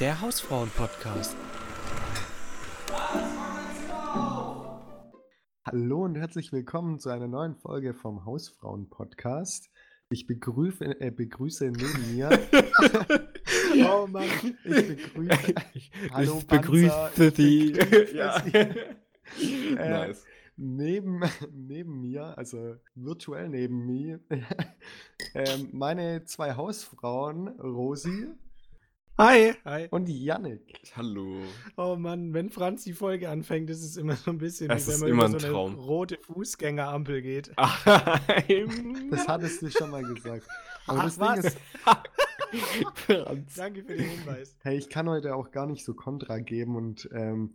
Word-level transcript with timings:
der 0.00 0.20
Hausfrauen-Podcast. 0.20 1.36
Hallo 5.64 6.04
und 6.04 6.14
herzlich 6.14 6.52
willkommen 6.52 7.00
zu 7.00 7.08
einer 7.10 7.26
neuen 7.26 7.56
Folge 7.56 7.94
vom 7.94 8.24
Hausfrauen-Podcast. 8.24 9.68
Ich 10.10 10.28
begrüße, 10.28 11.00
äh, 11.00 11.10
begrüße 11.10 11.72
neben 11.72 12.14
mir. 12.14 12.30
oh 13.90 14.06
Mann, 14.06 14.28
ich 14.64 15.12
begrüße. 15.12 15.54
Hallo, 16.12 16.38
ich 16.38 16.46
begrüße 16.46 17.32
die. 17.32 17.72
ja. 18.14 18.36
äh, 18.46 18.94
nice. 19.74 20.24
Neben, 20.56 21.22
neben 21.52 22.00
mir, 22.00 22.38
also 22.38 22.76
virtuell 22.94 23.48
neben 23.48 23.84
mir, 23.84 24.20
äh, 25.34 25.58
meine 25.72 26.24
zwei 26.24 26.54
Hausfrauen, 26.54 27.48
Rosi. 27.48 28.28
Hi. 29.20 29.52
Hi. 29.64 29.88
Und 29.90 30.08
Yannick. 30.08 30.80
Hallo. 30.94 31.40
Oh 31.76 31.96
Mann, 31.96 32.34
wenn 32.34 32.50
Franz 32.50 32.84
die 32.84 32.92
Folge 32.92 33.28
anfängt, 33.28 33.68
ist 33.68 33.82
es 33.82 33.96
immer 33.96 34.14
so 34.14 34.30
ein 34.30 34.38
bisschen 34.38 34.70
es 34.70 34.86
wie 34.86 34.92
wenn 34.92 35.16
man 35.16 35.32
über 35.32 35.40
so 35.40 35.46
eine 35.46 35.54
Traum. 35.54 35.74
rote 35.74 36.18
Fußgängerampel 36.18 37.20
geht. 37.22 37.50
das 37.56 39.26
hattest 39.26 39.62
du 39.62 39.70
schon 39.72 39.90
mal 39.90 40.04
gesagt. 40.04 40.46
Aber 40.86 41.00
Ach, 41.00 41.04
das 41.04 41.18
was? 41.18 41.40
Ding 41.40 41.50
ist. 41.50 41.58
Franz. 42.94 43.54
Danke 43.56 43.82
für 43.82 43.96
den 43.96 44.08
Hinweis. 44.08 44.54
Hey, 44.60 44.78
ich 44.78 44.88
kann 44.88 45.08
heute 45.08 45.34
auch 45.34 45.50
gar 45.50 45.66
nicht 45.66 45.84
so 45.84 45.94
Kontra 45.94 46.38
geben 46.38 46.76
und 46.76 47.08
ähm, 47.12 47.54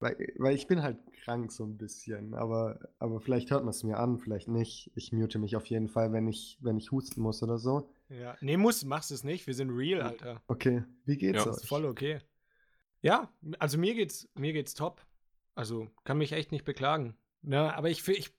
weil, 0.00 0.16
weil 0.38 0.54
ich 0.54 0.66
bin 0.66 0.82
halt 0.82 0.98
krank 1.24 1.50
so 1.52 1.64
ein 1.64 1.76
bisschen, 1.76 2.34
aber, 2.34 2.78
aber 2.98 3.20
vielleicht 3.20 3.50
hört 3.50 3.62
man 3.62 3.70
es 3.70 3.82
mir 3.82 3.98
an, 3.98 4.18
vielleicht 4.18 4.48
nicht. 4.48 4.90
Ich 4.94 5.12
mute 5.12 5.38
mich 5.38 5.56
auf 5.56 5.66
jeden 5.66 5.88
Fall, 5.88 6.12
wenn 6.12 6.28
ich, 6.28 6.58
wenn 6.60 6.76
ich 6.76 6.90
husten 6.90 7.22
muss 7.22 7.42
oder 7.42 7.58
so. 7.58 7.90
Ja, 8.08 8.36
nee, 8.40 8.56
muss, 8.56 8.84
machst 8.84 9.10
es 9.10 9.24
nicht. 9.24 9.46
Wir 9.46 9.54
sind 9.54 9.70
real, 9.70 10.02
Alter. 10.02 10.42
Okay, 10.46 10.84
wie 11.06 11.16
geht's 11.16 11.44
ja, 11.44 11.50
euch? 11.50 11.56
Ist 11.56 11.68
voll 11.68 11.84
okay. 11.84 12.20
Ja, 13.00 13.32
also 13.58 13.78
mir 13.78 13.94
geht's, 13.94 14.28
mir 14.34 14.52
geht's 14.52 14.74
top. 14.74 15.04
Also 15.54 15.88
kann 16.04 16.18
mich 16.18 16.32
echt 16.32 16.52
nicht 16.52 16.64
beklagen. 16.64 17.16
Ja, 17.42 17.48
ne, 17.48 17.76
aber 17.76 17.90
ich, 17.90 18.06
ich, 18.08 18.30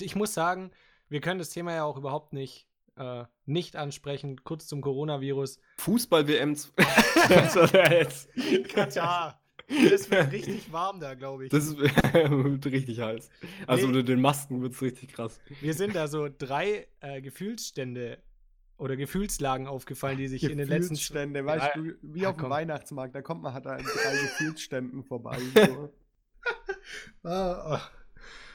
ich 0.00 0.16
muss 0.16 0.34
sagen, 0.34 0.70
wir 1.08 1.20
können 1.20 1.38
das 1.38 1.50
Thema 1.50 1.74
ja 1.74 1.84
auch 1.84 1.96
überhaupt 1.96 2.32
nicht, 2.32 2.66
äh, 2.96 3.24
nicht 3.46 3.76
ansprechen. 3.76 4.42
Kurz 4.42 4.66
zum 4.66 4.80
Coronavirus. 4.80 5.60
Fußball-WM. 5.78 6.56
Katar. 8.68 9.43
Das 9.90 10.10
wird 10.10 10.32
richtig 10.32 10.72
warm 10.72 11.00
da, 11.00 11.14
glaube 11.14 11.44
ich. 11.44 11.50
Das 11.50 11.76
wird 11.76 12.64
richtig 12.66 13.00
heiß. 13.00 13.30
Also 13.66 13.86
nee, 13.86 13.92
unter 13.92 14.02
den 14.02 14.20
Masken 14.20 14.62
wird 14.62 14.72
es 14.72 14.82
richtig 14.82 15.12
krass. 15.12 15.40
Wir 15.60 15.74
sind 15.74 15.94
da 15.94 16.08
so 16.08 16.28
drei 16.36 16.86
äh, 17.00 17.20
Gefühlsstände 17.20 18.18
oder 18.76 18.96
Gefühlslagen 18.96 19.66
aufgefallen, 19.66 20.18
die 20.18 20.28
sich 20.28 20.42
in 20.44 20.58
den 20.58 20.68
letzten 20.68 20.94
Gefühlsstände, 20.94 21.46
weißt 21.46 21.76
ja, 21.76 21.82
du, 21.82 21.94
wie 22.02 22.20
ja, 22.22 22.30
auf 22.30 22.36
dem 22.36 22.50
Weihnachtsmarkt, 22.50 23.14
da 23.14 23.22
kommt 23.22 23.42
man 23.42 23.54
halt 23.54 23.66
an 23.66 23.82
drei 23.82 24.12
Gefühlsständen 24.22 25.04
vorbei. 25.04 25.38
So. 25.54 25.92
ah, 27.28 27.80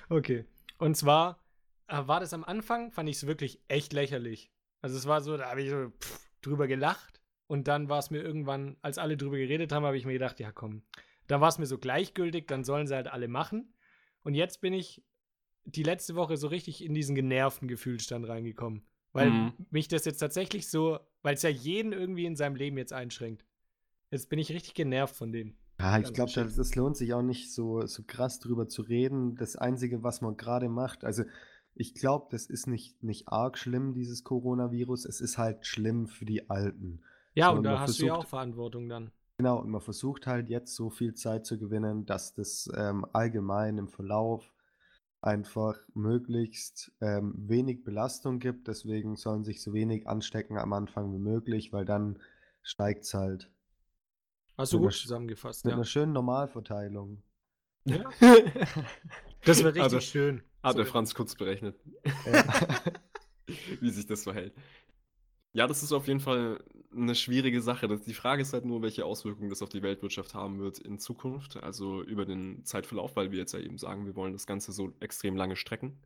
oh. 0.09 0.15
Okay. 0.17 0.45
Und 0.77 0.95
zwar 0.95 1.39
äh, 1.87 2.01
war 2.05 2.19
das 2.19 2.33
am 2.33 2.43
Anfang, 2.43 2.91
fand 2.91 3.09
ich 3.09 3.17
es 3.17 3.27
wirklich 3.27 3.61
echt 3.67 3.93
lächerlich. 3.93 4.51
Also 4.81 4.97
es 4.97 5.05
war 5.05 5.21
so, 5.21 5.37
da 5.37 5.49
habe 5.49 5.61
ich 5.61 5.69
so 5.69 5.91
pff, 5.99 6.19
drüber 6.41 6.67
gelacht 6.67 7.18
und 7.49 7.67
dann 7.67 7.89
war 7.89 7.97
es 7.97 8.11
mir 8.11 8.21
irgendwann, 8.21 8.77
als 8.83 8.99
alle 8.99 9.17
drüber 9.17 9.37
geredet 9.37 9.71
haben, 9.71 9.83
habe 9.83 9.97
ich 9.97 10.05
mir 10.05 10.13
gedacht, 10.13 10.39
ja 10.39 10.51
komm, 10.51 10.83
da 11.25 11.41
war 11.41 11.49
es 11.49 11.57
mir 11.57 11.65
so 11.65 11.79
gleichgültig, 11.79 12.47
dann 12.47 12.63
sollen 12.63 12.85
sie 12.85 12.93
halt 12.93 13.07
alle 13.07 13.27
machen. 13.27 13.73
Und 14.21 14.35
jetzt 14.35 14.61
bin 14.61 14.71
ich 14.71 15.03
die 15.65 15.81
letzte 15.81 16.13
Woche 16.15 16.37
so 16.37 16.47
richtig 16.47 16.85
in 16.85 16.93
diesen 16.93 17.15
genervten 17.15 17.67
Gefühlsstand 17.67 18.27
reingekommen. 18.27 18.83
Weil 19.13 19.31
mhm. 19.31 19.53
mich 19.71 19.87
das 19.87 20.05
jetzt 20.05 20.19
tatsächlich 20.19 20.69
so, 20.69 20.99
weil 21.23 21.33
es 21.33 21.41
ja 21.41 21.49
jeden 21.49 21.91
irgendwie 21.91 22.25
in 22.25 22.35
seinem 22.35 22.55
Leben 22.55 22.77
jetzt 22.77 22.93
einschränkt. 22.93 23.43
Jetzt 24.11 24.29
bin 24.29 24.37
ich 24.37 24.51
richtig 24.51 24.75
genervt 24.75 25.15
von 25.15 25.31
dem. 25.31 25.55
Ja, 25.79 25.97
ich 25.97 26.13
glaube, 26.13 26.31
das, 26.31 26.55
das, 26.55 26.75
lohnt 26.75 26.97
sich 26.97 27.15
auch 27.15 27.23
nicht 27.23 27.51
so, 27.51 27.83
so 27.87 28.03
krass 28.05 28.39
drüber 28.39 28.67
zu 28.67 28.83
reden. 28.83 29.35
Das 29.35 29.55
Einzige, 29.55 30.03
was 30.03 30.21
man 30.21 30.37
gerade 30.37 30.69
macht, 30.69 31.03
also 31.03 31.23
ich 31.73 31.95
glaube, 31.95 32.27
das 32.29 32.45
ist 32.45 32.67
nicht, 32.67 33.01
nicht 33.01 33.27
arg 33.27 33.57
schlimm, 33.57 33.95
dieses 33.95 34.23
Coronavirus. 34.23 35.05
Es 35.05 35.19
ist 35.19 35.39
halt 35.39 35.65
schlimm 35.65 36.05
für 36.05 36.25
die 36.25 36.47
Alten. 36.51 37.01
Ja, 37.35 37.49
und 37.51 37.63
da 37.63 37.79
hast 37.79 37.97
versucht, 37.97 38.01
du 38.01 38.05
ja 38.07 38.15
auch 38.15 38.27
Verantwortung 38.27 38.89
dann. 38.89 39.11
Genau, 39.37 39.59
und 39.59 39.69
man 39.69 39.81
versucht 39.81 40.27
halt 40.27 40.49
jetzt 40.49 40.75
so 40.75 40.89
viel 40.89 41.13
Zeit 41.13 41.45
zu 41.45 41.57
gewinnen, 41.57 42.05
dass 42.05 42.33
das 42.33 42.69
ähm, 42.75 43.05
allgemein 43.13 43.77
im 43.77 43.87
Verlauf 43.87 44.53
einfach 45.21 45.77
möglichst 45.93 46.91
ähm, 47.01 47.33
wenig 47.37 47.83
Belastung 47.83 48.39
gibt. 48.39 48.67
Deswegen 48.67 49.15
sollen 49.15 49.43
sich 49.43 49.61
so 49.61 49.73
wenig 49.73 50.07
anstecken 50.07 50.57
am 50.57 50.73
Anfang 50.73 51.13
wie 51.13 51.19
möglich, 51.19 51.71
weil 51.71 51.85
dann 51.85 52.19
steigt 52.63 53.03
es 53.05 53.13
halt. 53.13 53.49
Hast 54.57 54.73
du 54.73 54.79
gut 54.79 54.93
zusammengefasst, 54.93 55.63
Mit 55.63 55.71
ja. 55.71 55.75
einer 55.77 55.85
schönen 55.85 56.11
Normalverteilung. 56.11 57.23
Ja. 57.85 58.03
das 59.45 59.59
wäre 59.59 59.69
richtig 59.69 59.83
also, 59.83 59.99
schön. 60.01 60.43
Hat 60.61 60.77
der 60.77 60.85
Franz 60.85 61.15
kurz 61.15 61.35
berechnet. 61.35 61.79
Ja. 62.25 62.43
wie 63.79 63.89
sich 63.89 64.05
das 64.05 64.23
verhält. 64.23 64.53
Ja, 65.53 65.65
das 65.65 65.81
ist 65.81 65.91
auf 65.91 66.07
jeden 66.07 66.19
Fall 66.19 66.63
eine 66.95 67.15
schwierige 67.15 67.61
Sache. 67.61 67.87
die 67.87 68.13
Frage 68.13 68.41
ist 68.41 68.53
halt 68.53 68.65
nur, 68.65 68.81
welche 68.81 69.05
Auswirkungen 69.05 69.49
das 69.49 69.61
auf 69.61 69.69
die 69.69 69.81
Weltwirtschaft 69.81 70.33
haben 70.33 70.59
wird 70.59 70.79
in 70.79 70.99
Zukunft, 70.99 71.61
also 71.61 72.03
über 72.03 72.25
den 72.25 72.63
Zeitverlauf, 72.65 73.15
weil 73.15 73.31
wir 73.31 73.39
jetzt 73.39 73.53
ja 73.53 73.59
eben 73.59 73.77
sagen, 73.77 74.05
wir 74.05 74.15
wollen 74.15 74.33
das 74.33 74.45
Ganze 74.45 74.71
so 74.71 74.93
extrem 74.99 75.35
lange 75.35 75.55
strecken. 75.55 75.99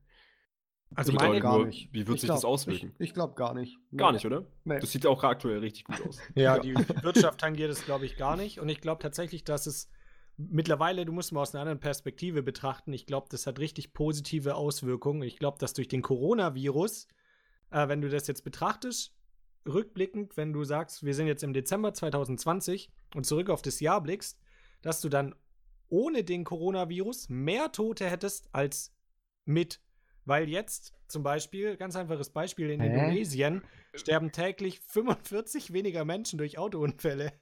Also 0.95 1.11
meine 1.13 1.39
gar 1.39 1.57
nur, 1.57 1.67
nicht. 1.67 1.91
Wie 1.91 2.05
wird 2.07 2.15
ich 2.15 2.21
sich 2.21 2.27
glaub, 2.27 2.37
das 2.37 2.45
auswirken? 2.45 2.93
Ich, 2.99 3.09
ich 3.09 3.13
glaube 3.13 3.33
gar 3.35 3.53
nicht. 3.53 3.77
Gar 3.95 4.11
nicht, 4.11 4.25
oder? 4.25 4.45
Nee. 4.63 4.79
Das 4.79 4.91
sieht 4.91 5.03
ja 5.05 5.09
auch 5.09 5.23
aktuell 5.23 5.59
richtig 5.59 5.85
gut 5.85 5.99
aus. 6.07 6.19
ja, 6.35 6.59
die 6.59 6.75
Wirtschaft 6.75 7.39
tangiert 7.39 7.71
es, 7.71 7.83
glaube 7.85 8.05
ich, 8.05 8.15
gar 8.15 8.37
nicht. 8.37 8.59
Und 8.59 8.69
ich 8.69 8.79
glaube 8.79 9.01
tatsächlich, 9.01 9.43
dass 9.43 9.65
es 9.65 9.89
mittlerweile, 10.37 11.05
du 11.05 11.11
musst 11.11 11.31
mal 11.31 11.41
aus 11.41 11.53
einer 11.53 11.61
anderen 11.61 11.79
Perspektive 11.79 12.43
betrachten, 12.43 12.93
ich 12.93 13.05
glaube, 13.05 13.27
das 13.29 13.47
hat 13.47 13.59
richtig 13.59 13.93
positive 13.93 14.55
Auswirkungen. 14.55 15.23
Ich 15.23 15.37
glaube, 15.37 15.57
dass 15.59 15.73
durch 15.73 15.87
den 15.87 16.01
Coronavirus, 16.01 17.07
äh, 17.71 17.87
wenn 17.87 18.01
du 18.01 18.09
das 18.09 18.27
jetzt 18.27 18.43
betrachtest, 18.43 19.15
rückblickend, 19.67 20.37
wenn 20.37 20.53
du 20.53 20.63
sagst, 20.63 21.03
wir 21.03 21.13
sind 21.13 21.27
jetzt 21.27 21.43
im 21.43 21.53
Dezember 21.53 21.93
2020 21.93 22.89
und 23.15 23.25
zurück 23.25 23.49
auf 23.49 23.61
das 23.61 23.79
Jahr 23.79 24.01
blickst, 24.01 24.39
dass 24.81 25.01
du 25.01 25.09
dann 25.09 25.35
ohne 25.89 26.23
den 26.23 26.43
Coronavirus 26.43 27.29
mehr 27.29 27.71
Tote 27.71 28.09
hättest 28.09 28.49
als 28.51 28.93
mit. 29.45 29.81
Weil 30.25 30.49
jetzt 30.49 30.93
zum 31.07 31.21
Beispiel, 31.21 31.77
ganz 31.77 31.95
einfaches 31.95 32.29
Beispiel, 32.29 32.69
in 32.69 32.81
Hä? 32.81 32.87
Indonesien 32.87 33.61
sterben 33.93 34.31
täglich 34.31 34.79
45 34.79 35.73
weniger 35.73 36.05
Menschen 36.05 36.37
durch 36.37 36.57
Autounfälle. 36.57 37.33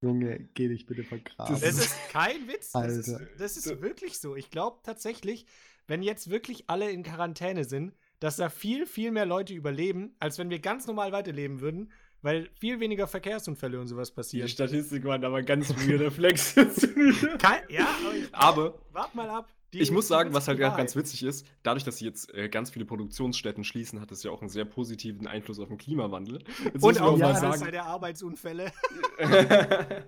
Junge, 0.00 0.48
geh 0.54 0.68
dich 0.68 0.86
bitte 0.86 1.04
vergraben. 1.04 1.60
Das 1.60 1.78
ist 1.78 1.96
kein 2.10 2.48
Witz. 2.48 2.72
Das 2.72 2.96
ist, 2.96 3.16
das 3.38 3.56
ist 3.56 3.80
wirklich 3.80 4.18
so. 4.18 4.36
Ich 4.36 4.50
glaube 4.50 4.80
tatsächlich, 4.82 5.46
wenn 5.86 6.02
jetzt 6.02 6.30
wirklich 6.30 6.68
alle 6.68 6.90
in 6.90 7.02
Quarantäne 7.02 7.64
sind, 7.64 7.94
dass 8.24 8.36
da 8.36 8.48
viel, 8.48 8.86
viel 8.86 9.10
mehr 9.10 9.26
Leute 9.26 9.52
überleben, 9.52 10.16
als 10.18 10.38
wenn 10.38 10.48
wir 10.48 10.58
ganz 10.58 10.86
normal 10.86 11.12
weiterleben 11.12 11.60
würden, 11.60 11.92
weil 12.22 12.48
viel 12.58 12.80
weniger 12.80 13.06
Verkehrsunfälle 13.06 13.78
und 13.78 13.86
sowas 13.86 14.12
passieren. 14.12 14.46
Die 14.46 14.52
Statistik 14.52 15.04
waren 15.04 15.22
aber 15.22 15.42
ganz 15.42 15.68
weirder 15.86 16.10
Flex. 16.10 16.54
Ja, 17.68 17.86
aber, 18.32 18.64
aber 18.66 18.78
wart 18.92 19.14
mal 19.14 19.28
ab. 19.28 19.52
Die, 19.74 19.80
ich 19.80 19.90
muss 19.90 20.08
sagen, 20.08 20.32
was 20.32 20.48
halt 20.48 20.58
gerade 20.58 20.74
ganz 20.74 20.96
witzig 20.96 21.22
ist, 21.22 21.46
dadurch, 21.64 21.84
dass 21.84 21.98
sie 21.98 22.06
jetzt 22.06 22.32
äh, 22.32 22.48
ganz 22.48 22.70
viele 22.70 22.86
Produktionsstätten 22.86 23.62
schließen, 23.62 24.00
hat 24.00 24.10
das 24.10 24.22
ja 24.22 24.30
auch 24.30 24.40
einen 24.40 24.48
sehr 24.48 24.64
positiven 24.64 25.26
Einfluss 25.26 25.58
auf 25.58 25.68
den 25.68 25.76
Klimawandel. 25.76 26.38
Jetzt 26.64 26.82
und 26.82 26.98
auch 27.02 27.18
ja, 27.18 27.30
mal 27.30 27.38
sagen, 27.38 27.70
der 27.72 27.84
Arbeitsunfälle. 27.84 28.72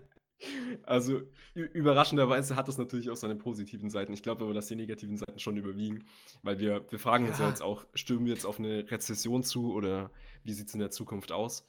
Also 0.82 1.22
überraschenderweise 1.54 2.56
hat 2.56 2.68
das 2.68 2.78
natürlich 2.78 3.10
auch 3.10 3.16
seine 3.16 3.36
positiven 3.36 3.88
Seiten. 3.88 4.12
Ich 4.12 4.22
glaube 4.22 4.44
aber, 4.44 4.54
dass 4.54 4.66
die 4.66 4.76
negativen 4.76 5.16
Seiten 5.16 5.38
schon 5.38 5.56
überwiegen, 5.56 6.04
weil 6.42 6.58
wir, 6.58 6.84
wir 6.90 6.98
fragen 6.98 7.26
uns 7.26 7.38
ja 7.38 7.48
jetzt 7.48 7.62
auch, 7.62 7.86
stürmen 7.94 8.26
wir 8.26 8.34
jetzt 8.34 8.44
auf 8.44 8.58
eine 8.58 8.90
Rezession 8.90 9.42
zu 9.42 9.72
oder 9.72 10.10
wie 10.44 10.52
sieht 10.52 10.68
es 10.68 10.74
in 10.74 10.80
der 10.80 10.90
Zukunft 10.90 11.32
aus? 11.32 11.66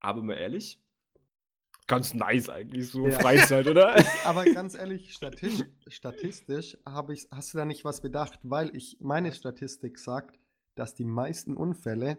Aber 0.00 0.22
mal 0.22 0.34
ehrlich, 0.34 0.80
ganz 1.86 2.14
nice 2.14 2.48
eigentlich, 2.48 2.88
so 2.88 3.06
ja. 3.06 3.18
Freizeit, 3.18 3.66
oder? 3.66 3.94
aber 4.24 4.44
ganz 4.46 4.74
ehrlich, 4.74 5.12
statistisch, 5.12 5.68
statistisch 5.88 6.78
ich, 7.12 7.28
hast 7.30 7.52
du 7.52 7.58
da 7.58 7.64
nicht 7.64 7.84
was 7.84 8.00
bedacht, 8.00 8.38
weil 8.42 8.74
ich, 8.74 8.96
meine 9.00 9.32
Statistik 9.32 9.98
sagt, 9.98 10.38
dass 10.74 10.94
die 10.94 11.04
meisten 11.04 11.56
Unfälle 11.56 12.18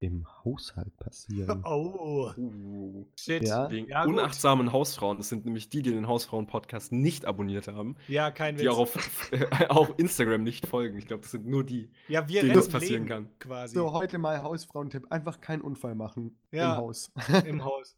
im 0.00 0.26
Haushalt 0.44 0.96
passieren. 0.96 1.62
Oh. 1.74 2.30
Uh. 2.36 3.06
Shit. 3.18 3.46
Ja? 3.46 3.70
Wegen 3.70 3.88
ja, 3.88 4.04
unachtsamen 4.04 4.72
Hausfrauen. 4.72 5.16
Das 5.16 5.28
sind 5.28 5.44
nämlich 5.44 5.68
die, 5.68 5.82
die 5.82 5.90
den 5.90 6.06
Hausfrauen-Podcast 6.06 6.92
nicht 6.92 7.24
abonniert 7.24 7.68
haben. 7.68 7.96
Ja, 8.08 8.30
kein 8.30 8.56
Die 8.56 8.68
auch 8.68 8.78
auf, 8.78 9.30
auf 9.68 9.94
Instagram 9.96 10.42
nicht 10.42 10.66
folgen. 10.66 10.98
Ich 10.98 11.06
glaube, 11.06 11.22
das 11.22 11.30
sind 11.30 11.46
nur 11.46 11.64
die, 11.64 11.90
ja, 12.08 12.28
wir 12.28 12.42
denen 12.42 12.54
das 12.54 12.68
passieren 12.68 13.06
kann. 13.06 13.28
Quasi. 13.38 13.74
So, 13.74 13.92
heute 13.92 14.18
mal 14.18 14.42
Hausfrauentipp. 14.42 15.10
Einfach 15.10 15.40
keinen 15.40 15.62
Unfall 15.62 15.94
machen 15.94 16.36
ja, 16.52 16.74
im 16.74 16.80
Haus. 16.80 17.12
Im 17.46 17.64
Haus. 17.64 17.96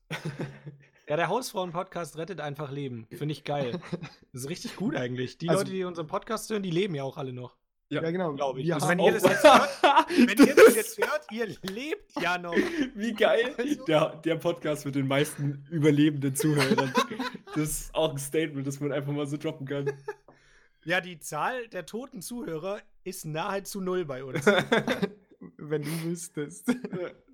Ja, 1.08 1.16
der 1.16 1.28
Hausfrauen-Podcast 1.28 2.18
rettet 2.18 2.40
einfach 2.40 2.70
Leben. 2.70 3.06
Finde 3.10 3.32
ich 3.32 3.44
geil. 3.44 3.78
Das 4.32 4.42
ist 4.42 4.48
richtig 4.48 4.76
gut 4.76 4.96
eigentlich. 4.96 5.38
Die 5.38 5.48
also, 5.48 5.62
Leute, 5.62 5.72
die 5.72 5.84
unseren 5.84 6.06
Podcast 6.06 6.50
hören, 6.50 6.62
die 6.62 6.70
leben 6.70 6.94
ja 6.94 7.04
auch 7.04 7.16
alle 7.16 7.32
noch. 7.32 7.56
Ja, 7.88 8.02
Ja, 8.02 8.10
genau. 8.10 8.32
Glaube 8.34 8.60
ich. 8.60 8.74
Also 8.74 8.88
wenn 8.88 8.98
ihr 8.98 9.04
auch- 9.04 9.12
das 9.12 9.22
jetzt 9.22 9.44
hört, 9.44 9.82
wenn 10.28 10.46
ihr 10.46 10.54
das 10.56 10.74
jetzt 10.74 10.98
hört, 10.98 11.26
ihr 11.30 11.46
lebt 11.62 12.20
ja 12.20 12.36
noch. 12.38 12.54
Wie 12.94 13.12
geil. 13.14 13.54
Also- 13.56 13.84
Der, 13.84 14.16
der 14.24 14.36
Podcast 14.36 14.84
mit 14.86 14.94
den 14.96 15.06
meisten 15.06 15.64
überlebenden 15.70 16.34
Zuhörern. 16.34 16.92
Das 17.54 17.62
ist 17.70 17.94
auch 17.94 18.10
ein 18.10 18.18
Statement, 18.18 18.66
das 18.66 18.80
man 18.80 18.92
einfach 18.92 19.12
mal 19.12 19.26
so 19.26 19.36
droppen 19.36 19.66
kann. 19.66 19.92
Ja, 20.84 21.00
die 21.00 21.18
Zahl 21.18 21.66
der 21.66 21.84
toten 21.84 22.22
Zuhörer 22.22 22.78
ist 23.02 23.24
nahezu 23.24 23.80
null 23.80 24.04
bei 24.04 24.22
uns. 24.22 24.46
wenn 25.56 25.82
du 25.82 26.02
wüsstest. 26.04 26.68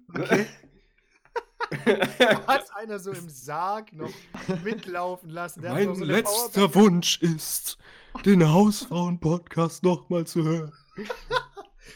Okay. 0.09 0.47
Hat 2.47 2.75
einer 2.77 2.99
so 2.99 3.13
im 3.13 3.29
Sarg 3.29 3.93
noch 3.93 4.11
mitlaufen 4.65 5.29
lassen. 5.29 5.61
Der 5.61 5.75
noch 5.85 5.95
so 5.97 6.03
eine 6.05 6.75
Wunsch 6.75 7.21
ist, 7.21 7.77
den 8.25 8.49
Hausfrauen-Podcast 8.49 9.83
nochmal 9.83 10.27
zu 10.27 10.45
hören. 10.45 10.73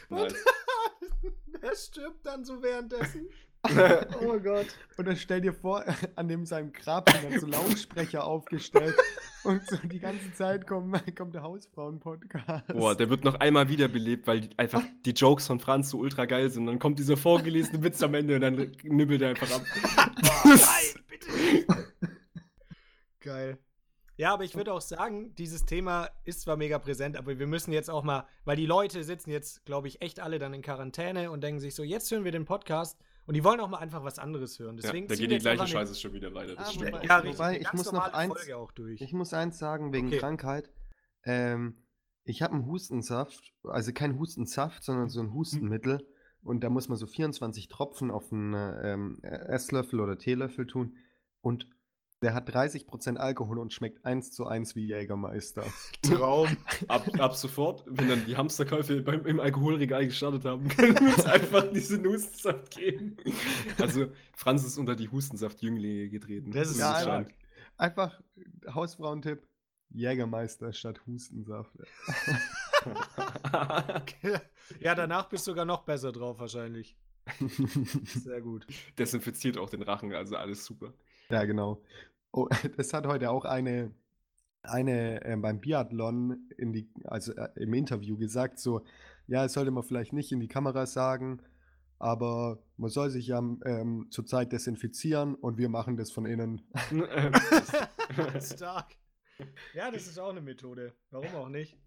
Powerbank. 0.08 0.34
Der 1.62 1.74
stirbt 1.74 2.24
dann 2.24 2.44
so 2.44 2.62
währenddessen. 2.62 3.28
Oh 4.20 4.38
Gott. 4.38 4.66
Und 4.96 5.08
dann 5.08 5.16
stell 5.16 5.40
dir 5.40 5.52
vor, 5.52 5.84
an 6.14 6.28
dem 6.28 6.46
seinem 6.46 6.72
Grab 6.72 7.10
sind 7.10 7.32
dann 7.32 7.40
so 7.40 7.48
Lautsprecher 7.48 8.24
aufgestellt 8.24 8.94
und 9.42 9.66
so 9.66 9.76
die 9.78 9.98
ganze 9.98 10.32
Zeit 10.34 10.68
kommt, 10.68 11.16
kommt 11.16 11.34
der 11.34 11.42
Hausfrauen-Podcast. 11.42 12.68
Boah, 12.68 12.94
der 12.94 13.10
wird 13.10 13.24
noch 13.24 13.34
einmal 13.40 13.68
wiederbelebt, 13.68 14.28
weil 14.28 14.42
die, 14.42 14.56
einfach 14.56 14.84
die 15.04 15.10
Jokes 15.10 15.48
von 15.48 15.58
Franz 15.58 15.90
so 15.90 15.98
ultra 15.98 16.26
geil 16.26 16.48
sind. 16.48 16.66
Dann 16.66 16.78
kommt 16.78 17.00
dieser 17.00 17.16
vorgelesene 17.16 17.82
Witz 17.82 18.00
am 18.04 18.14
Ende 18.14 18.36
und 18.36 18.42
dann 18.42 18.72
nibbelt 18.84 19.22
er 19.22 19.30
einfach 19.30 19.50
ab. 19.50 19.62
Nein, 20.44 21.04
bitte 21.08 21.32
nicht. 21.32 21.66
Geil. 23.18 23.58
Ja, 24.18 24.32
aber 24.32 24.44
ich 24.44 24.54
würde 24.56 24.72
auch 24.72 24.80
sagen, 24.80 25.34
dieses 25.34 25.64
Thema 25.66 26.08
ist 26.24 26.40
zwar 26.42 26.56
mega 26.56 26.78
präsent, 26.78 27.16
aber 27.16 27.38
wir 27.38 27.46
müssen 27.46 27.72
jetzt 27.72 27.90
auch 27.90 28.02
mal, 28.02 28.26
weil 28.46 28.56
die 28.56 28.64
Leute 28.66 29.04
sitzen 29.04 29.30
jetzt, 29.30 29.64
glaube 29.66 29.88
ich, 29.88 30.00
echt 30.00 30.20
alle 30.20 30.38
dann 30.38 30.54
in 30.54 30.62
Quarantäne 30.62 31.30
und 31.30 31.42
denken 31.42 31.60
sich 31.60 31.74
so, 31.74 31.82
jetzt 31.82 32.10
hören 32.10 32.24
wir 32.24 32.32
den 32.32 32.46
Podcast 32.46 32.98
und 33.26 33.34
die 33.34 33.44
wollen 33.44 33.60
auch 33.60 33.68
mal 33.68 33.78
einfach 33.78 34.04
was 34.04 34.18
anderes 34.18 34.58
hören. 34.58 34.76
Ja, 34.76 34.82
Deswegen 34.84 35.08
da 35.08 35.14
ziehen 35.16 35.28
geht 35.28 35.38
die 35.40 35.42
gleiche 35.42 35.66
Scheiße 35.66 35.94
schon 35.96 36.12
wieder 36.14 36.32
weiter. 36.32 36.54
Das 36.56 36.68
Ah, 36.68 36.72
stimmt. 36.72 36.92
wobei- 36.92 37.04
Ja, 37.04 37.24
wobei, 37.24 37.60
ich 37.60 37.72
muss 37.74 37.92
noch 37.92 38.12
eins- 38.14 38.32
Folge 38.32 38.56
auch 38.56 38.72
durch. 38.72 39.00
Ich 39.02 39.12
muss 39.12 39.34
eins 39.34 39.58
sagen, 39.58 39.92
wegen 39.92 40.06
Okay. 40.08 40.18
Krankheit. 40.18 40.70
Ähm, 41.24 41.82
ich 42.24 42.40
habe 42.42 42.54
einen 42.54 42.66
Hustensaft, 42.66 43.52
also 43.64 43.92
kein 43.92 44.18
Hustensaft, 44.18 44.82
sondern 44.82 45.08
so 45.10 45.20
ein 45.20 45.32
Hustenmittel. 45.34 46.06
Und 46.42 46.60
da 46.64 46.70
muss 46.70 46.88
man 46.88 46.96
so 46.96 47.06
24 47.06 47.68
Tropfen 47.68 48.10
auf 48.10 48.32
einen 48.32 48.54
ähm, 48.82 49.18
Esslöffel 49.22 50.00
oder 50.00 50.16
Teelöffel 50.16 50.66
tun. 50.66 50.96
Und 51.40 51.68
der 52.22 52.32
hat 52.34 52.48
30% 52.48 53.16
Alkohol 53.16 53.58
und 53.58 53.72
schmeckt 53.72 54.04
eins 54.04 54.32
zu 54.32 54.46
eins 54.46 54.74
wie 54.74 54.86
Jägermeister. 54.86 55.64
Traum. 56.02 56.56
Ab, 56.88 57.06
ab 57.18 57.34
sofort, 57.34 57.84
wenn 57.86 58.08
dann 58.08 58.24
die 58.24 58.36
Hamsterkäufe 58.36 59.02
beim, 59.02 59.26
im 59.26 59.38
Alkoholregal 59.38 60.06
gestartet 60.06 60.44
haben, 60.44 60.68
können 60.76 60.98
wir 60.98 61.14
uns 61.14 61.26
einfach 61.26 61.70
diesen 61.70 62.04
Hustensaft 62.06 62.70
geben. 62.70 63.16
Also, 63.78 64.06
Franz 64.34 64.64
ist 64.64 64.78
unter 64.78 64.96
die 64.96 65.10
Hustensaft-Jünglinge 65.10 66.08
getreten. 66.08 66.52
Das 66.52 66.70
ist 66.70 66.78
Ja, 66.78 67.00
stark. 67.00 67.34
Einfach 67.76 68.18
Hausfrauentipp: 68.66 69.46
Jägermeister 69.90 70.72
statt 70.72 71.02
Hustensaft. 71.06 71.76
ja, 74.80 74.94
danach 74.94 75.28
bist 75.28 75.46
du 75.46 75.50
sogar 75.50 75.66
noch 75.66 75.82
besser 75.84 76.12
drauf 76.12 76.38
wahrscheinlich. 76.38 76.96
Sehr 78.04 78.40
gut. 78.40 78.66
Desinfiziert 78.98 79.58
auch 79.58 79.68
den 79.68 79.82
Rachen, 79.82 80.12
also 80.14 80.36
alles 80.36 80.64
super. 80.64 80.94
Ja, 81.30 81.44
genau. 81.44 81.82
Oh, 82.32 82.48
das 82.76 82.92
hat 82.92 83.06
heute 83.06 83.30
auch 83.30 83.44
eine, 83.44 83.92
eine 84.62 85.24
äh, 85.24 85.36
beim 85.36 85.60
Biathlon 85.60 86.50
in 86.56 86.72
die, 86.72 86.88
also 87.04 87.32
äh, 87.34 87.48
im 87.56 87.74
Interview 87.74 88.16
gesagt, 88.16 88.58
so, 88.58 88.84
ja, 89.26 89.42
das 89.42 89.54
sollte 89.54 89.70
man 89.70 89.82
vielleicht 89.82 90.12
nicht 90.12 90.32
in 90.32 90.40
die 90.40 90.48
Kamera 90.48 90.86
sagen, 90.86 91.42
aber 91.98 92.62
man 92.76 92.90
soll 92.90 93.10
sich 93.10 93.28
ja 93.28 93.38
ähm, 93.38 94.06
zurzeit 94.10 94.52
desinfizieren 94.52 95.34
und 95.34 95.58
wir 95.58 95.68
machen 95.68 95.96
das 95.96 96.10
von 96.10 96.26
innen. 96.26 96.62
Stark. 98.40 98.96
Ja, 99.74 99.90
das 99.90 100.06
ist 100.06 100.18
auch 100.18 100.30
eine 100.30 100.40
Methode. 100.40 100.94
Warum 101.10 101.34
auch 101.34 101.48
nicht? 101.48 101.78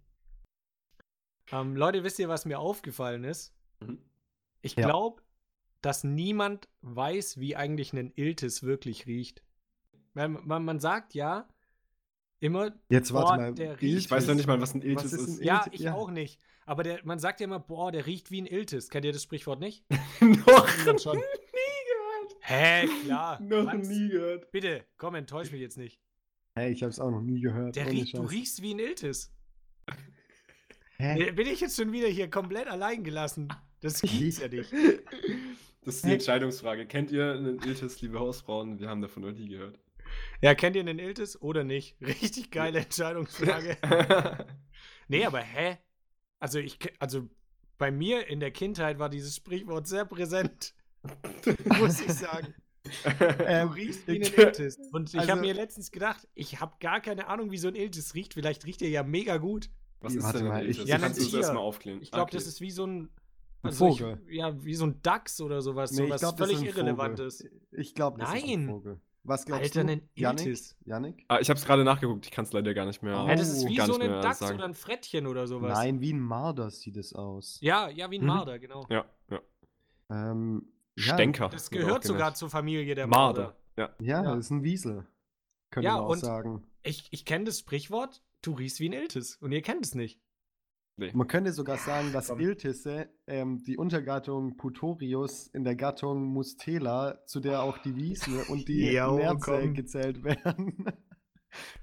Ähm, 1.52 1.76
Leute, 1.76 2.04
wisst 2.04 2.20
ihr, 2.20 2.30
was 2.30 2.46
mir 2.46 2.60
aufgefallen 2.60 3.24
ist? 3.24 3.56
Mhm. 3.80 4.00
Ich 4.62 4.76
Ja. 4.76 4.88
Dass 5.82 6.04
niemand 6.04 6.68
weiß, 6.82 7.40
wie 7.40 7.56
eigentlich 7.56 7.94
ein 7.94 8.12
Iltis 8.16 8.64
wirklich 8.64 9.06
riecht. 9.08 9.44
Man, 10.14 10.40
man, 10.46 10.66
man 10.66 10.80
sagt 10.80 11.14
ja 11.14 11.48
immer, 12.40 12.72
Jetzt 12.90 13.14
warte 13.14 13.28
Boah, 13.28 13.38
mal. 13.38 13.54
der 13.54 13.78
Iltis- 13.80 13.98
Ich 13.98 14.12
weiß 14.12 14.28
noch 14.28 14.36
nicht 14.36 14.48
mal, 14.48 14.60
was 14.62 14.74
ein 14.74 14.82
Was 14.82 14.86
Iltis 14.88 15.14
ist 15.14 15.22
ist. 15.28 15.40
ein 15.40 15.44
ja, 15.46 15.58
Iltis? 15.66 15.80
ich 15.80 15.86
Ja. 15.86 15.94
auch 15.94 16.10
nicht. 16.12 16.40
Aber 16.66 16.84
der, 16.84 17.00
man 17.04 17.18
sagt 17.20 17.40
ja 17.40 17.46
immer, 17.46 17.60
boah, 17.60 17.92
der 17.92 18.06
riecht 18.06 18.30
wie 18.32 18.42
ein 18.42 18.46
Iltis. 18.46 18.90
Kennt 18.90 19.06
ihr 19.06 19.12
das 19.14 19.24
Sprichwort 19.24 19.60
nicht? 19.60 19.84
noch 20.20 21.00
schon. 21.00 21.18
nie 21.18 21.24
gehört. 21.88 22.36
Hä, 22.42 22.88
klar. 23.06 23.42
Noch 23.42 23.64
Franz, 23.64 23.88
nie 23.88 24.10
gehört. 24.10 24.52
Bitte, 24.52 24.86
komm, 24.98 25.16
enttäusch 25.16 25.52
mich 25.52 25.62
jetzt 25.62 25.78
nicht. 25.78 26.00
Hey, 26.56 26.72
ich 26.74 26.82
habe 26.84 26.90
es 26.92 27.00
auch 27.00 27.12
noch 27.12 27.22
nie 27.22 27.40
gehört. 27.42 27.76
Der 27.76 27.88
riecht, 27.90 28.18
du 28.18 28.22
riechst 28.24 28.62
wie 28.62 28.74
ein 28.74 28.80
Iltis. 28.80 29.34
Hä? 30.98 31.32
Bin 31.32 31.48
ich 31.48 31.62
jetzt 31.62 31.78
schon 31.78 31.92
wieder 31.92 32.08
hier 32.08 32.30
komplett 32.30 32.68
allein 32.68 33.04
gelassen? 33.04 33.48
Das 33.80 34.02
gibt's 34.02 34.40
ja 34.40 34.48
nicht. 34.50 34.72
Das 35.82 35.96
ist 35.96 36.06
die 36.06 36.12
Entscheidungsfrage. 36.12 36.86
Kennt 36.86 37.12
ihr 37.12 37.32
einen 37.34 37.60
Iltis, 37.62 38.02
liebe 38.02 38.20
Hausfrauen? 38.20 38.80
Wir 38.80 38.90
haben 38.90 39.02
davon 39.02 39.24
noch 39.24 39.32
nie 39.32 39.48
gehört. 39.48 39.80
Ja, 40.42 40.56
kennt 40.56 40.76
ihr 40.76 40.82
einen 40.82 41.00
Iltis 41.00 41.42
oder 41.42 41.64
nicht? 41.64 41.96
Richtig 42.02 42.52
geile 42.52 42.80
Entscheidungsfrage. 42.80 43.78
Nee, 45.12 45.26
aber 45.26 45.40
hä? 45.42 45.80
Also 46.40 46.60
ich, 46.60 46.78
also 47.00 47.28
bei 47.80 47.90
mir 47.90 48.28
in 48.28 48.40
der 48.40 48.52
Kindheit 48.52 49.00
war 49.00 49.10
dieses 49.10 49.36
Sprichwort 49.36 49.88
sehr 49.88 50.06
präsent. 50.06 50.76
Muss 51.80 52.00
ich 52.00 52.14
sagen. 52.14 52.54
Du 53.04 53.74
riechst 53.74 54.08
wie 54.08 54.18
ein 54.18 54.22
Iltis. 54.22 54.78
Und 54.92 55.10
ich 55.12 55.20
also- 55.20 55.32
habe 55.32 55.42
mir 55.42 55.56
letztens 55.56 55.90
gedacht, 55.92 56.28
ich 56.36 56.60
habe 56.60 56.76
gar 56.80 57.02
keine 57.02 57.26
Ahnung, 57.28 57.50
wie 57.52 57.58
so 57.58 57.68
ein 57.70 57.76
Iltis 57.76 58.14
riecht. 58.14 58.36
Vielleicht 58.36 58.66
riecht 58.68 58.84
er 58.84 58.90
ja 58.90 59.02
mega 59.02 59.38
gut. 59.38 59.72
Was 60.02 60.14
ist 60.14 60.24
Warte 60.24 60.38
denn 60.40 60.48
mal, 60.48 60.58
ein 60.58 60.70
ich- 60.70 60.78
Iltis? 60.78 60.90
Ja, 60.90 61.00
Kannst 61.00 61.18
du 61.18 61.24
das 61.24 61.32
Tier. 61.32 61.40
erstmal 61.40 61.64
aufklären? 61.64 62.02
Ich 62.04 62.12
glaube, 62.12 62.24
Okay. 62.26 62.38
das 62.38 62.46
ist 62.46 62.62
wie 62.62 62.72
so 62.72 62.86
ein. 62.86 63.10
Ein 63.62 63.68
also 63.68 63.88
ich- 63.90 64.00
Vogel. 64.00 64.22
ja, 64.30 64.64
wie 64.64 64.74
so 64.76 64.86
ein 64.86 65.02
Dachs 65.02 65.42
oder 65.42 65.62
sowas. 65.62 65.92
Nee, 65.92 66.06
sowas 66.06 66.16
ich 66.22 66.28
glaub, 66.28 66.38
völlig 66.38 66.54
ist 66.56 66.62
ein 66.62 66.68
irrelevant 66.68 67.18
Vogel. 67.18 67.28
ist. 67.28 67.46
Ich 67.72 67.94
glaube, 67.96 68.20
das 68.20 68.34
ist 68.34 68.44
ein 68.44 68.50
Nein. 68.50 68.68
Vogel. 68.70 69.00
Was 69.24 69.46
glaubst 69.46 69.64
Alter, 69.76 69.84
du? 69.84 69.92
ein? 69.92 70.10
Iltis. 70.16 70.78
Yannick? 70.86 71.26
Ah, 71.28 71.40
ich 71.40 71.50
habe 71.50 71.60
es 71.60 71.66
gerade 71.66 71.84
nachgeguckt. 71.84 72.26
Ich 72.26 72.32
kann 72.32 72.46
es 72.46 72.54
leider 72.54 72.74
gar 72.74 72.86
nicht 72.86 73.04
mehr. 73.04 73.22
Oh. 73.22 73.28
Ja, 73.28 73.36
das 73.36 73.50
ist 73.50 73.68
wie 73.68 73.76
gar 73.76 73.86
so 73.86 74.00
ein 74.00 74.10
Dachs 74.22 74.40
sagen. 74.40 74.56
oder 74.56 74.64
ein 74.66 74.74
Frettchen 74.74 75.28
oder 75.28 75.46
sowas. 75.46 75.78
Nein, 75.78 76.00
wie 76.00 76.14
ein 76.14 76.20
Marder 76.22 76.72
sieht 76.72 76.96
es 76.96 77.14
aus. 77.14 77.60
Ja, 77.62 77.90
ja, 77.90 78.10
wie 78.10 78.18
ein 78.18 78.22
Mhm. 78.22 78.28
Marder, 78.28 78.60
genau. 78.60 78.88
Ja, 78.90 79.06
ja. 79.30 79.40
Ähm, 80.10 80.66
ja, 80.98 81.14
Stänker. 81.14 81.50
Das 81.50 81.70
gehört 81.70 82.04
sogar 82.04 82.20
genannt. 82.20 82.38
zur 82.38 82.50
Familie 82.50 82.96
der 82.96 83.08
Marder. 83.08 83.42
Marder. 83.42 83.58
Ja. 83.78 83.90
Ja, 84.00 84.24
Ja. 84.24 84.36
das 84.36 84.46
ist 84.46 84.52
ein 84.52 84.64
Wiesel. 84.64 85.06
Könnte 85.70 85.86
Ja, 85.86 85.96
man 85.96 86.04
auch 86.06 86.10
und- 86.10 86.20
sagen. 86.20 86.64
Ich, 86.84 87.08
ich 87.12 87.26
kenne 87.26 87.46
das 87.46 87.60
Sprichwort, 87.60 88.24
du 88.42 88.54
riechst 88.54 88.80
wie 88.80 88.88
ein 88.90 88.94
Iltis. 88.94 89.36
Und 89.42 89.52
ihr 89.52 89.62
kennt 89.62 89.86
es 89.86 89.96
nicht. 89.96 90.20
Nee. 91.00 91.12
Man 91.14 91.28
könnte 91.28 91.54
sogar 91.54 91.78
sagen, 91.78 92.12
dass 92.14 92.28
komm. 92.28 92.40
Iltisse 92.42 93.10
ähm, 93.26 93.64
die 93.64 93.78
Untergattung 93.78 94.58
Putorius 94.58 95.48
in 95.48 95.64
der 95.64 95.76
Gattung 95.76 96.26
Mustela, 96.26 97.26
zu 97.26 97.40
der 97.40 97.64
auch 97.64 97.78
die 97.78 97.96
Wiesel 97.96 98.44
und 98.50 98.68
die 98.68 98.92
Ja, 98.92 99.10
oh, 99.10 99.18
Nerze 99.18 99.72
gezählt 99.74 100.24
werden. 100.24 100.86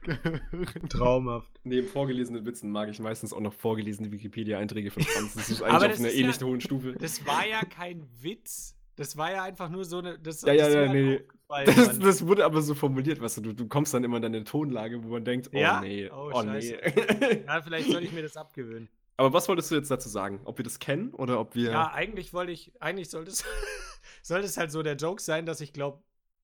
Traumhaft. 0.88 1.50
Neben 1.64 1.86
vorgelesenen 1.88 2.44
Witzen 2.46 2.70
mag 2.70 2.88
ich 2.88 3.00
meistens 3.00 3.32
auch 3.32 3.40
noch 3.40 3.52
vorgelesene 3.52 4.12
Wikipedia-Einträge 4.12 4.90
von 4.90 5.02
Franz. 5.02 5.34
Das 5.34 5.48
ist 5.50 5.62
eigentlich 5.62 5.74
Aber 5.74 5.84
auf 5.86 5.90
das 5.90 5.98
einer 6.00 6.08
ist 6.08 6.14
ja- 6.14 6.20
ähnlich 6.20 6.42
hohen 6.42 6.60
Stufe. 6.60 6.92
Das 6.98 7.26
war 7.26 7.46
ja 7.46 7.62
kein 7.64 8.06
Witz. 8.20 8.74
Das 8.96 9.16
war 9.18 9.30
ja 9.32 9.42
einfach 9.42 9.68
nur 9.68 9.84
so 9.84 9.98
eine. 9.98 10.18
Das, 10.18 10.42
Ja, 10.42 10.52
ja, 10.54 10.66
das 10.66 10.74
ja, 10.74 10.80
mir 10.92 11.20
halt 11.48 11.66
nee. 11.68 11.74
Das, 11.74 11.98
das 11.98 12.26
wurde 12.26 12.44
aber 12.44 12.62
so 12.62 12.74
formuliert, 12.74 13.20
weißt 13.20 13.36
du, 13.38 13.40
du, 13.42 13.52
du 13.52 13.68
kommst 13.68 13.92
dann 13.94 14.02
immer 14.04 14.16
in 14.16 14.22
deine 14.22 14.42
Tonlage, 14.44 15.04
wo 15.04 15.08
man 15.08 15.24
denkt, 15.24 15.50
oh 15.52 15.58
Ja? 15.58 15.80
nee, 15.80 16.08
Oh, 16.10 16.30
oh, 16.32 16.42
scheiße. 16.42 16.76
nee. 17.20 17.42
Ja, 17.46 17.60
vielleicht 17.62 17.90
soll 17.90 18.02
ich 18.02 18.12
mir 18.12 18.22
das 18.22 18.36
abgewöhnen. 18.36 18.88
Aber 19.16 19.32
was 19.32 19.48
wolltest 19.48 19.70
du 19.70 19.76
jetzt 19.76 19.90
dazu 19.90 20.08
sagen? 20.08 20.40
Ob 20.44 20.58
wir 20.58 20.64
das 20.64 20.78
kennen 20.78 21.14
oder 21.14 21.40
ob 21.40 21.54
wir. 21.54 21.70
Ja, 21.70 21.92
eigentlich 21.92 22.32
wollte 22.32 22.52
ich, 22.52 22.72
eigentlich 22.80 23.10
sollte 23.10 23.30
es, 23.30 23.44
sollte 24.22 24.46
es 24.46 24.56
halt 24.56 24.70
so 24.70 24.82
der 24.82 24.96
Joke 24.96 25.22
sein, 25.22 25.46
dass 25.46 25.60
ich 25.60 25.72
glaube, 25.72 26.02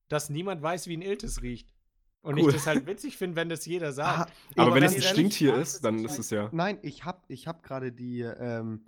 dass 0.08 0.30
niemand 0.30 0.62
weiß, 0.62 0.86
wie 0.86 0.96
ein 0.96 1.02
Iltis 1.02 1.42
riecht. 1.42 1.72
Und 2.22 2.38
Cool. 2.38 2.48
ich 2.48 2.54
das 2.54 2.66
halt 2.68 2.86
witzig 2.86 3.16
finde, 3.16 3.36
wenn 3.36 3.48
das 3.48 3.66
jeder 3.66 3.92
sagt. 3.92 4.30
Ah, 4.30 4.32
aber 4.56 4.62
aber 4.62 4.74
wenn 4.76 4.84
es 4.84 4.94
ein 4.94 5.02
Stinktier 5.02 5.56
ist, 5.56 5.74
ist 5.74 5.84
dann 5.84 6.04
ist 6.04 6.18
es 6.18 6.30
ja. 6.30 6.48
Nein, 6.52 6.78
ich 6.82 7.04
habe 7.04 7.20
ich 7.26 7.48
hab 7.48 7.64
gerade 7.64 7.90
die, 7.90 8.20
ähm, 8.20 8.84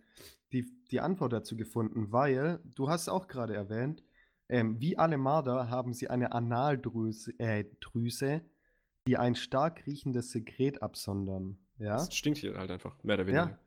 die, 0.52 0.70
die 0.90 1.00
Antwort 1.00 1.32
dazu 1.32 1.56
gefunden, 1.56 2.12
weil 2.12 2.60
du 2.64 2.88
hast 2.88 3.08
auch 3.08 3.26
gerade 3.26 3.54
erwähnt, 3.54 4.04
ähm, 4.48 4.80
wie 4.80 4.96
alle 4.96 5.18
Marder 5.18 5.68
haben 5.68 5.92
sie 5.92 6.08
eine 6.08 6.32
Analdrüse, 6.32 7.32
äh, 7.38 7.64
Drüse, 7.80 8.42
die 9.08 9.16
ein 9.16 9.34
stark 9.34 9.84
riechendes 9.86 10.30
Sekret 10.30 10.80
absondern. 10.82 11.58
Ja? 11.78 11.94
Das 11.94 12.04
ist 12.04 12.08
ein 12.10 12.12
Stinktier 12.12 12.56
halt 12.56 12.70
einfach, 12.70 13.02
mehr 13.02 13.16
oder 13.16 13.26
weniger. 13.26 13.46
Ja. 13.48 13.58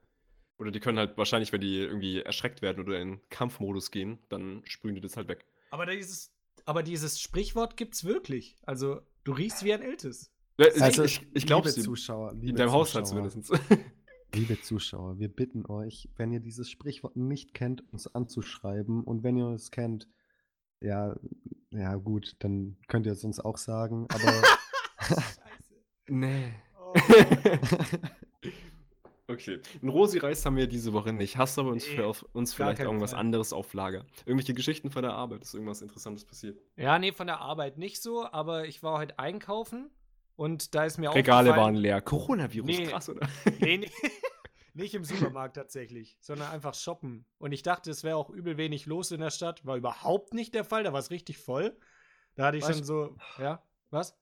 Oder 0.59 0.71
die 0.71 0.79
können 0.79 0.97
halt 0.97 1.17
wahrscheinlich, 1.17 1.51
wenn 1.51 1.61
die 1.61 1.77
irgendwie 1.77 2.21
erschreckt 2.21 2.61
werden 2.61 2.83
oder 2.83 2.99
in 2.99 3.19
Kampfmodus 3.29 3.91
gehen, 3.91 4.19
dann 4.29 4.63
sprühen 4.65 4.95
die 4.95 5.01
das 5.01 5.15
halt 5.15 5.27
weg. 5.27 5.45
Aber 5.69 5.85
dieses, 5.85 6.31
aber 6.65 6.83
dieses 6.83 7.19
Sprichwort 7.19 7.77
gibt's 7.77 8.03
wirklich. 8.03 8.57
Also, 8.65 9.01
du 9.23 9.33
riechst 9.33 9.63
wie 9.63 9.73
ein 9.73 9.81
Iltis. 9.81 10.31
Also, 10.79 11.03
ich 11.03 11.27
ich 11.33 11.45
glaube 11.45 11.69
liebe 11.69 11.81
Zuschauer, 11.81 12.31
In 12.31 12.41
liebe 12.41 12.57
deinem 12.57 12.71
Haushalt 12.71 13.05
Zuschauer, 13.05 13.29
zumindest. 13.29 13.69
Liebe 14.33 14.59
Zuschauer, 14.59 15.19
wir 15.19 15.29
bitten 15.29 15.65
euch, 15.67 16.09
wenn 16.17 16.33
ihr 16.33 16.41
dieses 16.41 16.69
Sprichwort 16.69 17.15
nicht 17.15 17.53
kennt, 17.53 17.81
uns 17.93 18.13
anzuschreiben. 18.13 19.03
Und 19.05 19.23
wenn 19.23 19.37
ihr 19.37 19.47
es 19.51 19.71
kennt, 19.71 20.09
ja, 20.81 21.15
ja 21.71 21.95
gut, 21.95 22.35
dann 22.39 22.77
könnt 22.87 23.05
ihr 23.05 23.13
es 23.13 23.23
uns 23.23 23.39
auch 23.39 23.57
sagen. 23.57 24.05
Aber 24.09 24.43
Scheiße. 25.07 25.41
Nee. 26.07 26.53
Oh. 26.77 26.93
Okay. 29.39 29.59
Einen 29.81 29.89
Rosi-Reis 29.89 30.45
haben 30.45 30.55
wir 30.55 30.67
diese 30.67 30.93
Woche 30.93 31.13
nicht. 31.13 31.37
Hast 31.37 31.57
du 31.57 31.61
aber 31.61 31.71
uns, 31.71 31.87
Nee, 31.87 31.95
für 31.95 32.13
uns 32.33 32.53
vielleicht 32.53 32.79
irgendwas 32.79 33.11
Fall. 33.11 33.19
anderes 33.19 33.53
auf 33.53 33.73
Lager? 33.73 34.05
Irgendwelche 34.25 34.53
Geschichten 34.53 34.89
von 34.91 35.03
der 35.03 35.13
Arbeit? 35.13 35.43
Ist 35.43 35.53
irgendwas 35.53 35.81
Interessantes 35.81 36.25
passiert? 36.25 36.59
Ja, 36.75 36.97
nee, 36.99 37.11
von 37.11 37.27
der 37.27 37.39
Arbeit 37.41 37.77
nicht 37.77 38.01
so, 38.01 38.25
aber 38.31 38.65
ich 38.67 38.83
war 38.83 38.97
heute 38.99 39.17
einkaufen 39.19 39.89
und 40.35 40.75
da 40.75 40.85
ist 40.85 40.97
mir 40.97 41.13
Regale 41.13 41.49
aufgefallen- 41.49 41.75
waren 41.75 41.75
leer. 41.75 42.01
Coronavirus, 42.01 42.67
Nee. 42.67 42.85
krass, 42.87 43.09
oder? 43.09 43.27
Nee, 43.59 43.77
nee, 43.77 43.91
nicht 44.73 44.93
im 44.93 45.03
Supermarkt 45.03 45.55
tatsächlich, 45.55 46.17
sondern 46.21 46.51
einfach 46.51 46.73
shoppen. 46.75 47.25
Und 47.39 47.51
ich 47.51 47.63
dachte, 47.63 47.89
es 47.91 48.03
wäre 48.03 48.15
auch 48.17 48.29
übel 48.29 48.57
wenig 48.57 48.85
los 48.85 49.11
in 49.11 49.19
der 49.21 49.31
Stadt. 49.31 49.65
War 49.65 49.75
überhaupt 49.77 50.33
nicht 50.33 50.53
der 50.53 50.63
Fall, 50.63 50.83
da 50.83 50.93
war 50.93 50.99
es 50.99 51.09
richtig 51.11 51.37
voll. 51.39 51.75
Da 52.35 52.45
hatte 52.45 52.57
ich 52.57 52.63
Weißt- 52.63 52.73
schon 52.75 52.83
so, 52.83 53.15
ja, 53.39 53.63
was? 53.89 54.15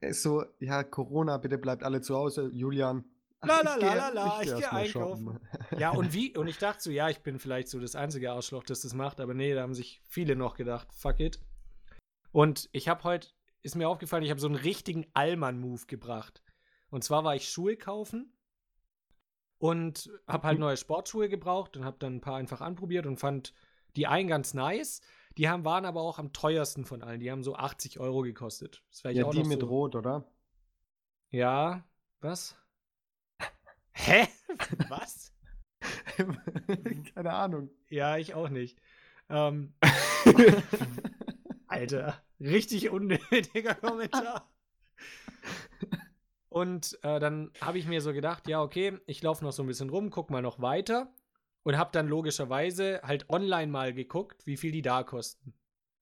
es 0.00 0.22
so, 0.22 0.44
ja, 0.60 0.84
Corona, 0.84 1.36
bitte 1.38 1.58
bleibt 1.58 1.82
alle 1.82 2.00
zu 2.00 2.14
Hause. 2.14 2.48
Julian. 2.52 3.04
La, 3.46 3.60
la, 3.62 3.76
ich 3.76 3.82
la, 3.82 3.94
la, 3.94 4.08
la, 4.08 4.42
ich 4.42 4.48
geh 4.48 4.54
geh 4.54 4.60
erst 4.60 4.72
mal 4.72 4.78
einkaufen. 4.80 5.26
shoppen. 5.26 5.78
Ja, 5.78 5.90
und 5.90 6.12
wie? 6.12 6.36
Und 6.36 6.48
ich 6.48 6.58
dachte 6.58 6.82
so, 6.82 6.90
ja, 6.90 7.08
ich 7.08 7.20
bin 7.20 7.38
vielleicht 7.38 7.68
so 7.68 7.78
das 7.78 7.94
einzige 7.94 8.32
Arschloch, 8.32 8.64
das 8.64 8.80
das 8.80 8.94
macht, 8.94 9.20
aber 9.20 9.32
nee, 9.32 9.54
da 9.54 9.62
haben 9.62 9.74
sich 9.74 10.02
viele 10.06 10.34
noch 10.34 10.56
gedacht, 10.56 10.92
fuck 10.92 11.20
it. 11.20 11.38
Und 12.32 12.68
ich 12.72 12.88
habe 12.88 13.04
heute, 13.04 13.28
ist 13.62 13.76
mir 13.76 13.88
aufgefallen, 13.88 14.24
ich 14.24 14.30
habe 14.30 14.40
so 14.40 14.48
einen 14.48 14.56
richtigen 14.56 15.06
Allmann-Move 15.14 15.86
gebracht. 15.86 16.42
Und 16.90 17.04
zwar 17.04 17.22
war 17.22 17.36
ich 17.36 17.48
Schuhe 17.48 17.76
kaufen 17.76 18.32
und 19.58 20.10
habe 20.26 20.46
halt 20.46 20.58
neue 20.58 20.76
Sportschuhe 20.76 21.28
gebraucht 21.28 21.76
und 21.76 21.84
habe 21.84 21.98
dann 21.98 22.16
ein 22.16 22.20
paar 22.20 22.36
einfach 22.36 22.60
anprobiert 22.60 23.06
und 23.06 23.18
fand 23.18 23.54
die 23.96 24.06
einen 24.06 24.28
ganz 24.28 24.54
nice. 24.54 25.00
Die 25.36 25.48
haben, 25.48 25.64
waren 25.64 25.84
aber 25.84 26.00
auch 26.00 26.18
am 26.18 26.32
teuersten 26.32 26.84
von 26.84 27.02
allen. 27.02 27.20
Die 27.20 27.30
haben 27.30 27.44
so 27.44 27.54
80 27.54 28.00
Euro 28.00 28.22
gekostet. 28.22 28.82
Das 28.90 29.02
Ja, 29.14 29.24
auch 29.26 29.30
die 29.30 29.44
mit 29.44 29.60
so, 29.60 29.66
Rot, 29.66 29.94
oder? 29.94 30.24
Ja, 31.30 31.84
was? 32.20 32.56
Hä? 34.06 34.28
was? 34.88 35.32
Keine 37.14 37.32
Ahnung. 37.32 37.70
Ja, 37.88 38.16
ich 38.16 38.34
auch 38.34 38.48
nicht. 38.48 38.78
Ähm, 39.28 39.74
Alter, 41.66 42.22
richtig 42.40 42.90
unnötiger 42.90 43.74
Kommentar. 43.80 44.48
Und 46.48 46.98
äh, 47.02 47.20
dann 47.20 47.50
habe 47.60 47.78
ich 47.78 47.86
mir 47.86 48.00
so 48.00 48.12
gedacht, 48.12 48.48
ja, 48.48 48.62
okay, 48.62 48.98
ich 49.06 49.22
laufe 49.22 49.44
noch 49.44 49.52
so 49.52 49.62
ein 49.62 49.66
bisschen 49.68 49.90
rum, 49.90 50.10
guck 50.10 50.30
mal 50.30 50.40
noch 50.42 50.60
weiter 50.60 51.12
und 51.62 51.76
habe 51.76 51.90
dann 51.92 52.08
logischerweise 52.08 53.00
halt 53.04 53.28
online 53.28 53.70
mal 53.70 53.92
geguckt, 53.92 54.46
wie 54.46 54.56
viel 54.56 54.72
die 54.72 54.82
da 54.82 55.02
kosten. 55.02 55.52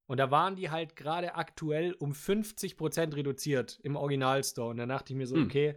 Und 0.06 0.18
da 0.18 0.30
waren 0.30 0.54
die 0.54 0.70
halt 0.70 0.94
gerade 0.94 1.34
aktuell 1.34 1.92
um 1.94 2.12
50% 2.12 3.16
reduziert 3.16 3.80
im 3.82 3.96
Originalstore. 3.96 4.70
Und 4.70 4.76
dann 4.76 4.88
dachte 4.88 5.12
ich 5.12 5.16
mir 5.16 5.26
so, 5.26 5.34
Hm. 5.34 5.46
okay, 5.46 5.74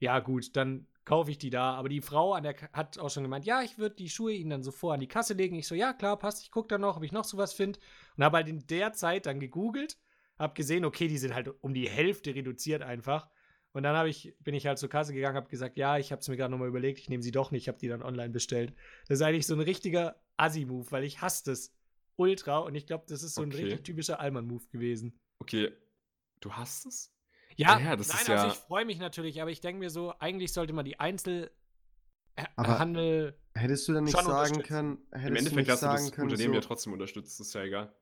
ja 0.00 0.20
gut, 0.20 0.56
dann 0.56 0.86
kaufe 1.08 1.30
ich 1.30 1.38
die 1.38 1.48
da. 1.48 1.72
Aber 1.74 1.88
die 1.88 2.02
Frau 2.02 2.34
an 2.34 2.42
der 2.42 2.54
hat 2.74 2.98
auch 2.98 3.08
schon 3.08 3.22
gemeint, 3.22 3.46
ja, 3.46 3.62
ich 3.62 3.78
würde 3.78 3.96
die 3.96 4.10
Schuhe 4.10 4.34
ihnen 4.34 4.50
dann 4.50 4.62
so 4.62 4.70
vor 4.70 4.92
an 4.92 5.00
die 5.00 5.08
Kasse 5.08 5.32
legen. 5.32 5.56
Ich 5.56 5.66
so, 5.66 5.74
ja, 5.74 5.94
klar, 5.94 6.18
passt. 6.18 6.42
Ich 6.42 6.50
gucke 6.50 6.68
dann 6.68 6.82
noch, 6.82 6.98
ob 6.98 7.02
ich 7.02 7.12
noch 7.12 7.24
sowas 7.24 7.54
finde. 7.54 7.80
Und 8.16 8.24
habe 8.24 8.36
halt 8.36 8.48
in 8.48 8.66
der 8.66 8.92
Zeit 8.92 9.24
dann 9.24 9.40
gegoogelt, 9.40 9.98
habe 10.38 10.52
gesehen, 10.52 10.84
okay, 10.84 11.08
die 11.08 11.16
sind 11.16 11.34
halt 11.34 11.48
um 11.62 11.72
die 11.72 11.88
Hälfte 11.88 12.34
reduziert 12.34 12.82
einfach. 12.82 13.26
Und 13.72 13.84
dann 13.84 13.96
habe 13.96 14.10
ich, 14.10 14.36
bin 14.40 14.54
ich 14.54 14.66
halt 14.66 14.78
zur 14.78 14.90
Kasse 14.90 15.14
gegangen, 15.14 15.36
habe 15.36 15.48
gesagt, 15.48 15.78
ja, 15.78 15.96
ich 15.96 16.12
habe 16.12 16.20
es 16.20 16.28
mir 16.28 16.36
gerade 16.36 16.50
nochmal 16.50 16.68
überlegt, 16.68 16.98
ich 16.98 17.08
nehme 17.08 17.22
sie 17.22 17.30
doch 17.32 17.52
nicht, 17.52 17.62
ich 17.62 17.68
habe 17.68 17.78
die 17.78 17.88
dann 17.88 18.02
online 18.02 18.30
bestellt. 18.30 18.74
Das 19.08 19.18
ist 19.18 19.22
eigentlich 19.24 19.46
so 19.46 19.54
ein 19.54 19.60
richtiger 19.60 20.20
Assi-Move, 20.36 20.90
weil 20.90 21.04
ich 21.04 21.22
hasse 21.22 21.44
das 21.46 21.74
ultra 22.16 22.58
und 22.58 22.74
ich 22.74 22.86
glaube, 22.86 23.04
das 23.08 23.22
ist 23.22 23.34
so 23.34 23.42
ein 23.42 23.48
Okay. 23.48 23.62
richtig 23.64 23.84
typischer 23.84 24.20
Allmann-Move 24.20 24.66
gewesen. 24.70 25.18
Okay. 25.38 25.72
Du 26.40 26.52
hast 26.52 26.84
es? 26.86 27.14
Ja, 27.58 27.78
Ja, 27.78 27.96
das 27.96 28.08
nein, 28.08 28.18
ist 28.22 28.30
also 28.30 28.46
ja- 28.46 28.52
ich 28.52 28.58
freue 28.58 28.84
mich 28.84 28.98
natürlich, 28.98 29.42
aber 29.42 29.50
ich 29.50 29.60
denke 29.60 29.80
mir 29.80 29.90
so, 29.90 30.14
eigentlich 30.20 30.52
sollte 30.52 30.72
man 30.72 30.84
die 30.84 30.98
Einzelhandel 31.00 31.50
Aber- 32.56 33.34
Hättest 33.54 33.88
du 33.88 33.92
denn 33.92 34.04
nicht 34.04 34.16
Schon 34.16 34.24
sagen 34.26 34.62
können, 34.62 34.98
hättest 35.10 35.26
Im 35.26 35.32
du 35.34 35.38
Endeffekt 35.38 35.56
nicht 35.56 35.70
hast 35.70 35.82
du 35.82 35.86
das 35.86 36.00
sagen 36.00 36.10
können, 36.14 36.30
Unternehmen 36.30 36.54
so, 36.54 36.60
ja 36.60 36.66
trotzdem 36.66 36.92
unterstützt. 36.92 37.40
Das 37.40 37.48
ist 37.48 37.54
ja 37.54 37.62
egal. 37.64 37.92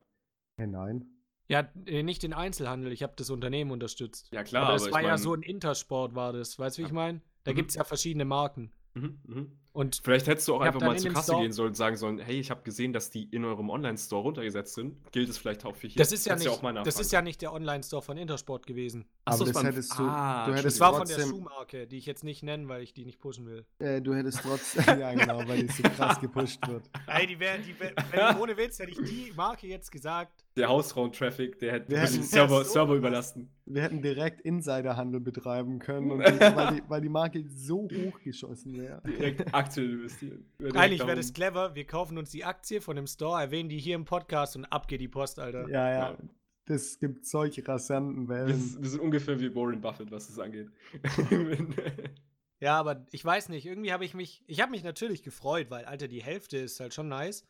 Hey, 0.57 0.67
nein. 0.67 1.05
Ja, 1.49 1.67
äh, 1.85 2.03
nicht 2.03 2.21
den 2.23 2.33
Einzelhandel, 2.33 2.91
ich 2.91 3.01
habe 3.01 3.13
das 3.15 3.29
Unternehmen 3.31 3.71
unterstützt. 3.71 4.29
Ja, 4.31 4.43
klar, 4.43 4.63
aber 4.63 4.69
aber, 4.73 4.77
das 4.79 4.87
ich 4.87 4.93
war 4.93 5.01
ja 5.01 5.07
mein- 5.09 5.17
so 5.17 5.33
ein 5.33 5.41
Intersport, 5.41 6.13
war 6.13 6.33
das. 6.33 6.59
Weißt 6.59 6.77
du, 6.77 6.81
wie 6.83 6.85
ich 6.85 6.91
meine? 6.91 7.21
Da 7.45 7.51
Mhm. 7.51 7.55
gibt 7.55 7.69
es 7.71 7.75
ja 7.77 7.83
verschiedene 7.83 8.25
Marken. 8.25 8.71
Mhm, 8.93 9.19
mhm. 9.25 9.59
Und 9.77 9.99
Vielleicht 10.03 10.25
hättest 10.25 10.47
du 10.47 10.55
auch 10.55 10.61
einfach 10.61 10.81
mal 10.81 10.93
in 10.93 10.97
zur 10.99 11.13
Kasse 11.13 11.31
Store- 11.31 11.41
gehen 11.43 11.51
sollen 11.51 11.67
und 11.69 11.75
sagen 11.75 11.97
sollen, 11.97 12.17
hey, 12.17 12.39
ich 12.39 12.49
habe 12.49 12.63
gesehen, 12.63 12.93
dass 12.93 13.11
die 13.11 13.25
in 13.25 13.45
eurem 13.45 13.69
Online-Store 13.69 14.23
runtergesetzt 14.23 14.73
sind. 14.73 14.95
Gilt 15.11 15.29
es 15.29 15.37
vielleicht 15.37 15.65
auch 15.65 15.75
für 15.75 15.87
hier? 15.87 15.99
das 15.99 16.11
ist 16.11 16.25
ja 16.25 16.33
du 16.33 16.39
nicht, 16.39 16.49
auch 16.49 16.63
mal 16.63 16.73
das 16.83 16.99
ist 16.99 17.11
ja 17.11 17.21
nicht 17.21 17.43
der 17.43 17.53
Online-Store 17.53 18.01
von 18.01 18.17
Intersport 18.17 18.65
gewesen. 18.65 19.05
Ach 19.25 19.33
so, 19.33 19.43
Aber 19.43 19.53
das 19.53 19.63
hättest 19.63 19.99
du, 19.99 20.03
Ah, 20.03 20.45
du 20.47 20.51
hättest 20.53 20.65
Das 20.65 20.79
war 20.79 20.93
von 20.97 21.07
der 21.07 21.17
trotzdem, 21.17 21.29
Schuhmarke, 21.35 21.85
die 21.85 21.97
ich 21.97 22.07
jetzt 22.07 22.23
nicht 22.23 22.41
nennen, 22.41 22.67
weil 22.69 22.81
ich 22.81 22.93
die 22.95 23.05
nicht 23.05 23.19
pushen 23.19 23.45
will. 23.45 23.65
äh, 23.77 24.01
du 24.01 24.15
hättest 24.15 24.41
trotzdem, 24.41 24.83
ja 24.99 25.13
genau, 25.13 25.47
weil 25.47 25.67
die 25.67 25.71
so 25.71 25.83
krass 25.83 26.19
gepusht 26.19 26.67
wird. 26.67 26.89
Ey, 27.05 27.27
die 27.27 27.39
wäre, 27.39 27.59
die 27.59 27.79
wär, 27.79 27.93
wenn, 28.11 28.37
ohne 28.41 28.57
Witz 28.57 28.79
hätte 28.79 28.91
ich 28.91 28.97
die 29.07 29.31
Marke 29.35 29.67
jetzt 29.67 29.91
gesagt. 29.91 30.43
Der 30.55 30.69
Hausraum-Traffic, 30.69 31.59
der 31.59 31.73
hätte 31.73 31.89
Wir 31.91 31.97
den 31.97 32.07
hätten- 32.07 32.23
Server, 32.23 32.63
so 32.63 32.71
Server 32.73 32.93
was. 32.93 32.97
überlasten. 32.97 33.51
Wir 33.69 33.83
hätten 33.83 34.01
direkt 34.01 34.41
Insiderhandel 34.41 35.19
betreiben 35.19 35.77
können, 35.77 36.09
und 36.09 36.19
die, 36.25 36.39
weil, 36.39 36.75
die, 36.75 36.83
weil 36.87 37.01
die 37.01 37.09
Marke 37.09 37.43
so 37.47 37.81
hoch 37.93 38.19
geschossen 38.23 38.75
wäre. 38.81 39.01
Direkt 39.05 39.53
Aktien 39.67 39.91
investieren. 39.91 40.45
Eigentlich 40.75 41.05
wäre 41.05 41.15
das 41.15 41.33
clever, 41.33 41.75
wir 41.75 41.85
kaufen 41.85 42.17
uns 42.17 42.31
die 42.31 42.43
Aktie 42.45 42.81
von 42.81 42.95
dem 42.95 43.07
Store, 43.07 43.41
erwähnen 43.41 43.69
die 43.69 43.77
hier 43.79 43.95
im 43.95 44.05
Podcast 44.05 44.55
und 44.55 44.65
ab 44.65 44.87
geht 44.87 45.01
die 45.01 45.07
Post, 45.07 45.39
Alter. 45.39 45.67
Ja, 45.69 45.89
ja. 45.91 45.99
Ja. 46.11 46.17
Das 46.65 46.99
gibt 46.99 47.25
solche 47.25 47.65
rasanten 47.65 48.27
Wellen. 48.27 48.53
sind- 48.59 48.81
wir 48.83 48.89
sind 48.89 48.99
ungefähr 48.99 49.39
wie 49.39 49.53
Warren 49.55 49.79
Buffett, 49.79 50.11
was 50.11 50.27
das 50.27 50.39
angeht. 50.39 50.69
Ja, 52.59 52.79
aber 52.79 53.05
ich 53.11 53.23
weiß 53.23 53.49
nicht, 53.49 53.67
irgendwie 53.67 53.93
habe 53.93 54.03
ich 54.03 54.15
mich, 54.15 54.43
ich 54.47 54.61
habe 54.61 54.71
mich 54.71 54.83
natürlich 54.83 55.21
gefreut, 55.21 55.69
weil, 55.69 55.85
Alter, 55.85 56.07
die 56.07 56.23
Hälfte 56.23 56.57
ist 56.57 56.79
halt 56.79 56.91
schon 56.93 57.07
nice. 57.07 57.45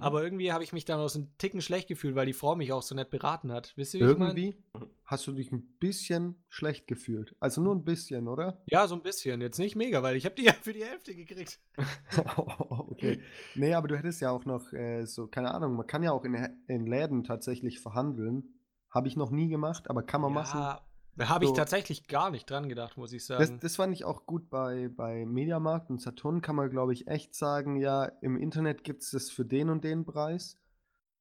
Mhm. 0.00 0.04
Aber 0.04 0.24
irgendwie 0.24 0.52
habe 0.52 0.64
ich 0.64 0.72
mich 0.72 0.84
dann 0.84 0.98
aus 0.98 1.14
einem 1.14 1.36
Ticken 1.36 1.60
schlecht 1.60 1.88
gefühlt, 1.88 2.14
weil 2.14 2.26
die 2.26 2.32
Frau 2.32 2.56
mich 2.56 2.72
auch 2.72 2.82
so 2.82 2.94
nett 2.94 3.10
beraten 3.10 3.52
hat. 3.52 3.72
Wisst 3.76 3.94
ihr, 3.94 4.00
wie 4.00 4.12
ich 4.12 4.18
mein? 4.18 4.36
Irgendwie 4.36 4.56
hast 5.04 5.26
du 5.26 5.32
dich 5.32 5.52
ein 5.52 5.76
bisschen 5.78 6.42
schlecht 6.48 6.86
gefühlt. 6.86 7.36
Also 7.38 7.60
nur 7.60 7.74
ein 7.74 7.84
bisschen, 7.84 8.28
oder? 8.28 8.62
Ja, 8.66 8.88
so 8.88 8.94
ein 8.94 9.02
bisschen. 9.02 9.40
Jetzt 9.40 9.58
nicht 9.58 9.76
mega, 9.76 10.02
weil 10.02 10.16
ich 10.16 10.24
habe 10.24 10.34
die 10.34 10.44
ja 10.46 10.52
für 10.52 10.72
die 10.72 10.84
Hälfte 10.84 11.14
gekriegt. 11.14 11.60
okay. 12.36 13.20
Nee, 13.54 13.74
aber 13.74 13.88
du 13.88 13.98
hättest 13.98 14.20
ja 14.20 14.30
auch 14.30 14.44
noch 14.46 14.72
äh, 14.72 15.04
so, 15.04 15.26
keine 15.26 15.52
Ahnung, 15.52 15.76
man 15.76 15.86
kann 15.86 16.02
ja 16.02 16.12
auch 16.12 16.24
in, 16.24 16.34
in 16.66 16.86
Läden 16.86 17.24
tatsächlich 17.24 17.80
verhandeln. 17.80 18.54
Habe 18.90 19.06
ich 19.06 19.16
noch 19.16 19.30
nie 19.30 19.48
gemacht, 19.48 19.88
aber 19.90 20.02
kann 20.02 20.20
man 20.20 20.32
machen. 20.32 20.80
Da 21.16 21.28
habe 21.28 21.44
ich 21.44 21.50
So. 21.50 21.56
tatsächlich 21.56 22.06
gar 22.06 22.30
nicht 22.30 22.48
dran 22.48 22.68
gedacht, 22.68 22.96
muss 22.96 23.12
ich 23.12 23.26
Das, 23.26 23.48
sagen. 23.48 23.60
das 23.60 23.76
fand 23.76 23.92
ich 23.92 24.04
auch 24.04 24.26
gut 24.26 24.48
bei, 24.48 24.88
bei 24.88 25.26
Mediamarkt 25.26 25.90
und 25.90 26.00
Saturn 26.00 26.40
kann 26.40 26.56
man, 26.56 26.70
glaube 26.70 26.92
ich, 26.92 27.08
echt 27.08 27.34
sagen, 27.34 27.76
ja, 27.76 28.04
im 28.22 28.36
Internet 28.36 28.84
gibt 28.84 29.02
es 29.02 29.10
das 29.10 29.30
für 29.30 29.44
den 29.44 29.68
und 29.68 29.84
den 29.84 30.04
Preis. 30.04 30.56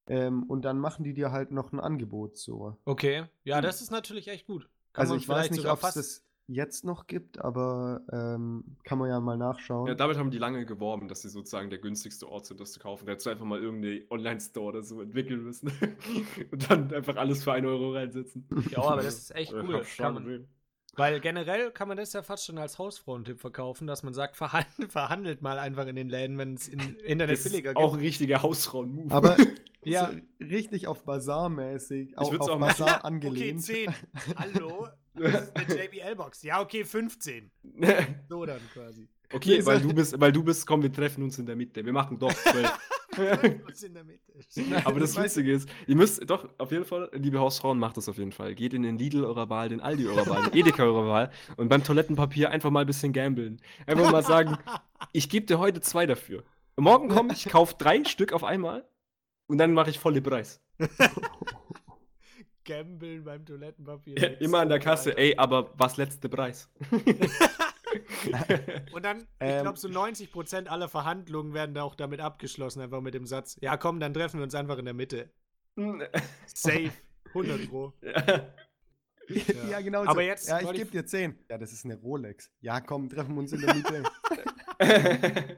Ähm, 0.08 0.43
und 0.43 0.63
dann 0.63 0.79
machen 0.79 1.03
die 1.03 1.13
dir 1.13 1.31
halt 1.31 1.51
noch 1.51 1.72
ein 1.72 1.79
Angebot 1.79 2.38
so. 2.38 2.77
okay, 2.86 3.25
ja, 3.43 3.62
das 3.62 3.81
ist 3.81 3.91
natürlich 3.91 4.27
echt 4.27 4.48
gut. 4.48 4.69
Kann 4.93 5.03
Also 5.03 5.15
ich 5.15 5.27
weiß 5.29 5.51
nicht, 5.51 5.65
ob 5.67 5.84
es 5.84 5.93
das 5.93 6.25
jetzt 6.50 6.84
noch 6.84 7.06
gibt, 7.08 7.39
aber 7.39 8.01
ähm, 8.12 8.63
kann 8.84 8.98
man 8.98 9.10
ja 9.10 9.20
mal 9.20 9.38
nachschauen. 9.38 9.88
Ja, 9.88 9.94
damit 9.96 10.18
haben 10.18 10.32
die 10.32 10.38
lange 10.39 10.65
geworben, 10.65 11.08
dass 11.08 11.22
sie 11.22 11.29
sozusagen 11.29 11.70
der 11.70 11.79
günstigste 11.79 12.27
Ort 12.27 12.48
sind, 12.48 12.60
das 12.60 12.72
zu 12.72 12.79
kaufen. 12.79 13.06
Da 13.06 13.12
hättest 13.12 13.27
du 13.27 13.29
einfach 13.29 13.46
mal 13.46 13.62
irgendeine 13.62 14.01
Online-Store 14.10 14.65
oder 14.68 14.82
so 14.84 15.01
entwickeln 15.01 15.44
müssen. 15.44 15.72
und 16.51 16.70
dann 16.70 16.94
einfach 16.94 17.15
alles 17.18 17.44
für 17.44 17.53
1 17.53 17.65
Euro 17.68 17.94
reinsetzen. 17.94 18.48
Ja, 18.72 18.79
aber 18.79 19.03
das 19.03 19.18
ist 19.20 19.36
echt 19.36 19.53
Äh, 19.53 19.62
cool. 19.62 19.86
man, 20.00 20.48
weil 20.96 21.20
generell 21.22 21.72
kann 21.72 21.88
man 21.88 21.98
das 21.98 22.13
ja 22.13 22.24
fast 22.24 22.46
schon 22.46 22.58
als 22.58 22.77
Hausfrauentipp 22.79 23.39
verkaufen, 23.39 23.88
dass 23.88 24.03
man 24.03 24.13
sagt, 24.13 24.36
verhandelt, 24.36 24.91
verhandelt 24.91 25.41
mal 25.41 25.60
einfach 25.60 25.86
in 25.88 25.96
den 25.96 26.10
Läden, 26.10 26.38
wenn 26.38 26.56
es 26.56 26.68
im 26.68 26.79
Internet 27.06 27.38
Das 27.38 27.44
billiger 27.44 27.70
ist 27.72 27.77
auch 27.77 27.91
gibt. 27.91 28.01
ein 28.01 28.06
richtiger 28.06 28.41
Hausfrauen-Move. 28.41 29.13
Aber 29.13 29.38
Ja. 29.86 30.12
so 30.12 30.46
richtig 30.46 30.88
auf 30.88 31.03
Bazar-mäßig, 31.06 32.18
auch 32.18 32.34
auf 32.34 32.41
auch 32.41 32.60
machen. 32.60 32.75
Bazar 32.77 32.98
Okay, 32.98 33.08
angelehnt. 33.08 33.62
10. 33.62 33.94
Hallo? 34.36 34.88
Das 35.20 35.50
ist 35.50 35.56
eine 35.56 35.84
JBL-Box. 35.84 36.44
Ja, 36.44 36.62
okay, 36.62 36.84
15. 36.84 37.52
So 38.30 38.46
dann 38.46 38.62
quasi. 38.74 39.08
okay, 39.34 39.66
weil 39.66 39.82
du 39.82 39.94
bist, 39.94 40.20
weil 40.20 40.32
du 40.32 40.44
bist, 40.44 40.66
komm, 40.66 40.82
wir 40.82 40.92
treffen 40.92 41.24
uns 41.24 41.38
in 41.38 41.46
der 41.46 41.56
Mitte. 41.56 41.86
Wir 41.86 41.94
machen 41.94 42.18
doch 42.18 42.34
12. 42.34 42.72
Was 43.66 43.84
in 43.84 43.94
der 43.94 44.04
Mitte. 44.04 44.32
Aber 44.86 45.00
das 45.00 45.22
Witzige 45.22 45.52
ist, 45.52 45.70
ihr 45.88 45.96
müsst 45.96 46.30
doch 46.30 46.48
auf 46.58 46.72
jeden 46.72 46.86
Fall, 46.86 47.10
liebe 47.14 47.40
Hausfrauen, 47.40 47.78
macht 47.78 47.98
das 47.98 48.08
auf 48.08 48.18
jeden 48.18 48.32
Fall. 48.32 48.56
Geht 48.56 48.74
in 48.74 48.84
den 48.84 48.98
Lidl 48.98 49.26
eurer 49.26 49.50
Wahl, 49.50 49.70
den 49.70 49.82
Aldi 49.82 50.08
eurer 50.08 50.28
Wahl, 50.28 50.44
den 50.50 50.54
Edeka 50.54 50.84
eurer 50.84 51.08
Wahl 51.08 51.32
und 51.58 51.70
beim 51.70 51.84
Toilettenpapier 51.84 52.50
einfach 52.52 52.70
mal 52.70 52.82
ein 52.82 52.88
bisschen 52.88 53.14
gambeln. 53.14 53.60
Einfach 53.86 54.12
mal 54.12 54.24
sagen, 54.24 54.58
ich 55.12 55.30
gebe 55.30 55.46
dir 55.46 55.60
heute 55.60 55.82
zwei 55.82 56.06
dafür. 56.06 56.44
Morgen 56.78 57.10
komme 57.10 57.34
ich, 57.34 57.46
kaufe 57.46 57.76
drei 57.78 58.04
Stück 58.06 58.32
auf 58.32 58.44
einmal 58.44 58.88
und 59.48 59.58
dann 59.58 59.74
mache 59.74 59.90
ich 59.90 60.00
volle 60.00 60.22
Preis. 60.22 60.62
Gambeln 62.66 63.24
beim 63.24 63.46
Toilettenpapier. 63.46 64.18
Ja, 64.18 64.28
immer 64.39 64.60
an 64.60 64.70
der 64.70 64.80
Kasse, 64.80 65.18
ey, 65.18 65.36
aber 65.38 65.72
was 65.78 65.98
letzte 65.98 66.30
Preis? 66.30 66.70
Und 68.94 69.04
dann, 69.06 69.22
ich 69.22 69.25
Ähm. 69.39 69.62
glaube, 69.63 69.80
so 69.80 69.88
90% 69.88 70.68
aller 70.68 70.89
Verhandlungen 70.89 71.54
werden 71.54 71.74
da 71.74 71.84
auch 71.84 71.96
damit 71.96 72.20
abgeschlossen, 72.20 72.82
einfach 72.82 73.01
mit 73.01 73.13
dem 73.13 73.25
Satz, 73.25 73.58
ja 73.62 73.78
komm, 73.78 74.00
dann 74.00 74.13
treffen 74.13 74.39
wir 74.39 74.44
uns 74.44 74.56
einfach 74.56 74.78
in 74.78 74.86
der 74.86 74.94
Mitte. 74.94 75.32
Safe. 76.46 76.92
100 77.30 77.70
Pro. 77.70 77.94
ja. 78.01 78.48
Ja, 79.70 79.80
genau. 79.82 80.01
Aber 80.01 80.13
so. 80.16 80.20
jetzt 80.22 80.50
Ja, 80.50 80.60
ich- 80.60 80.72
gebe 80.74 80.89
dir 80.89 81.06
10. 81.06 81.38
Ja, 81.50 81.60
das 81.60 81.72
ist 81.72 81.86
eine 81.86 81.96
Rolex. 81.98 82.51
Ja, 82.62 82.82
komm, 82.82 83.10
treffen 83.10 83.36
wir 83.36 83.42
uns 83.42 83.54
in 83.54 83.62
der 83.62 83.75
Mitte. 84.80 85.58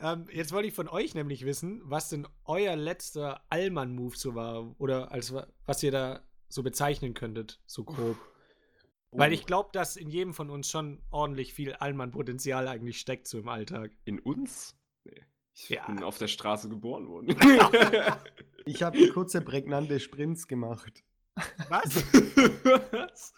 Ähm, 0.00 0.26
jetzt 0.32 0.52
wollte 0.52 0.68
ich 0.68 0.74
von 0.74 0.88
euch 0.88 1.14
nämlich 1.14 1.44
wissen, 1.44 1.82
was 1.84 2.08
denn 2.08 2.26
euer 2.44 2.74
letzter 2.76 3.42
Allmann-Move 3.50 4.16
so 4.16 4.34
war. 4.34 4.74
Oder 4.80 5.12
als 5.12 5.32
wa- 5.34 5.46
was 5.66 5.82
ihr 5.82 5.90
da 5.92 6.20
so 6.48 6.62
bezeichnen 6.62 7.14
könntet, 7.14 7.60
so 7.66 7.84
grob. 7.84 8.16
Weil 9.12 9.32
ich 9.32 9.44
glaube, 9.44 9.70
dass 9.72 9.96
in 9.96 10.08
jedem 10.08 10.32
von 10.34 10.50
uns 10.50 10.70
schon 10.70 11.02
ordentlich 11.10 11.52
viel 11.52 11.74
Allmann-Potenzial 11.74 12.66
eigentlich 12.68 12.98
steckt, 13.00 13.26
so 13.26 13.38
im 13.38 13.48
Alltag. 13.48 13.90
In 14.04 14.20
uns? 14.20 14.76
Nee. 15.04 15.24
Ich 15.54 15.68
Ja. 15.68 15.84
bin 15.86 16.02
auf 16.02 16.16
der 16.18 16.28
Straße 16.28 16.68
geboren 16.68 17.08
worden. 17.08 17.28
Ich 18.66 18.82
habe 18.82 19.08
kurze, 19.08 19.40
prägnante 19.40 19.98
Sprints 19.98 20.46
gemacht. 20.46 21.02
Was? 21.70 21.94
Was? 22.92 23.32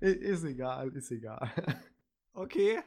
Ist 0.00 0.44
egal, 0.44 0.94
ist 0.94 1.10
egal. 1.10 1.50
Okay. 2.34 2.80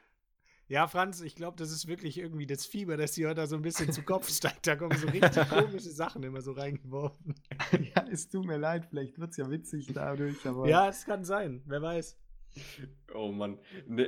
Ja, 0.70 0.88
Franz, 0.88 1.22
ich 1.22 1.36
glaube, 1.36 1.58
das 1.58 1.72
ist 1.72 1.88
wirklich 1.88 2.20
irgendwie 2.20 2.46
das 2.46 2.68
Fieber, 2.68 2.96
das 2.96 3.14
dir 3.14 3.34
da 3.34 3.48
so 3.48 3.56
ein 3.56 3.64
bisschen 3.64 3.92
zu 3.92 4.04
Kopf 4.04 4.30
steigt. 4.30 4.68
Da 4.68 4.76
kommen 4.76 4.96
so 4.96 5.08
richtig 5.08 5.50
komische 5.50 5.90
Sachen 5.90 6.22
immer 6.22 6.42
so 6.42 6.52
reingeworfen. 6.52 7.34
ja, 7.96 8.06
es 8.12 8.30
tut 8.30 8.46
mir 8.46 8.58
leid, 8.58 8.86
vielleicht 8.88 9.18
wird 9.18 9.32
es 9.32 9.38
ja 9.38 9.50
witzig 9.50 9.88
dadurch, 9.92 10.46
aber. 10.46 10.70
Ja, 10.70 10.88
es 10.88 11.06
kann 11.06 11.26
sein. 11.26 11.64
Wer 11.66 11.82
weiß. 11.82 12.20
Oh 13.16 13.32
Mann. 13.32 13.58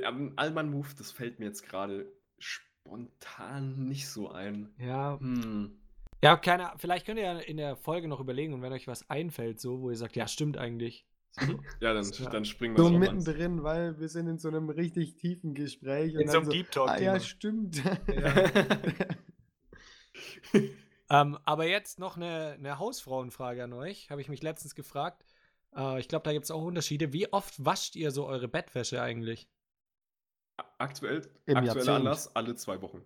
Am 0.04 0.34
Allmann-Move, 0.36 0.88
das 0.96 1.10
fällt 1.10 1.40
mir 1.40 1.46
jetzt 1.46 1.68
gerade 1.68 2.12
spontan 2.38 3.88
nicht 3.88 4.08
so 4.08 4.30
ein. 4.30 4.72
Ja. 4.78 5.18
Hm. 5.18 5.78
Ja, 6.22 6.36
keine, 6.36 6.70
vielleicht 6.76 7.06
könnt 7.06 7.18
ihr 7.18 7.24
ja 7.24 7.38
in 7.40 7.56
der 7.56 7.74
Folge 7.74 8.06
noch 8.06 8.20
überlegen 8.20 8.54
und 8.54 8.62
wenn 8.62 8.72
euch 8.72 8.86
was 8.86 9.10
einfällt, 9.10 9.60
so, 9.60 9.80
wo 9.80 9.90
ihr 9.90 9.96
sagt, 9.96 10.14
ja, 10.14 10.28
stimmt 10.28 10.56
eigentlich. 10.56 11.04
So. 11.32 11.58
Ja, 11.80 11.94
dann, 11.94 12.04
Ja. 12.04 12.30
dann 12.30 12.44
springen 12.44 12.76
wir 12.76 12.84
So 12.84 12.90
mittendrin, 12.90 13.62
weil 13.62 13.98
wir 13.98 14.08
sind 14.08 14.28
in 14.28 14.38
so 14.38 14.48
einem 14.48 14.68
richtig 14.68 15.16
tiefen 15.16 15.54
Gespräch. 15.54 16.14
In 16.14 16.28
so 16.28 16.38
einem 16.38 16.46
dann 16.46 16.52
Deep 16.52 16.70
Talk. 16.70 16.90
Ah, 16.90 17.00
ja, 17.00 17.18
stimmt. 17.20 17.82
Ähm, 21.12 21.38
aber 21.44 21.66
jetzt 21.66 21.98
noch 21.98 22.16
eine, 22.16 22.52
eine 22.52 22.78
Hausfrauenfrage 22.78 23.62
an 23.64 23.74
euch. 23.74 24.08
Habe 24.08 24.22
ich 24.22 24.30
mich 24.30 24.42
letztens 24.42 24.74
gefragt. 24.74 25.26
Äh, 25.76 26.00
ich 26.00 26.08
glaube, 26.08 26.24
da 26.24 26.32
gibt 26.32 26.44
es 26.44 26.50
auch 26.50 26.62
Unterschiede. 26.62 27.12
Wie 27.12 27.30
oft 27.30 27.62
wascht 27.62 27.96
ihr 27.96 28.10
so 28.10 28.26
eure 28.26 28.48
Bettwäsche 28.48 29.02
eigentlich? 29.02 29.46
Aktuell, 30.78 31.30
Im 31.44 31.58
aktueller 31.58 31.76
Jahrzehnt. 31.76 31.88
Anlass, 31.96 32.34
alle 32.34 32.54
zwei 32.54 32.80
Wochen. 32.80 33.02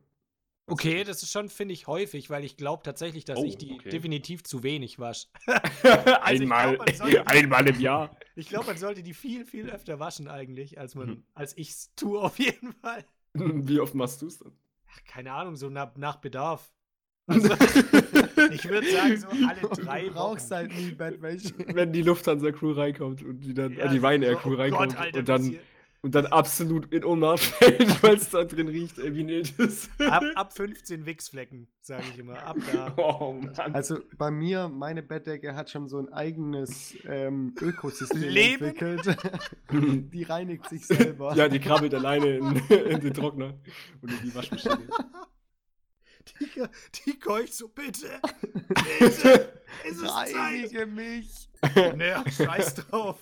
Okay, 0.68 1.04
das 1.04 1.22
ist 1.22 1.30
schon, 1.30 1.48
finde 1.48 1.74
ich, 1.74 1.86
häufig, 1.86 2.28
weil 2.28 2.44
ich 2.44 2.56
glaube 2.56 2.82
tatsächlich, 2.82 3.24
dass 3.24 3.38
Oh, 3.38 3.44
ich 3.44 3.56
die 3.56 3.72
okay. 3.74 3.88
definitiv 3.88 4.42
zu 4.42 4.64
wenig 4.64 4.98
wasche. 4.98 5.28
einmal, 6.22 6.74
glaub, 6.76 6.86
man 6.86 6.96
sollte- 6.96 7.26
einmal 7.28 7.68
im 7.68 7.80
Jahr. 7.80 8.16
Ich 8.34 8.48
glaube, 8.48 8.66
man 8.66 8.76
sollte 8.76 9.02
die 9.04 9.14
viel, 9.14 9.44
viel 9.46 9.70
öfter 9.70 10.00
waschen 10.00 10.26
eigentlich, 10.28 10.78
als 10.78 10.94
man, 10.96 11.08
Mhm. 11.08 11.22
als 11.34 11.56
ich 11.56 11.70
es 11.70 11.94
tue 11.94 12.20
auf 12.20 12.38
jeden 12.40 12.72
Fall. 12.72 13.04
Wie 13.34 13.78
oft 13.80 13.94
machst 13.94 14.22
du 14.22 14.26
es 14.26 14.38
dann? 14.38 14.52
Ach, 14.92 15.04
keine 15.04 15.32
Ahnung, 15.32 15.56
so 15.56 15.68
nach, 15.70 15.94
nach 15.96 16.16
Bedarf. 16.16 16.72
Also, 17.28 17.48
ich 18.52 18.68
würde 18.68 18.88
sagen, 18.90 19.16
so 19.18 19.26
alle 19.28 19.60
drei 19.84 20.04
Du 20.06 20.12
brauchst 20.14 20.50
Wochen. 20.50 20.54
halt 20.56 20.76
nie 20.76 20.90
Bettwäsche. 20.92 21.52
Wenn 21.74 21.92
die 21.92 22.02
Lufthansa-Crew 22.02 22.72
reinkommt 22.72 23.22
und 23.22 23.40
die 23.40 23.52
dann, 23.52 23.72
Ja, 23.76 23.84
äh, 23.86 23.88
die 23.90 23.98
Ryanair-Crew 23.98 24.52
oh 24.52 24.56
reinkommt 24.56 24.92
Gott, 24.92 25.00
Alter, 25.00 25.18
und, 25.18 25.28
dann, 25.28 25.42
passiert- 25.42 25.62
und 26.02 26.14
dann 26.14 26.26
absolut 26.26 26.92
in 26.92 27.04
Ohnmacht 27.04 27.40
fällt, 27.40 27.80
weil 28.02 28.16
es 28.16 28.30
da 28.30 28.44
drin 28.44 28.68
riecht, 28.68 28.98
ey, 28.98 29.14
wie 29.14 29.24
nicht 29.24 29.58
ist. 29.58 29.90
ab, 30.00 30.22
ab 30.34 30.52
15 30.52 31.06
Wichsflecken, 31.06 31.68
sage 31.80 32.04
ich 32.12 32.18
immer. 32.18 32.42
Ab 32.42 32.56
da. 32.72 32.94
Oh 32.96 33.32
Mann. 33.32 33.74
Also 33.74 33.98
bei 34.16 34.30
mir, 34.30 34.68
meine 34.68 35.02
Bettdecke 35.02 35.54
hat 35.54 35.70
schon 35.70 35.88
so 35.88 35.98
ein 35.98 36.12
eigenes 36.12 36.94
ähm, 37.06 37.54
Ökosystem 37.60 38.20
Leben? 38.20 38.64
entwickelt. 38.66 39.16
die 40.12 40.22
reinigt 40.22 40.68
sich 40.68 40.86
selber. 40.86 41.34
ja, 41.34 41.48
die 41.48 41.60
krabbelt 41.60 41.94
alleine 41.94 42.36
in, 42.36 42.56
in 42.68 43.00
den 43.00 43.14
Trockner 43.14 43.54
und 44.00 44.10
in 44.10 44.20
die 44.22 44.34
Waschmaschine. 44.34 44.88
Die, 46.40 46.62
die 47.06 47.18
keucht 47.18 47.54
so, 47.54 47.68
bitte. 47.68 48.20
Bitte. 48.98 49.62
Es 49.88 49.96
ist 49.96 50.06
Zeit. 50.06 50.34
Reinige 50.34 50.86
mich. 50.86 51.48
Naja, 51.74 52.24
scheiß 52.28 52.74
drauf. 52.74 53.18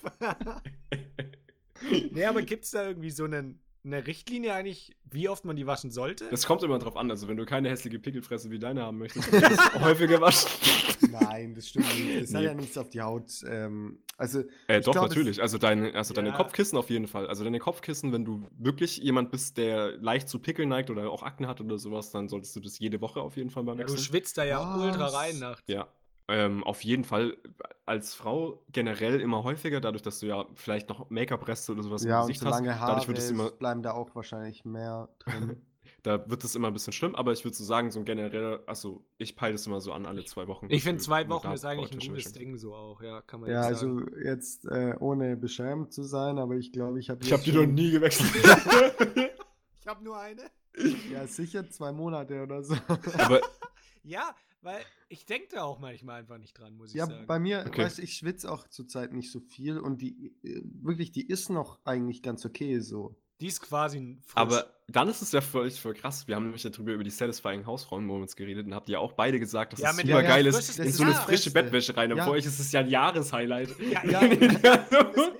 Nee, 2.11 2.25
aber 2.25 2.43
gibt 2.43 2.65
es 2.65 2.71
da 2.71 2.87
irgendwie 2.87 3.11
so 3.11 3.25
einen, 3.25 3.61
eine 3.85 4.07
Richtlinie 4.07 4.55
eigentlich, 4.55 4.97
wie 5.11 5.29
oft 5.29 5.45
man 5.45 5.57
die 5.57 5.67
waschen 5.67 5.91
sollte? 5.91 6.27
Das 6.31 6.47
kommt 6.47 6.63
immer 6.63 6.79
drauf 6.79 6.97
an. 6.97 7.11
Also, 7.11 7.29
wenn 7.29 7.37
du 7.37 7.45
keine 7.45 7.69
hässliche 7.69 7.99
Pickelfresse 7.99 8.51
wie 8.51 8.59
deine 8.59 8.83
haben 8.83 8.99
möchtest, 8.99 9.31
dann 9.33 9.53
ist 9.53 9.75
häufiger 9.81 10.21
waschen. 10.21 10.49
Nein, 11.13 11.55
das 11.55 11.69
stimmt 11.69 11.87
nicht. 11.95 12.23
Das 12.23 12.35
hat 12.35 12.41
Nee. 12.41 12.47
ja 12.47 12.55
nichts 12.55 12.79
auf 12.79 12.89
die 12.89 13.03
Haut. 13.03 13.31
Ähm, 13.47 13.99
also, 14.17 14.41
Äh, 14.69 14.81
doch, 14.81 14.93
glaub, 14.93 15.09
natürlich. 15.09 15.43
Also, 15.43 15.59
deine, 15.59 15.95
also 15.95 16.15
deine 16.15 16.31
Ja. 16.31 16.37
Kopfkissen 16.37 16.79
auf 16.79 16.89
jeden 16.89 17.07
Fall. 17.09 17.27
Also 17.27 17.45
deine 17.45 17.59
Kopfkissen, 17.59 18.13
wenn 18.13 18.25
du 18.25 18.49
wirklich 18.59 18.97
jemand 18.99 19.31
bist, 19.31 19.59
der 19.59 19.99
leicht 19.99 20.29
zu 20.31 20.39
Pickeln 20.39 20.71
neigt 20.71 20.89
oder 20.91 21.11
auch 21.11 21.23
Akne 21.23 21.47
hat 21.47 21.61
oder 21.61 21.79
sowas, 21.79 22.11
dann 22.11 22.29
solltest 22.29 22.57
du 22.57 22.61
das 22.61 22.79
jede 22.79 23.01
Woche 23.03 23.21
auf 23.21 23.37
jeden 23.37 23.51
Fall 23.51 23.65
mal 23.65 23.73
Ja, 23.79 23.85
du 23.85 23.93
wechseln. 23.93 23.99
schwitzt 24.05 24.39
da 24.39 24.45
ja 24.45 24.61
Was? 24.61 24.81
ultra 24.83 25.07
rein 25.09 25.39
nachts. 25.39 25.63
Ja. 25.67 25.89
Ähm, 26.27 26.65
auf 26.65 26.83
jeden 26.83 27.05
Fall 27.05 27.37
als 27.85 28.15
Frau 28.15 28.65
generell 28.73 29.21
immer 29.21 29.45
häufiger, 29.45 29.81
dadurch, 29.81 30.03
dass 30.03 30.21
du 30.21 30.27
ja 30.27 30.47
vielleicht 30.55 30.89
noch 30.89 31.11
Make-up-Reste 31.11 31.73
oder 31.73 31.83
sowas 31.83 32.03
ja, 32.03 32.17
im 32.17 32.23
und 32.23 32.27
Gesicht 32.29 32.41
so 32.41 32.47
hast. 32.47 32.55
lange 32.55 32.81
Haare 32.81 32.93
Dadurch 32.93 33.09
wird 33.09 33.19
es 33.19 33.31
immer, 33.31 33.51
bleiben 33.51 33.83
da 33.83 33.93
auch 33.93 34.15
wahrscheinlich 34.15 34.65
mehr 34.65 35.11
drin. 35.19 35.61
da 36.03 36.29
wird 36.31 36.43
es 36.45 36.55
immer 36.55 36.69
ein 36.69 36.73
bisschen 36.73 36.95
schlimm, 36.95 37.15
aber 37.15 37.33
ich 37.33 37.45
würde 37.45 37.55
so 37.55 37.63
sagen, 37.63 37.91
so 37.91 37.99
ein 37.99 38.07
genereller, 38.07 38.63
also 38.67 39.05
ich 39.19 39.37
peile 39.37 39.53
das 39.53 39.67
immer 39.67 39.83
so 39.83 39.93
an 39.93 40.07
alle 40.07 40.25
zwei 40.25 40.49
Wochen. 40.49 40.67
Ich 40.71 40.83
finde, 40.83 41.03
zwei 41.03 41.29
Wochen 41.29 41.53
ist 41.53 41.67
eigentlich 41.67 41.93
ein 41.93 41.99
gutes. 41.99 42.33
Ding 42.33 42.57
so 42.57 42.75
auch, 42.75 43.03
ja, 43.03 43.21
kann 43.21 43.41
man 43.41 43.51
ja, 43.51 43.69
jetzt 43.69 43.81
sagen. 43.81 43.99
also 43.99 44.17
jetzt 44.25 44.65
äh, 44.65 44.95
ohne 45.01 45.37
beschämt 45.37 45.93
zu 45.93 46.05
sein, 46.05 46.39
aber 46.39 46.55
ich 46.55 46.73
glaube, 46.73 47.01
ich 47.01 47.11
habe 47.11 47.23
Ich 47.23 47.33
habe 47.33 47.43
die 47.43 47.53
noch 47.53 47.67
nie 47.67 47.91
gewechselt. 47.91 48.31
Ich 49.81 49.87
habe 49.87 50.03
nur 50.03 50.19
eine. 50.19 50.41
Ja, 51.13 51.27
sicher 51.27 51.69
zwei 51.69 51.93
Monate 51.93 52.43
oder 52.43 52.63
so. 52.63 52.75
aber 53.19 53.43
Ja, 54.03 54.35
weil 54.65 54.81
ich 55.09 55.27
denke 55.27 55.49
da 55.53 55.63
auch 55.63 55.79
manchmal 55.79 56.21
einfach 56.21 56.39
nicht 56.39 56.59
dran, 56.59 56.75
muss 56.77 56.91
ich 56.91 56.97
Ja, 56.97 57.07
sagen. 57.07 57.27
bei 57.27 57.39
mir, 57.39 57.65
Okay. 57.69 57.83
weißt 57.85 57.99
du, 57.99 58.03
ich 58.03 58.15
schwitze 58.15 58.51
auch 58.51 58.67
zurzeit 58.69 59.13
nicht 59.13 59.31
so 59.31 59.41
viel 59.41 59.79
und 59.79 60.01
die, 60.03 60.35
äh, 60.43 60.63
wirklich, 60.83 61.13
die 61.13 61.27
ist 61.27 61.51
noch 61.51 61.79
eigentlich 61.85 62.23
ganz 62.23 62.45
okay 62.45 62.81
so. 62.81 63.15
Die 63.41 63.49
ist 63.49 63.61
quasi 63.61 63.99
ein 63.99 64.21
frisch. 64.23 64.37
Aber 64.37 64.67
dann 64.87 65.09
ist 65.09 65.21
es 65.21 65.33
ja 65.33 65.41
völlig 65.41 65.81
voll 65.81 65.95
krass. 65.95 66.27
Wir 66.29 66.37
haben 66.37 66.45
nämlich 66.45 66.63
darüber 66.63 66.93
über 66.93 67.03
die 67.05 67.11
Satisfying 67.11 67.67
Hausfrauen 67.67 68.07
Moments 68.07 68.37
geredet 68.37 68.67
und 68.67 68.75
habt 68.75 68.89
ihr 68.89 69.01
auch 69.01 69.13
beide 69.13 69.41
gesagt, 69.41 69.73
dass 69.73 69.81
Ja, 69.81 69.91
es 69.91 69.97
super 69.97 70.07
der- 70.07 70.23
geil 70.23 70.45
ja, 70.47 70.57
ist, 70.57 70.79
in 70.79 70.93
so 70.93 71.03
eine 71.03 71.15
frische. 71.15 71.51
Bettwäsche 71.51 71.97
rein. 71.97 72.13
Und 72.13 72.19
Ja. 72.19 72.25
für 72.25 72.31
euch 72.31 72.47
ist 72.47 72.61
es 72.61 72.71
ja 72.73 72.81
ein 72.81 72.89
Jahreshighlight. 72.89 73.71
ja, 73.91 74.05
Ja. 74.05 75.33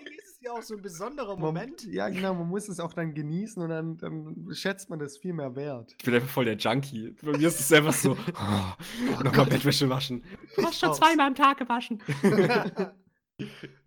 Ja. 0.45 0.53
Auch 0.53 0.63
so 0.63 0.75
ein 0.75 0.83
besonderer 0.83 1.33
Man, 1.35 1.41
Moment. 1.41 1.85
ja, 1.93 2.09
genau, 2.09 2.35
man 2.35 2.49
muss 2.49 2.69
es 2.69 2.81
auch 2.81 2.93
dann 2.93 3.15
genießen 3.15 3.63
und 3.63 3.69
dann, 3.71 3.97
dann 3.99 4.49
schätzt 4.55 4.91
man 4.91 4.99
das 4.99 5.17
viel 5.17 5.33
mehr 5.33 5.55
wert. 5.57 5.95
Ich 5.99 6.05
bin 6.05 6.15
einfach 6.15 6.29
voll 6.29 6.45
der 6.45 6.57
Junkie. 6.57 7.11
Bei 7.23 7.37
mir 7.37 7.49
ist 7.49 7.61
es 7.61 7.73
einfach 7.73 7.93
so, 7.93 8.13
oh, 8.17 9.23
nochmal 9.23 9.47
Bettwäsche 9.47 9.89
waschen. 9.89 10.25
Du 10.57 10.63
hast 10.65 10.79
schon 10.79 10.95
zweimal 10.95 11.27
am 11.29 11.35
Tag 11.35 11.59
gewaschen. 11.59 12.03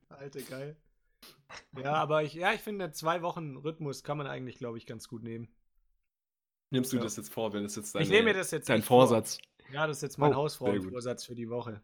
Alter, 0.10 0.42
geil. 0.42 0.76
Ja, 1.82 1.94
aber 1.94 2.24
ich, 2.24 2.34
ja, 2.34 2.54
ich 2.54 2.62
finde, 2.62 2.92
zwei 2.92 3.22
Wochen 3.22 3.56
Rhythmus 3.56 4.04
kann 4.04 4.18
man 4.18 4.28
eigentlich, 4.28 4.58
glaube 4.58 4.78
ich, 4.78 4.86
ganz 4.86 5.08
gut 5.08 5.24
nehmen. 5.24 5.48
Nimmst 6.70 6.92
du 6.92 6.98
Ja. 6.98 7.04
das 7.04 7.16
jetzt 7.16 7.32
vor, 7.32 7.54
wenn 7.54 7.64
es 7.66 7.76
jetzt 7.78 7.96
dein, 7.96 8.02
ich 8.02 8.10
nehme 8.10 8.26
mir 8.26 8.34
das 8.34 8.52
jetzt 8.52 8.68
dein 8.68 8.78
nicht 8.80 8.86
vor. 8.88 9.08
Vorsatz? 9.08 9.38
Ja, 9.72 9.88
das 9.88 9.98
ist 9.98 10.04
jetzt 10.04 10.18
mein 10.18 10.34
Oh, 10.34 10.38
Hausfrauenvorsatz 10.38 11.24
für 11.26 11.36
die 11.36 11.50
Woche. 11.50 11.82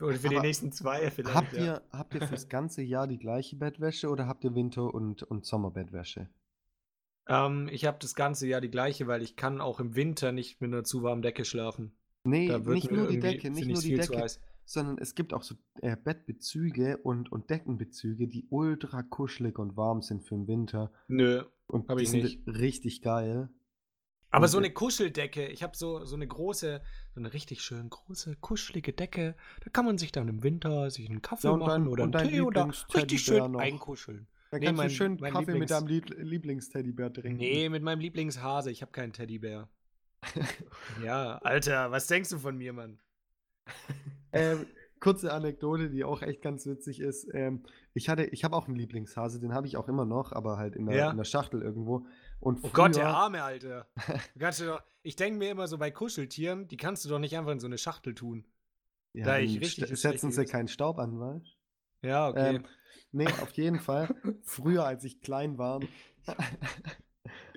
Oder 0.00 0.16
für 0.16 0.28
die 0.28 0.36
Aber 0.36 0.46
nächsten 0.46 0.72
zwei 0.72 1.10
vielleicht. 1.10 1.36
Habt 1.36 1.52
ja. 1.52 1.64
ihr, 1.64 1.82
habt 1.92 2.14
ihr 2.14 2.26
fürs 2.26 2.48
ganze 2.48 2.82
Jahr 2.82 3.06
die 3.06 3.18
gleiche 3.18 3.56
Bettwäsche 3.56 4.08
oder 4.08 4.26
habt 4.26 4.44
ihr 4.44 4.54
Winter- 4.54 4.92
und, 4.92 5.22
und 5.22 5.46
Sommerbettwäsche? 5.46 6.28
Ähm, 7.28 7.68
ich 7.70 7.86
habe 7.86 7.98
das 8.00 8.14
ganze 8.14 8.46
Jahr 8.46 8.60
die 8.60 8.70
gleiche, 8.70 9.06
weil 9.06 9.22
ich 9.22 9.36
kann 9.36 9.60
auch 9.60 9.80
im 9.80 9.94
Winter 9.94 10.32
nicht 10.32 10.60
mit 10.60 10.72
einer 10.72 10.84
zu 10.84 11.02
warmen 11.02 11.22
Decke 11.22 11.44
schlafen. 11.44 11.96
Nee, 12.24 12.56
nicht 12.58 12.90
nur 12.90 13.08
die 13.08 13.20
Decke, 13.20 13.50
nicht 13.50 13.68
nur 13.68 13.80
die 13.80 13.94
Decke, 13.94 14.26
sondern 14.64 14.98
es 14.98 15.14
gibt 15.14 15.34
auch 15.34 15.42
so 15.42 15.54
äh, 15.82 15.96
Bettbezüge 15.96 16.96
und, 16.98 17.30
und 17.30 17.50
Deckenbezüge, 17.50 18.28
die 18.28 18.46
ultra 18.48 19.02
kuschelig 19.02 19.58
und 19.58 19.76
warm 19.76 20.02
sind 20.02 20.24
für 20.24 20.34
den 20.34 20.48
Winter. 20.48 20.90
Nö. 21.08 21.44
Und 21.66 21.88
Hab 21.88 21.98
die 21.98 22.04
ich 22.04 22.10
sind 22.10 22.24
nicht. 22.24 22.46
richtig 22.48 23.02
geil. 23.02 23.50
Aber 24.30 24.44
Und, 24.44 24.50
so 24.50 24.58
eine 24.58 24.72
Kuscheldecke, 24.72 25.46
ich 25.46 25.62
habe 25.62 25.76
so, 25.76 26.04
so 26.04 26.16
eine 26.16 26.26
große, 26.26 26.82
so 27.14 27.20
eine 27.20 27.32
richtig 27.32 27.62
schön 27.62 27.88
große, 27.90 28.36
kuschelige 28.40 28.92
Decke. 28.92 29.36
Da 29.62 29.70
kann 29.70 29.84
man 29.84 29.98
sich 29.98 30.10
dann 30.12 30.26
im 30.28 30.42
Winter 30.42 30.90
sich 30.90 31.08
einen 31.08 31.22
Kaffee 31.22 31.46
Ja, 31.48 31.56
machen 31.56 31.84
dein- 31.84 31.88
oder 31.88 32.04
einen 32.04 32.12
Tee 32.28 32.40
oder 32.40 32.68
richtig 32.94 33.22
schön 33.22 33.52
noch. 33.52 33.60
einkuscheln. 33.60 34.26
Da 34.50 34.58
Nee, 34.58 34.66
kannst 34.66 34.76
mein- 34.78 34.88
du 34.88 34.94
schön 34.94 35.16
Kaffee 35.20 35.38
mit 35.38 35.48
Lieblings- 35.48 35.68
deinem 35.68 35.86
Lieb 35.86 36.10
Lieblingsteddybär 36.18 37.12
trinken. 37.12 37.38
Nee, 37.38 37.68
mit 37.68 37.82
meinem 37.82 38.00
Lieblingshase. 38.00 38.70
Ich 38.70 38.82
habe 38.82 38.92
keinen 38.92 39.12
Teddybär. 39.12 39.68
ja, 41.04 41.38
Alter, 41.38 41.90
was 41.90 42.06
denkst 42.06 42.30
du 42.30 42.38
von 42.38 42.56
mir, 42.56 42.72
Mann? 42.72 42.98
Ähm, 44.32 44.66
kurze 44.98 45.32
Anekdote, 45.32 45.90
die 45.90 46.02
auch 46.02 46.20
echt 46.20 46.42
ganz 46.42 46.66
witzig 46.66 46.98
ist. 46.98 47.28
Ähm, 47.34 47.62
ich 47.92 48.08
hatte, 48.08 48.24
ich 48.24 48.42
habe 48.42 48.56
auch 48.56 48.66
einen 48.66 48.74
Lieblingshase, 48.76 49.38
den 49.38 49.54
habe 49.54 49.68
ich 49.68 49.76
auch 49.76 49.86
immer 49.86 50.04
noch, 50.06 50.32
aber 50.32 50.56
halt 50.56 50.74
in 50.74 50.86
der, 50.86 50.96
Ja. 50.96 51.10
in 51.12 51.16
der 51.16 51.24
Schachtel 51.24 51.62
irgendwo. 51.62 52.04
Und 52.40 52.60
Oh 52.62 52.68
Gott, 52.72 52.94
der 52.96 53.08
Arme, 53.08 53.42
Alter. 53.42 53.86
Du 54.34 54.38
kannst 54.40 54.60
du 54.60 54.66
doch, 54.66 54.82
ich 55.02 55.16
denke 55.16 55.38
mir 55.38 55.50
immer 55.50 55.66
so 55.66 55.78
bei 55.78 55.90
Kuscheltieren, 55.90 56.68
die 56.68 56.76
kannst 56.76 57.04
du 57.04 57.08
doch 57.08 57.18
nicht 57.18 57.36
einfach 57.36 57.52
in 57.52 57.60
so 57.60 57.66
eine 57.66 57.78
Schachtel 57.78 58.14
tun. 58.14 58.44
Ja, 59.14 59.24
da 59.24 59.38
ich 59.38 59.60
richtig 59.60 59.88
setzen 59.98 60.30
sie 60.32 60.42
ist. 60.44 60.50
keinen 60.50 60.68
Staub 60.68 60.98
an, 60.98 61.18
weißt 61.20 61.56
Ja, 62.02 62.28
okay. 62.28 62.56
Ähm, 62.56 62.64
nee, 63.12 63.26
auf 63.28 63.50
jeden 63.52 63.78
Fall. 63.80 64.14
Früher, 64.42 64.84
als 64.84 65.04
ich 65.04 65.20
klein 65.20 65.56
war, 65.56 65.80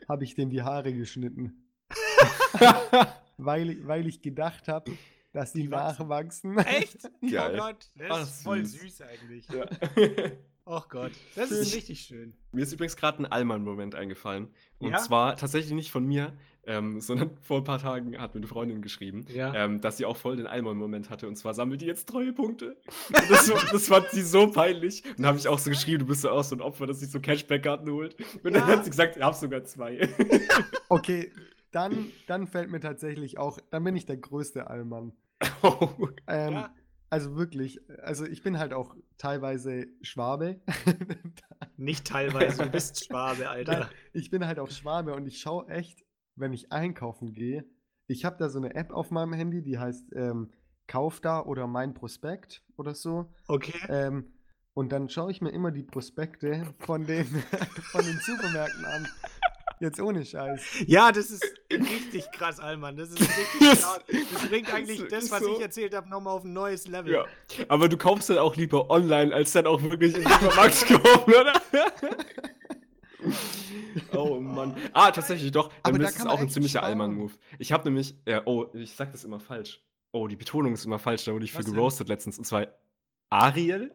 habe 0.08 0.24
ich 0.24 0.36
dem 0.36 0.50
die 0.50 0.62
Haare 0.62 0.94
geschnitten. 0.94 1.70
weil, 3.38 3.70
ich- 3.72 3.88
weil 3.88 4.08
ich 4.08 4.22
gedacht 4.22 4.68
habe, 4.68 4.92
dass 5.34 5.52
die, 5.54 5.64
Die 5.64 5.72
wachsen. 5.72 6.08
nachwachsen. 6.08 6.58
Echt? 6.60 7.02
Geil. 7.22 7.56
Oh 7.56 7.58
Gott, 7.58 7.90
das 7.96 8.08
Ach, 8.12 8.22
ist 8.22 8.44
voll 8.44 8.66
süß. 8.66 8.82
süß 8.98 9.02
eigentlich. 9.02 9.48
ja. 9.50 9.66
Oh 10.70 10.82
Gott, 10.90 11.12
das 11.36 11.50
ist 11.50 11.74
richtig 11.76 12.02
schön. 12.02 12.34
Mir 12.52 12.64
ist 12.64 12.74
übrigens 12.74 12.98
gerade 12.98 13.20
ein 13.24 13.26
Allmann-Moment 13.26 13.96
eingefallen. 13.96 14.50
Und 14.80 14.92
Ja? 14.92 14.98
zwar 14.98 15.38
tatsächlich 15.38 15.72
nicht 15.74 15.92
von 15.92 16.06
mir, 16.06 16.34
ähm, 16.66 17.00
sondern 17.02 17.38
vor 17.42 17.60
ein 17.60 17.64
paar 17.64 17.80
Tagen 17.80 18.18
hat 18.20 18.34
mir 18.36 18.40
eine 18.40 18.48
Freundin 18.48 18.82
geschrieben, 18.82 19.26
Ja. 19.34 19.54
ähm, 19.56 19.80
dass 19.80 19.96
sie 19.96 20.06
auch 20.06 20.18
voll 20.18 20.36
den 20.36 20.46
Allmann-Moment 20.46 21.10
hatte. 21.10 21.28
Und 21.30 21.38
zwar 21.38 21.54
sammelt 21.54 21.80
die 21.82 21.86
jetzt 21.86 22.10
Treuepunkte. 22.10 22.76
Das, 23.30 23.48
das 23.72 23.88
fand 23.88 24.10
sie 24.10 24.22
so 24.24 24.52
peinlich. 24.52 25.06
Und 25.06 25.20
dann 25.20 25.28
habe 25.28 25.38
ich 25.38 25.48
auch 25.48 25.60
so 25.60 25.70
geschrieben, 25.70 26.00
du 26.00 26.06
bist 26.08 26.26
ja 26.26 26.32
auch 26.32 26.44
so 26.44 26.56
ein 26.56 26.62
Opfer, 26.62 26.86
dass 26.86 27.00
sich 27.00 27.10
so 27.12 27.22
Cashback-Karten 27.22 27.90
holt. 27.90 28.18
Und 28.44 28.54
dann 28.54 28.68
Ja. 28.68 28.68
hat 28.68 28.84
sie 28.84 28.90
gesagt, 28.90 29.16
ich 29.16 29.24
habe 29.24 29.36
sogar 29.38 29.64
zwei. 29.64 30.10
Okay, 30.90 31.32
dann, 31.72 32.12
dann 32.28 32.48
fällt 32.48 32.70
mir 32.72 32.80
tatsächlich 32.80 33.38
auch, 33.38 33.60
dann 33.70 33.84
bin 33.84 33.96
ich 33.96 34.06
der 34.06 34.18
größte 34.18 34.68
Allmann. 34.68 35.14
oh. 35.64 35.90
Ähm, 36.28 36.54
Ja. 36.54 36.74
Also 37.10 37.36
wirklich, 37.38 37.80
also 38.02 38.26
ich 38.26 38.44
bin 38.44 38.60
halt 38.60 38.74
auch 38.74 38.96
teilweise 39.18 39.88
Schwabe. 40.02 40.62
Nicht 41.78 42.08
teilweise, 42.08 42.64
du 42.64 42.70
bist 42.70 43.06
Schwabe, 43.06 43.50
Alter. 43.50 43.80
Nein, 43.80 43.90
ich 44.14 44.30
bin 44.30 44.46
halt 44.46 44.60
auch 44.60 44.70
Schwabe 44.70 45.14
und 45.16 45.26
ich 45.26 45.40
schaue 45.40 45.70
echt, 45.70 46.04
wenn 46.36 46.54
ich 46.54 46.72
einkaufen 46.72 47.34
gehe, 47.34 47.66
ich 48.08 48.26
habe 48.26 48.38
da 48.38 48.50
so 48.50 48.60
eine 48.60 48.76
App 48.76 48.92
auf 48.92 49.12
meinem 49.12 49.34
Handy, 49.34 49.62
die 49.62 49.78
heißt 49.78 50.14
ähm, 50.16 50.52
Kauf 50.88 51.20
da 51.20 51.42
oder 51.42 51.68
Mein 51.68 51.94
Prospekt 51.94 52.64
oder 52.78 52.96
so. 52.96 53.34
Okay. 53.48 53.80
Ähm, 53.90 54.34
und 54.74 54.92
dann 54.92 55.10
schaue 55.10 55.32
ich 55.32 55.42
mir 55.42 55.50
immer 55.50 55.72
die 55.72 55.84
Prospekte 55.84 56.64
von 56.80 57.06
den, 57.06 57.26
von 57.92 58.06
den 58.06 58.18
Supermärkten 58.20 58.86
an. 58.86 59.08
Jetzt 59.80 60.00
ohne 60.02 60.26
Scheiß. 60.26 60.62
Ja, 60.88 61.12
das 61.12 61.30
ist 61.30 61.44
richtig 61.72 62.26
krass, 62.32 62.60
Alman. 62.60 62.96
Das 62.98 63.10
ist 63.12 63.22
richtig 63.22 63.46
krass. 63.60 64.00
Das 64.08 64.50
bringt 64.50 64.74
eigentlich 64.74 65.00
Das 65.02 65.10
das, 65.10 65.32
was 65.32 65.44
so- 65.44 65.56
ich 65.56 65.62
erzählt 65.62 65.94
habe, 65.96 66.10
nochmal 66.10 66.34
auf 66.36 66.44
ein 66.44 66.54
neues 66.54 66.88
Level. 66.88 67.14
Ja. 67.14 67.26
Aber 67.68 67.88
du 67.88 67.98
kaufst 67.98 68.30
dann 68.30 68.40
auch 68.40 68.56
lieber 68.56 68.90
online, 68.90 69.34
als 69.34 69.52
dann 69.52 69.68
auch 69.68 69.82
wirklich 69.84 70.16
im 70.16 70.24
Supermarkt 70.24 70.74
zu 70.74 71.00
kaufen, 71.00 71.34
oder? 71.34 71.54
oh 74.14 74.40
Mann. 74.40 74.76
Ah, 74.94 75.12
tatsächlich 75.12 75.52
doch. 75.52 75.70
Dann 75.70 75.78
Aber 75.84 76.00
da 76.00 76.08
ist 76.10 76.26
auch 76.26 76.40
ein 76.40 76.50
ziemlicher 76.50 76.80
sparen. 76.80 76.92
Allmann-Move. 77.02 77.34
Ich 77.60 77.72
habe 77.72 77.84
nämlich, 77.86 78.16
äh, 78.26 78.42
oh, 78.46 78.68
ich 78.74 78.94
sag 78.96 79.12
das 79.12 79.24
immer 79.24 79.40
falsch. 79.40 79.82
Oh, 80.12 80.28
die 80.28 80.36
Betonung 80.36 80.74
ist 80.74 80.86
immer 80.86 81.00
falsch, 81.00 81.26
da 81.26 81.34
wurde 81.34 81.46
ich 81.46 81.52
für 81.52 81.64
geroastet 81.64 82.08
letztens. 82.08 82.38
Und 82.38 82.46
zwar 82.46 82.68
Ariel? 83.30 83.94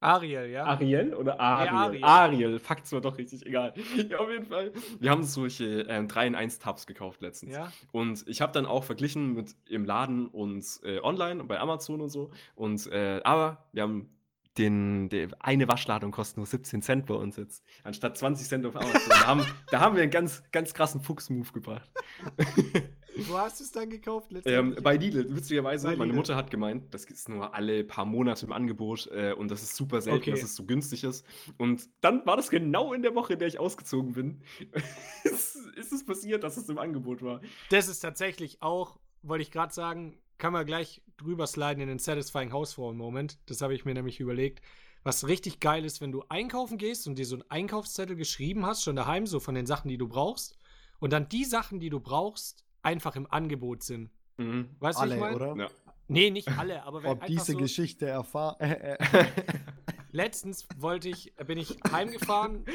Ariel, 0.00 0.50
ja? 0.50 0.64
Ariel 0.64 1.14
oder 1.14 1.40
Ariel? 1.40 1.74
Ariel. 1.74 2.04
Ariel. 2.04 2.58
Fakt 2.60 2.90
war 2.92 3.00
doch 3.00 3.18
richtig 3.18 3.44
egal. 3.44 3.74
Ja, 4.08 4.18
auf 4.18 4.30
jeden 4.30 4.46
Fall. 4.46 4.72
Wir 5.00 5.10
haben 5.10 5.24
solche 5.24 5.82
ähm, 5.88 6.06
3-in-1-Tabs 6.06 6.86
gekauft 6.86 7.20
letztens. 7.20 7.54
Ja. 7.54 7.72
Und 7.90 8.24
ich 8.28 8.40
habe 8.40 8.52
dann 8.52 8.64
auch 8.66 8.84
verglichen 8.84 9.34
mit 9.34 9.56
im 9.68 9.84
Laden 9.84 10.28
und 10.28 10.64
äh, 10.84 11.00
online 11.00 11.42
bei 11.44 11.58
Amazon 11.58 12.00
und 12.00 12.10
so. 12.10 12.30
Und 12.54 12.86
äh, 12.92 13.20
aber 13.24 13.66
wir 13.72 13.82
haben 13.82 14.08
den, 14.56 15.08
der, 15.08 15.28
eine 15.40 15.68
Waschladung 15.68 16.10
kostet 16.10 16.36
nur 16.36 16.46
17 16.46 16.82
Cent 16.82 17.06
bei 17.06 17.14
uns 17.14 17.36
jetzt, 17.36 17.64
anstatt 17.84 18.18
20 18.18 18.48
Cent 18.48 18.66
auf 18.66 18.76
Amazon. 18.76 19.00
da, 19.08 19.26
haben, 19.26 19.46
da 19.70 19.80
haben 19.80 19.94
wir 19.96 20.02
einen 20.02 20.10
ganz, 20.10 20.42
ganz 20.50 20.74
krassen 20.74 21.00
Fuchs-Move 21.00 21.52
gebracht. 21.52 21.90
Wo 23.26 23.38
hast 23.38 23.60
du 23.60 23.64
es 23.64 23.72
dann 23.72 23.90
gekauft? 23.90 24.30
Ähm, 24.44 24.76
bei 24.82 24.96
Lidl, 24.96 25.34
witzigerweise, 25.34 25.86
Bei 25.88 25.96
meine 25.96 26.06
Lidl. 26.12 26.16
Mutter 26.16 26.36
hat 26.36 26.50
gemeint, 26.50 26.92
das 26.94 27.04
ist 27.06 27.28
nur 27.28 27.54
alle 27.54 27.84
paar 27.84 28.04
Monate 28.04 28.46
im 28.46 28.52
Angebot 28.52 29.08
äh, 29.08 29.32
und 29.32 29.50
das 29.50 29.62
ist 29.62 29.76
super 29.76 30.00
selten, 30.00 30.18
Okay. 30.18 30.30
dass 30.32 30.42
es 30.42 30.54
so 30.54 30.64
günstig 30.64 31.04
ist. 31.04 31.24
Und 31.56 31.88
dann 32.00 32.24
war 32.26 32.36
das 32.36 32.50
genau 32.50 32.92
in 32.92 33.02
der 33.02 33.14
Woche, 33.14 33.32
in 33.34 33.38
der 33.38 33.48
ich 33.48 33.58
ausgezogen 33.58 34.12
bin. 34.12 34.42
ist, 35.24 35.56
ist 35.76 35.92
es 35.92 36.04
passiert, 36.04 36.44
dass 36.44 36.56
es 36.56 36.68
im 36.68 36.78
Angebot 36.78 37.22
war. 37.22 37.40
Das 37.70 37.88
ist 37.88 38.00
tatsächlich 38.00 38.62
auch, 38.62 38.98
wollte 39.22 39.42
ich 39.42 39.50
gerade 39.50 39.72
sagen, 39.72 40.18
kann 40.38 40.52
man 40.52 40.64
gleich 40.66 41.02
drüber 41.16 41.46
sliden 41.46 41.80
in 41.82 41.88
den 41.88 41.98
Satisfying 41.98 42.52
Hausfrauen-Moment. 42.52 43.38
Das 43.46 43.60
habe 43.60 43.74
ich 43.74 43.84
mir 43.84 43.94
nämlich 43.94 44.20
überlegt. 44.20 44.60
Was 45.04 45.26
richtig 45.26 45.60
geil 45.60 45.84
ist, 45.84 46.00
wenn 46.00 46.12
du 46.12 46.24
einkaufen 46.28 46.76
gehst 46.78 47.06
und 47.06 47.18
dir 47.18 47.24
so 47.26 47.36
einen 47.36 47.50
Einkaufszettel 47.50 48.16
geschrieben 48.16 48.66
hast, 48.66 48.82
schon 48.82 48.96
daheim, 48.96 49.26
so 49.26 49.40
von 49.40 49.54
den 49.54 49.66
Sachen, 49.66 49.88
die 49.88 49.98
du 49.98 50.06
brauchst, 50.08 50.56
und 51.00 51.12
dann 51.12 51.28
die 51.28 51.44
Sachen, 51.44 51.78
die 51.80 51.90
du 51.90 52.00
brauchst, 52.00 52.64
einfach 52.82 53.16
im 53.16 53.26
Angebot 53.30 53.82
sind. 53.82 54.10
Mhm. 54.36 54.68
Weißt 54.78 55.00
du, 55.00 55.06
ich 55.06 55.16
meine? 55.20 55.36
oder? 55.36 55.56
Ja. 55.56 55.68
Nee, 56.08 56.30
nicht 56.30 56.48
alle, 56.56 56.82
aber 56.84 57.02
wenn 57.02 57.10
Ob 57.10 57.16
einfach 57.22 57.26
diese 57.26 57.52
so, 57.52 57.58
Geschichte 57.58 58.06
erfahren. 58.06 58.56
Äh, 58.60 58.94
äh, 58.94 59.26
Letztens 60.10 60.66
wollte 60.78 61.10
ich, 61.10 61.34
bin 61.46 61.58
ich 61.58 61.76
heimgefahren. 61.92 62.64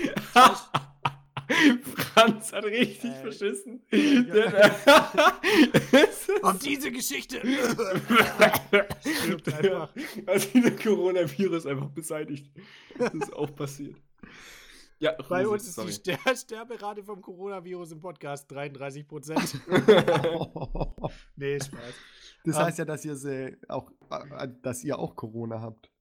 Franz 2.13 2.53
hat 2.53 2.63
richtig 2.63 3.11
Äh, 3.11 3.21
verschissen. 3.21 3.81
ja. 3.91 5.39
Ob 6.43 6.59
diese 6.59 6.91
Geschichte. 6.91 7.41
Stirbt 9.01 9.53
einfach. 9.53 9.93
Also 10.27 10.47
der 10.61 10.75
Coronavirus 10.75 11.65
einfach 11.65 11.89
beseitigt. 11.89 12.51
Das 12.97 13.13
ist 13.13 13.33
auch 13.33 13.53
passiert. 13.55 13.95
Ja, 15.03 15.11
Bei 15.27 15.45
uns 15.45 15.67
ist 15.67 15.75
sorry. 15.75 15.87
die 15.87 15.93
Ster 15.93 16.17
Sterberate 16.37 17.03
vom 17.03 17.21
Coronavirus 17.21 17.91
im 17.91 17.99
Podcast 17.99 18.49
33 18.49 19.05
Prozent. 19.05 19.59
nee, 21.35 21.59
Spaß. 21.59 21.93
das 22.45 22.55
Ähm, 22.55 22.63
heißt 22.63 22.79
ja, 22.79 22.85
dass 22.85 23.03
ihr 23.03 23.17
sie 23.17 23.57
auch, 23.67 23.91
äh, 24.09 24.47
dass 24.61 24.81
ihr 24.83 24.97
auch 24.97 25.17
Corona 25.17 25.59
habt. 25.59 25.91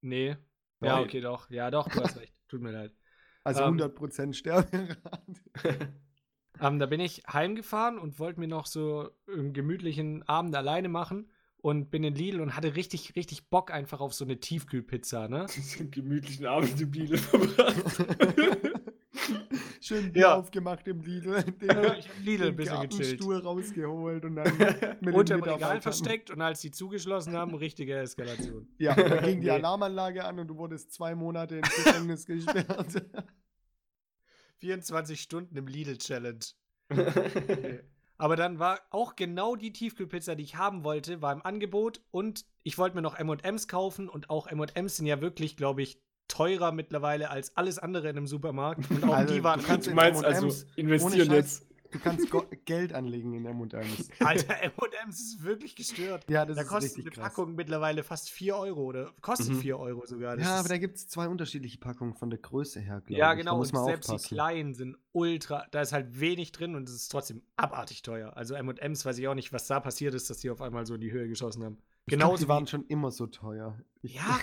Nee. 0.00 0.28
Ja, 0.28 0.36
Nein. 0.80 1.04
okay, 1.04 1.20
doch. 1.20 1.50
Ja, 1.50 1.70
doch, 1.70 1.88
du 1.90 2.02
hast 2.02 2.16
recht. 2.18 2.34
Tut 2.48 2.62
mir 2.62 2.70
leid. 2.72 2.94
Also 3.44 3.64
Ähm, 3.64 3.76
100% 3.78 4.32
Sterberate. 4.32 4.96
Ähm, 6.58 6.78
da 6.78 6.86
bin 6.86 7.00
ich 7.00 7.22
heimgefahren 7.30 7.98
und 7.98 8.18
wollte 8.18 8.40
mir 8.40 8.48
noch 8.48 8.64
so 8.64 9.10
einen 9.30 9.52
gemütlichen 9.52 10.22
Abend 10.26 10.56
alleine 10.56 10.88
machen 10.88 11.30
und 11.66 11.90
bin 11.90 12.04
in 12.04 12.14
Lidl 12.14 12.40
und 12.42 12.54
hatte 12.54 12.76
richtig, 12.76 13.16
richtig 13.16 13.48
Bock 13.50 13.72
einfach 13.72 13.98
auf 14.00 14.14
so 14.14 14.24
eine 14.24 14.38
Tiefkühlpizza, 14.38 15.26
ne? 15.26 15.46
einen 15.80 15.90
gemütlichen 15.90 16.46
Abend 16.46 16.80
im 16.80 16.92
Biele 16.92 17.18
verbracht. 17.18 17.74
Schön 19.80 20.12
Bier 20.12 20.22
Ja. 20.22 20.34
aufgemacht 20.36 20.86
im 20.86 21.00
Lidl. 21.00 21.42
Den, 21.42 21.68
Ja, 21.68 21.94
ich 21.96 22.08
hab 22.08 22.18
Lidl 22.24 22.46
ein 22.48 22.56
bisschen 22.56 22.80
gechillt. 22.82 22.90
Gartenstuhl 23.18 23.38
rausgeholt 23.38 24.24
und 24.24 24.36
dann 24.36 24.56
mit 25.00 25.12
Unter 25.14 25.34
dem 25.38 25.42
Regal 25.42 25.80
versteckt 25.80 26.30
und 26.30 26.40
als 26.40 26.60
die 26.60 26.70
zugeschlossen 26.70 27.32
haben, 27.32 27.52
richtige 27.56 27.96
Eskalation. 27.98 28.68
Ja, 28.78 28.94
da 28.94 29.16
ging 29.22 29.40
die 29.40 29.46
Nee. 29.46 29.50
Alarmanlage 29.50 30.24
an 30.24 30.38
und 30.38 30.46
du 30.46 30.56
wurdest 30.56 30.92
zwei 30.92 31.16
Monate 31.16 31.56
ins 31.56 31.74
Gefängnis 31.74 32.26
gesperrt. 32.26 33.04
24 34.58 35.20
Stunden 35.20 35.56
im 35.56 35.66
Lidl-Challenge. 35.66 36.44
Nee. 36.90 37.80
Aber 38.18 38.36
dann 38.36 38.58
war 38.58 38.80
auch 38.90 39.16
genau 39.16 39.56
die 39.56 39.72
Tiefkühlpizza, 39.72 40.34
die 40.34 40.44
ich 40.44 40.56
haben 40.56 40.84
wollte, 40.84 41.22
war 41.22 41.32
im 41.32 41.44
Angebot. 41.44 42.00
Und 42.10 42.44
ich 42.62 42.78
wollte 42.78 42.96
mir 42.96 43.02
noch 43.02 43.18
M&M's 43.18 43.68
kaufen. 43.68 44.08
Und 44.08 44.30
auch 44.30 44.46
M&M's 44.46 44.96
sind 44.96 45.06
ja 45.06 45.20
wirklich, 45.20 45.56
glaube 45.56 45.82
ich, 45.82 46.00
teurer 46.28 46.72
mittlerweile 46.72 47.30
als 47.30 47.56
alles 47.56 47.78
andere 47.78 48.08
in 48.08 48.16
einem 48.16 48.26
Supermarkt. 48.26 48.90
Und 48.90 49.04
auch 49.04 49.14
Also, 49.14 49.34
die 49.34 49.44
waren 49.44 49.60
du 49.60 49.66
kannst 49.66 49.86
Du 49.86 49.90
in 49.90 49.96
meinst 49.96 50.24
also 50.24 50.52
investieren 50.76 51.32
jetzt. 51.32 51.66
Du 51.90 51.98
kannst 51.98 52.28
Geld 52.64 52.92
anlegen 52.92 53.34
in 53.34 53.44
M&M's. 53.46 54.08
Alter, 54.20 54.62
M&M's 54.62 55.20
ist 55.20 55.42
wirklich 55.42 55.74
gestört. 55.76 56.24
Ja, 56.28 56.44
das 56.44 56.56
da 56.56 56.62
ist 56.62 56.68
kostet 56.68 57.00
eine 57.00 57.10
krass. 57.10 57.24
Packung 57.24 57.54
mittlerweile 57.54 58.02
fast 58.02 58.30
4 58.30 58.56
Euro 58.56 58.82
oder 58.84 59.12
kostet 59.20 59.50
Mhm. 59.50 59.60
4 59.60 59.78
Euro 59.78 60.06
sogar. 60.06 60.36
Das 60.36 60.44
Ja, 60.46 60.58
aber 60.60 60.68
da 60.68 60.78
gibt 60.78 60.96
es 60.96 61.08
zwei 61.08 61.28
unterschiedliche 61.28 61.78
Packungen 61.78 62.14
von 62.14 62.30
der 62.30 62.38
Größe 62.38 62.80
her, 62.80 63.00
glaube 63.00 63.18
ja, 63.18 63.34
genau. 63.34 63.58
Und 63.60 63.66
selbst 63.66 64.08
die 64.08 64.12
aufpassen. 64.14 64.34
kleinen 64.34 64.74
sind 64.74 64.96
ultra. 65.12 65.66
Da 65.70 65.80
ist 65.82 65.92
halt 65.92 66.20
wenig 66.20 66.52
drin 66.52 66.74
und 66.74 66.88
es 66.88 66.94
ist 66.94 67.08
trotzdem 67.08 67.42
abartig 67.56 68.02
teuer. 68.02 68.36
Also 68.36 68.54
M&M's 68.54 69.04
weiß 69.04 69.18
ich 69.18 69.28
auch 69.28 69.34
nicht, 69.34 69.52
was 69.52 69.66
da 69.66 69.80
passiert 69.80 70.14
ist, 70.14 70.28
dass 70.30 70.38
die 70.38 70.50
auf 70.50 70.60
einmal 70.60 70.86
so 70.86 70.94
in 70.94 71.00
die 71.00 71.12
Höhe 71.12 71.28
geschossen 71.28 71.64
haben. 71.64 71.78
Genauso 72.06 72.44
die 72.44 72.48
waren 72.48 72.66
schon 72.66 72.84
immer 72.86 73.10
so 73.10 73.26
teuer. 73.26 73.78
Ich, 74.02 74.14
Ja, 74.14 74.38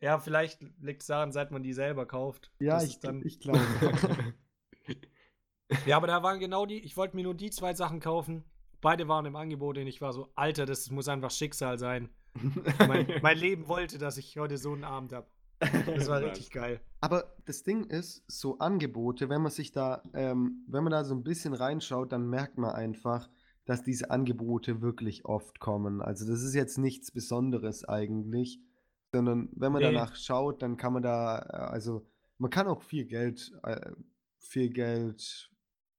ja, 0.00 0.18
vielleicht 0.18 0.60
liegt 0.80 1.02
es 1.02 1.06
daran, 1.08 1.32
seit 1.32 1.50
man 1.50 1.62
die 1.62 1.72
selber 1.72 2.06
kauft. 2.06 2.52
ja 2.60 2.82
ich, 2.82 2.98
ich 3.24 3.40
glaube. 3.40 3.60
ja, 5.86 5.96
aber 5.96 6.06
da 6.06 6.22
waren 6.22 6.38
genau 6.38 6.66
die. 6.66 6.78
Ich 6.80 6.96
wollte 6.96 7.16
mir 7.16 7.22
nur 7.22 7.34
die 7.34 7.50
zwei 7.50 7.74
Sachen 7.74 8.00
kaufen. 8.00 8.44
Beide 8.80 9.08
waren 9.08 9.26
im 9.26 9.36
Angebot 9.36 9.76
und 9.78 9.86
ich 9.86 10.00
war 10.00 10.12
so, 10.12 10.28
Alter, 10.36 10.64
das 10.66 10.90
muss 10.90 11.08
einfach 11.08 11.30
Schicksal 11.30 11.78
sein. 11.78 12.08
Mein, 12.86 13.06
mein 13.22 13.36
Leben 13.36 13.66
wollte, 13.68 13.98
dass 13.98 14.16
ich 14.18 14.38
heute 14.38 14.56
so 14.58 14.72
einen 14.72 14.84
Abend 14.84 15.12
habe. 15.12 15.26
Das 15.86 16.06
war 16.08 16.20
richtig 16.22 16.52
geil. 16.52 16.80
Aber 17.00 17.34
das 17.44 17.64
Ding 17.64 17.84
ist, 17.84 18.22
so 18.28 18.58
Angebote, 18.58 19.28
wenn 19.28 19.42
man 19.42 19.50
sich 19.50 19.72
da, 19.72 20.02
ähm, 20.14 20.64
wenn 20.68 20.84
man 20.84 20.92
da 20.92 21.02
so 21.02 21.14
ein 21.14 21.24
bisschen 21.24 21.52
reinschaut, 21.54 22.12
dann 22.12 22.28
merkt 22.28 22.58
man 22.58 22.70
einfach, 22.70 23.28
dass 23.64 23.82
diese 23.82 24.10
Angebote 24.12 24.80
wirklich 24.80 25.24
oft 25.24 25.58
kommen. 25.58 26.00
Also 26.00 26.26
das 26.30 26.42
ist 26.42 26.54
jetzt 26.54 26.78
nichts 26.78 27.10
Besonderes 27.10 27.84
eigentlich, 27.84 28.60
sondern 29.12 29.48
wenn 29.56 29.72
man 29.72 29.82
Nee. 29.82 29.92
danach 29.92 30.14
schaut, 30.14 30.62
dann 30.62 30.76
kann 30.76 30.92
man 30.92 31.02
da, 31.02 31.38
äh, 31.40 31.56
also 31.72 32.06
man 32.38 32.50
kann 32.50 32.68
auch 32.68 32.82
viel 32.82 33.04
Geld, 33.06 33.50
äh, 33.64 33.90
viel 34.38 34.70
Geld 34.70 35.50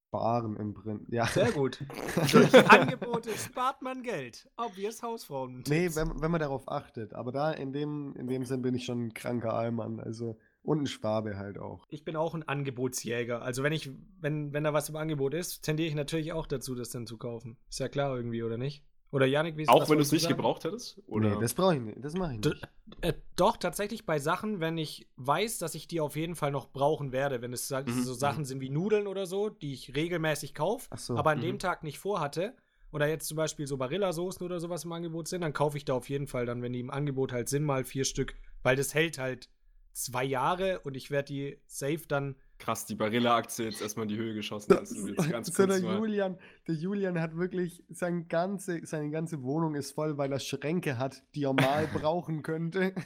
sparen 0.10 0.56
im 0.58 0.74
Prinzip. 0.74 1.14
Ja. 1.14 1.28
Sehr 1.28 1.52
gut. 1.52 1.80
Durch 2.32 2.72
Angebote 2.72 3.30
spart 3.38 3.82
man 3.82 4.02
Geld. 4.02 4.50
Obvious 4.58 5.04
Hausfrauen. 5.04 5.64
Nee, 5.68 5.90
wenn, 5.94 6.22
wenn 6.22 6.32
man 6.32 6.40
darauf 6.40 6.68
achtet. 6.68 7.14
Aber 7.14 7.32
da 7.32 7.52
in 7.52 7.72
dem, 7.72 8.16
in 8.16 8.28
dem 8.28 8.44
Sinn 8.44 8.62
bin 8.62 8.74
ich 8.74 8.86
schon 8.86 9.08
ein 9.08 9.14
kranker 9.14 9.54
Allmann. 9.54 10.00
Also, 10.00 10.38
und 10.64 10.82
ein 10.82 10.88
Schwabe 10.88 11.38
halt 11.38 11.58
auch. 11.58 11.86
Ich 11.90 12.04
bin 12.04 12.16
auch 12.16 12.34
ein 12.34 12.48
Angebotsjäger. 12.48 13.42
Also 13.42 13.64
wenn 13.64 13.72
ich, 13.72 13.92
wenn, 14.20 14.52
wenn 14.52 14.64
da 14.64 14.74
was 14.74 14.90
im 14.90 14.96
Angebot 14.96 15.34
ist, 15.34 15.62
tendiere 15.62 15.88
ich 15.88 15.96
natürlich 15.96 16.34
auch 16.34 16.48
dazu, 16.48 16.76
das 16.76 16.90
dann 16.90 17.08
zu 17.08 17.18
kaufen. 17.18 17.58
Ist 17.70 17.80
ja 17.80 17.88
klar 17.88 18.16
irgendwie, 18.16 18.44
oder 18.44 18.58
nicht? 18.58 18.84
Oder 19.12 19.26
Janik, 19.26 19.58
wie 19.58 19.64
ist 19.64 19.70
Auch 19.70 19.90
wenn 19.90 19.98
du 19.98 20.04
es 20.04 20.12
nicht 20.12 20.22
sagen? 20.24 20.36
gebraucht 20.38 20.64
hättest? 20.66 21.02
Oder? 21.08 21.30
Nee, 21.30 21.42
das 21.42 21.54
brauche 21.54 21.76
ich 21.76 21.82
nicht. 21.82 22.04
Das 22.04 22.14
mache 22.14 22.34
ich 22.34 22.40
D- 22.42 22.50
nicht. 22.50 22.68
Äh, 23.02 23.14
doch, 23.36 23.58
tatsächlich 23.58 24.06
bei 24.06 24.20
Sachen, 24.20 24.60
wenn 24.60 24.78
ich 24.78 25.08
weiß, 25.16 25.58
dass 25.60 25.76
ich 25.76 25.88
die 25.88 26.02
auf 26.02 26.16
jeden 26.16 26.36
Fall 26.36 26.52
noch 26.52 26.72
brauchen 26.72 27.12
werde, 27.12 27.42
wenn 27.42 27.54
es 27.54 27.68
Mhm, 27.68 28.04
so 28.04 28.14
Sachen 28.14 28.46
sind 28.46 28.62
wie 28.62 28.70
Nudeln 28.70 29.08
oder 29.08 29.26
so, 29.26 29.50
die 29.50 29.74
ich 29.74 29.96
regelmäßig 29.96 30.54
kaufe, 30.54 30.90
so. 30.96 31.16
aber 31.16 31.32
an 31.32 31.38
mhm. 31.38 31.44
dem 31.44 31.60
Tag 31.60 31.84
nicht 31.84 32.00
vorhatte, 32.00 32.56
oder 32.92 33.08
jetzt 33.08 33.28
zum 33.28 33.38
Beispiel 33.38 33.68
so 33.68 33.78
Barilla-Soßen 33.78 34.44
oder 34.44 34.60
sowas 34.60 34.84
im 34.84 34.92
Angebot 34.92 35.28
sind, 35.28 35.42
dann 35.42 35.54
kaufe 35.54 35.78
ich 35.78 35.86
da 35.86 35.94
auf 35.94 36.10
jeden 36.10 36.26
Fall 36.28 36.46
dann, 36.48 36.62
wenn 36.64 36.74
die 36.74 36.80
im 36.80 36.90
Angebot 36.90 37.32
halt 37.32 37.48
sind, 37.48 37.64
mal 37.64 37.84
vier 37.84 38.04
Stück, 38.06 38.34
weil 38.64 38.76
das 38.76 38.94
hält 38.96 39.20
halt 39.20 39.50
zwei 39.94 40.24
Jahre 40.24 40.80
und 40.82 40.98
ich 40.98 41.12
werde 41.12 41.28
die 41.34 41.58
safe 41.68 42.08
dann. 42.08 42.36
Krass, 42.60 42.86
die 42.86 42.96
Barilla-Aktie 42.96 43.66
jetzt 43.66 43.82
erstmal 43.82 44.04
in 44.04 44.10
die 44.10 44.18
Höhe 44.18 44.34
geschossen. 44.34 44.76
Das, 44.76 44.94
jetzt 44.94 45.30
ganz 45.32 45.48
so 45.56 45.66
der. 45.66 45.80
Julian, 45.80 46.38
der 46.68 46.76
Julian 46.76 47.20
hat 47.20 47.36
wirklich, 47.38 47.84
sein 47.90 48.28
ganze, 48.28 48.86
seine 48.86 49.10
ganze 49.10 49.42
Wohnung 49.44 49.76
ist 49.76 49.94
voll, 49.94 50.18
weil 50.18 50.32
er 50.32 50.40
Schränke 50.40 50.98
hat, 50.98 51.24
die 51.36 51.46
er 51.46 51.54
mal 51.54 51.88
brauchen 51.94 52.44
könnte. 52.44 52.94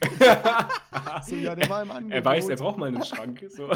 So, 1.26 1.36
ja, 1.36 1.56
der 1.56 1.70
war 1.70 1.82
im 1.84 1.92
Angebot. 1.92 2.14
er 2.16 2.26
weiß, 2.26 2.50
er 2.50 2.56
braucht 2.58 2.78
mal 2.78 2.88
einen 2.88 3.04
Schrank. 3.04 3.46
So. 3.50 3.68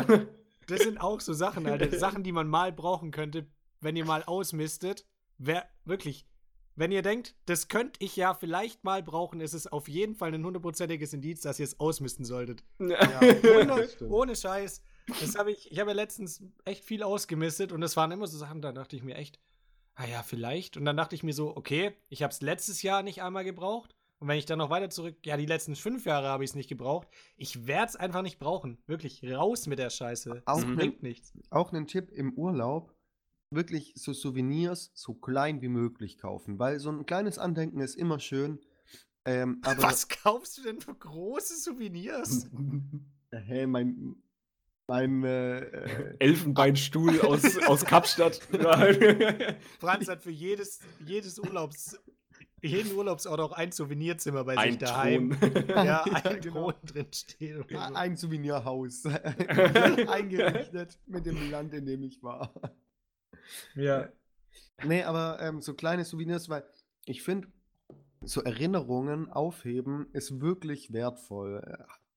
Das 0.68 0.82
sind 0.82 1.00
auch 1.00 1.20
so 1.22 1.34
Sachen, 1.34 1.66
Alter. 1.68 1.98
Sachen, 1.98 2.24
die 2.24 2.32
man 2.32 2.48
mal 2.48 2.72
brauchen 2.72 3.12
könnte, 3.12 3.48
wenn 3.80 3.96
ihr 3.96 4.06
mal 4.06 4.24
ausmistet. 4.24 5.06
Wer, 5.38 5.66
wirklich, 5.86 6.28
wenn 6.76 6.92
ihr 6.92 7.02
denkt, 7.02 7.36
das 7.46 7.68
könnte 7.70 8.04
ich 8.04 8.16
ja 8.16 8.34
vielleicht 8.34 8.84
mal 8.84 9.02
brauchen, 9.04 9.40
ist 9.40 9.54
es 9.54 9.68
auf 9.68 9.88
jeden 9.88 10.16
Fall 10.16 10.34
ein 10.34 10.44
hundertprozentiges 10.46 11.14
Indiz, 11.14 11.42
dass 11.42 11.60
ihr 11.60 11.66
es 11.66 11.80
ausmisten 11.80 12.26
solltet. 12.26 12.64
Ja, 12.80 13.20
Ohne, 13.20 13.66
das 13.68 13.94
stimmt. 13.94 14.12
ohne 14.12 14.36
Scheiß. 14.36 14.84
Das 15.20 15.36
habe 15.36 15.52
ich, 15.52 15.72
ich 15.72 15.80
habe 15.80 15.92
ja 15.92 15.96
letztens 15.96 16.44
echt 16.66 16.84
viel 16.84 17.04
ausgemistet 17.04 17.72
und 17.72 17.82
das 17.82 17.96
waren 17.98 18.12
immer 18.12 18.28
so 18.28 18.38
Sachen, 18.38 18.62
da 18.62 18.72
dachte 18.72 18.96
ich 18.96 19.04
mir 19.04 19.16
echt, 19.16 19.40
ah 19.96 20.06
ja, 20.06 20.22
vielleicht. 20.24 20.78
Und 20.78 20.86
dann 20.86 20.98
dachte 20.98 21.16
ich 21.16 21.24
mir 21.24 21.34
so, 21.34 21.56
okay, 21.56 21.94
ich 22.10 22.24
habe 22.24 22.32
es 22.32 22.42
letztes 22.42 22.82
Jahr 22.82 23.04
nicht 23.04 23.22
einmal 23.22 23.44
gebraucht. 23.44 23.96
Und 24.20 24.28
wenn 24.28 24.38
ich 24.40 24.46
dann 24.46 24.58
noch 24.58 24.70
weiter 24.72 24.90
zurück, 24.90 25.16
ja, 25.26 25.38
die 25.38 25.46
letzten 25.46 25.76
fünf 25.76 26.06
Jahre 26.06 26.28
habe 26.28 26.44
ich 26.44 26.50
es 26.52 26.56
nicht 26.56 26.70
gebraucht. 26.70 27.08
Ich 27.36 27.68
werde 27.68 27.90
es 27.90 27.96
einfach 27.96 28.24
nicht 28.24 28.40
brauchen. 28.40 28.80
Wirklich, 28.88 29.24
raus 29.24 29.68
mit 29.68 29.78
der 29.80 29.92
Scheiße. 29.92 30.42
Auch 30.46 30.60
Das 30.60 30.66
Mhm. 30.66 30.76
bringt 30.76 31.04
nichts. 31.04 31.34
Auch 31.52 31.72
ein 31.72 31.86
Tipp 31.88 32.12
im 32.12 32.34
Urlaub, 32.34 32.96
wirklich 33.52 33.94
so 33.96 34.14
Souvenirs 34.14 34.92
so 34.96 35.14
klein 35.14 35.62
wie 35.62 35.68
möglich 35.70 36.18
kaufen, 36.18 36.58
weil 36.60 36.80
so 36.80 36.90
ein 36.90 37.06
kleines 37.06 37.38
Andenken 37.38 37.80
ist 37.80 37.96
immer 37.96 38.20
schön. 38.20 38.60
Ähm, 39.26 39.62
aber 39.64 39.84
Was 39.84 40.08
kaufst 40.10 40.58
du 40.58 40.64
denn 40.64 40.82
für 40.82 40.96
große 40.96 41.56
Souvenirs? 41.58 42.50
Hey, 43.30 43.68
mein, 43.68 44.16
mein, 44.88 45.24
äh, 45.24 45.60
äh, 45.60 46.16
Elfenbeinstuhl 46.20 47.22
aus, 47.22 47.58
aus 47.66 47.86
Kapstadt. 47.86 48.36
Franz 49.80 50.08
hat 50.08 50.24
für 50.24 50.32
jedes, 50.32 50.80
jedes 51.06 51.40
Urlaubs, 51.40 52.00
jeden 52.62 52.96
Urlaubsort 52.96 53.40
auch 53.40 53.52
ein 53.52 53.72
Souvenirzimmer 53.72 54.44
bei 54.44 54.54
sich 54.54 54.62
Ein 54.62 54.80
daheim. 54.80 55.40
Thron. 55.40 55.68
Ja, 55.68 55.84
Ja, 55.86 56.04
ein 56.04 56.42
genau. 56.42 56.72
Thron 56.72 56.82
drin 56.86 57.08
steht. 57.14 57.70
So. 57.70 57.78
ein 57.78 58.16
Souvenirhaus 58.16 59.06
eingerichtet 59.06 61.00
mit 61.06 61.26
dem 61.26 61.52
Land, 61.52 61.74
in 61.74 61.86
dem 61.86 62.04
ich 62.04 62.24
war. 62.24 62.54
Ja. 63.76 64.10
Nee, 64.84 65.04
aber 65.04 65.40
ähm, 65.42 65.62
so 65.62 65.74
kleine 65.74 66.04
Souvenirs, 66.06 66.50
weil 66.50 66.64
ich 67.06 67.24
finde, 67.24 67.48
so 68.22 68.42
Erinnerungen 68.42 69.30
aufheben 69.32 70.08
ist 70.14 70.42
wirklich 70.42 70.92
wertvoll. 70.92 71.62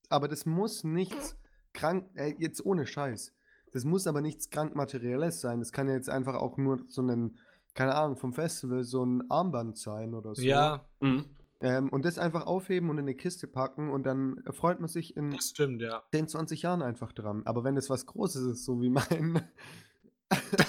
Aber 0.09 0.27
das 0.27 0.47
muss 0.47 0.83
nichts 0.85 1.37
krank, 1.73 2.11
äh, 2.15 2.35
jetzt 2.39 2.65
ohne 2.65 2.87
Scheiß. 2.87 3.35
Das 3.73 3.85
muss 3.85 4.07
aber 4.07 4.21
nichts 4.21 4.51
krankmaterielles 4.51 5.41
sein. 5.41 5.61
Das 5.61 5.73
kann 5.73 5.89
ja 5.89 5.95
jetzt 5.95 6.11
einfach 6.11 6.35
auch 6.35 6.57
nur 6.57 6.83
so 6.89 7.03
ein, 7.03 7.39
keine 7.75 7.95
Ahnung, 7.95 8.17
vom 8.17 8.33
Festival 8.33 8.83
so 8.85 9.05
ein 9.05 9.31
Armband 9.31 9.79
sein 9.79 10.15
oder 10.15 10.35
so. 10.35 10.43
Ja, 10.43 10.87
Mhm. 11.01 11.25
Ähm, 11.63 11.91
und 11.91 12.07
das 12.07 12.17
einfach 12.19 12.47
aufheben 12.47 12.89
und 12.89 12.97
in 12.97 13.05
eine 13.05 13.15
Kiste 13.15 13.47
packen 13.47 13.91
und 13.91 14.05
dann 14.05 14.43
freut 14.51 14.81
man 14.81 14.89
sich 14.89 15.15
in 15.15 15.31
das 15.31 15.51
stimmt, 15.51 15.83
ja. 15.83 16.03
10, 16.11 16.27
20 16.27 16.63
Jahren 16.63 16.81
einfach 16.81 17.13
dran. 17.13 17.43
Aber 17.45 17.65
wenn 17.65 17.75
das 17.75 17.91
was 17.91 18.07
Großes 18.07 18.45
ist, 18.47 18.65
so 18.65 18.81
wie 18.81 18.89
mein. 18.89 19.43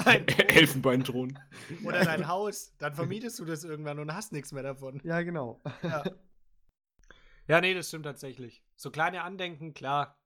Dein 0.04 0.28
Elfenbeinthron. 0.50 1.40
oder 1.86 2.04
dein 2.04 2.28
Haus, 2.28 2.76
dann 2.78 2.94
vermietest 2.94 3.40
du 3.40 3.46
das 3.46 3.64
irgendwann 3.64 4.00
und 4.00 4.14
hast 4.14 4.34
nichts 4.34 4.52
mehr 4.52 4.64
davon. 4.64 5.00
ja, 5.06 5.22
genau. 5.22 5.62
Ja. 5.82 6.04
ja, 7.48 7.62
nee, 7.62 7.74
das 7.74 7.88
stimmt 7.88 8.06
tatsächlich. 8.06 8.62
So 8.76 8.92
kleine 8.92 9.24
Andenken, 9.24 9.74
klar. 9.74 10.18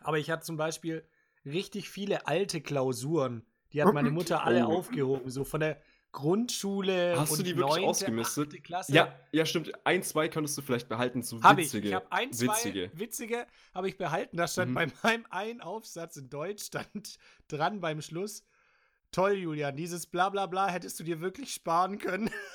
Aber 0.00 0.18
ich 0.18 0.30
hatte 0.30 0.42
zum 0.44 0.56
Beispiel 0.56 1.04
richtig 1.44 1.88
viele 1.90 2.26
alte 2.26 2.60
Klausuren. 2.60 3.44
Die 3.72 3.82
hat 3.82 3.92
meine 3.94 4.10
Mutter 4.10 4.44
alle 4.44 4.66
Oh. 4.66 4.78
aufgehoben. 4.78 5.30
So 5.30 5.44
von 5.44 5.60
der 5.60 5.80
Grundschule. 6.12 7.14
Hast 7.16 7.38
du 7.38 7.42
die 7.44 7.56
wirklich 7.56 7.76
neunte, 7.76 7.86
ausgemistet? 7.88 8.48
achte 8.48 8.60
Klasse. 8.62 8.92
Ja, 8.92 9.14
ja, 9.30 9.46
stimmt. 9.46 9.70
Ein, 9.86 10.02
zwei 10.02 10.28
könntest 10.28 10.58
du 10.58 10.62
vielleicht 10.62 10.88
behalten, 10.88 11.22
so 11.22 11.40
Habe 11.42 11.60
ich. 11.60 11.68
witzige. 11.68 11.88
Ich 11.88 11.94
habe 11.94 12.10
ein, 12.10 12.32
zwei 12.32 12.46
witzige. 12.48 12.90
witzige 12.94 13.46
habe 13.74 13.88
ich 13.88 13.96
behalten. 13.96 14.36
Da 14.36 14.48
stand 14.48 14.70
Mhm. 14.72 14.74
bei 14.74 14.86
meinem 15.04 15.26
einen 15.30 15.60
Aufsatz 15.60 16.16
in 16.16 16.28
Deutsch 16.28 16.64
stand 16.64 17.18
dran 17.48 17.80
beim 17.80 18.02
Schluss. 18.02 18.44
Toll, 19.12 19.34
Julian, 19.34 19.76
dieses 19.76 20.06
Blablabla 20.06 20.68
hättest 20.68 20.98
du 21.00 21.04
dir 21.04 21.20
wirklich 21.20 21.52
sparen 21.52 21.98
können. 21.98 22.30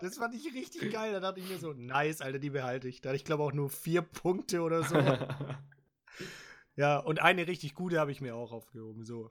Das 0.00 0.16
fand 0.18 0.34
ich 0.34 0.52
richtig 0.54 0.92
geil. 0.92 1.12
Da 1.12 1.20
dachte 1.20 1.40
ich 1.40 1.48
mir 1.48 1.58
so, 1.58 1.72
nice, 1.72 2.20
Alter, 2.20 2.38
die 2.38 2.50
behalte 2.50 2.88
ich. 2.88 3.00
Da 3.00 3.08
hatte 3.10 3.16
ich 3.16 3.24
glaube 3.24 3.42
auch 3.42 3.52
nur 3.52 3.70
vier 3.70 4.02
Punkte 4.02 4.60
oder 4.62 4.82
so. 4.82 4.96
ja, 6.76 6.98
und 6.98 7.20
eine 7.20 7.46
richtig 7.46 7.74
gute 7.74 7.98
habe 8.00 8.12
ich 8.12 8.20
mir 8.20 8.34
auch 8.34 8.52
aufgehoben. 8.52 9.04
So. 9.04 9.30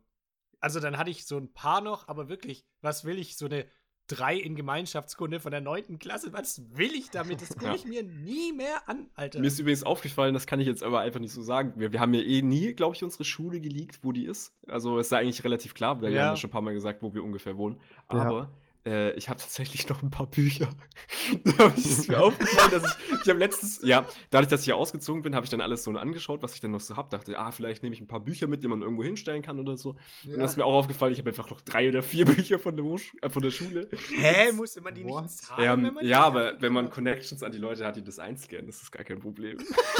Also 0.59 0.79
dann 0.79 0.97
hatte 0.97 1.09
ich 1.09 1.25
so 1.25 1.37
ein 1.37 1.51
paar 1.53 1.81
noch, 1.81 2.07
aber 2.07 2.29
wirklich, 2.29 2.65
was 2.81 3.03
will 3.05 3.17
ich? 3.17 3.37
So 3.37 3.45
eine 3.47 3.65
3 4.07 4.35
in 4.35 4.55
Gemeinschaftskunde 4.55 5.39
von 5.39 5.51
der 5.51 5.61
9. 5.61 5.97
Klasse. 5.97 6.33
Was 6.33 6.61
will 6.75 6.93
ich 6.93 7.11
damit? 7.11 7.41
Das 7.41 7.49
gucke 7.49 7.65
Ja. 7.65 7.75
ich 7.75 7.85
mir 7.85 8.03
nie 8.03 8.51
mehr 8.51 8.87
an, 8.89 9.09
Alter. 9.15 9.39
Mir 9.39 9.47
ist 9.47 9.57
übrigens 9.59 9.83
aufgefallen, 9.83 10.33
das 10.33 10.45
kann 10.47 10.59
ich 10.59 10.67
jetzt 10.67 10.83
aber 10.83 10.99
einfach 10.99 11.19
nicht 11.21 11.31
so 11.31 11.41
sagen. 11.41 11.73
Wir, 11.77 11.93
wir 11.93 11.99
haben 12.01 12.13
ja 12.13 12.21
eh 12.21 12.41
nie, 12.41 12.73
glaube 12.73 12.95
ich, 12.95 13.03
unsere 13.03 13.23
Schule 13.23 13.61
geleakt, 13.61 13.99
wo 14.03 14.11
die 14.11 14.25
ist. 14.25 14.53
Also 14.67 14.99
ist 14.99 15.11
ja 15.11 15.19
eigentlich 15.19 15.43
relativ 15.45 15.73
klar, 15.73 16.01
weil 16.01 16.09
wir 16.11 16.17
Ja. 16.17 16.23
haben 16.25 16.29
ja 16.33 16.37
schon 16.37 16.49
ein 16.49 16.51
paar 16.51 16.61
Mal 16.61 16.73
gesagt, 16.73 17.01
wo 17.01 17.13
wir 17.13 17.23
ungefähr 17.23 17.55
wohnen. 17.57 17.79
Ja. 18.11 18.51
Äh, 18.85 19.11
ich 19.13 19.29
habe 19.29 19.39
tatsächlich 19.39 19.87
noch 19.89 20.01
ein 20.01 20.09
paar 20.09 20.25
Bücher. 20.27 20.69
da 21.43 21.57
habe 21.65 21.73
ich 21.77 21.85
ist 21.85 22.07
mir 22.09 22.19
aufgefallen, 22.19 22.71
dass 22.71 22.83
ich, 22.83 23.13
ich 23.23 23.29
habe 23.29 23.37
letztens, 23.37 23.79
ja, 23.83 24.07
dadurch, 24.31 24.49
dass 24.49 24.61
ich 24.61 24.67
ja 24.67 24.75
ausgezogen 24.75 25.21
bin, 25.21 25.35
habe 25.35 25.43
ich 25.45 25.51
dann 25.51 25.61
alles 25.61 25.83
so 25.83 25.91
angeschaut, 25.91 26.41
was 26.41 26.55
ich 26.55 26.61
dann 26.61 26.71
noch 26.71 26.79
so 26.79 26.97
habe. 26.97 27.09
Dachte, 27.09 27.37
ah, 27.37 27.51
vielleicht 27.51 27.83
nehme 27.83 27.93
ich 27.95 28.01
ein 28.01 28.07
paar 28.07 28.21
Bücher 28.21 28.47
mit, 28.47 28.63
die 28.63 28.67
man 28.67 28.81
irgendwo 28.81 29.03
hinstellen 29.03 29.43
kann 29.43 29.59
oder 29.59 29.77
so. 29.77 29.91
Und 30.25 30.31
dann 30.33 30.41
ist 30.41 30.57
mir 30.57 30.65
auch 30.65 30.73
aufgefallen, 30.73 31.13
ich 31.13 31.19
habe 31.19 31.29
einfach 31.29 31.49
noch 31.49 31.61
drei 31.61 31.89
oder 31.89 32.01
vier 32.01 32.25
Bücher 32.35 32.57
von 32.57 32.75
der, 32.75 32.83
Hochsch- 32.85 33.13
äh, 33.21 33.29
von 33.29 33.43
der 33.43 33.51
Schule. 33.51 33.87
Hä, 34.17 34.51
musste 34.53 34.81
man 34.81 34.95
die 34.95 35.03
What? 35.05 35.23
nicht 35.23 35.37
zahlen? 35.37 35.63
Ja, 35.63 35.77
wenn 35.77 35.85
ähm, 35.85 35.93
man 35.93 36.05
ja 36.07 36.23
aber 36.23 36.59
wenn 36.61 36.73
man 36.73 36.89
Connections 36.89 37.43
an 37.43 37.51
die 37.51 37.59
Leute 37.59 37.85
hat, 37.85 37.95
die 37.97 38.03
das 38.03 38.17
einscannen, 38.17 38.65
das 38.65 38.81
ist 38.81 38.91
gar 38.91 39.03
kein 39.03 39.19
Problem. 39.19 39.57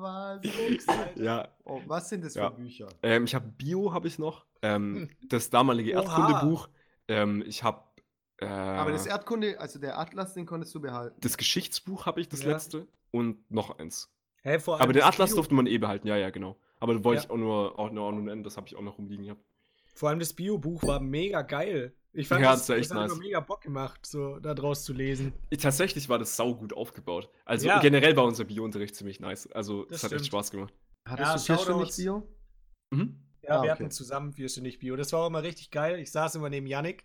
was? 0.00 0.40
ja, 1.16 1.48
Oh, 1.64 1.82
was 1.86 2.08
sind 2.08 2.24
das 2.24 2.34
Ja. 2.34 2.50
für 2.50 2.56
Bücher? 2.56 2.88
Ähm, 3.02 3.24
ich 3.24 3.34
habe 3.34 3.46
Bio, 3.46 3.92
habe 3.92 4.08
ich 4.08 4.18
noch. 4.18 4.44
Ähm, 4.62 4.96
Hm. 4.96 5.28
das 5.28 5.50
damalige. 5.50 5.90
Erdkundebuch. 5.92 6.68
Ähm, 7.08 7.42
ich 7.46 7.62
habe 7.62 7.82
äh, 8.40 8.46
Aber 8.46 8.92
das 8.92 9.06
Erdkunde, 9.06 9.58
also 9.58 9.78
der 9.80 9.98
Atlas, 9.98 10.34
den 10.34 10.46
konntest 10.46 10.74
du 10.74 10.80
behalten. 10.80 11.16
das 11.20 11.36
Geschichtsbuch 11.36 12.06
habe 12.06 12.20
ich, 12.20 12.28
das 12.28 12.42
Ja. 12.42 12.50
letzte. 12.52 12.86
Und 13.10 13.50
noch 13.50 13.78
eins. 13.78 14.14
Hä, 14.42 14.58
vor 14.60 14.74
allem 14.74 14.82
Aber 14.82 14.92
den 14.92 15.02
Atlas 15.02 15.30
Bio- 15.30 15.36
durfte 15.36 15.54
man 15.54 15.66
eh 15.66 15.78
behalten, 15.78 16.06
ja, 16.06 16.16
ja, 16.16 16.30
genau. 16.30 16.56
Aber 16.78 16.94
da 16.94 17.02
wollte 17.02 17.22
Ja. 17.22 17.24
ich 17.24 17.30
auch 17.30 17.36
nur, 17.36 17.78
auch 17.78 17.90
nur, 17.90 18.04
auch 18.04 18.12
nur 18.12 18.22
nennen, 18.22 18.44
das 18.44 18.56
habe 18.56 18.68
ich 18.68 18.76
auch 18.76 18.82
noch 18.82 18.98
rumliegen 18.98 19.24
gehabt. 19.24 19.42
Vor 19.94 20.10
allem 20.10 20.20
das 20.20 20.32
Bio-Buch 20.34 20.84
war 20.84 21.00
mega 21.00 21.42
geil. 21.42 21.96
Ich 22.12 22.28
fand 22.28 22.42
Ja, 22.42 22.52
das, 22.52 22.60
das 22.60 22.68
war 22.68 22.76
echt 22.76 22.90
das 22.90 22.96
hat 22.96 23.02
nice. 23.02 23.12
immer 23.12 23.20
mega 23.22 23.40
Bock 23.40 23.62
gemacht, 23.62 24.06
so 24.06 24.38
da 24.38 24.54
draus 24.54 24.84
zu 24.84 24.92
lesen. 24.92 25.32
Tatsächlich 25.60 26.08
war 26.08 26.18
das 26.20 26.36
sau 26.36 26.54
gut 26.54 26.72
aufgebaut. 26.72 27.28
Also 27.44 27.66
Ja. 27.66 27.80
generell 27.80 28.14
war 28.16 28.24
unser 28.24 28.44
Biounterricht 28.44 28.94
ziemlich 28.94 29.18
nice. 29.18 29.48
Also 29.50 29.84
Das 29.86 30.02
das 30.02 30.04
hat 30.04 30.12
echt. 30.18 30.26
Spaß 30.26 30.50
gemacht. 30.52 30.72
Hattest 31.06 31.48
Ja, 31.48 31.56
du 31.56 31.62
vierstündig 31.62 31.94
Shoutouts. 31.94 31.96
Bio? 31.96 32.28
Mhm. 32.90 33.27
Ja, 33.48 33.54
Ah, 33.60 33.62
wir 33.62 33.72
okay. 33.72 33.82
hatten 33.84 33.90
zusammen 33.90 34.32
vierstündig 34.32 34.78
Bio. 34.78 34.94
Das 34.96 35.12
war 35.12 35.20
auch 35.20 35.26
immer 35.28 35.42
richtig 35.42 35.70
geil. 35.70 35.98
Ich 35.98 36.10
saß 36.12 36.34
immer 36.36 36.50
neben 36.50 36.66
Yannick 36.66 37.04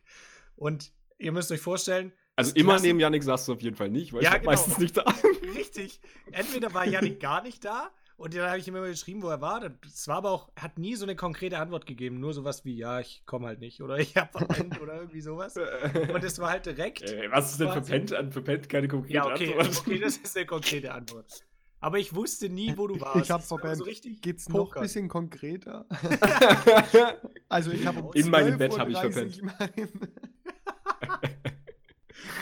und 0.56 0.92
ihr 1.18 1.32
müsst 1.32 1.52
euch 1.52 1.62
vorstellen, 1.62 2.12
Also 2.36 2.52
das 2.52 2.60
immer 2.62 2.80
neben 2.80 3.00
Janik 3.00 3.24
saß 3.24 3.46
du 3.46 3.54
auf 3.54 3.62
jeden 3.62 3.76
Fall 3.78 3.90
nicht, 3.90 4.12
weil 4.14 4.24
Ja, 4.24 4.30
ich 4.30 4.34
war 4.34 4.40
genau. 4.40 4.52
meistens 4.52 4.78
nicht 4.78 4.98
da. 4.98 5.04
Richtig. 5.56 6.02
Entweder 6.32 6.74
war 6.74 6.86
Yannick 6.86 7.20
gar 7.20 7.42
nicht 7.44 7.64
da 7.64 7.92
Und 8.18 8.36
dann 8.36 8.48
habe 8.50 8.60
ich 8.60 8.68
ihm 8.68 8.76
immer 8.76 8.88
geschrieben, 8.88 9.22
wo 9.24 9.30
er 9.30 9.42
war. 9.42 9.60
Das 9.70 10.08
war 10.08 10.18
aber 10.18 10.32
auch, 10.32 10.50
er 10.56 10.64
hat 10.64 10.78
nie 10.78 10.96
so 10.96 11.06
eine 11.06 11.16
konkrete 11.16 11.58
Antwort 11.60 11.86
gegeben. 11.86 12.20
Nur 12.20 12.34
sowas 12.34 12.64
wie, 12.66 12.76
ja, 12.76 13.00
ich 13.00 13.24
komme 13.26 13.48
halt 13.48 13.60
nicht. 13.60 13.82
Oder 13.82 13.98
ich 14.00 14.16
habe 14.18 14.32
verpennt 14.38 14.80
oder 14.82 14.96
irgendwie 14.96 15.22
sowas. 15.22 15.56
Und 15.58 16.24
es 16.24 16.40
war 16.40 16.50
halt 16.52 16.66
direkt. 16.66 17.02
Äh, 17.04 17.30
was 17.32 17.52
ist 17.52 17.60
denn 17.62 17.72
verpennt 17.72 18.14
an 18.14 18.32
verpennt? 18.32 18.70
Keine 18.70 18.88
konkrete 18.88 19.14
Ja, 19.16 19.26
okay, 19.26 19.56
Antwort. 19.58 19.80
okay, 19.88 20.00
das 20.00 20.18
ist 20.18 20.36
eine 20.38 20.46
konkrete 20.56 20.94
Antwort. 20.94 21.44
Aber 21.84 22.00
ich 22.00 22.16
wusste 22.16 22.48
nie, 22.48 22.78
wo 22.78 22.88
du 22.88 23.02
warst. 23.02 23.26
Ich 23.26 23.30
hab 23.30 23.42
Das 23.42 23.52
war 23.52 23.60
verpennt. 23.60 23.80
so 23.80 23.84
richtig 23.84 24.22
Geht's 24.22 24.48
noch 24.48 24.74
ein 24.74 24.82
bisschen 24.82 25.10
konkreter? 25.10 25.86
Also 27.50 27.72
ich 27.72 27.86
habe 27.86 28.00
um 28.00 28.14
In 28.14 28.30
meinem 28.30 28.56
12:30 28.56 28.58
Bett 28.58 28.80
hab 28.80 28.88
ich 29.28 29.44
mein- 29.44 30.14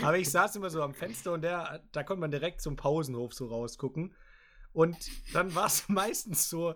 Aber 0.03 0.17
ich 0.19 0.29
saß 0.29 0.55
immer 0.55 0.69
so 0.69 0.83
am 0.83 0.93
Fenster 0.93 1.33
und 1.33 1.41
der, 1.41 1.81
da 1.91 2.03
konnte 2.03 2.21
man 2.21 2.29
direkt 2.29 2.61
zum 2.61 2.75
Pausenhof 2.75 3.33
so 3.33 3.47
rausgucken. 3.47 4.13
Und 4.73 4.95
dann 5.33 5.53
war 5.55 5.65
es 5.65 5.85
meistens 5.89 6.47
so, 6.47 6.75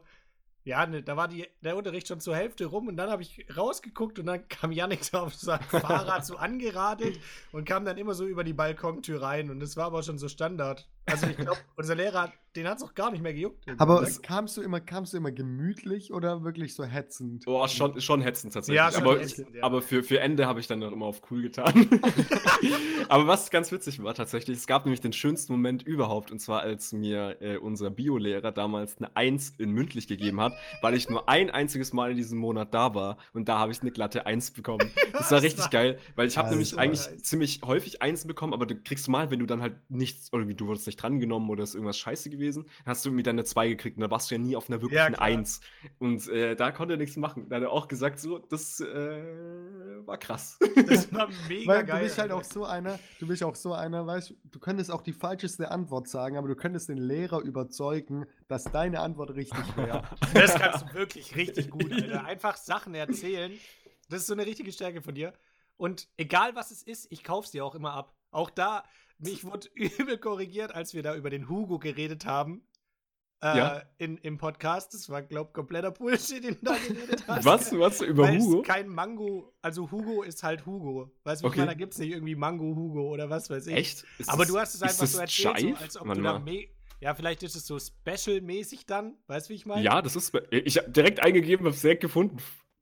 ja, 0.63 0.87
ne, 0.87 1.03
da 1.03 1.15
war 1.15 1.27
die, 1.27 1.45
der 1.61 1.77
Unterricht 1.77 2.07
schon 2.07 2.19
zur 2.19 2.35
Hälfte 2.35 2.65
rum 2.65 2.87
und 2.87 2.97
dann 2.97 3.11
habe 3.11 3.21
ich 3.21 3.45
rausgeguckt 3.55 4.17
und 4.17 4.25
dann 4.25 4.47
kam 4.49 4.71
Yannick 4.71 5.07
da 5.11 5.21
auf 5.21 5.35
seinem 5.35 5.61
Fahrrad 5.63 6.25
so 6.25 6.37
angeradelt 6.37 7.19
und 7.51 7.65
kam 7.65 7.85
dann 7.85 7.99
immer 7.99 8.15
so 8.15 8.25
über 8.25 8.43
die 8.43 8.53
Balkontür 8.53 9.21
rein 9.21 9.51
und 9.51 9.59
das 9.59 9.77
war 9.77 9.85
aber 9.85 10.01
schon 10.01 10.17
so 10.17 10.27
Standard. 10.29 10.89
Also 11.07 11.27
ich 11.27 11.37
glaube, 11.37 11.59
unser 11.75 11.93
Lehrer, 11.95 12.33
den 12.55 12.67
hat 12.67 12.77
es 12.77 12.83
auch 12.83 12.95
gar 12.95 13.11
nicht 13.11 13.21
mehr 13.21 13.33
gejuckt. 13.33 13.65
Aber 13.77 13.99
Das- 14.01 14.21
kamst 14.23 14.57
du 14.57 14.61
immer, 14.61 14.79
kamst 14.79 15.13
du 15.13 15.17
immer 15.17 15.31
gemütlich 15.31 16.11
oder 16.11 16.43
wirklich 16.43 16.73
so 16.73 16.83
hetzend? 16.83 17.43
Oh, 17.45 17.67
schon, 17.67 18.01
schon 18.01 18.21
hetzend 18.21 18.53
tatsächlich. 18.53 18.77
Ja, 18.77 18.91
schon 18.91 19.03
aber, 19.03 19.21
ätzend, 19.21 19.53
ja. 19.53 19.63
aber 19.63 19.81
für, 19.83 20.01
für 20.03 20.19
Ende 20.19 20.47
habe 20.47 20.59
ich 20.59 20.67
dann 20.67 20.79
noch 20.79 20.91
immer 20.91 21.05
auf 21.05 21.21
cool 21.29 21.43
getan. 21.43 21.87
aber 23.09 23.27
was 23.27 23.51
ganz 23.51 23.71
witzig 23.71 24.01
war 24.03 24.13
tatsächlich, 24.13 24.57
es 24.57 24.67
gab 24.67 24.85
nämlich 24.85 25.01
den 25.01 25.13
schönsten 25.13 25.53
Moment 25.53 25.83
überhaupt, 25.83 26.31
und 26.31 26.39
zwar 26.39 26.61
als 26.61 26.91
mir 26.93 27.37
äh, 27.41 27.57
unser 27.57 27.89
Biolehrer 27.91 28.51
damals 28.51 28.97
eine 28.97 29.15
Eins 29.15 29.53
in 29.57 29.71
mündlich 29.71 30.07
gegeben 30.07 30.41
hat, 30.41 30.53
weil 30.81 30.95
ich 30.95 31.09
nur 31.09 31.29
ein 31.29 31.49
einziges 31.49 31.93
Mal 31.93 32.11
in 32.11 32.17
diesem 32.17 32.39
Monat 32.39 32.73
da 32.73 32.95
war 32.95 33.17
und 33.33 33.47
da 33.47 33.59
habe 33.59 33.71
ich 33.71 33.81
eine 33.81 33.91
glatte 33.91 34.25
Eins 34.25 34.51
bekommen. 34.51 34.89
Das 35.13 35.31
war 35.31 35.41
richtig 35.43 35.69
geil, 35.69 35.99
weil 36.15 36.27
ich 36.27 36.37
habe 36.37 36.47
Also, 36.47 36.55
nämlich 36.57 36.77
eigentlich 36.79 37.05
nice. 37.07 37.21
ziemlich 37.23 37.61
häufig 37.63 38.01
Einsen 38.01 38.27
bekommen, 38.27 38.53
aber 38.53 38.65
du 38.65 38.75
kriegst 38.75 39.07
mal, 39.07 39.29
wenn 39.29 39.39
du 39.39 39.45
dann 39.45 39.61
halt 39.61 39.75
nichts, 39.89 40.29
irgendwie 40.31 40.55
du 40.55 40.67
wurdest 40.67 40.87
nicht 40.87 40.94
drangenommen 40.95 41.49
oder 41.49 41.63
ist 41.63 41.75
irgendwas 41.75 41.97
scheiße 41.97 42.29
gewesen, 42.29 42.63
dann 42.63 42.91
hast 42.91 43.05
du 43.05 43.09
irgendwie 43.09 43.23
dann 43.23 43.35
eine 43.35 43.43
2 43.43 43.69
gekriegt 43.69 43.97
und 43.97 44.01
da 44.01 44.11
warst 44.11 44.29
du 44.29 44.35
ja 44.35 44.41
nie 44.41 44.55
auf 44.55 44.69
einer 44.69 44.81
wirklichen 44.81 45.13
klar. 45.13 45.21
Eins. 45.21 45.61
Und 45.99 46.27
äh, 46.29 46.55
da 46.55 46.71
konnte 46.71 46.95
er 46.95 46.97
nichts 46.97 47.17
machen. 47.17 47.49
Da 47.49 47.57
hat 47.57 47.63
er 47.63 47.71
auch 47.71 47.87
gesagt, 47.87 48.19
so, 48.19 48.39
das 48.39 48.79
äh, 48.79 48.85
war 50.05 50.17
krass. 50.17 50.59
Das 50.87 51.13
war 51.13 51.29
mega 51.49 51.73
Weil 51.73 51.85
geil. 51.85 51.99
du 51.99 52.05
bist 52.05 52.17
halt 52.17 52.31
auch 52.31 52.43
so 52.43 52.65
einer, 52.65 52.99
du 53.19 53.27
bist 53.27 53.43
auch 53.43 53.55
so 53.55 53.73
einer, 53.73 54.05
weißt 54.05 54.31
du, 54.31 54.35
du 54.45 54.59
könntest 54.59 54.91
auch 54.91 55.01
die 55.01 55.13
falscheste 55.13 55.71
Antwort 55.71 56.07
sagen, 56.07 56.37
aber 56.37 56.47
du 56.47 56.55
könntest 56.55 56.89
den 56.89 56.97
Lehrer 56.97 57.41
überzeugen, 57.41 58.25
dass 58.47 58.65
deine 58.65 58.99
Antwort 58.99 59.31
richtig 59.35 59.77
wäre. 59.77 60.03
Das 60.33 60.55
kannst 60.55 60.85
du 60.85 60.93
wirklich 60.93 61.35
richtig 61.35 61.69
gut, 61.69 61.91
Alter. 61.91 62.25
Einfach 62.25 62.57
Sachen 62.57 62.93
erzählen. 62.93 63.51
Das 64.09 64.21
ist 64.21 64.27
so 64.27 64.33
eine 64.33 64.45
richtige 64.45 64.71
Stärke 64.71 65.01
von 65.01 65.15
dir. 65.15 65.33
Und 65.77 66.07
egal 66.17 66.55
was 66.55 66.71
es 66.71 66.83
ist, 66.83 67.11
ich 67.11 67.23
kauf's 67.23 67.51
dir 67.51 67.65
auch 67.65 67.75
immer 67.75 67.93
ab. 67.93 68.13
Auch 68.31 68.49
da, 68.49 68.83
mich 69.19 69.43
wurde 69.43 69.67
übel 69.75 70.17
korrigiert, 70.17 70.73
als 70.73 70.93
wir 70.93 71.03
da 71.03 71.15
über 71.15 71.29
den 71.29 71.49
Hugo 71.49 71.79
geredet 71.79 72.25
haben. 72.25 72.67
Äh, 73.43 73.57
Ja. 73.57 73.81
in, 73.97 74.17
Im 74.19 74.37
Podcast. 74.37 74.93
Das 74.93 75.09
war, 75.09 75.21
glaub 75.21 75.53
kompletter 75.53 75.91
Bullshit, 75.91 76.43
den 76.43 76.55
du 76.55 76.65
da 76.65 76.77
geredet 76.77 77.23
hast. 77.27 77.45
Was? 77.45 77.77
Was? 77.77 78.01
Über 78.01 78.23
Weil 78.23 78.39
Hugo? 78.39 78.61
Es 78.61 78.67
kein 78.67 78.87
Mango. 78.87 79.53
Also 79.61 79.91
Hugo 79.91 80.23
ist 80.23 80.41
halt 80.43 80.65
Hugo. 80.65 81.11
Weißt 81.23 81.41
du, 81.41 81.45
wie 81.45 81.47
ich 81.47 81.51
Okay. 81.51 81.59
meine, 81.59 81.71
da 81.71 81.77
gibt's 81.77 81.97
nicht 81.97 82.11
irgendwie 82.11 82.35
Mango 82.35 82.63
Hugo 82.75 83.09
oder 83.11 83.29
was 83.29 83.49
weiß 83.49 83.67
ich. 83.67 83.75
Echt? 83.75 84.05
Ist 84.19 84.29
Aber 84.29 84.43
das- 84.45 84.51
du 84.53 84.59
hast 84.59 84.75
es 84.75 84.81
einfach 84.81 85.05
so 85.05 85.19
erzählt, 85.19 85.59
so, 85.77 85.83
als 85.83 85.97
ob 85.97 86.07
Warte 86.07 86.21
du 86.21 86.23
da 86.27 86.43
Ja, 87.01 87.13
vielleicht 87.13 87.43
ist 87.43 87.55
es 87.55 87.67
so 87.67 87.77
special-mäßig 87.77 88.85
dann. 88.85 89.17
Weißt 89.27 89.47
du, 89.49 89.51
wie 89.51 89.55
ich 89.55 89.65
meine? 89.65 89.83
Ja, 89.83 90.01
das 90.01 90.15
ist. 90.15 90.33
Ich 90.51 90.77
habe 90.77 90.89
direkt 90.91 91.19
eingegeben, 91.19 91.67
hab's 91.67 91.81
direkt 91.81 92.01
gefunden. 92.01 92.37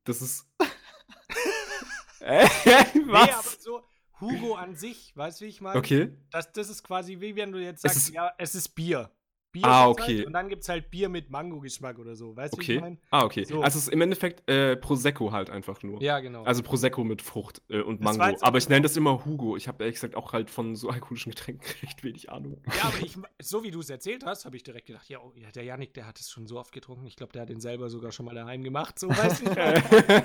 Das 0.05 0.21
ist. 0.21 0.45
äh, 2.19 2.47
Nee, 2.93 3.01
aber 3.01 3.11
was? 3.11 3.63
so 3.63 3.81
Hugo 4.23 4.55
an 4.55 4.75
sich, 4.75 5.11
weißt 5.15 5.41
du, 5.41 5.45
wie 5.45 5.49
ich 5.49 5.61
meine? 5.61 5.77
Okay. 5.79 6.09
Das, 6.31 6.51
das 6.51 6.69
ist 6.69 6.83
quasi 6.83 7.19
wie 7.19 7.35
wenn 7.35 7.51
du 7.51 7.59
jetzt 7.59 7.85
Es 7.85 7.93
sagst, 7.93 8.07
ist- 8.09 8.13
ja, 8.15 8.31
es 8.37 8.55
ist 8.55 8.69
Bier. 8.69 9.09
Bier 9.51 9.65
Ah, 9.67 9.87
okay. 9.87 10.17
Halt, 10.17 10.25
und 10.25 10.33
dann 10.33 10.49
gibt 10.49 10.63
es 10.63 10.69
halt 10.69 10.89
Bier 10.89 11.09
mit 11.09 11.29
Mango-Geschmack 11.29 11.99
oder 11.99 12.15
so. 12.15 12.35
Weißt 12.35 12.55
du, 12.55 12.57
wie 12.57 12.63
ich 12.63 12.69
Okay. 12.71 12.79
meine? 12.81 12.97
Ah, 13.11 13.23
okay. 13.23 13.43
So. 13.43 13.61
Also 13.61 13.77
es 13.77 13.83
ist 13.85 13.93
im 13.93 14.01
Endeffekt 14.01 14.49
äh, 14.49 14.75
Prosecco 14.75 15.31
halt 15.31 15.51
einfach 15.51 15.83
nur. 15.83 16.01
Ja, 16.01 16.19
genau. 16.21 16.41
Also 16.43 16.63
Prosecco 16.63 17.03
mit 17.03 17.21
Frucht 17.21 17.61
äh, 17.69 17.79
und 17.81 18.03
Das 18.03 18.17
war 18.17 18.29
Mango. 18.29 18.39
Aber 18.41 18.57
ich 18.57 18.67
nenne 18.67 18.81
das 18.81 18.97
immer 18.97 19.23
Hugo. 19.25 19.55
Ich 19.55 19.67
habe 19.67 19.83
ehrlich 19.83 19.93
gesagt 19.97 20.15
auch 20.15 20.33
halt 20.33 20.49
von 20.49 20.75
so 20.75 20.89
alkoholischen 20.89 21.29
Getränken 21.33 21.67
recht 21.83 22.03
wenig 22.03 22.31
Ahnung. 22.31 22.63
ja, 22.75 22.85
aber 22.85 22.97
ich, 23.05 23.15
so 23.43 23.63
wie 23.63 23.69
du 23.69 23.79
es 23.81 23.91
erzählt 23.91 24.25
hast, 24.25 24.45
habe 24.45 24.55
ich 24.55 24.63
direkt 24.63 24.87
gedacht, 24.87 25.07
ja, 25.07 25.19
oh, 25.19 25.31
ja, 25.35 25.51
der 25.51 25.63
Janik, 25.65 25.93
der 25.93 26.07
hat 26.07 26.19
es 26.19 26.31
schon 26.31 26.47
so 26.47 26.57
oft 26.59 26.71
getrunken. 26.71 27.05
Ich 27.05 27.15
glaube, 27.15 27.31
der 27.33 27.43
hat 27.43 27.49
den 27.49 27.59
selber 27.61 27.91
sogar 27.91 28.11
schon 28.11 28.25
mal 28.25 28.33
daheim 28.33 28.63
gemacht. 28.63 28.97
So, 28.97 29.07
weißt 29.09 29.41
du, 29.41 29.45
meine? 29.51 29.75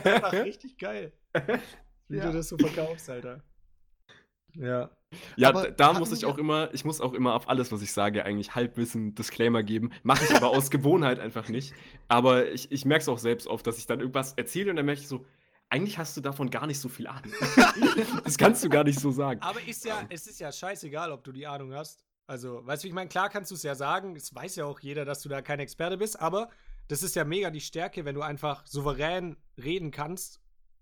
Einfach 0.06 0.32
richtig 0.32 0.78
geil. 0.78 1.12
Wie 2.08 2.16
Ja. 2.16 2.30
du 2.30 2.32
das 2.38 2.48
so 2.48 2.56
verkaufst, 2.56 3.10
Alter. 3.10 3.42
Ja. 4.58 4.90
Ja, 5.36 5.48
Aber 5.48 5.70
da, 5.70 5.94
muss 5.94 6.12
ich 6.12 6.26
auch 6.26 6.36
immer, 6.36 6.68
ich 6.74 6.84
muss 6.84 7.00
auch 7.00 7.14
immer 7.14 7.34
auf 7.34 7.48
alles, 7.48 7.72
was 7.72 7.80
ich 7.80 7.92
sage, 7.92 8.24
eigentlich 8.24 8.54
Halbwissen, 8.54 9.14
Disclaimer 9.14 9.62
geben. 9.62 9.90
Mache 10.02 10.24
ich 10.24 10.36
aber 10.36 10.50
aus 10.50 10.70
Gewohnheit 10.70 11.18
einfach 11.18 11.48
nicht. 11.48 11.72
Aber 12.08 12.50
ich, 12.50 12.70
ich 12.70 12.84
merke 12.84 13.02
es 13.02 13.08
auch 13.08 13.18
selbst 13.18 13.46
oft, 13.46 13.66
dass 13.66 13.78
ich 13.78 13.86
dann 13.86 14.00
irgendwas 14.00 14.34
erzähle 14.34 14.70
und 14.70 14.76
dann 14.76 14.84
merke 14.84 15.00
ich 15.00 15.08
so, 15.08 15.24
eigentlich 15.70 15.98
hast 15.98 16.16
du 16.16 16.20
davon 16.20 16.50
gar 16.50 16.66
nicht 16.66 16.78
so 16.78 16.88
viel 16.88 17.06
Ahnung. 17.06 17.32
das 18.24 18.36
kannst 18.36 18.64
du 18.64 18.68
gar 18.68 18.84
nicht 18.84 19.00
so 19.00 19.10
sagen. 19.10 19.40
Aber 19.42 19.60
ist 19.66 19.84
ja, 19.84 20.06
es 20.10 20.26
ist 20.26 20.40
ja 20.40 20.52
scheißegal, 20.52 21.12
ob 21.12 21.24
du 21.24 21.32
die 21.32 21.46
Ahnung 21.46 21.74
hast. 21.74 22.04
Also, 22.26 22.66
weißt 22.66 22.82
du, 22.82 22.84
wie 22.84 22.88
ich 22.88 22.94
meine, 22.94 23.08
klar 23.08 23.30
kannst 23.30 23.50
du 23.50 23.54
es 23.54 23.62
ja 23.62 23.74
sagen, 23.74 24.14
es 24.14 24.34
weiß 24.34 24.56
ja 24.56 24.66
auch 24.66 24.80
jeder, 24.80 25.06
dass 25.06 25.22
du 25.22 25.30
da 25.30 25.40
kein 25.40 25.60
Experte 25.60 25.96
bist, 25.96 26.20
aber 26.20 26.50
das 26.88 27.02
ist 27.02 27.16
ja 27.16 27.24
mega 27.24 27.50
die 27.50 27.60
Stärke, 27.60 28.04
wenn 28.04 28.14
du 28.14 28.22
einfach 28.22 28.66
souverän 28.66 29.36
reden 29.56 29.90
kannst 29.90 30.40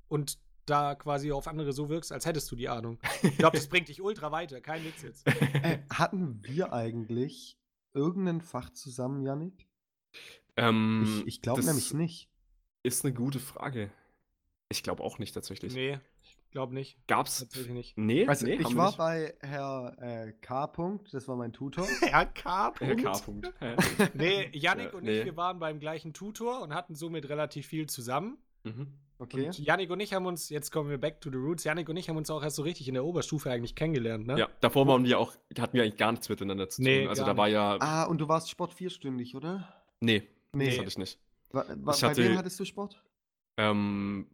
und 0.08 0.38
da 0.66 0.94
quasi 0.94 1.32
auf 1.32 1.46
andere 1.48 1.72
so 1.72 1.88
wirkst, 1.88 2.12
als 2.12 2.26
hättest 2.26 2.50
du 2.50 2.56
die 2.56 2.68
Ahnung. 2.68 2.98
Ich 3.22 3.38
glaube, 3.38 3.56
das 3.56 3.68
bringt 3.68 3.88
dich 3.88 4.00
ultra 4.02 4.30
weiter, 4.32 4.60
kein 4.60 4.84
Witz 4.84 5.02
jetzt. 5.02 5.26
Äh, 5.26 5.78
hatten 5.90 6.40
wir 6.44 6.72
eigentlich 6.72 7.58
irgendein 7.94 8.40
Fach 8.40 8.70
zusammen, 8.70 9.22
Yannick? 9.22 9.66
Ähm, 10.56 11.02
Ich, 11.04 11.26
ich 11.26 11.42
glaube 11.42 11.64
nämlich 11.64 11.94
nicht. 11.94 12.30
Ist 12.82 13.04
eine 13.04 13.14
gute 13.14 13.38
Frage. 13.40 13.90
Ich 14.68 14.82
glaube 14.82 15.02
auch 15.02 15.18
nicht 15.18 15.32
tatsächlich. 15.34 15.74
Nee, 15.74 15.98
ich 16.22 16.36
glaube 16.50 16.74
nicht. 16.74 16.98
Gab's. 17.06 17.38
Tatsächlich 17.40 17.72
nicht. 17.72 17.98
Nee, 17.98 18.26
Also 18.26 18.46
nee, 18.46 18.54
ich 18.54 18.76
war 18.76 18.88
nicht. 18.88 18.98
bei 18.98 19.34
Herr 19.40 19.96
äh, 20.00 20.32
K. 20.40 20.64
-Punkt, 20.64 21.10
das 21.12 21.28
war 21.28 21.36
mein 21.36 21.52
Tutor. 21.52 21.86
Äh, 22.02 22.26
K. 22.26 22.68
-Punkt. 22.70 23.52
Hä? 23.60 23.76
Nee, 24.14 24.50
Yannick 24.52 24.92
Ja, 24.92 24.98
und 24.98 25.04
nee. 25.04 25.20
ich, 25.20 25.24
wir 25.24 25.36
waren 25.36 25.58
beim 25.58 25.78
gleichen 25.80 26.12
Tutor 26.14 26.62
und 26.62 26.74
hatten 26.74 26.94
somit 26.94 27.28
relativ 27.28 27.66
viel 27.66 27.86
zusammen. 27.88 28.38
mhm. 28.64 28.98
Okay. 29.18 29.46
Und 29.46 29.58
Yannick 29.58 29.90
und 29.90 30.00
ich 30.00 30.12
haben 30.12 30.26
uns, 30.26 30.50
jetzt 30.50 30.70
kommen 30.70 30.90
wir 30.90 30.98
back 30.98 31.20
to 31.22 31.30
the 31.30 31.36
roots, 31.38 31.64
Yannick 31.64 31.88
und 31.88 31.96
ich 31.96 32.08
haben 32.08 32.16
uns 32.18 32.28
auch 32.30 32.42
erst 32.42 32.56
so 32.56 32.62
richtig 32.62 32.86
in 32.88 32.94
der 32.94 33.04
Oberstufe 33.04 33.50
eigentlich 33.50 33.74
kennengelernt, 33.74 34.26
ne? 34.26 34.38
Ja, 34.38 34.48
davor 34.60 34.86
waren 34.86 35.04
wir 35.04 35.18
auch, 35.18 35.32
hatten 35.58 35.72
wir 35.74 35.82
eigentlich 35.84 35.96
gar 35.96 36.12
nichts 36.12 36.28
miteinander 36.28 36.68
zu 36.68 36.82
tun. 36.82 36.84
Nee, 36.90 37.06
also 37.06 37.24
da 37.24 37.36
war 37.36 37.48
ja. 37.48 37.76
Ah, 37.80 38.04
und 38.04 38.18
du 38.18 38.28
warst 38.28 38.50
Sport 38.50 38.74
vierstündig, 38.74 39.34
oder? 39.34 39.82
Nee, 40.00 40.22
Nee. 40.52 40.66
das 40.66 40.78
hatte 40.78 40.88
ich 40.88 40.98
nicht. 40.98 41.18
Wa 41.50 41.64
wa 41.68 41.92
Ich 41.94 42.00
bei 42.02 42.08
hatte- 42.08 42.24
wem 42.24 42.36
hattest 42.36 42.60
du 42.60 42.64
Sport? 42.66 43.02
Ähm, 43.56 44.26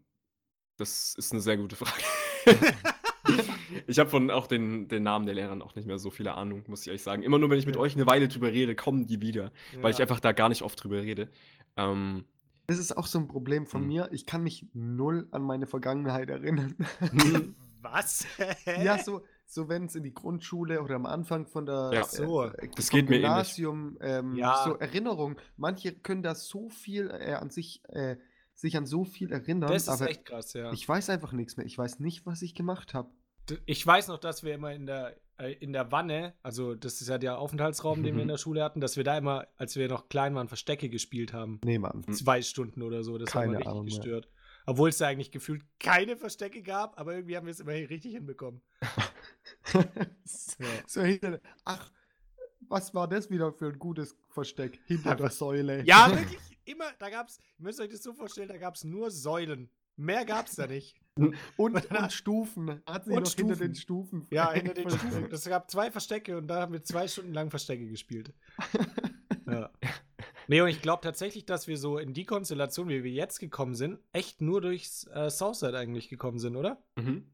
das 0.79 1.15
ist 1.17 1.31
eine 1.33 1.41
sehr 1.41 1.57
gute 1.57 1.77
Frage. 1.77 2.03
ich 3.87 3.99
habe 3.99 4.11
von 4.11 4.31
auch 4.31 4.47
den, 4.47 4.89
den 4.89 5.03
Namen 5.05 5.27
der 5.27 5.35
Lehrer 5.35 5.61
auch 5.65 5.75
nicht 5.75 5.87
mehr 5.87 5.99
so 5.99 6.11
viele 6.11 6.35
Ahnung, 6.35 6.65
muss 6.67 6.83
ich 6.83 6.89
ehrlich 6.89 7.03
sagen. 7.03 7.23
Immer 7.23 7.39
nur, 7.39 7.51
wenn 7.51 7.59
ich 7.59 7.67
mit 7.67 7.77
Ja. 7.77 7.81
euch 7.81 7.95
eine 7.95 8.07
Weile 8.07 8.29
drüber 8.29 8.49
rede, 8.53 8.75
kommen 8.75 9.07
die 9.07 9.21
wieder. 9.21 9.53
Weil 9.81 9.93
ich 9.93 9.99
Ja. 9.99 10.03
einfach 10.03 10.21
da 10.21 10.33
gar 10.33 10.49
nicht 10.49 10.63
oft 10.63 10.83
drüber 10.83 11.03
rede. 11.03 11.29
Ähm, 11.77 12.25
Das 12.73 12.81
ist 12.81 12.97
auch 12.97 13.07
so 13.07 13.19
ein 13.19 13.29
Problem 13.29 13.67
von 13.67 13.83
Hm. 13.83 13.89
mir. 13.89 14.09
Ich 14.13 14.25
kann 14.27 14.43
mich 14.43 14.67
null 14.73 15.29
an 15.31 15.43
meine 15.43 15.67
Vergangenheit 15.67 16.31
erinnern. 16.31 16.75
Was? 17.83 18.25
ja, 18.65 18.99
so, 18.99 19.23
so 19.47 19.69
wenn 19.69 19.87
es 19.87 19.95
in 19.97 20.05
die 20.05 20.15
Grundschule 20.15 20.81
oder 20.83 20.95
am 20.95 21.05
Anfang 21.07 21.47
von 21.47 21.67
der 21.67 21.91
Ja. 21.93 22.01
äh, 22.01 22.05
So. 22.05 22.45
äh, 22.45 22.69
Das 22.75 22.89
geht 22.91 23.09
mir 23.09 23.17
ähnlich. 23.17 23.29
Gymnasium, 23.29 23.99
ähm, 24.01 24.35
Ja. 24.37 24.63
so 24.65 24.77
Erinnerung. 24.79 25.37
Manche 25.57 25.93
können 25.93 26.23
da 26.23 26.35
so 26.35 26.69
viel 26.71 27.11
äh, 27.11 27.35
an 27.35 27.51
sich, 27.51 27.83
äh, 27.89 28.17
sich 28.55 28.77
an 28.77 28.87
so 28.87 29.05
viel 29.05 29.33
erinnern, 29.33 29.71
Das 29.73 29.83
ist 29.85 29.89
aber 29.89 30.09
echt 30.11 30.25
krass, 30.25 30.53
ja. 30.53 30.73
ich 30.73 30.89
weiß 30.89 31.11
einfach 31.11 31.33
nichts 31.33 31.57
mehr. 31.57 31.67
Ich 31.67 31.77
weiß 31.77 31.99
nicht, 32.01 32.25
was 32.27 32.43
ich 32.43 32.55
gemacht 32.55 32.95
habe. 32.95 33.11
Ich 33.67 33.85
weiß 33.85 34.09
noch, 34.09 34.19
dass 34.19 34.45
wir 34.45 34.55
immer 34.55 34.73
in 34.73 34.87
der, 34.87 35.17
in 35.61 35.73
der 35.73 35.91
Wanne, 35.91 36.35
also 36.43 36.75
das 36.75 37.01
ist 37.01 37.09
ja 37.09 37.19
der 37.19 37.39
Aufenthaltsraum, 37.39 38.03
den 38.03 38.15
wir 38.17 38.23
in 38.23 38.29
der 38.35 38.39
Schule 38.39 38.63
hatten, 38.63 38.81
dass 38.81 38.97
wir 38.97 39.05
da 39.05 39.17
immer, 39.19 39.47
als 39.57 39.77
wir 39.77 39.89
noch 39.89 40.09
klein 40.09 40.35
waren, 40.35 40.49
Verstecke 40.49 40.89
gespielt 40.89 41.33
haben. 41.33 41.61
Nee, 41.65 41.79
Mann. 41.79 42.05
Zwei 42.13 42.43
Stunden 42.43 42.83
oder 42.83 43.03
so. 43.03 43.19
Das 43.19 43.31
Keine 43.31 43.47
immer 43.47 43.57
richtig 43.57 43.71
Ahnung 43.71 43.85
mehr. 43.85 43.95
gestört. 43.95 44.29
Obwohl 44.67 44.91
es 44.91 44.99
da 44.99 45.09
eigentlich 45.09 45.33
gefühlt 45.33 45.65
keine 45.81 46.17
Verstecke 46.17 46.63
gab, 46.63 46.99
aber 47.01 47.15
irgendwie 47.15 47.37
haben 47.37 47.47
wir 47.47 47.51
es 47.51 47.61
immer 47.61 47.73
richtig 47.73 48.13
hinbekommen. 48.13 48.61
So 50.87 51.03
hinter, 51.03 51.41
ach, 51.65 51.91
was 52.69 52.95
war 52.95 53.09
das 53.09 53.31
wieder 53.31 53.53
für 53.53 53.67
ein 53.67 53.79
gutes 53.79 54.17
Versteck 54.29 54.79
hinter 54.87 55.17
der 55.17 55.31
Säule? 55.31 55.83
Ja, 55.85 56.11
wirklich 56.17 56.39
immer, 56.65 56.87
da 56.99 57.11
gab's, 57.11 57.39
ihr 57.59 57.65
müsst 57.65 57.81
euch 57.81 57.91
das 57.91 58.03
so 58.03 58.13
vorstellen, 58.13 58.49
da 58.49 58.57
gab's 58.57 58.85
nur 58.85 59.11
Säulen. 59.11 59.69
Mehr 59.97 60.25
gab's 60.25 60.57
da 60.57 60.67
nicht. 60.67 60.97
Und, 61.15 61.37
und 61.57 62.13
Stufen. 62.13 62.83
Hat 62.87 63.05
sich 63.05 63.15
Und 63.15 63.23
noch 63.25 63.31
hinter 63.35 63.55
Stufen. 63.55 63.59
den 63.59 63.75
Stufen. 63.75 64.27
Ja, 64.31 64.51
hinter 64.53 64.75
den. 64.75 64.91
Stufen. 64.91 65.29
Es 65.31 65.45
gab 65.45 65.71
zwei 65.71 65.91
Verstecke 65.91 66.37
und 66.39 66.47
da 66.49 66.61
haben 66.61 66.73
wir 66.73 66.83
zwei 66.83 67.07
Stunden 67.09 67.33
lang 67.35 67.51
Verstecke 67.51 67.87
gespielt. 67.89 68.33
Ja. 69.45 69.71
Nee, 70.49 70.61
und 70.63 70.69
ich 70.69 70.81
glaube 70.81 71.03
tatsächlich, 71.03 71.45
dass 71.45 71.67
wir 71.67 71.77
so 71.77 71.99
in 71.99 72.15
die 72.15 72.25
Konstellation, 72.25 72.89
wie 72.89 73.05
wir 73.05 73.11
jetzt 73.11 73.39
gekommen 73.39 73.75
sind, 73.75 73.99
echt 74.13 74.41
nur 74.41 74.61
durchs 74.61 75.07
äh, 75.09 75.29
Southside 75.29 75.77
eigentlich 75.77 76.09
gekommen 76.09 76.39
sind, 76.39 76.57
oder? 76.57 76.83
Mhm. 76.97 77.27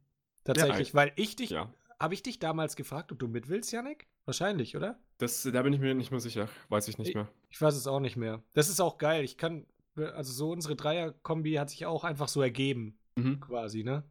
Tatsächlich, 0.42 0.94
weil 0.94 1.12
ich 1.16 1.36
dich, 1.36 1.50
Ja. 1.50 1.72
habe 2.00 2.14
ich 2.14 2.22
dich 2.22 2.38
damals 2.38 2.74
gefragt, 2.76 3.12
ob 3.12 3.18
du 3.18 3.28
mit 3.28 3.48
willst, 3.48 3.70
Yannick? 3.72 4.08
Wahrscheinlich, 4.24 4.76
oder? 4.76 4.98
Das, 5.18 5.42
da 5.42 5.62
bin 5.62 5.72
ich 5.74 5.80
mir 5.80 5.94
nicht 5.94 6.10
mehr 6.10 6.20
sicher. 6.20 6.48
Weiß 6.70 6.88
ich 6.88 6.98
nicht 6.98 7.08
Ich- 7.10 7.14
mehr. 7.14 7.28
Ich 7.50 7.60
weiß 7.60 7.76
es 7.76 7.86
auch 7.86 8.00
nicht 8.00 8.16
mehr. 8.16 8.42
Das 8.54 8.68
ist 8.68 8.80
auch 8.80 8.98
geil. 8.98 9.22
Ich 9.22 9.36
kann, 9.36 9.66
also 9.96 10.32
so 10.32 10.50
unsere 10.50 10.74
Dreier-Kombi 10.76 11.54
hat 11.54 11.70
sich 11.70 11.86
auch 11.86 12.04
einfach 12.04 12.28
so 12.28 12.42
ergeben, 12.42 12.97
Mhm. 13.24 13.40
quasi, 13.40 13.82
ne? 13.84 14.04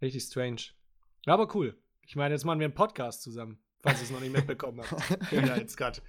Richtig 0.00 0.22
strange. 0.24 0.62
Ja, 1.26 1.34
aber 1.34 1.54
cool. 1.54 1.78
Ich 2.02 2.16
meine, 2.16 2.34
jetzt 2.34 2.44
machen 2.44 2.60
wir 2.60 2.66
einen 2.66 2.74
Podcast 2.74 3.22
zusammen, 3.22 3.58
falls 3.82 3.98
ihr 4.00 4.04
es 4.04 4.10
noch 4.10 4.20
nicht 4.20 4.32
mitbekommen 4.32 4.82
habt. 4.82 5.32
Ja, 5.32 5.56
jetzt 5.56 5.76
gerade 5.76 6.00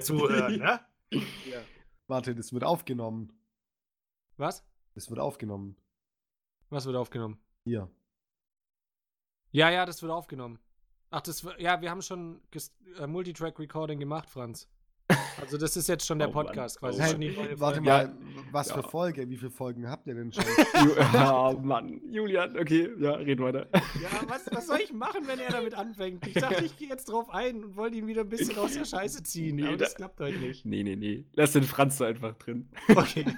zuhören, 0.00 0.58
ne? 0.58 0.80
Ja. 1.10 1.62
Warte, 2.06 2.34
das 2.34 2.52
wird 2.52 2.64
aufgenommen. 2.64 3.32
Was? 4.36 4.66
Das 4.94 5.08
wird 5.10 5.20
aufgenommen. 5.20 5.76
Was 6.70 6.86
wird 6.86 6.96
aufgenommen? 6.96 7.38
Hier. 7.64 7.88
Ja, 9.52 9.70
ja, 9.70 9.86
das 9.86 10.02
wird 10.02 10.10
aufgenommen. 10.10 10.58
Ach, 11.10 11.20
das 11.20 11.44
wird, 11.44 11.60
ja, 11.60 11.80
wir 11.80 11.90
haben 11.90 12.02
schon 12.02 12.40
äh, 12.98 13.06
Multitrack-Recording 13.06 14.00
gemacht, 14.00 14.28
Franz. 14.28 14.68
Also 15.40 15.58
das 15.58 15.76
ist 15.76 15.88
jetzt 15.88 16.06
schon 16.06 16.18
der 16.18 16.30
Oh 16.30 16.32
Podcast 16.32 16.78
oh 16.78 16.86
quasi. 16.86 16.98
Mann. 17.00 17.10
Schon 17.10 17.20
die 17.20 17.30
neue 17.30 17.60
Warte 17.60 17.76
Folge. 17.76 17.88
Ja. 17.90 17.96
mal, 18.06 18.14
was 18.52 18.70
für 18.72 18.80
Ja. 18.80 18.88
Folge? 18.88 19.28
Wie 19.28 19.36
viele 19.36 19.50
Folgen 19.50 19.88
habt 19.88 20.06
ihr 20.06 20.14
denn 20.14 20.32
schon? 20.32 20.44
Ja, 21.12 21.52
Mann. 21.62 22.00
Julian, 22.10 22.58
okay, 22.58 22.88
ja, 22.98 23.12
red 23.12 23.38
weiter. 23.40 23.66
Ja, 23.74 24.08
was, 24.26 24.46
was 24.50 24.66
soll 24.66 24.78
ich 24.82 24.92
machen, 24.92 25.22
wenn 25.26 25.38
er 25.38 25.50
damit 25.50 25.74
anfängt? 25.74 26.26
Ich 26.26 26.34
dachte, 26.34 26.64
ich 26.64 26.76
gehe 26.78 26.88
jetzt 26.88 27.04
drauf 27.10 27.28
ein 27.30 27.62
und 27.62 27.76
wollte 27.76 27.96
ihn 27.98 28.06
wieder 28.06 28.22
ein 28.22 28.28
bisschen 28.30 28.56
aus 28.58 28.72
der 28.72 28.86
Scheiße 28.86 29.22
ziehen. 29.24 29.56
Nee, 29.56 29.66
aber 29.68 29.76
das 29.76 29.90
da- 29.92 29.96
klappt 29.96 30.20
heute 30.20 30.38
nicht. 30.38 30.64
Nee, 30.64 30.82
nee, 30.82 30.96
nee. 30.96 31.26
Lass 31.34 31.52
den 31.52 31.64
Franz 31.64 31.98
da 31.98 32.06
einfach 32.06 32.34
drin. 32.34 32.68
Okay. 32.88 33.24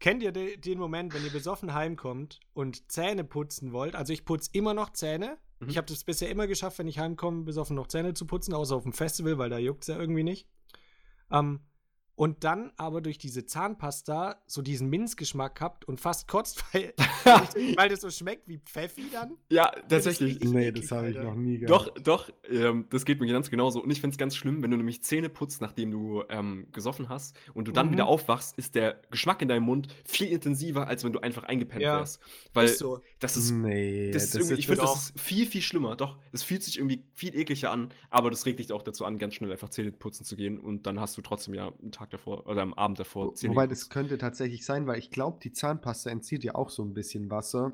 Kennt 0.00 0.22
ihr 0.22 0.32
de 0.32 0.56
den 0.56 0.78
Moment, 0.78 1.12
wenn 1.12 1.24
ihr 1.24 1.32
besoffen 1.32 1.74
heimkommt 1.74 2.40
und 2.54 2.90
Zähne 2.90 3.24
putzen 3.24 3.72
wollt? 3.72 3.96
Also 3.96 4.12
ich 4.12 4.24
putze 4.24 4.50
immer 4.52 4.74
noch 4.74 4.90
Zähne. 4.92 5.38
Mhm. 5.60 5.68
Ich 5.68 5.76
habe 5.76 5.86
das 5.86 6.04
bisher 6.04 6.30
immer 6.30 6.46
geschafft, 6.46 6.78
wenn 6.78 6.86
ich 6.88 6.98
heimkomme, 6.98 7.44
besoffen 7.44 7.76
noch 7.76 7.88
Zähne 7.88 8.14
zu 8.14 8.26
putzen, 8.26 8.54
außer 8.54 8.76
auf 8.76 8.84
dem 8.84 8.92
Festival, 8.92 9.38
weil 9.38 9.50
da 9.50 9.58
juckt 9.58 9.82
es 9.82 9.88
ja 9.88 9.98
irgendwie 9.98 10.22
nicht. 10.22 10.48
Ähm, 11.30 11.60
und 12.18 12.42
dann 12.42 12.72
aber 12.76 13.00
durch 13.00 13.16
diese 13.16 13.46
Zahnpasta 13.46 14.42
so 14.46 14.60
diesen 14.60 14.88
Minzgeschmack 14.90 15.60
habt 15.60 15.86
und 15.86 16.00
fast 16.00 16.26
kotzt, 16.26 16.64
weil, 16.74 16.92
weil 17.76 17.88
das 17.88 18.00
so 18.00 18.10
schmeckt 18.10 18.48
wie 18.48 18.58
Pfeffi 18.58 19.04
dann. 19.12 19.36
Ja, 19.50 19.70
Das 19.88 20.02
tatsächlich. 20.04 20.34
richtig 20.34 20.50
nee, 20.50 20.72
das 20.72 20.90
habe 20.90 21.10
ich 21.10 21.16
noch 21.16 21.36
nie 21.36 21.60
Doch, 21.60 21.84
gehabt. 21.94 22.06
doch, 22.08 22.28
ähm, 22.50 22.86
das 22.90 23.04
geht 23.04 23.20
mir 23.20 23.28
ganz 23.32 23.50
genauso. 23.50 23.80
Und 23.80 23.90
ich 23.90 24.00
finde 24.00 24.14
es 24.14 24.18
ganz 24.18 24.34
schlimm, 24.34 24.62
wenn 24.64 24.70
du 24.72 24.76
nämlich 24.76 25.04
Zähne 25.04 25.28
putzt, 25.28 25.60
nachdem 25.60 25.92
du 25.92 26.24
ähm, 26.28 26.66
gesoffen 26.72 27.08
hast 27.08 27.36
und 27.54 27.68
du 27.68 27.72
dann 27.72 27.86
Mhm. 27.88 27.92
wieder 27.92 28.06
aufwachst, 28.06 28.58
ist 28.58 28.74
der 28.74 29.00
Geschmack 29.12 29.40
in 29.40 29.46
deinem 29.48 29.62
Mund 29.62 29.86
viel 30.04 30.26
intensiver, 30.28 30.88
als 30.88 31.04
wenn 31.04 31.12
du 31.12 31.20
einfach 31.20 31.44
eingepennt 31.44 31.82
Ja, 31.82 31.98
wärst. 31.98 32.20
Weil 32.52 32.64
ist 32.66 32.78
so. 32.78 33.00
das 33.20 33.36
ist 33.36 33.52
Nee, 33.52 34.10
Das 34.10 34.24
ist 34.24 34.34
irgendwie, 34.34 34.54
ich 34.54 34.66
finde, 34.66 34.80
doch- 34.82 34.92
das 34.94 35.10
ist 35.10 35.20
viel, 35.20 35.46
viel 35.46 35.62
schlimmer. 35.62 35.94
Doch, 35.94 36.18
es 36.32 36.42
fühlt 36.42 36.64
sich 36.64 36.78
irgendwie 36.78 37.04
viel 37.14 37.36
ekliger 37.36 37.70
an, 37.70 37.90
aber 38.10 38.30
das 38.30 38.44
regt 38.44 38.58
dich 38.58 38.72
auch 38.72 38.82
dazu 38.82 39.04
an, 39.04 39.18
ganz 39.18 39.34
schnell 39.34 39.52
einfach 39.52 39.68
Zähne 39.68 39.92
putzen 39.92 40.24
zu 40.24 40.34
gehen 40.34 40.58
und 40.58 40.86
dann 40.88 40.98
hast 40.98 41.16
du 41.16 41.22
trotzdem 41.22 41.54
ja 41.54 41.68
einen 41.80 41.92
Tag 41.92 42.07
davor 42.12 42.46
oder 42.46 42.62
am 42.62 42.74
Abend 42.74 42.98
davor 43.00 43.34
Zähne 43.34 43.52
Wobei, 43.54 43.66
das 43.66 43.88
könnte 43.88 44.18
tatsächlich 44.18 44.64
sein, 44.64 44.86
weil 44.86 44.98
ich 44.98 45.10
glaube, 45.10 45.38
die 45.42 45.52
Zahnpasta 45.52 46.10
entzieht 46.10 46.44
ja 46.44 46.54
auch 46.54 46.70
so 46.70 46.82
ein 46.82 46.94
bisschen 46.94 47.30
Wasser. 47.30 47.72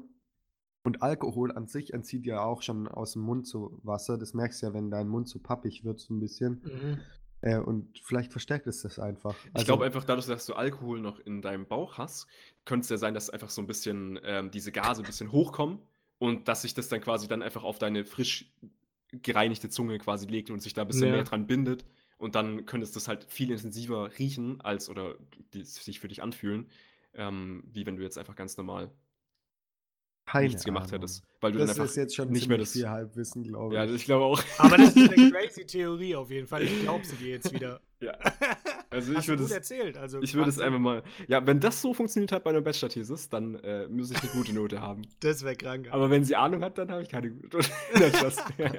Und 0.87 1.03
Alkohol 1.03 1.51
an 1.53 1.66
sich 1.66 1.95
entzieht 1.95 2.26
ja 2.26 2.45
auch 2.45 2.61
schon 2.61 2.89
aus 2.89 3.12
dem 3.14 3.22
Mund 3.22 3.47
so 3.47 3.78
Wasser. 3.82 4.18
Das 4.18 4.35
merkst 4.35 4.61
du 4.62 4.66
ja, 4.66 4.74
wenn 4.74 4.91
dein 4.91 5.09
Mund 5.09 5.28
so 5.28 5.39
pappig 5.39 5.82
wird, 5.85 5.99
so 5.99 6.12
ein 6.12 6.20
bisschen. 6.20 6.61
Mhm. 6.62 6.99
Äh, 7.41 7.59
und 7.59 7.99
vielleicht 8.03 8.32
verstärkt 8.32 8.66
es 8.66 8.82
das 8.82 8.99
einfach. 8.99 9.35
Ich 9.47 9.55
Also, 9.55 9.66
glaube 9.66 9.85
einfach, 9.87 10.05
dadurch, 10.05 10.26
dass 10.26 10.45
du 10.45 10.53
Alkohol 10.55 11.01
noch 11.01 11.20
in 11.20 11.41
deinem 11.41 11.66
Bauch 11.66 11.97
hast, 11.97 12.26
könnte 12.66 12.85
es 12.85 12.91
ja 12.91 12.99
sein, 12.99 13.14
dass 13.14 13.30
einfach 13.30 13.51
so 13.51 13.62
ein 13.62 13.66
bisschen 13.66 14.18
ähm, 14.24 14.51
diese 14.51 14.72
Gase 14.72 15.03
ein 15.03 15.07
bisschen 15.07 15.32
hochkommen 15.32 15.78
und 16.18 16.49
dass 16.49 16.62
sich 16.62 16.74
das 16.74 16.89
dann 16.89 17.01
quasi 17.01 17.28
dann 17.28 17.43
einfach 17.43 17.64
auf 17.64 17.78
deine 17.78 18.05
frisch 18.05 18.53
gereinigte 19.22 19.68
Zunge 19.70 19.99
quasi 19.99 20.26
legt 20.26 20.51
und 20.51 20.61
sich 20.61 20.74
da 20.74 20.82
ein 20.82 20.89
bisschen 20.89 21.07
Ja. 21.09 21.12
mehr 21.12 21.24
dran 21.24 21.47
bindet. 21.47 21.85
Und 22.17 22.35
dann 22.35 22.65
könntest 22.67 22.95
du 22.95 22.99
es 23.01 23.09
halt 23.09 23.25
viel 23.25 23.51
intensiver 23.51 24.11
riechen, 24.19 24.61
als 24.61 24.89
oder 24.89 25.17
die, 25.53 25.62
sich 25.65 26.01
für 26.01 26.09
dich 26.09 26.23
anfühlen, 26.23 26.71
ähm, 27.15 27.65
wie 27.73 27.87
wenn 27.87 27.97
du 27.97 28.03
jetzt 28.03 28.19
einfach 28.19 28.37
ganz 28.37 28.57
normal 28.57 28.91
keine 30.27 30.47
nichts 30.49 30.65
gemacht 30.65 30.85
Ahnung. 30.89 31.01
hättest. 31.03 31.23
Weil 31.41 31.53
du 31.53 31.59
Das 31.59 31.69
dann 31.69 31.75
einfach 31.83 31.91
ist 31.91 31.97
jetzt 31.97 32.17
schon 32.17 32.31
nicht 32.31 32.49
mehr 32.49 32.57
das. 32.57 32.73
viel 32.73 32.89
Halbwissen, 32.89 33.43
glaube 33.43 33.75
Ja, 33.75 33.85
ich. 33.85 33.93
ich 33.93 34.05
glaube 34.07 34.25
auch. 34.25 34.43
Aber 34.59 34.79
das 34.79 34.97
ist 34.97 35.12
eine 35.12 35.31
crazy 35.31 35.67
Theorie 35.67 36.17
auf 36.17 36.31
jeden 36.31 36.47
Fall. 36.47 36.62
Ich 36.62 36.81
glaube 36.83 37.05
sie 37.05 37.17
dir 37.17 37.29
jetzt 37.31 37.53
wieder. 37.53 37.81
Ja. 38.01 38.17
Also 38.91 39.11
ich 39.11 39.19
Hast 39.19 39.27
du 39.27 39.33
würde 39.33 39.43
es, 39.45 39.51
erzählt. 39.51 39.97
Also 39.97 40.23
ich 40.23 40.35
würde 40.35 40.51
es 40.51 40.61
einfach 40.61 40.79
mal. 40.79 41.03
Ja, 41.27 41.45
wenn 41.49 41.59
das 41.59 41.83
so 41.83 41.93
funktioniert 41.95 42.31
hat 42.31 42.45
bei 42.45 42.51
einer 42.51 42.61
Bachelor-Thesis, 42.61 43.29
dann 43.29 43.57
äh, 43.57 43.89
muss 43.89 44.12
ich 44.12 44.23
eine 44.23 44.31
gute 44.31 44.53
Note 44.55 44.81
haben. 44.81 45.03
Das 45.19 45.43
wäre 45.43 45.57
krank. 45.57 45.89
Aber 45.91 46.11
wenn 46.11 46.23
sie 46.25 46.37
Ahnung 46.37 46.62
hat, 46.62 46.79
dann 46.79 46.93
habe 46.93 47.03
ich 47.03 47.09
keine 47.09 47.33
gute 47.33 47.57
Note. 47.57 47.69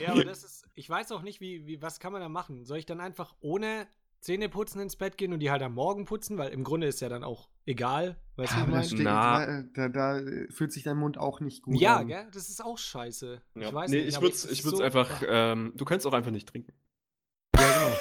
Ja, 0.00 0.12
aber 0.12 0.24
das 0.24 0.44
ist. 0.44 0.55
Ich 0.76 0.88
weiß 0.88 1.10
auch 1.12 1.22
nicht, 1.22 1.40
wie, 1.40 1.66
wie, 1.66 1.82
was 1.82 1.98
kann 2.00 2.12
man 2.12 2.20
da 2.20 2.28
machen? 2.28 2.64
Soll 2.64 2.78
ich 2.78 2.86
dann 2.86 3.00
einfach 3.00 3.34
ohne 3.40 3.86
Zähne 4.20 4.48
putzen 4.48 4.80
ins 4.80 4.96
Bett 4.96 5.16
gehen 5.16 5.32
und 5.32 5.40
die 5.40 5.50
halt 5.50 5.62
am 5.62 5.74
Morgen 5.74 6.04
putzen? 6.04 6.36
Weil 6.36 6.50
im 6.50 6.64
Grunde 6.64 6.86
ist 6.86 7.00
ja 7.00 7.08
dann 7.08 7.24
auch 7.24 7.48
egal. 7.64 8.16
Weißt 8.36 8.52
du, 8.52 8.56
Ja, 8.58 8.66
wie 8.68 8.72
aber 8.72 8.82
steht, 8.82 9.00
Na. 9.00 9.46
da, 9.74 9.88
da, 9.88 9.88
da 10.18 10.20
fühlt 10.50 10.72
sich 10.72 10.82
dein 10.82 10.98
Mund 10.98 11.16
auch 11.16 11.40
nicht 11.40 11.62
gut 11.62 11.80
Ja, 11.80 11.96
an. 11.96 12.08
gell? 12.08 12.28
Das 12.32 12.50
ist 12.50 12.62
auch 12.62 12.76
scheiße. 12.76 13.40
Ja. 13.54 13.68
Ich 13.68 13.72
weiß 13.72 13.90
nee, 13.90 14.04
nicht. 14.04 14.16
ich 14.16 14.20
würde 14.20 14.34
es 14.34 14.42
so- 14.62 14.82
einfach. 14.82 15.22
Ähm, 15.26 15.72
du 15.76 15.84
könntest 15.86 16.06
auch 16.06 16.12
einfach 16.12 16.30
nicht 16.30 16.46
trinken. 16.48 16.72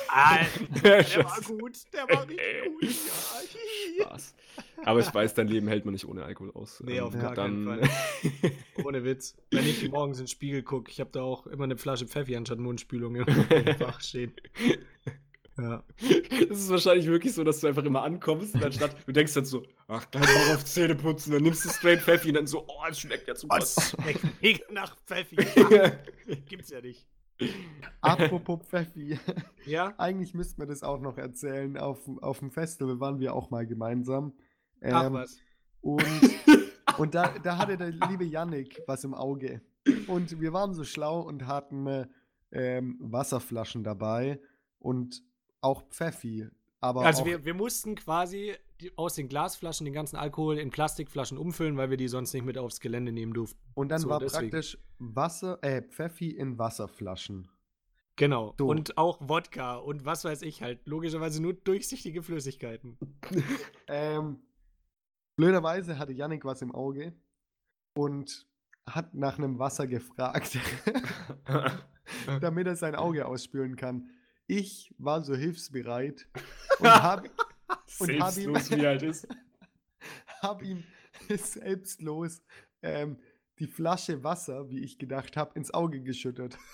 Der 0.84 1.26
war 1.26 1.42
gut. 1.42 1.78
Der 1.94 2.10
war 2.10 2.28
richtig 2.28 2.40
gut. 2.66 2.84
Ja. 4.00 4.06
Spaß. 4.06 4.36
Aber 4.84 5.00
ich 5.00 5.14
weiß, 5.14 5.34
dein 5.34 5.48
Leben 5.48 5.68
hält 5.68 5.86
man 5.86 5.94
nicht 5.94 6.08
ohne 6.08 6.24
Alkohol 6.24 6.52
aus. 6.54 6.82
Nee, 6.86 7.00
auf 7.00 7.14
gar 7.14 7.34
keinen 7.34 7.66
dann, 7.66 7.90
Ohne 8.84 9.04
Witz. 9.04 9.36
Wenn 9.52 9.66
ich 9.66 9.90
morgens 9.90 10.20
in 10.20 10.26
den 10.26 10.30
Spiegel 10.30 10.64
gucke, 10.64 10.92
ich 10.92 11.00
habe 11.00 11.10
da 11.12 11.22
auch 11.22 11.48
immer 11.48 11.64
eine 11.64 11.78
Flasche 11.78 12.08
Pfeffi 12.08 12.36
anstatt 12.36 12.60
Mundspülung 12.60 13.16
im 13.16 13.26
Fach 13.78 14.02
stehen. 14.02 14.34
Ja. 15.58 15.84
Es 15.98 16.60
ist 16.60 16.70
wahrscheinlich 16.70 17.08
wirklich 17.08 17.34
so, 17.34 17.44
dass 17.44 17.62
du 17.62 17.68
einfach 17.68 17.84
immer 17.86 18.04
ankommst 18.04 18.56
und 18.56 18.64
anstatt, 18.64 18.96
du 19.06 19.12
denkst 19.14 19.34
dann 19.34 19.46
so, 19.46 19.64
ach, 19.88 20.10
geil, 20.12 20.22
Bock 20.22 20.56
auf 20.56 20.66
Zähne 20.66 20.96
putzen, 20.96 21.32
dann 21.32 21.44
nimmst 21.44 21.64
du 21.64 21.70
straight 21.70 22.02
Pfeffi 22.02 22.30
und 22.30 22.36
dann 22.36 22.48
so, 22.48 22.66
oh, 22.68 22.84
es 22.90 23.00
schmeckt 23.00 23.28
ja 23.28 23.36
zum 23.36 23.50
Kotzen. 23.50 24.02
Schmeckt 24.02 24.42
mega 24.42 24.66
nach 24.72 24.98
Pfeffi. 25.06 25.38
Gibt's 26.48 26.70
ja 26.70 26.82
nicht. 26.82 27.08
Apropos 28.02 28.60
Pfeffi. 28.68 29.20
Ja? 29.66 29.96
Eigentlich 29.98 30.36
müssten 30.36 30.62
wir 30.62 30.68
das 30.68 30.84
auch 30.84 31.00
noch 31.02 31.18
erzählen. 31.18 31.76
Auf, 31.76 32.08
auf 32.22 32.38
dem 32.38 32.52
Festival 32.52 33.00
waren 33.00 33.20
wir 33.20 33.34
auch 33.34 33.50
mal 33.50 33.66
gemeinsam. 33.66 34.34
Ach 34.84 35.06
Ähm, 35.06 35.14
was. 35.14 35.40
Und, 35.82 36.04
und 37.00 37.16
da, 37.16 37.34
da 37.40 37.58
hatte 37.58 37.76
der 37.76 37.90
liebe 37.90 38.26
Yannick 38.26 38.84
was 38.86 39.04
im 39.04 39.16
Auge. 39.16 39.64
Und 40.06 40.40
wir 40.40 40.54
waren 40.54 40.76
so 40.76 40.84
schlau 40.84 41.22
und 41.22 41.48
hatten 41.48 41.88
äh, 41.88 42.08
ähm, 42.52 42.98
Wasserflaschen 43.00 43.84
dabei 43.84 44.40
und 44.78 45.24
auch 45.62 45.82
Pfeffi. 45.90 46.48
Aber 46.86 47.04
Also 47.04 47.26
wir, 47.26 47.46
wir 47.46 47.56
mussten 47.56 47.96
quasi 47.96 48.56
aus 48.96 49.16
den 49.16 49.28
Glasflaschen 49.28 49.86
den 49.86 49.94
ganzen 49.94 50.18
Alkohol 50.18 50.60
in 50.60 50.70
Plastikflaschen 50.70 51.38
umfüllen, 51.38 51.78
weil 51.78 51.90
wir 51.90 51.98
die 51.98 52.08
sonst 52.08 52.34
nicht 52.34 52.46
mit 52.46 52.58
aufs 52.58 52.80
Gelände 52.80 53.12
nehmen 53.12 53.34
durften. 53.34 53.60
und 53.74 53.90
dann 53.90 54.02
so, 54.02 54.10
war 54.10 54.20
deswegen. 54.20 54.52
praktisch 54.52 54.78
Wasser, 55.00 55.58
äh, 55.64 55.82
Pfeffi 55.82 56.30
in 56.30 56.60
Wasserflaschen. 56.60 57.50
Genau. 58.18 58.54
So. 58.60 58.68
Und 58.68 58.98
auch 58.98 59.20
Wodka 59.22 59.76
und 59.78 60.06
was 60.06 60.24
weiß 60.24 60.44
ich 60.44 60.62
halt. 60.62 60.86
Logischerweise 60.86 61.42
nur 61.42 61.54
durchsichtige 61.54 62.22
Flüssigkeiten. 62.24 62.98
Ähm, 63.88 64.42
blöderweise 65.36 66.00
hatte 66.00 66.12
Yannick 66.12 66.44
was 66.44 66.64
im 66.64 66.74
Auge 66.74 67.14
und 67.96 68.48
hat 68.88 69.14
nach 69.14 69.38
einem 69.38 69.60
Wasser 69.60 69.86
gefragt, 69.86 70.58
damit 72.42 72.66
er 72.68 72.76
sein 72.76 72.96
Auge 72.96 73.28
ausspülen 73.28 73.76
kann. 73.76 74.10
Ich 74.48 74.94
war 74.98 75.24
so 75.24 75.36
hilfsbereit 75.36 76.28
und 76.80 76.88
habe 76.88 77.30
Und 78.00 78.20
hab 78.22 78.38
ihm- 78.38 78.56
wie 78.56 78.86
halt 78.86 79.02
ist. 79.04 79.28
hab 80.42 80.62
ihm 80.62 80.84
selbstlos 81.30 82.42
ähm, 82.82 83.18
die 83.60 83.68
Flasche 83.68 84.24
Wasser, 84.24 84.70
wie 84.70 84.84
ich 84.84 84.98
gedacht 85.00 85.38
habe, 85.38 85.56
ins 85.56 85.74
Auge 85.74 86.02
geschüttet. 86.02 86.58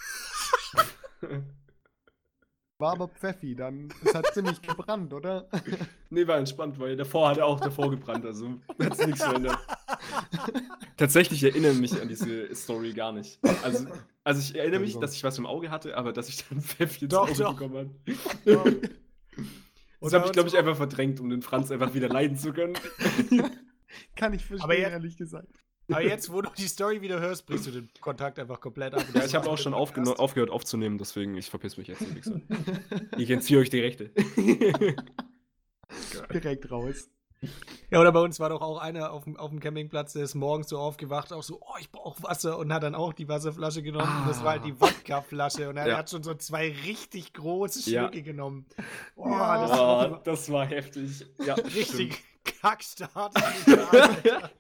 War 2.80 2.94
aber 2.94 3.08
Pfeffi, 3.10 3.56
dann. 3.56 3.94
Es 4.04 4.16
hat 4.16 4.34
ziemlich 4.34 4.60
gebrannt, 4.60 5.14
oder? 5.14 5.48
Nee, 6.10 6.26
war 6.26 6.40
entspannt, 6.40 6.80
weil 6.80 6.96
davor 6.98 7.30
hat 7.30 7.38
er 7.38 7.46
auch 7.46 7.60
davor 7.60 7.92
gebrannt, 7.92 8.26
also 8.26 8.60
hat 8.82 8.98
sich 8.98 9.06
nichts 9.06 9.24
verändert. 9.24 9.60
Tatsächlich 10.98 11.44
erinnere 11.44 11.74
mich 11.74 12.00
an 12.02 12.08
diese 12.08 12.54
Story 12.56 12.94
gar 12.94 13.12
nicht. 13.12 13.40
Also, 13.64 13.88
also 14.24 14.40
ich 14.42 14.56
erinnere 14.58 14.80
mich, 14.82 14.98
dass 15.00 15.16
ich 15.16 15.24
was 15.24 15.38
im 15.38 15.46
Auge 15.46 15.70
hatte, 15.72 15.98
aber 15.98 16.14
dass 16.14 16.30
ich 16.30 16.46
dann 16.48 16.62
Pfeffi 16.62 17.06
ins 17.06 17.14
Auge 17.14 17.34
doch. 17.34 17.54
bekommen 17.54 17.94
habe. 18.46 18.82
Das 20.04 20.14
habe 20.14 20.26
ich, 20.26 20.32
glaube 20.32 20.50
ich, 20.50 20.58
einfach 20.58 20.76
verdrängt, 20.76 21.20
um 21.20 21.30
den 21.30 21.44
Franz 21.44 21.70
einfach 21.70 21.94
wieder 21.94 22.10
leiden 22.10 22.36
zu 22.36 22.52
können. 22.54 22.74
Kann 24.16 24.34
ich 24.34 24.44
verstehen, 24.44 24.64
Aber 24.64 24.76
jetzt- 24.76 24.92
ehrlich 24.94 25.16
gesagt. 25.16 25.48
Aber 25.92 26.02
jetzt, 26.02 26.32
wo 26.32 26.42
du 26.42 26.50
die 26.58 26.68
Story 26.68 27.02
wieder 27.02 27.20
hörst, 27.20 27.46
brichst 27.46 27.68
du 27.68 27.72
den 27.72 27.90
Kontakt 28.00 28.40
einfach 28.40 28.60
komplett 28.60 28.96
ab. 28.96 29.06
Ja, 29.14 29.24
ich 29.26 29.36
habe 29.36 29.48
auch 29.48 29.60
schon 29.60 29.76
aufgehört 29.76 30.50
aufzunehmen, 30.50 30.98
deswegen 30.98 31.36
ich 31.38 31.52
verpiss 31.52 31.78
mich 31.78 31.88
jetzt. 31.90 32.04
Ich 33.18 33.30
entziehe 33.30 33.60
euch 33.60 33.70
die 33.70 33.82
Rechte. 33.82 34.10
Direkt 36.34 36.72
raus. 36.72 37.10
Ja, 37.90 38.00
oder 38.00 38.12
bei 38.12 38.20
uns 38.22 38.40
war 38.40 38.50
doch 38.50 38.62
auch 38.62 38.78
einer 38.78 39.12
auf 39.12 39.24
dem, 39.24 39.36
auf 39.36 39.50
dem 39.50 39.60
Campingplatz, 39.60 40.14
der 40.14 40.24
ist 40.24 40.36
morgens 40.36 40.70
so 40.70 40.78
aufgewacht, 40.78 41.34
auch 41.34 41.42
so, 41.44 41.60
oh, 41.62 41.76
ich 41.80 41.92
brauche 41.92 42.22
Wasser 42.24 42.58
und 42.60 42.72
hat 42.72 42.84
dann 42.84 42.94
auch 42.96 43.14
die 43.14 43.28
Wasserflasche 43.28 43.82
genommen. 43.82 44.22
Und 44.22 44.28
das 44.30 44.44
war 44.44 44.52
halt 44.52 44.66
die 44.66 44.80
Wodkaflasche 44.80 45.68
und 45.70 45.78
er 45.78 45.88
Ja. 45.90 45.98
hat 45.98 46.10
schon 46.10 46.22
so 46.24 46.34
zwei 46.36 46.72
richtig 46.86 47.34
große 47.34 47.90
Ja. 47.90 48.04
Schlücke 48.04 48.22
genommen. 48.24 48.66
Oh, 49.16 49.28
Ja. 49.30 49.62
das 49.68 49.72
Oh, 49.72 49.76
war 49.84 50.22
das 50.24 50.52
war 50.52 50.66
heftig. 50.68 51.26
Ja, 51.44 51.54
richtig 51.76 52.24
Kackstart. 52.44 53.34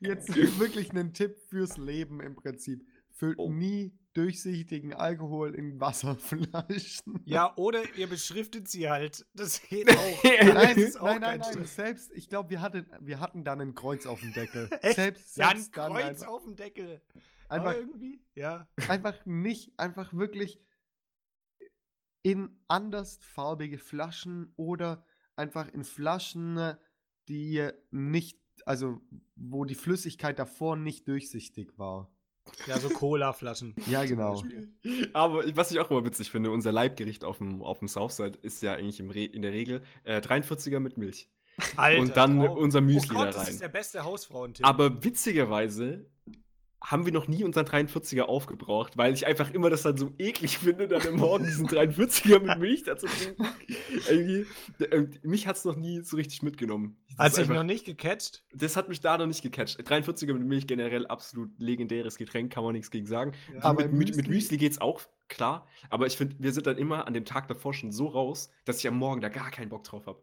Jetzt 0.00 0.34
wirklich 0.58 0.90
einen 0.90 1.12
Tipp 1.12 1.36
fürs 1.48 1.76
Leben 1.76 2.20
im 2.20 2.34
Prinzip. 2.34 2.84
Füllt 3.12 3.38
Oh. 3.38 3.50
nie 3.50 3.92
durchsichtigen 4.14 4.92
Alkohol 4.94 5.54
in 5.54 5.80
Wasserflaschen. 5.80 7.20
ja, 7.24 7.54
oder 7.56 7.82
ihr 7.96 8.08
beschriftet 8.08 8.68
sie 8.68 8.88
halt. 8.90 9.26
Das 9.34 9.62
geht 9.62 9.88
auch. 9.96 10.24
Nein, 10.24 10.76
Das 10.80 10.96
auch 10.96 11.06
nein, 11.06 11.20
nein, 11.20 11.40
nein. 11.40 11.64
Selbst, 11.64 12.12
ich 12.12 12.28
glaube, 12.28 12.50
wir 12.50 12.60
hatten, 12.60 12.86
wir 13.00 13.20
hatten 13.20 13.44
dann 13.44 13.60
ein 13.60 13.74
Kreuz 13.74 14.06
auf 14.06 14.20
dem 14.20 14.32
Deckel. 14.32 14.68
Echt? 14.82 14.96
Selbst, 14.96 15.36
Ja, 15.36 15.48
ein 15.48 15.70
Kreuz 15.70 16.04
einfach, 16.04 16.26
auf 16.28 16.44
dem 16.44 16.56
Deckel. 16.56 17.00
einfach, 17.48 17.70
Aber 17.70 17.78
irgendwie, 17.78 18.20
ja. 18.34 18.68
einfach 18.88 19.24
nicht, 19.24 19.78
einfach 19.78 20.12
wirklich 20.12 20.60
in 22.22 22.60
andersfarbige 22.68 23.78
Flaschen 23.78 24.52
oder 24.56 25.04
einfach 25.36 25.68
in 25.72 25.84
Flaschen, 25.84 26.76
die 27.28 27.68
nicht, 27.90 28.38
also 28.66 29.00
wo 29.34 29.64
die 29.64 29.74
Flüssigkeit 29.74 30.38
davor 30.38 30.76
nicht 30.76 31.08
durchsichtig 31.08 31.78
war. 31.78 32.11
Ja, 32.66 32.78
so 32.78 32.88
Cola-Flaschen. 32.88 33.74
Ja, 33.86 34.04
genau. 34.04 34.42
Aber 35.12 35.44
was 35.56 35.70
ich 35.70 35.80
auch 35.80 35.90
immer 35.90 36.04
witzig 36.04 36.30
finde, 36.30 36.50
unser 36.50 36.72
Leibgericht 36.72 37.24
auf 37.24 37.38
dem, 37.38 37.62
auf 37.62 37.78
dem 37.80 37.88
Southside 37.88 38.38
ist 38.42 38.62
ja 38.62 38.74
eigentlich 38.74 39.00
in 39.00 39.42
der 39.42 39.52
Regel 39.52 39.82
äh, 40.04 40.20
43er 40.20 40.80
mit 40.80 40.96
Milch. 40.96 41.28
Alter, 41.76 42.00
und 42.00 42.16
dann 42.16 42.38
Traum. 42.40 42.56
unser 42.56 42.80
Müsli 42.80 43.10
oh 43.14 43.18
Gott, 43.18 43.28
da 43.28 43.32
Das 43.32 43.46
rein. 43.46 43.48
ist 43.48 43.62
der 43.62 43.68
beste 43.68 44.04
Hausfrauentipp. 44.04 44.66
Aber 44.66 45.04
witzigerweise 45.04 46.06
haben 46.84 47.06
wir 47.06 47.12
noch 47.12 47.28
nie 47.28 47.44
unseren 47.44 47.64
43er 47.66 48.22
aufgebraucht, 48.22 48.96
weil 48.96 49.14
ich 49.14 49.26
einfach 49.26 49.50
immer 49.52 49.70
das 49.70 49.82
dann 49.82 49.96
so 49.96 50.12
eklig 50.18 50.58
finde, 50.58 50.88
dann 50.88 51.06
am 51.06 51.16
Morgen 51.16 51.44
diesen 51.44 51.66
43er 51.68 52.40
mit 52.40 52.58
Milch 52.58 52.82
dazu 52.82 53.06
trinken. 53.06 53.46
Irgendwie, 54.10 54.46
äh, 54.84 55.06
mich 55.22 55.46
hat 55.46 55.56
es 55.56 55.64
noch 55.64 55.76
nie 55.76 56.00
so 56.02 56.16
richtig 56.16 56.42
mitgenommen. 56.42 56.96
Das 57.16 57.18
Hat 57.26 57.34
sich 57.34 57.48
noch 57.48 57.62
nicht 57.62 57.84
gecatcht? 57.84 58.42
Das 58.52 58.76
hat 58.76 58.88
mich 58.88 59.00
da 59.00 59.16
noch 59.18 59.26
nicht 59.26 59.42
gecatcht. 59.42 59.78
43er 59.80 60.32
mit 60.32 60.44
Milch 60.46 60.66
generell 60.66 61.06
absolut 61.06 61.50
legendäres 61.58 62.16
Getränk, 62.16 62.52
kann 62.52 62.64
man 62.64 62.72
nichts 62.72 62.90
gegen 62.90 63.06
sagen. 63.06 63.32
Ja. 63.54 63.62
Aber 63.64 63.82
mit, 63.84 63.92
mit, 63.92 64.16
mit 64.16 64.26
Müsli- 64.26 64.30
Müsli 64.30 64.56
geht's 64.58 64.80
auch, 64.80 65.02
klar. 65.28 65.66
Aber 65.90 66.06
ich 66.06 66.16
finde, 66.16 66.36
wir 66.38 66.52
sind 66.52 66.66
dann 66.66 66.78
immer 66.78 67.06
an 67.06 67.14
dem 67.14 67.24
Tag 67.24 67.48
davor 67.48 67.74
schon 67.74 67.92
so 67.92 68.08
raus, 68.08 68.50
dass 68.64 68.78
ich 68.78 68.88
am 68.88 68.96
Morgen 68.98 69.20
da 69.20 69.28
gar 69.28 69.50
keinen 69.50 69.68
Bock 69.68 69.84
drauf 69.84 70.06
habe. 70.06 70.20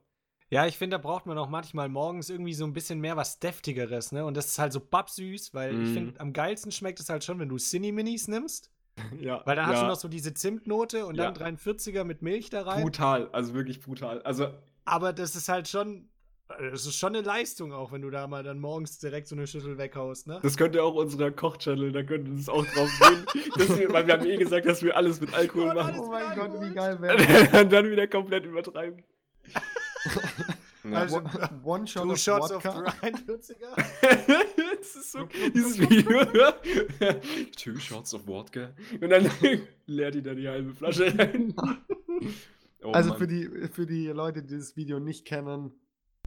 Ja, 0.52 0.66
ich 0.66 0.78
finde, 0.78 0.98
da 0.98 1.02
braucht 1.02 1.26
man 1.28 1.38
auch 1.38 1.48
manchmal 1.50 1.90
morgens 1.90 2.30
irgendwie 2.30 2.54
so 2.54 2.66
ein 2.66 2.74
bisschen 2.74 3.00
mehr 3.00 3.16
was 3.16 3.40
Deftigeres, 3.40 4.12
ne? 4.12 4.26
Und 4.26 4.36
das 4.36 4.48
ist 4.48 4.58
halt 4.60 4.74
so 4.74 4.80
babsüß, 4.80 5.54
weil 5.54 5.74
ich 5.74 5.90
Mhm. 5.90 5.94
finde, 5.94 6.20
am 6.20 6.34
geilsten 6.34 6.72
schmeckt 6.72 7.00
es 7.00 7.10
halt 7.10 7.24
schon, 7.24 7.38
wenn 7.40 7.50
du 7.50 7.58
Cinni-Minis 7.58 8.28
nimmst. 8.28 8.72
Ja, 9.20 9.42
Weil 9.46 9.56
dann 9.56 9.68
hast 9.68 9.76
ja, 9.78 9.82
du 9.84 9.88
noch 9.88 9.96
so 10.00 10.08
diese 10.10 10.34
Zimtnote 10.34 11.06
und 11.06 11.16
Ja. 11.16 11.32
dann 11.32 11.56
43er 11.56 12.04
mit 12.04 12.22
Milch 12.22 12.50
da 12.50 12.64
rein. 12.64 12.82
brutal, 12.82 13.30
also 13.32 13.54
wirklich 13.54 13.80
brutal. 13.80 14.22
Also 14.24 14.48
Aber 14.86 15.14
das 15.14 15.36
ist 15.38 15.48
halt 15.50 15.68
schon, 15.70 16.10
das 16.60 16.86
ist 16.86 16.96
schon 16.98 17.16
eine 17.16 17.22
Leistung 17.26 17.72
auch, 17.72 17.92
wenn 17.94 18.02
du 18.02 18.10
da 18.10 18.28
mal 18.28 18.44
dann 18.44 18.60
morgens 18.60 18.98
direkt 19.00 19.28
so 19.28 19.36
eine 19.36 19.46
Schüssel 19.48 19.78
weghaust, 19.78 20.28
ne? 20.28 20.40
Das 20.42 20.58
könnte 20.58 20.84
auch 20.84 20.96
unserer 20.96 21.32
Koch-Channel, 21.32 21.92
da 21.94 22.04
könnte 22.04 22.34
es 22.34 22.50
auch 22.50 22.66
drauf 22.66 22.90
gehen. 23.00 23.26
wir, 23.78 23.94
weil 23.94 24.08
wir 24.08 24.14
haben 24.16 24.26
eh 24.26 24.36
gesagt, 24.38 24.66
dass 24.66 24.82
wir 24.84 24.98
alles 24.98 25.22
mit 25.22 25.34
Alkohol 25.34 25.74
machen. 25.76 25.96
Oh 25.98 26.10
mein 26.10 26.36
Gott, 26.36 26.60
wie 26.60 26.74
geil 26.74 27.00
wäre 27.00 27.18
Und 27.64 27.72
dann 27.72 27.90
wieder 27.90 28.08
komplett 28.08 28.46
übertreiben. 28.46 29.04
Also, 30.94 31.22
One 31.64 31.86
Shot 31.86 32.04
Two 32.04 32.12
of 32.12 32.18
Shots 32.20 32.52
of 32.52 32.64
Wodka. 32.64 32.94
43er. 33.02 33.76
das 34.80 34.96
ist 34.96 35.12
so, 35.12 35.26
dieses 35.54 35.78
Video. 35.78 36.26
Two 37.58 37.78
shots 37.78 38.14
of 38.14 38.26
Wodka. 38.28 38.72
Und 39.02 39.10
dann 39.10 39.30
leert 39.88 40.16
die 40.16 40.22
da 40.22 40.34
die 40.34 40.48
halbe 40.48 40.74
Flasche 40.74 41.08
rein. 41.18 41.54
Oh 42.82 42.92
Also 42.92 43.10
Mann. 43.10 43.18
für 43.20 43.28
die, 43.28 43.46
für 43.72 43.86
die 43.86 44.08
Leute, 44.08 44.42
die 44.42 44.56
das 44.58 44.78
Video 44.78 45.00
nicht 45.02 45.26
kennen, 45.26 45.74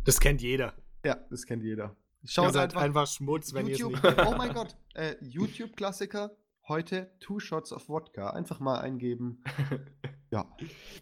Das 0.04 0.20
kennt 0.20 0.42
jeder. 0.42 0.74
ja, 1.04 1.16
das 1.30 1.46
kennt 1.46 1.62
jeder. 1.64 1.96
Ihr 2.22 2.28
Schaut 2.28 2.52
seid 2.52 2.70
einfach, 2.70 2.82
einfach 2.82 3.06
Schmutz, 3.06 3.54
wenn 3.54 3.66
ihr 3.66 3.72
es 3.74 3.78
YouTube. 3.80 4.02
nicht 4.04 4.26
Oh 4.26 4.34
mein 4.36 4.52
Gott, 4.52 4.76
äh, 4.94 5.14
YouTube-Klassiker. 5.22 6.36
Heute 6.68 7.10
Two 7.20 7.40
Shots 7.40 7.72
of 7.72 7.88
Wodka. 7.88 8.30
Einfach 8.30 8.60
mal 8.60 8.78
eingeben. 8.80 9.42
Ja. 10.32 10.46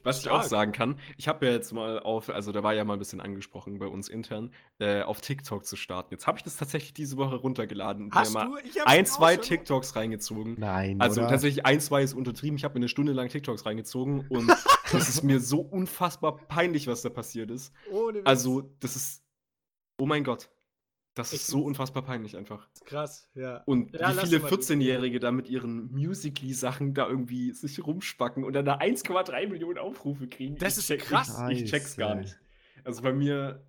Was 0.02 0.18
ich 0.20 0.28
auch 0.28 0.42
sagen 0.42 0.72
kann, 0.72 0.98
ich 1.16 1.28
habe 1.28 1.46
ja 1.46 1.52
jetzt 1.52 1.72
mal 1.72 2.00
auf, 2.00 2.28
also 2.30 2.50
da 2.50 2.64
war 2.64 2.74
ja 2.74 2.84
mal 2.84 2.94
ein 2.94 2.98
bisschen 2.98 3.20
angesprochen 3.20 3.78
bei 3.78 3.86
uns 3.86 4.08
intern, 4.08 4.52
äh, 4.80 5.02
auf 5.02 5.20
TikTok 5.20 5.64
zu 5.64 5.76
starten. 5.76 6.08
Jetzt 6.12 6.26
habe 6.26 6.36
ich 6.38 6.42
das 6.42 6.56
tatsächlich 6.56 6.92
diese 6.94 7.16
Woche 7.16 7.36
runtergeladen 7.36 8.06
und 8.06 8.14
Hast 8.14 8.34
mir 8.34 8.44
du? 8.44 8.50
mal 8.50 8.60
Ich 8.64 8.84
ein, 8.84 9.06
zwei 9.06 9.34
schon- 9.36 9.42
TikToks 9.44 9.94
reingezogen. 9.94 10.56
Nein, 10.58 11.00
Also 11.00 11.20
oder? 11.20 11.30
tatsächlich 11.30 11.64
ein, 11.64 11.78
zwei 11.80 12.02
ist 12.02 12.12
untertrieben. 12.14 12.56
Ich 12.56 12.64
habe 12.64 12.74
mir 12.74 12.80
eine 12.80 12.88
Stunde 12.88 13.12
lang 13.12 13.28
TikToks 13.28 13.64
reingezogen 13.64 14.26
und 14.28 14.48
das 14.92 15.08
ist 15.08 15.22
mir 15.22 15.38
so 15.38 15.60
unfassbar 15.60 16.36
peinlich, 16.48 16.88
was 16.88 17.02
da 17.02 17.08
passiert 17.08 17.52
ist. 17.52 17.72
Ohne 17.92 18.18
Witz. 18.18 18.26
Also, 18.26 18.62
das 18.80 18.96
ist. 18.96 19.22
Oh 20.00 20.06
mein 20.06 20.24
Gott. 20.24 20.50
Das 21.14 21.32
Ich 21.32 21.40
ist 21.40 21.46
so 21.48 21.64
unfassbar 21.64 22.04
peinlich 22.04 22.36
einfach. 22.36 22.68
krass, 22.84 23.28
ja. 23.34 23.62
Und 23.66 23.92
Ja, 23.98 24.14
wie 24.16 24.26
viele 24.26 24.38
mal 24.40 24.50
14-Jährige 24.50 25.18
da 25.18 25.32
mit 25.32 25.48
ihren 25.48 25.90
Musically-Sachen 25.92 26.94
da 26.94 27.08
irgendwie 27.08 27.52
sich 27.52 27.84
rumspacken 27.84 28.44
und 28.44 28.52
dann 28.52 28.64
da 28.64 28.78
1,3 28.78 29.48
Millionen 29.48 29.78
Aufrufe 29.78 30.28
kriegen. 30.28 30.56
Das 30.56 30.78
Ich 30.78 30.88
ist 30.90 31.02
krass. 31.06 31.42
Ich, 31.50 31.62
ich 31.64 31.70
check's 31.70 31.96
gar 31.96 32.14
nicht. 32.14 32.38
Also 32.84 33.02
bei 33.02 33.12
mir 33.12 33.66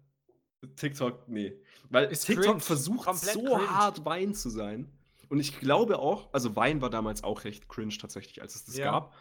TikTok, 0.75 1.27
nee. 1.27 1.53
Weil 1.89 2.05
Ist 2.11 2.25
TikTok 2.25 2.45
cringe. 2.45 2.59
versucht 2.59 3.05
Komplett 3.05 3.33
so 3.33 3.43
cringe. 3.43 3.69
hart 3.69 4.05
Wein 4.05 4.33
zu 4.35 4.49
sein. 4.49 4.91
Und 5.29 5.39
ich 5.39 5.59
glaube 5.59 5.97
auch, 5.99 6.31
also 6.33 6.55
Wein 6.55 6.81
war 6.81 6.89
damals 6.89 7.23
auch 7.23 7.43
recht 7.45 7.67
cringe 7.69 7.95
tatsächlich, 7.99 8.41
als 8.41 8.55
es 8.55 8.65
das 8.65 8.77
Ja. 8.77 8.91
gab. 8.91 9.13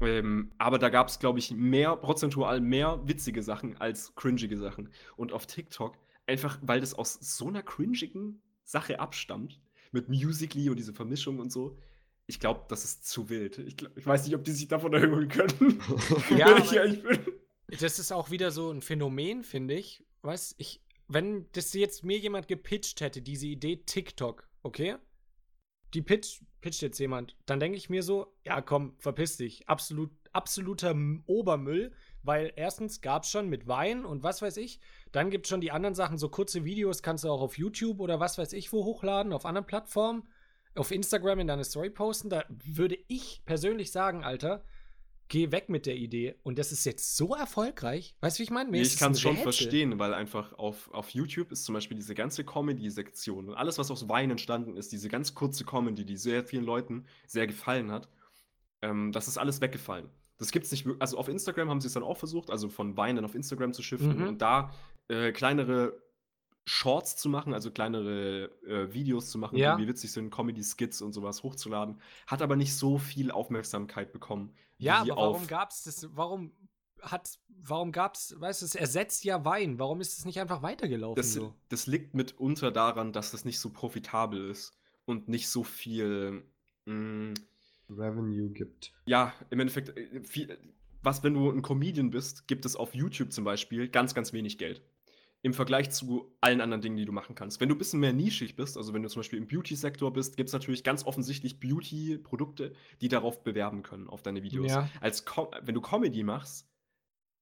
Ähm, 0.00 0.50
aber 0.58 0.78
da 0.78 0.88
gab 0.88 1.08
es, 1.08 1.18
glaube 1.18 1.38
ich, 1.38 1.52
mehr, 1.52 1.94
prozentual 1.96 2.60
mehr 2.60 3.00
witzige 3.06 3.42
Sachen 3.42 3.80
als 3.80 4.14
cringige 4.16 4.56
Sachen. 4.56 4.90
Und 5.16 5.32
auf 5.32 5.46
TikTok, 5.46 5.96
einfach 6.28 6.58
weil 6.62 6.80
das 6.80 6.94
aus 6.94 7.14
so 7.14 7.48
einer 7.48 7.62
cringigen 7.62 8.42
Sache 8.64 9.00
abstammt, 9.00 9.60
mit 9.92 10.08
Musically 10.08 10.68
und 10.68 10.76
diese 10.76 10.92
Vermischung 10.92 11.38
und 11.38 11.50
so, 11.50 11.78
ich 12.26 12.38
glaube, 12.38 12.66
das 12.68 12.84
ist 12.84 13.08
zu 13.08 13.30
wild. 13.30 13.58
Ich, 13.58 13.76
glaub, 13.78 13.96
ich 13.96 14.06
weiß 14.06 14.26
nicht, 14.26 14.34
ob 14.34 14.44
die 14.44 14.52
sich 14.52 14.68
davon 14.68 14.92
erholen 14.92 15.28
können. 15.28 15.80
Ja. 16.36 16.62
Das 17.80 17.98
ist 17.98 18.12
auch 18.12 18.30
wieder 18.30 18.50
so 18.50 18.70
ein 18.70 18.82
Phänomen, 18.82 19.42
finde 19.42 19.74
ich. 19.74 20.04
Weißt 20.22 20.54
ich, 20.58 20.82
wenn 21.06 21.46
das 21.52 21.72
jetzt 21.72 22.04
mir 22.04 22.18
jemand 22.18 22.48
gepitcht 22.48 23.00
hätte, 23.00 23.22
diese 23.22 23.46
Idee 23.46 23.76
TikTok, 23.84 24.48
okay? 24.62 24.96
Die 25.94 26.02
pitch, 26.02 26.42
pitcht 26.60 26.82
jetzt 26.82 26.98
jemand, 26.98 27.34
dann 27.46 27.60
denke 27.60 27.78
ich 27.78 27.88
mir 27.88 28.02
so, 28.02 28.34
ja 28.44 28.60
komm, 28.60 28.94
verpiss 28.98 29.38
dich. 29.38 29.68
Absolut, 29.68 30.10
absoluter 30.32 30.94
Obermüll, 31.26 31.92
weil 32.28 32.52
erstens 32.56 33.00
gab 33.00 33.22
es 33.22 33.30
schon 33.30 33.48
mit 33.48 33.66
Wein 33.66 34.04
und 34.04 34.22
was 34.22 34.42
weiß 34.42 34.58
ich. 34.58 34.80
Dann 35.12 35.30
gibt 35.30 35.46
es 35.46 35.48
schon 35.48 35.62
die 35.62 35.72
anderen 35.72 35.94
Sachen, 35.94 36.18
so 36.18 36.28
kurze 36.28 36.62
Videos 36.62 37.02
kannst 37.02 37.24
du 37.24 37.30
auch 37.30 37.40
auf 37.40 37.56
YouTube 37.56 38.00
oder 38.00 38.20
was 38.20 38.36
weiß 38.36 38.52
ich 38.52 38.70
wo 38.70 38.84
hochladen, 38.84 39.32
auf 39.32 39.46
anderen 39.46 39.66
Plattformen. 39.66 40.28
Auf 40.74 40.90
Instagram 40.90 41.40
in 41.40 41.46
deine 41.46 41.64
Story 41.64 41.88
posten. 41.88 42.28
Da 42.28 42.44
würde 42.48 42.98
ich 43.08 43.42
persönlich 43.46 43.90
sagen, 43.92 44.24
Alter, 44.24 44.62
geh 45.28 45.50
weg 45.52 45.70
mit 45.70 45.86
der 45.86 45.96
Idee. 45.96 46.34
Und 46.42 46.58
das 46.58 46.70
ist 46.70 46.84
jetzt 46.84 47.16
so 47.16 47.34
erfolgreich. 47.34 48.14
Weißt 48.20 48.36
du, 48.36 48.40
wie 48.40 48.44
ich 48.44 48.50
meine? 48.50 48.70
Nee, 48.70 48.82
ich 48.82 48.98
kann 48.98 49.12
es 49.12 49.22
schon 49.22 49.36
Rätsel. 49.36 49.44
verstehen, 49.44 49.98
weil 49.98 50.12
einfach 50.12 50.52
auf, 50.52 50.92
auf 50.92 51.08
YouTube 51.08 51.50
ist 51.50 51.64
zum 51.64 51.72
Beispiel 51.72 51.96
diese 51.96 52.14
ganze 52.14 52.44
Comedy-Sektion 52.44 53.48
und 53.48 53.54
alles, 53.54 53.78
was 53.78 53.90
aus 53.90 54.06
Wein 54.10 54.30
entstanden 54.30 54.76
ist, 54.76 54.92
diese 54.92 55.08
ganz 55.08 55.34
kurze 55.34 55.64
Comedy, 55.64 56.04
die 56.04 56.18
sehr 56.18 56.44
vielen 56.44 56.64
Leuten 56.64 57.06
sehr 57.26 57.46
gefallen 57.46 57.90
hat, 57.90 58.10
ähm, 58.82 59.12
das 59.12 59.28
ist 59.28 59.38
alles 59.38 59.62
weggefallen. 59.62 60.10
Das 60.38 60.50
gibt's 60.52 60.70
nicht 60.70 60.84
wirklich. 60.86 61.02
Also 61.02 61.18
auf 61.18 61.28
Instagram 61.28 61.68
haben 61.68 61.80
sie 61.80 61.88
es 61.88 61.94
dann 61.94 62.02
auch 62.02 62.16
versucht, 62.16 62.50
also 62.50 62.68
von 62.68 62.96
Wein 62.96 63.16
dann 63.16 63.24
auf 63.24 63.34
Instagram 63.34 63.72
zu 63.72 63.82
shiften 63.82 64.18
Mhm. 64.20 64.28
und 64.28 64.42
da 64.42 64.70
äh, 65.08 65.32
kleinere 65.32 66.00
Shorts 66.64 67.16
zu 67.16 67.28
machen, 67.30 67.54
also 67.54 67.70
kleinere 67.70 68.50
äh, 68.66 68.92
Videos 68.92 69.30
zu 69.30 69.38
machen, 69.38 69.56
Ja. 69.56 69.70
die 69.70 69.72
irgendwie 69.82 69.88
witzig 69.94 70.12
sind, 70.12 70.30
Comedy-Skits 70.30 71.00
und 71.00 71.12
sowas 71.14 71.42
hochzuladen, 71.42 72.00
hat 72.26 72.42
aber 72.42 72.56
nicht 72.56 72.74
so 72.76 72.98
viel 72.98 73.30
Aufmerksamkeit 73.30 74.12
bekommen. 74.12 74.54
Ja, 74.76 75.04
wie 75.04 75.12
aber 75.12 75.20
warum 75.22 75.46
gab's 75.46 75.84
das? 75.84 76.08
Warum 76.14 76.52
hat, 77.00 77.38
warum 77.48 77.90
gab's, 77.90 78.34
weißt 78.38 78.60
du, 78.62 78.66
es 78.66 78.74
ersetzt 78.74 79.24
ja 79.24 79.44
Wein. 79.44 79.78
Warum 79.78 80.00
ist 80.00 80.18
es 80.18 80.24
nicht 80.24 80.40
einfach 80.40 80.62
weitergelaufen 80.62 81.16
Das, 81.16 81.32
so? 81.32 81.54
das 81.70 81.86
liegt 81.86 82.14
mitunter 82.14 82.70
daran, 82.70 83.12
dass 83.12 83.30
das 83.30 83.44
nicht 83.44 83.60
so 83.60 83.70
profitabel 83.70 84.50
ist 84.50 84.76
und 85.06 85.26
nicht 85.28 85.48
so 85.48 85.64
viel, 85.64 86.44
mh, 86.84 87.34
Revenue 87.90 88.50
gibt. 88.50 88.92
ja, 89.06 89.32
im 89.50 89.60
Endeffekt, 89.60 89.96
äh, 89.96 90.22
viel, 90.22 90.56
was, 91.02 91.22
wenn 91.22 91.34
du 91.34 91.50
ein 91.50 91.62
Comedian 91.62 92.10
bist, 92.10 92.48
gibt 92.48 92.66
es 92.66 92.76
auf 92.76 92.94
YouTube 92.94 93.32
zum 93.32 93.44
Beispiel 93.44 93.88
ganz, 93.88 94.14
ganz 94.14 94.32
wenig 94.32 94.58
Geld. 94.58 94.82
im 95.42 95.54
Vergleich 95.54 95.90
zu 95.90 96.34
allen 96.40 96.60
anderen 96.60 96.82
Dingen, 96.82 96.96
die 96.96 97.04
du 97.04 97.12
machen 97.12 97.34
kannst. 97.34 97.60
Wenn 97.60 97.68
du 97.68 97.74
ein 97.74 97.78
bisschen 97.78 98.00
mehr 98.00 98.12
nischig 98.12 98.56
bist, 98.56 98.76
also 98.76 98.92
wenn 98.92 99.02
du 99.02 99.08
zum 99.08 99.20
Beispiel 99.20 99.38
im 99.38 99.46
Beauty-Sektor 99.46 100.12
bist, 100.12 100.36
gibt 100.36 100.48
es 100.48 100.52
natürlich 100.52 100.82
ganz 100.82 101.06
offensichtlich 101.06 101.60
Beauty-Produkte, 101.60 102.72
die 103.00 103.08
darauf 103.08 103.44
bewerben 103.44 103.82
können, 103.82 104.08
auf 104.08 104.22
deine 104.22 104.42
Videos. 104.42 104.72
Ja. 104.72 104.90
Als 105.00 105.24
Com 105.24 105.48
wenn 105.62 105.74
du 105.74 105.80
Comedy 105.80 106.24
machst, 106.24 106.66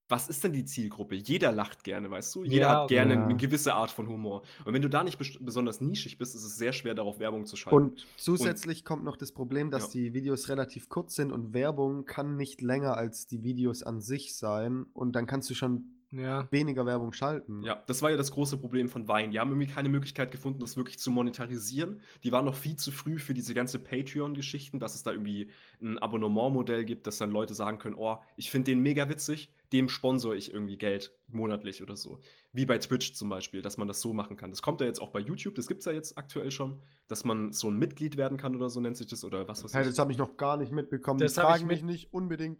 was 0.08 0.28
ist 0.28 0.44
denn 0.44 0.52
die 0.52 0.64
Zielgruppe? 0.64 1.16
Jeder 1.16 1.50
lacht 1.52 1.82
gerne, 1.82 2.10
weißt 2.10 2.34
du? 2.36 2.44
Jeder 2.44 2.56
Ja, 2.66 2.80
hat 2.82 2.88
gerne 2.88 3.14
ja. 3.14 3.24
eine 3.24 3.36
gewisse 3.36 3.74
Art 3.74 3.90
von 3.90 4.06
Humor. 4.08 4.42
Und 4.64 4.72
wenn 4.72 4.82
du 4.82 4.88
da 4.88 5.02
nicht 5.02 5.20
bes- 5.20 5.36
besonders 5.42 5.80
nischig 5.80 6.16
bist, 6.18 6.34
ist 6.34 6.44
es 6.44 6.56
sehr 6.56 6.72
schwer, 6.72 6.94
darauf 6.94 7.18
Werbung 7.18 7.44
zu 7.46 7.56
schalten. 7.56 7.76
Und 7.76 8.06
zusätzlich 8.16 8.84
kommt 8.84 9.02
noch 9.04 9.16
das 9.16 9.32
Problem, 9.32 9.70
dass 9.70 9.92
Ja. 9.94 10.00
die 10.00 10.14
Videos 10.14 10.48
relativ 10.48 10.88
kurz 10.88 11.14
sind 11.16 11.32
und 11.32 11.52
Werbung 11.54 12.04
kann 12.04 12.36
nicht 12.36 12.60
länger 12.62 12.96
als 12.96 13.26
die 13.26 13.42
Videos 13.42 13.82
an 13.82 14.00
sich 14.00 14.36
sein. 14.36 14.84
Und 14.92 15.16
dann 15.16 15.26
kannst 15.26 15.50
du 15.50 15.54
schon 15.54 15.95
Ja. 16.18 16.48
weniger 16.50 16.86
Werbung 16.86 17.12
schalten. 17.12 17.62
Ja, 17.62 17.82
das 17.86 18.02
war 18.02 18.10
ja 18.10 18.16
das 18.16 18.30
große 18.30 18.56
Problem 18.58 18.88
von 18.88 19.06
Vine. 19.08 19.30
Die 19.30 19.38
haben 19.40 19.50
irgendwie 19.50 19.66
keine 19.72 19.88
Möglichkeit 19.88 20.30
gefunden, 20.30 20.60
das 20.60 20.76
wirklich 20.76 20.98
zu 20.98 21.10
monetarisieren. 21.10 22.00
Die 22.24 22.32
waren 22.32 22.44
noch 22.44 22.54
viel 22.54 22.76
zu 22.76 22.90
früh 22.92 23.18
für 23.18 23.34
diese 23.34 23.54
ganze 23.54 23.78
Patreon-Geschichten, 23.78 24.78
dass 24.80 24.94
es 24.94 25.02
da 25.02 25.12
irgendwie 25.12 25.50
ein 25.82 25.98
Abonnementmodell 25.98 26.84
gibt, 26.84 27.06
dass 27.06 27.18
dann 27.18 27.30
Leute 27.30 27.54
sagen 27.54 27.78
können, 27.78 27.96
oh, 27.98 28.16
ich 28.36 28.50
finde 28.50 28.70
den 28.72 28.80
mega 28.80 29.08
witzig, 29.08 29.50
dem 29.72 29.88
sponsor 29.88 30.34
ich 30.34 30.52
irgendwie 30.52 30.76
Geld 30.78 31.12
monatlich 31.28 31.82
oder 31.82 31.96
so. 31.96 32.20
Wie 32.52 32.66
bei 32.66 32.78
Twitch 32.78 33.14
zum 33.14 33.28
Beispiel, 33.28 33.62
dass 33.62 33.76
man 33.76 33.88
das 33.88 34.00
so 34.00 34.12
machen 34.12 34.36
kann. 34.36 34.50
Das 34.50 34.62
kommt 34.62 34.80
ja 34.80 34.86
jetzt 34.86 35.00
auch 35.02 35.10
bei 35.10 35.20
YouTube, 35.20 35.54
das 35.56 35.66
gibt 35.66 35.80
es 35.80 35.86
ja 35.86 35.92
jetzt 35.92 36.16
aktuell 36.16 36.50
schon, 36.50 36.80
dass 37.08 37.24
man 37.24 37.52
so 37.52 37.68
ein 37.68 37.76
Mitglied 37.76 38.16
werden 38.16 38.38
kann 38.38 38.54
oder 38.54 38.70
so 38.70 38.80
nennt 38.80 38.96
sich 38.96 39.08
das 39.08 39.24
oder 39.24 39.48
was 39.48 39.64
weiß 39.64 39.74
Hey, 39.74 39.82
ich. 39.82 39.88
das 39.88 39.98
habe 39.98 40.12
ich 40.12 40.18
noch 40.18 40.36
gar 40.36 40.56
nicht 40.56 40.72
mitbekommen. 40.72 41.18
Das 41.20 41.34
Die 41.34 41.40
hab 41.40 41.46
ich 41.48 41.52
fragen 41.56 41.66
mich 41.66 41.82
mit- 41.82 41.90
nicht 41.90 42.12
unbedingt 42.14 42.58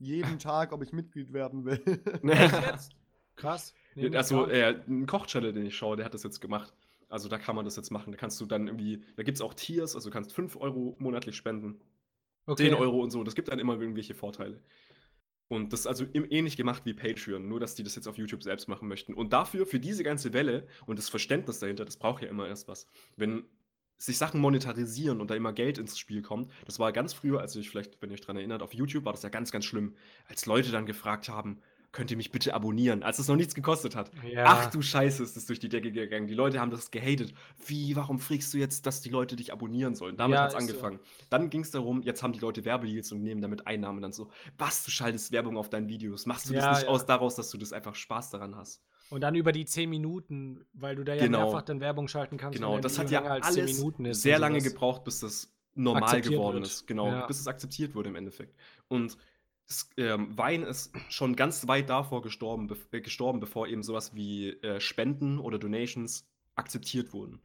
jeden 0.00 0.38
Tag, 0.38 0.72
ob 0.72 0.82
ich 0.82 0.92
Mitglied 0.92 1.32
werden 1.32 1.64
will. 1.64 1.80
Krass. 3.38 3.74
Nee, 3.94 4.14
also 4.16 4.46
äh, 4.46 4.80
ein 4.86 5.06
Kochchannel, 5.06 5.52
den 5.52 5.66
ich 5.66 5.76
schaue, 5.76 5.96
der 5.96 6.04
hat 6.04 6.14
das 6.14 6.22
jetzt 6.22 6.40
gemacht. 6.40 6.74
Also 7.08 7.28
da 7.28 7.38
kann 7.38 7.56
man 7.56 7.64
das 7.64 7.76
jetzt 7.76 7.90
machen. 7.90 8.12
Da 8.12 8.18
kannst 8.18 8.40
du 8.40 8.46
dann 8.46 8.66
irgendwie, 8.66 9.02
da 9.16 9.22
gibt 9.22 9.36
es 9.36 9.42
auch 9.42 9.54
Tiers, 9.54 9.94
also 9.94 10.10
du 10.10 10.12
kannst 10.12 10.32
5 10.32 10.56
Euro 10.56 10.96
monatlich 10.98 11.36
spenden. 11.36 11.80
okay. 12.46 12.64
10 12.64 12.74
Euro 12.74 13.02
und 13.02 13.10
so. 13.10 13.24
Das 13.24 13.34
gibt 13.34 13.48
dann 13.48 13.58
immer 13.58 13.80
irgendwelche 13.80 14.14
Vorteile. 14.14 14.60
Und 15.48 15.72
das 15.72 15.80
ist 15.80 15.86
also 15.86 16.04
ähnlich 16.12 16.58
gemacht 16.58 16.82
wie 16.84 16.92
Patreon, 16.92 17.48
nur 17.48 17.58
dass 17.58 17.74
die 17.74 17.82
das 17.82 17.94
jetzt 17.94 18.06
auf 18.06 18.18
YouTube 18.18 18.42
selbst 18.42 18.68
machen 18.68 18.86
möchten. 18.86 19.14
Und 19.14 19.32
dafür, 19.32 19.64
für 19.64 19.80
diese 19.80 20.04
ganze 20.04 20.34
Welle 20.34 20.66
und 20.84 20.98
das 20.98 21.08
Verständnis 21.08 21.58
dahinter, 21.58 21.86
das 21.86 21.96
braucht 21.96 22.22
ja 22.22 22.28
immer 22.28 22.46
erst 22.46 22.68
was. 22.68 22.86
Wenn 23.16 23.44
sich 23.96 24.18
Sachen 24.18 24.40
monetarisieren 24.40 25.22
und 25.22 25.30
da 25.30 25.34
immer 25.34 25.54
Geld 25.54 25.78
ins 25.78 25.98
Spiel 25.98 26.20
kommt, 26.20 26.52
das 26.66 26.78
war 26.78 26.92
ganz 26.92 27.14
früher, 27.14 27.40
also 27.40 27.58
ich 27.60 27.70
vielleicht, 27.70 28.00
wenn 28.02 28.10
ihr 28.10 28.14
euch 28.14 28.20
daran 28.20 28.36
erinnert, 28.36 28.62
auf 28.62 28.74
YouTube 28.74 29.06
war 29.06 29.14
das 29.14 29.22
ja 29.22 29.30
ganz, 29.30 29.50
ganz 29.50 29.64
schlimm, 29.64 29.96
als 30.26 30.44
Leute 30.44 30.70
dann 30.70 30.84
gefragt 30.84 31.30
haben, 31.30 31.62
könnt 31.92 32.10
ihr 32.10 32.16
mich 32.16 32.30
bitte 32.30 32.52
abonnieren, 32.54 33.02
als 33.02 33.18
es 33.18 33.28
noch 33.28 33.36
nichts 33.36 33.54
gekostet 33.54 33.96
hat. 33.96 34.10
Ja. 34.30 34.44
Ach 34.46 34.70
du 34.70 34.82
Scheiße, 34.82 35.22
ist 35.22 35.36
das 35.36 35.46
durch 35.46 35.58
die 35.58 35.68
Decke 35.68 35.90
gegangen. 35.90 36.26
Die 36.26 36.34
Leute 36.34 36.60
haben 36.60 36.70
das 36.70 36.90
gehatet. 36.90 37.32
Wie, 37.66 37.96
warum 37.96 38.18
fragst 38.18 38.52
du 38.52 38.58
jetzt, 38.58 38.84
dass 38.86 39.00
die 39.00 39.08
Leute 39.08 39.36
dich 39.36 39.52
abonnieren 39.52 39.94
sollen? 39.94 40.16
Damit 40.16 40.34
Ja, 40.36 40.42
hat 40.42 40.48
es 40.52 40.54
ist 40.54 40.60
so. 40.60 40.68
angefangen. 40.72 41.00
Dann 41.30 41.48
ging 41.50 41.62
es 41.62 41.70
darum, 41.70 42.02
jetzt 42.02 42.22
haben 42.22 42.32
die 42.32 42.38
Leute 42.40 42.64
Werbedeals 42.64 43.10
und 43.12 43.22
nehmen 43.22 43.40
damit 43.40 43.66
Einnahmen 43.66 44.02
dann 44.02 44.12
so, 44.12 44.30
was, 44.58 44.84
du 44.84 44.90
schaltest 44.90 45.32
Werbung 45.32 45.56
auf 45.56 45.70
deinen 45.70 45.88
Videos. 45.88 46.26
Machst 46.26 46.48
du 46.50 46.54
Ja, 46.54 46.60
das 46.70 46.80
nicht 46.80 46.88
aus 46.88 47.06
daraus, 47.06 47.34
dass 47.36 47.50
du 47.50 47.58
das 47.58 47.72
einfach 47.72 47.94
Spaß 47.94 48.30
daran 48.30 48.54
hast? 48.56 48.82
Und 49.10 49.22
dann 49.22 49.34
über 49.34 49.52
die 49.52 49.64
10 49.64 49.88
Minuten, 49.88 50.66
weil 50.74 50.94
du 50.94 51.04
da 51.04 51.14
ja 51.14 51.24
Genau. 51.24 51.44
mehrfach 51.44 51.62
dann 51.62 51.80
Werbung 51.80 52.08
schalten 52.08 52.36
kannst. 52.36 52.56
Genau, 52.58 52.78
das 52.78 52.98
hat 52.98 53.10
ja 53.10 53.20
länger 53.20 53.32
als 53.32 53.54
10 53.54 53.62
alles 53.62 54.22
sehr 54.22 54.38
lange 54.38 54.60
gebraucht, 54.60 55.04
bis 55.04 55.20
das 55.20 55.54
normal 55.74 56.20
geworden 56.20 56.56
wird. 56.56 56.66
ist. 56.66 56.86
Genau, 56.86 57.26
bis 57.26 57.40
es 57.40 57.46
akzeptiert 57.46 57.94
wurde 57.94 58.10
im 58.10 58.16
Endeffekt. 58.16 58.54
Und 58.88 59.16
es, 59.68 59.90
ähm, 59.96 60.36
Wein 60.36 60.62
ist 60.62 60.92
schon 61.10 61.36
ganz 61.36 61.68
weit 61.68 61.90
davor 61.90 62.22
gestorben, 62.22 62.66
bef 62.68 62.88
äh, 62.92 63.00
gestorben 63.00 63.40
bevor 63.40 63.68
eben 63.68 63.82
sowas 63.82 64.14
wie 64.14 64.50
äh, 64.62 64.80
Spenden 64.80 65.38
oder 65.38 65.58
Donations 65.58 66.26
akzeptiert 66.54 67.12
wurden. 67.12 67.40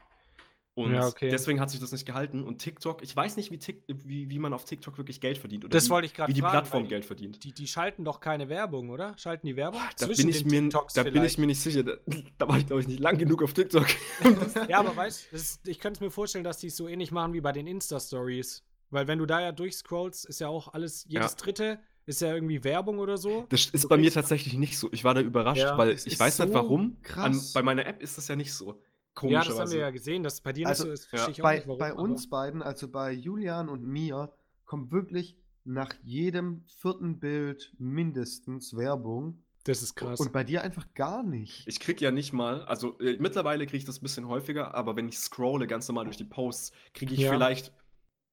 Und 0.76 0.94
Ja, 0.94 1.06
okay. 1.06 1.30
deswegen 1.30 1.60
hat 1.60 1.70
sich 1.70 1.80
das 1.80 1.92
nicht 1.92 2.06
gehalten. 2.06 2.44
Und 2.44 2.58
TikTok, 2.58 3.04
ich 3.04 3.16
weiß 3.16 3.36
nicht, 3.38 3.52
wie, 3.52 3.60
Tik 3.60 3.84
wie, 3.88 4.30
wie 4.32 4.40
man 4.40 4.54
auf 4.54 4.66
TikTok 4.66 4.98
wirklich 4.98 5.22
Geld 5.22 5.38
verdient. 5.38 5.66
Oder 5.66 5.72
Das 5.72 5.86
wie, 5.86 5.90
wollte 5.92 6.08
ich 6.08 6.16
gerade 6.16 6.30
wie 6.30 6.34
die 6.34 6.42
fragen, 6.42 6.52
Plattform 6.54 6.88
Geld 6.88 7.06
verdient. 7.06 7.44
Die, 7.44 7.54
die 7.54 7.68
schalten 7.68 8.04
doch 8.04 8.20
keine 8.20 8.50
Werbung, 8.50 8.90
oder? 8.90 9.16
Schalten 9.18 9.46
die 9.46 9.56
Werbung? 9.56 9.82
Da, 10.00 10.08
Zwischen 10.08 10.22
bin 10.22 10.30
ich, 10.30 10.46
mir, 10.46 10.62
TikToks 10.62 10.94
da 10.96 11.04
bin 11.04 11.24
ich 11.24 11.38
mir 11.38 11.46
nicht 11.46 11.62
sicher. 11.62 11.84
Da, 11.84 11.94
da 12.40 12.48
war 12.48 12.58
ich, 12.58 12.66
glaube 12.66 12.82
ich, 12.82 12.88
nicht 12.88 13.00
lang 13.02 13.18
genug 13.20 13.44
auf 13.44 13.54
TikTok. 13.54 13.86
Ja, 14.68 14.80
aber 14.80 14.96
weißt 14.96 15.28
du, 15.66 15.70
ich 15.70 15.80
könnte 15.80 15.98
es 15.98 16.02
mir 16.02 16.10
vorstellen, 16.10 16.44
dass 16.44 16.58
die 16.58 16.68
es 16.68 16.76
so 16.78 16.88
ähnlich 16.88 17.12
machen 17.12 17.34
wie 17.34 17.42
bei 17.42 17.52
den 17.52 17.68
Insta-Stories. 17.68 18.64
Weil 18.90 19.08
wenn 19.08 19.20
du 19.20 19.26
da 19.28 19.42
ja 19.42 19.52
durchscrollst, 19.52 20.26
ist 20.26 20.40
ja 20.40 20.48
auch 20.48 20.74
alles, 20.74 21.06
jedes 21.08 21.32
Ja. 21.34 21.38
dritte 21.38 21.80
ist 22.06 22.22
ja 22.22 22.34
irgendwie 22.34 22.64
Werbung 22.64 23.00
oder 23.00 23.18
so. 23.18 23.46
Das 23.50 23.66
ist 23.68 23.88
bei 23.90 23.98
mir 23.98 24.12
tatsächlich 24.12 24.56
nicht 24.58 24.78
so. 24.78 24.90
Ich 24.92 25.04
war 25.04 25.14
da 25.14 25.22
überrascht, 25.22 25.62
Ja. 25.62 25.78
weil 25.78 25.92
ich 25.92 26.20
weiß 26.20 26.40
nicht 26.40 26.48
so 26.50 26.54
warum. 26.54 26.82
An, 26.82 27.02
krass. 27.02 27.54
bei 27.54 27.62
meiner 27.64 27.86
App 27.86 28.02
ist 28.02 28.18
das 28.18 28.28
ja 28.28 28.36
nicht 28.36 28.54
so. 28.54 28.68
Ja, 28.68 28.74
das 28.74 28.82
Komischerweise. 29.16 29.62
haben 29.62 29.72
wir 29.72 29.80
ja 29.80 29.90
gesehen, 29.92 30.24
dass 30.24 30.34
es 30.36 30.42
bei 30.42 30.54
dir 30.54 30.68
Also, 30.68 30.86
nicht 30.88 31.04
so 31.04 31.16
ist. 31.16 31.22
ja. 31.22 31.30
Ich 31.30 31.40
auch 31.42 31.44
bei, 31.44 31.56
nicht, 31.58 31.68
warum, 31.68 31.80
bei 31.80 31.92
aber- 31.92 32.02
uns 32.02 32.30
beiden, 32.30 32.62
also 32.62 32.88
bei 32.88 33.12
Julian 33.12 33.70
und 33.70 33.84
mir, 33.84 34.32
kommt 34.66 34.92
wirklich 34.92 35.38
nach 35.66 35.94
jedem 36.04 36.66
vierten 36.80 37.20
Bild 37.20 37.74
mindestens 37.78 38.76
Werbung. 38.76 39.44
Das 39.66 39.82
ist 39.82 39.96
krass. 39.96 40.20
Und 40.20 40.34
bei 40.34 40.44
dir 40.44 40.62
einfach 40.62 40.94
gar 40.94 41.24
nicht. 41.24 41.66
Ich 41.68 41.80
krieg 41.80 42.02
ja 42.02 42.12
nicht 42.12 42.34
mal, 42.34 42.64
also 42.66 43.00
äh, 43.00 43.16
mittlerweile 43.20 43.66
kriege 43.66 43.78
ich 43.78 43.86
das 43.86 44.00
ein 44.00 44.04
bisschen 44.04 44.28
häufiger, 44.28 44.74
aber 44.76 44.98
wenn 44.98 45.08
ich 45.08 45.18
scrolle 45.20 45.68
ganz 45.68 45.88
normal 45.88 46.04
durch 46.04 46.18
die 46.18 46.26
Posts, 46.26 46.74
kriege 46.94 47.14
ich 47.14 47.22
Ja. 47.22 47.32
vielleicht 47.32 47.72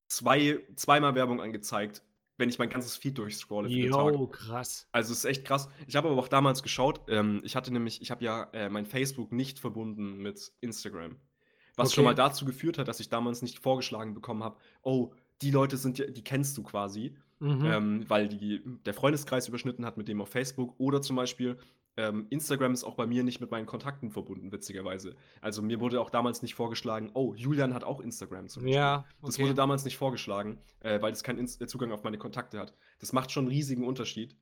zwei, 0.09 0.59
zweimal 0.77 1.15
Werbung 1.15 1.41
angezeigt, 1.41 2.03
wenn 2.41 2.49
ich 2.49 2.59
mein 2.59 2.71
ganzes 2.71 2.97
Feed 2.97 3.17
durchscrolle. 3.19 3.69
Jo, 3.69 4.27
krass. 4.27 4.89
Also 4.91 5.13
es 5.13 5.19
ist 5.21 5.25
echt 5.27 5.45
krass. 5.45 5.69
Ich 5.87 5.95
habe 5.95 6.09
aber 6.09 6.21
auch 6.21 6.29
damals 6.29 6.63
geschaut, 6.65 7.03
ähm, 7.09 7.41
ich 7.45 7.55
hatte 7.55 7.73
nämlich, 7.73 8.03
ich 8.03 8.11
habe 8.11 8.25
ja 8.25 8.45
äh, 8.53 8.69
mein 8.69 8.87
Facebook 8.87 9.31
nicht 9.31 9.61
verbunden 9.61 10.17
mit 10.19 10.51
Instagram. 10.61 11.17
Was 11.77 11.95
schon 11.95 12.03
Okay. 12.05 12.11
mal 12.11 12.15
dazu 12.15 12.45
geführt 12.45 12.79
hat, 12.79 12.89
dass 12.89 12.99
ich 13.01 13.09
damals 13.09 13.43
nicht 13.43 13.61
vorgeschlagen 13.61 14.13
bekommen 14.15 14.43
habe, 14.43 14.57
oh, 14.83 15.13
die 15.41 15.51
Leute 15.53 15.77
sind 15.77 15.99
ja, 15.99 16.07
die 16.07 16.25
kennst 16.25 16.57
du 16.59 16.63
quasi, 16.63 17.15
Mhm. 17.39 17.65
ähm, 17.65 18.05
weil 18.09 18.29
die, 18.29 18.61
der 18.85 18.93
Freundeskreis 18.93 19.49
überschnitten 19.49 19.87
hat 19.87 19.97
mit 19.97 20.09
dem 20.09 20.21
auf 20.21 20.29
Facebook. 20.29 20.75
Oder 20.79 21.01
zum 21.01 21.17
Beispiel, 21.17 21.57
ähm, 22.09 22.27
Instagram 22.31 22.73
ist 22.73 22.85
auch 22.85 22.95
bei 22.95 23.07
mir 23.07 23.23
nicht 23.25 23.41
mit 23.41 23.51
meinen 23.51 23.67
Kontakten 23.67 24.11
verbunden, 24.11 24.51
witzigerweise. 24.53 25.17
Also 25.41 25.63
mir 25.63 25.81
wurde 25.81 26.01
auch 26.01 26.11
damals 26.11 26.43
nicht 26.43 26.55
vorgeschlagen, 26.55 27.11
oh, 27.15 27.35
Julian 27.35 27.75
hat 27.75 27.85
auch 27.85 28.01
Instagram 28.01 28.49
zum 28.49 28.63
Beispiel. 28.63 28.75
ja, 28.77 29.05
Das 29.23 29.35
okay. 29.35 29.43
wurde 29.45 29.55
damals 29.55 29.85
nicht 29.85 29.97
vorgeschlagen, 29.97 30.59
äh, 30.81 31.01
weil 31.03 31.13
es 31.13 31.23
keinen 31.23 31.39
Inst- 31.47 31.61
äh, 31.63 31.67
Zugang 31.67 31.93
auf 31.93 32.03
meine 32.05 32.19
Kontakte 32.19 32.59
hat. 32.59 32.75
Das 32.99 33.13
macht 33.13 33.31
schon 33.33 33.45
einen 33.45 33.53
riesigen 33.53 33.85
Unterschied. 33.87 34.37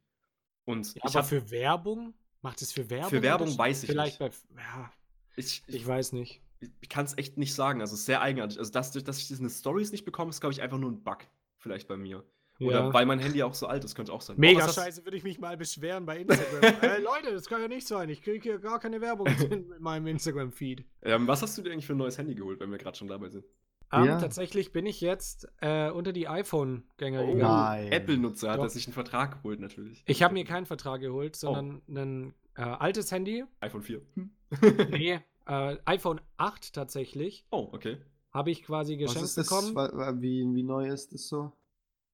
Und 0.65 0.95
Ja, 0.95 1.03
aber 1.05 1.15
habe 1.15 1.27
für 1.27 1.51
Werbung? 1.51 2.15
Macht 2.43 2.63
es 2.63 2.73
für 2.73 2.89
Werbung? 2.91 3.11
Für 3.11 3.23
Werbung 3.23 3.57
weiß 3.59 3.83
ich 3.83 3.91
Vielleicht 3.91 4.21
nicht. 4.21 4.33
bei. 4.55 4.61
Ja, 4.63 4.93
ich, 5.37 5.63
ich 5.67 5.75
ich, 5.77 5.87
weiß 5.87 6.13
nicht. 6.13 6.43
ich 6.81 6.89
kann 6.89 7.05
es 7.05 7.17
echt 7.19 7.37
nicht 7.39 7.55
sagen. 7.55 7.81
Also 7.81 7.95
es 7.95 8.01
ist 8.01 8.07
sehr 8.07 8.21
eigenartig. 8.21 8.59
Also 8.59 8.71
dass, 8.71 8.93
dass 8.93 9.19
ich 9.19 9.29
diese 9.29 9.49
Stories 9.51 9.93
nicht 9.93 10.05
bekomme, 10.05 10.31
ist, 10.31 10.41
glaube 10.41 10.53
ich, 10.53 10.63
einfach 10.63 10.79
nur 10.79 10.91
ein 10.91 11.03
Bug. 11.03 11.19
Vielleicht 11.57 11.89
bei 11.89 11.97
mir. 11.97 12.25
Oder 12.61 12.87
Ja. 12.87 12.93
weil 12.93 13.07
mein 13.07 13.21
Handy 13.21 13.43
auch 13.43 13.55
so 13.55 13.67
alt 13.67 13.85
ist, 13.85 13.95
könnte 13.95 14.13
auch 14.13 14.21
sein. 14.21 14.37
Mega 14.39 14.65
Oh, 14.65 14.67
was 14.69 14.75
scheiße, 14.75 15.05
würde 15.05 15.17
ich 15.17 15.23
mich 15.23 15.39
mal 15.39 15.57
beschweren 15.57 16.05
bei 16.07 16.19
Instagram. 16.19 16.63
äh, 16.83 16.99
Leute, 17.01 17.33
das 17.33 17.47
kann 17.47 17.61
ja 17.61 17.69
nicht 17.69 17.87
sein. 17.87 18.09
Ich 18.09 18.21
kriege 18.23 18.41
hier 18.43 18.59
gar 18.59 18.81
keine 18.81 19.01
Werbung 19.01 19.27
in 19.51 19.73
meinem 19.79 20.07
Instagram-Feed. 20.09 20.85
Ähm, 21.03 21.29
was 21.29 21.43
hast 21.43 21.57
du 21.57 21.63
dir 21.63 21.71
eigentlich 21.73 21.87
für 21.87 21.95
ein 21.95 21.99
neues 21.99 22.19
Handy 22.19 22.35
geholt, 22.35 22.59
wenn 22.61 22.71
wir 22.71 22.79
gerade 22.79 22.97
schon 22.97 23.07
dabei 23.09 23.29
sind? 23.29 23.45
Ähm, 23.93 24.05
Ja. 24.05 24.19
Tatsächlich 24.21 24.73
bin 24.73 24.87
ich 24.87 25.01
jetzt 25.01 25.47
äh, 25.61 25.91
unter 25.91 26.13
die 26.13 26.27
iPhone-Gänger 26.29 27.23
Oh, 27.23 27.33
gegangen. 27.35 27.41
Nein. 27.55 27.93
Apple-Nutzer 27.93 28.51
hat 28.51 28.61
er 28.61 28.69
sich 28.69 28.87
einen 28.87 28.95
Vertrag 28.95 29.37
geholt, 29.43 29.61
natürlich. 29.61 30.03
Ich 30.07 30.23
habe 30.23 30.35
mir 30.35 30.45
keinen 30.45 30.67
Vertrag 30.67 31.01
geholt, 31.01 31.37
sondern 31.37 31.81
ein 31.89 32.35
äh, 32.57 32.63
altes 32.63 33.13
Handy. 33.13 33.45
iPhone 33.61 33.83
4. 33.83 34.01
Hm. 34.15 34.31
Nee, 34.91 35.21
äh, 35.47 35.77
iPhone 35.85 36.21
8 36.39 36.73
tatsächlich. 36.75 37.47
Oh, 37.51 37.69
okay. 37.73 37.99
Habe 38.33 38.51
ich 38.51 38.63
quasi 38.63 38.95
Was 38.95 39.15
geschenkt 39.15 39.25
ist 39.29 39.39
das? 39.39 39.49
bekommen. 39.73 40.21
Wie, 40.23 40.45
wie 40.55 40.63
neu 40.63 40.87
ist 40.89 41.13
das 41.15 41.29
so? 41.29 41.53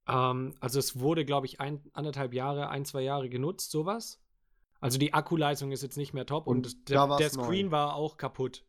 Ähm, 0.09 0.55
also 0.61 0.79
es 0.79 0.99
wurde, 0.99 1.25
glaube 1.25 1.47
ich, 1.47 1.61
ein, 1.61 1.81
anderthalb 1.93 2.33
Jahre, 2.35 2.69
ein, 2.69 2.85
zwei 2.85 3.03
Jahre 3.03 3.29
genutzt, 3.29 3.71
sowas. 3.71 4.21
Also 4.81 4.99
die 4.99 5.15
Akkuleistung 5.15 5.73
ist 5.73 5.83
jetzt 5.83 5.97
nicht 5.97 6.13
mehr 6.13 6.27
top 6.27 6.47
und, 6.47 6.67
Und 6.67 6.89
der, 6.91 7.17
der 7.17 7.31
Screen 7.31 7.67
neu. 7.67 7.73
war 7.73 7.95
auch 7.97 8.17
kaputt. 8.19 8.65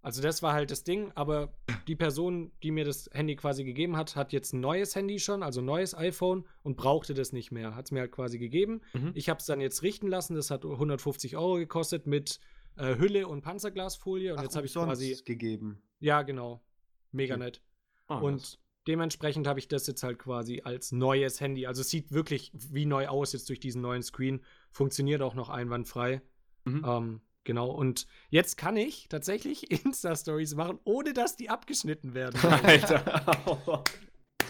Also 0.00 0.22
das 0.22 0.42
war 0.42 0.52
halt 0.54 0.70
das 0.70 0.84
Ding, 0.84 1.10
aber 1.16 1.52
die 1.88 1.96
Person, 1.96 2.52
die 2.62 2.70
mir 2.70 2.84
das 2.84 3.10
Handy 3.12 3.34
quasi 3.36 3.64
gegeben 3.64 3.96
hat, 3.96 4.14
hat 4.16 4.32
jetzt 4.32 4.54
ein 4.54 4.60
neues 4.60 4.94
Handy 4.94 5.18
schon, 5.18 5.42
also 5.42 5.60
ein 5.60 5.64
neues 5.66 5.94
iPhone 5.94 6.46
und 6.62 6.76
brauchte 6.76 7.14
das 7.14 7.32
nicht 7.32 7.50
mehr. 7.50 7.74
Hat 7.74 7.86
es 7.86 7.90
mir 7.90 8.00
halt 8.00 8.12
quasi 8.12 8.38
gegeben. 8.38 8.80
Mhm. 8.94 9.10
Ich 9.14 9.28
habe 9.28 9.38
es 9.40 9.46
dann 9.46 9.60
jetzt 9.60 9.82
richten 9.82 10.06
lassen, 10.06 10.34
das 10.36 10.50
hat 10.50 10.64
150 10.64 11.36
Euro 11.36 11.56
gekostet 11.56 12.06
mit 12.06 12.38
äh, 12.76 12.96
Hülle 12.96 13.26
und 13.26 13.42
Panzerglasfolie 13.42 14.32
und 14.32 14.38
Ach, 14.38 14.44
jetzt 14.44 14.56
habe 14.56 14.66
ich 14.66 14.72
quasi, 14.72 15.20
gegeben. 15.26 15.82
ja 15.98 16.22
genau, 16.22 16.62
mega 17.10 17.34
Okay. 17.34 17.44
nett. 17.44 17.62
Ah, 18.06 18.20
Und. 18.20 18.58
Dementsprechend 18.88 19.46
habe 19.46 19.60
ich 19.60 19.68
das 19.68 19.86
jetzt 19.86 20.02
halt 20.02 20.18
quasi 20.18 20.62
als 20.64 20.90
neues 20.92 21.40
Handy. 21.40 21.66
Also 21.66 21.82
es 21.82 21.90
sieht 21.90 22.10
wirklich 22.10 22.50
wie 22.54 22.86
neu 22.86 23.06
aus 23.06 23.34
jetzt 23.34 23.48
durch 23.50 23.60
diesen 23.60 23.82
neuen 23.82 24.02
Screen. 24.02 24.40
Funktioniert 24.70 25.20
auch 25.20 25.34
noch 25.34 25.50
einwandfrei. 25.50 26.22
Mhm. 26.64 26.84
Ähm, 26.84 27.20
genau. 27.44 27.70
Und 27.70 28.06
jetzt 28.30 28.56
kann 28.56 28.76
ich 28.76 29.08
tatsächlich 29.08 29.70
Insta-Stories 29.84 30.54
machen, 30.54 30.80
ohne 30.84 31.12
dass 31.12 31.36
die 31.36 31.50
abgeschnitten 31.50 32.14
werden. 32.14 32.40
Alter. 32.62 33.84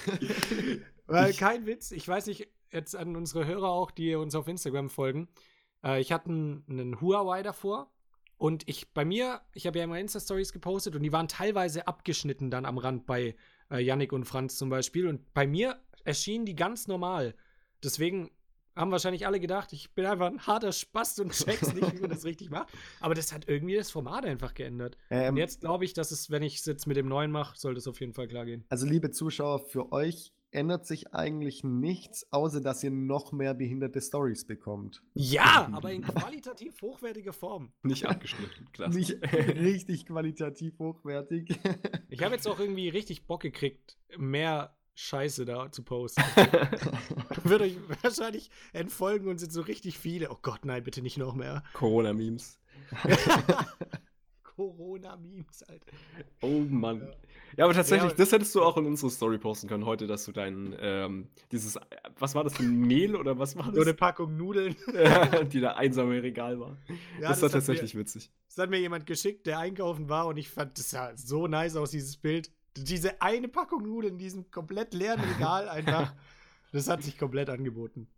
Weil 1.07 1.33
kein 1.35 1.67
Witz, 1.67 1.91
ich 1.91 2.07
weiß 2.07 2.27
nicht, 2.27 2.49
jetzt 2.71 2.95
an 2.95 3.17
unsere 3.17 3.45
Hörer 3.45 3.71
auch, 3.71 3.91
die 3.91 4.15
uns 4.15 4.35
auf 4.35 4.47
Instagram 4.47 4.89
folgen. 4.89 5.29
Äh, 5.83 6.01
ich 6.01 6.13
hatte 6.13 6.31
einen, 6.31 6.65
einen 6.69 7.01
Huawei 7.01 7.43
davor 7.43 7.91
Und 8.37 8.69
ich, 8.69 8.93
bei 8.93 9.05
mir, 9.05 9.41
ich 9.53 9.67
habe 9.67 9.79
ja 9.79 9.85
immer 9.85 9.99
Insta-Stories 9.99 10.53
gepostet 10.53 10.95
und 10.95 11.03
die 11.03 11.13
waren 11.13 11.27
teilweise 11.27 11.89
abgeschnitten 11.89 12.51
dann 12.53 12.67
am 12.67 12.79
Rand 12.79 13.05
bei 13.07 13.35
äh, 13.71 13.79
Yannick 13.79 14.13
und 14.13 14.25
Franz 14.25 14.57
zum 14.57 14.69
Beispiel. 14.69 15.07
Und 15.07 15.33
bei 15.35 15.47
mir 15.47 15.81
erschienen 16.05 16.47
die 16.47 16.57
ganz 16.57 16.89
normal. 16.89 17.35
Deswegen 17.83 18.31
haben 18.79 18.93
wahrscheinlich 18.93 19.27
alle 19.27 19.41
gedacht, 19.41 19.73
ich 19.73 19.93
bin 19.95 20.07
einfach 20.07 20.27
ein 20.27 20.47
harter 20.47 20.73
Spast 20.73 21.21
und 21.21 21.33
check's 21.33 21.75
nicht, 21.75 21.95
wie 21.95 22.01
man 22.01 22.11
das 22.11 22.25
richtig 22.25 22.51
macht. 22.51 22.69
Aber 23.01 23.15
das 23.15 23.33
hat 23.33 23.49
irgendwie 23.49 23.75
das 23.75 23.91
Format 23.91 24.25
einfach 24.25 24.55
geändert. 24.55 24.97
Ähm, 25.11 25.35
und 25.35 25.37
jetzt 25.37 25.61
glaube 25.61 25.85
ich, 25.85 25.95
dass 25.95 26.13
es, 26.13 26.31
wenn 26.31 26.43
ich 26.43 26.59
es 26.59 26.67
jetzt 26.67 26.87
mit 26.87 26.97
dem 26.97 27.09
neuen 27.09 27.31
mache, 27.31 27.59
soll 27.59 27.75
das 27.75 27.89
auf 27.89 28.01
jeden 28.01 28.15
Fall 28.15 28.29
klar 28.29 28.45
gehen. 28.45 28.65
Also, 28.69 28.87
liebe 28.87 29.11
Zuschauer, 29.11 29.59
für 29.59 29.93
euch 29.93 30.33
ändert 30.51 30.87
sich 30.87 31.13
eigentlich 31.15 31.65
nichts, 31.65 32.27
außer 32.33 32.61
dass 32.61 32.83
ihr 32.83 32.91
noch 32.91 33.33
mehr 33.33 33.55
behinderte 33.55 34.01
Stories 34.01 34.47
bekommt. 34.47 35.03
Ja, 35.15 35.69
aber 35.73 35.93
in 35.93 36.03
qualitativ 36.03 36.81
hochwertiger 36.81 37.33
Form. 37.33 37.73
Nicht 37.83 38.07
abgeschnitten, 38.07 38.67
klasse. 38.73 38.97
Nicht 38.99 39.17
richtig 39.23 40.07
qualitativ 40.07 40.79
hochwertig. 40.79 41.59
Ich 42.11 42.23
habe 42.25 42.35
jetzt 42.35 42.49
auch 42.49 42.59
irgendwie 42.59 42.89
richtig 42.89 43.27
Bock 43.27 43.43
gekriegt, 43.43 43.99
mehr 44.17 44.75
Scheiße 44.95 45.45
da 45.45 45.71
zu 45.71 45.83
posten. 45.85 46.23
Wird 47.45 47.61
euch 47.61 47.77
wahrscheinlich 48.03 48.51
entfolgen 48.73 49.29
und 49.29 49.39
sind 49.39 49.53
so 49.53 49.61
richtig 49.61 49.99
viele. 49.99 50.31
Oh 50.31 50.39
Gott, 50.41 50.65
nein, 50.65 50.83
bitte 50.83 51.03
nicht 51.03 51.19
noch 51.19 51.35
mehr. 51.35 51.63
Corona-Memes. 51.75 52.59
Corona-Memes, 54.43 55.63
Alter. 55.65 55.93
Oh 56.41 56.61
Mann. 56.69 57.01
Ja, 57.03 57.15
aber 57.59 57.73
tatsächlich, 57.75 58.11
Ja, 58.13 58.17
das 58.17 58.33
hättest 58.33 58.55
du 58.55 58.63
auch 58.63 58.77
in 58.77 58.87
unsere 58.87 59.11
Story 59.11 59.39
posten 59.39 59.69
können 59.69 59.85
heute, 59.87 60.07
dass 60.07 60.25
du 60.25 60.33
dein, 60.33 60.75
ähm, 60.81 61.29
dieses, 61.53 61.79
was 62.19 62.35
war 62.35 62.45
das, 62.45 62.57
für 62.57 62.63
ein 62.63 62.81
Mehl 62.81 63.17
oder 63.17 63.39
was 63.39 63.57
war 63.57 63.65
So 63.67 63.81
eine 63.81 63.85
das? 63.87 63.97
Packung 63.97 64.37
Nudeln. 64.37 64.77
die 65.53 65.61
da 65.61 65.73
einsam 65.73 66.13
im 66.13 66.21
Regal 66.21 66.59
war. 66.61 66.77
Ja, 67.21 67.29
das 67.29 67.41
war 67.43 67.49
hat 67.49 67.53
tatsächlich 67.55 67.95
Mir, 67.95 68.01
witzig. 68.01 68.31
das 68.49 68.59
hat 68.59 68.71
mir 68.71 68.79
jemand 68.81 69.07
geschickt, 69.07 69.47
der 69.47 69.59
einkaufen 69.59 70.09
war 70.09 70.27
und 70.27 70.37
ich 70.37 70.49
fand 70.51 70.79
das 70.79 70.91
sah 70.91 71.17
so 71.17 71.47
nice 71.47 71.77
aus, 71.77 71.91
dieses 71.91 72.17
Bild. 72.17 72.51
Diese 72.77 73.21
eine 73.23 73.49
Packung 73.49 73.83
Nudeln 73.83 74.15
in 74.15 74.19
diesem 74.19 74.51
komplett 74.51 74.95
leeren 74.95 75.21
Regal 75.21 75.69
einfach. 75.69 76.13
Das 76.71 76.87
hat 76.87 77.03
sich 77.03 77.17
komplett 77.17 77.49
angeboten. 77.49 78.09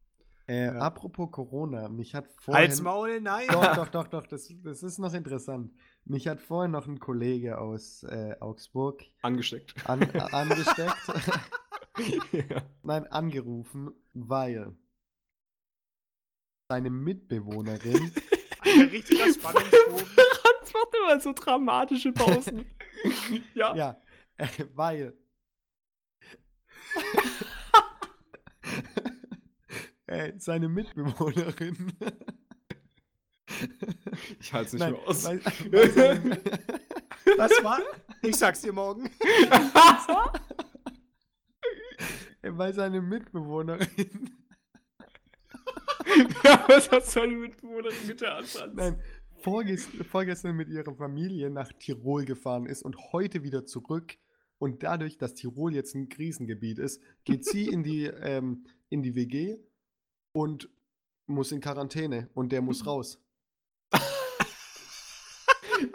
Äh, 0.51 0.65
Ja. 0.65 0.79
Apropos 0.79 1.31
Corona, 1.31 1.89
mich 1.89 2.15
hat 2.15 2.27
vorhin. 2.41 2.55
Halt's 2.63 2.81
Maul, 2.83 3.21
nein. 3.21 3.47
Doch, 3.51 3.75
doch, 3.77 3.89
doch, 3.89 4.09
doch, 4.09 4.27
das, 4.27 4.53
das 4.65 4.83
ist 4.83 4.99
noch 4.99 5.15
interessant. 5.15 5.73
Mich 6.05 6.27
hat 6.27 6.41
vorhin 6.41 6.73
noch 6.73 6.89
ein 6.89 6.99
Kollege 6.99 7.59
aus 7.59 8.03
äh, 8.03 8.35
Augsburg 8.41 9.05
Angesteckt. 9.23 9.75
an, 9.89 10.03
äh, 10.03 10.19
angesteckt. 10.33 10.97
ja. 12.33 12.63
Nein, 12.83 13.07
angerufen, 13.07 13.93
weil 14.13 14.75
seine 16.69 16.91
Mitbewohnerin. 16.91 18.13
Alter, 18.61 18.93
richtiger 18.93 19.33
Spannungsbogen. 19.33 20.07
Hans 20.17 20.73
macht 20.73 20.95
immer 21.01 21.21
so 21.21 21.33
dramatische 21.33 22.13
Pausen. 22.13 22.67
ja. 23.55 23.75
ja, 23.77 24.03
äh, 24.37 24.47
weil. 24.75 25.17
Äh, 30.11 30.33
seine 30.39 30.69
Mitbewohnerin. 30.69 31.93
Ich 34.39 34.53
halte 34.53 34.69
es 34.69 34.73
nicht 34.75 34.81
Nein, 34.81 34.93
mehr 34.93 35.09
aus. 35.09 35.25
weil, 35.25 35.45
weil, 35.73 35.91
seine, 35.91 36.41
Was 37.37 37.65
war? 37.65 37.81
Ich 38.23 38.37
sag's 38.37 38.61
dir 38.61 38.73
morgen. 38.73 39.11
weil 42.43 42.73
seine 42.73 43.03
Mitbewohnerin. 43.03 44.31
was 46.69 46.91
hast 46.93 47.17
du 47.17 47.21
denn 47.21 47.41
mit 47.41 47.51
Mitbewohnerin 47.51 48.07
mit 48.07 48.21
der 48.21 48.37
Antwort? 48.37 48.75
Nein, 48.75 49.03
vorgest 49.41 49.89
vorgestern 50.09 50.55
mit 50.55 50.69
ihrer 50.69 50.95
Familie 50.95 51.51
nach 51.51 51.73
Tirol 51.73 52.25
gefahren 52.25 52.67
ist 52.67 52.83
und 52.83 52.97
heute 53.13 53.43
wieder 53.43 53.67
zurück. 53.67 54.17
Und 54.59 54.85
dadurch, 54.85 55.19
dass 55.19 55.35
Tirol 55.35 55.75
jetzt 55.75 55.97
ein 55.97 56.09
Krisengebiet 56.09 56.79
ist, 56.79 57.03
geht 57.25 57.45
sie 57.45 57.67
in 57.67 57.83
die, 57.83 58.05
ähm, 58.05 58.65
in 58.91 59.03
die 59.03 59.17
WG 59.17 59.59
und 60.33 60.69
muss 61.27 61.53
in 61.53 61.61
Quarantäne 61.61 62.29
und 62.35 62.51
der 62.53 62.63
muss 62.63 62.87
raus. 62.87 63.23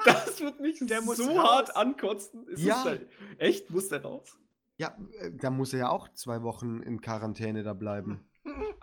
Das 0.03 0.39
wird 0.39 0.59
mich 0.59 0.79
Der 0.81 1.01
muss 1.01 1.17
so 1.17 1.25
raus. 1.31 1.37
hart 1.49 1.75
ankotzen. 1.75 2.47
Ist 2.47 2.63
Ja. 2.63 2.83
da, 2.83 2.97
echt? 3.37 3.69
Muss 3.69 3.89
der 3.89 4.01
raus? 4.03 4.37
Ja, 4.77 4.97
äh, 5.19 5.31
da 5.31 5.49
muss 5.51 5.73
er 5.73 5.79
ja 5.79 5.89
auch 5.89 6.09
zwei 6.13 6.41
Wochen 6.43 6.81
in 6.81 7.01
Quarantäne 7.01 7.63
da 7.63 7.73
bleiben. 7.73 8.27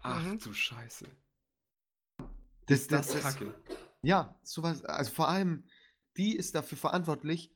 Ach 0.03 0.23
Mhm. 0.25 0.39
du 0.39 0.53
Scheiße. 0.53 1.07
Das, 2.67 2.87
Das 2.87 2.87
das 2.87 3.09
ist 3.09 3.15
ist, 3.17 3.23
kacke. 3.23 3.55
ja, 4.03 4.39
sowas, 4.43 4.85
also 4.85 5.11
vor 5.13 5.29
allem, 5.29 5.65
die 6.17 6.37
ist 6.37 6.55
dafür 6.55 6.79
verantwortlich 6.79 7.53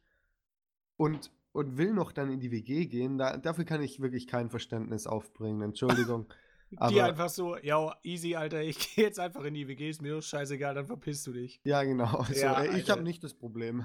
und, 0.97 1.31
und 1.53 1.77
will 1.77 1.93
noch 1.95 2.13
dann 2.13 2.31
in 2.31 2.41
die 2.41 2.51
WG 2.51 2.87
gehen. 2.87 3.17
Da, 3.19 3.37
dafür 3.37 3.65
kann 3.65 3.83
ich 3.83 4.01
wirklich 4.01 4.27
kein 4.27 4.51
Verständnis 4.51 5.07
aufbringen. 5.07 5.63
Entschuldigung. 5.63 6.27
Die 6.77 7.01
Aber- 7.01 7.05
einfach 7.05 7.29
so, 7.31 7.57
ja, 7.57 7.95
easy, 8.03 8.35
Alter, 8.37 8.63
ich 8.63 8.79
gehe 8.95 9.05
jetzt 9.05 9.19
einfach 9.19 9.45
in 9.45 9.55
die 9.55 9.67
WG, 9.67 9.89
ist 9.89 10.03
mir 10.03 10.15
doch 10.15 10.23
scheißegal, 10.23 10.75
dann 10.75 10.87
verpisst 10.87 11.27
du 11.27 11.33
dich. 11.33 11.61
Ja, 11.65 11.83
genau. 11.83 12.23
So, 12.29 12.35
Ja, 12.35 12.63
äh, 12.63 12.79
ich 12.79 12.91
habe 12.91 13.03
nicht 13.03 13.25
das 13.25 13.35
Problem. 13.35 13.85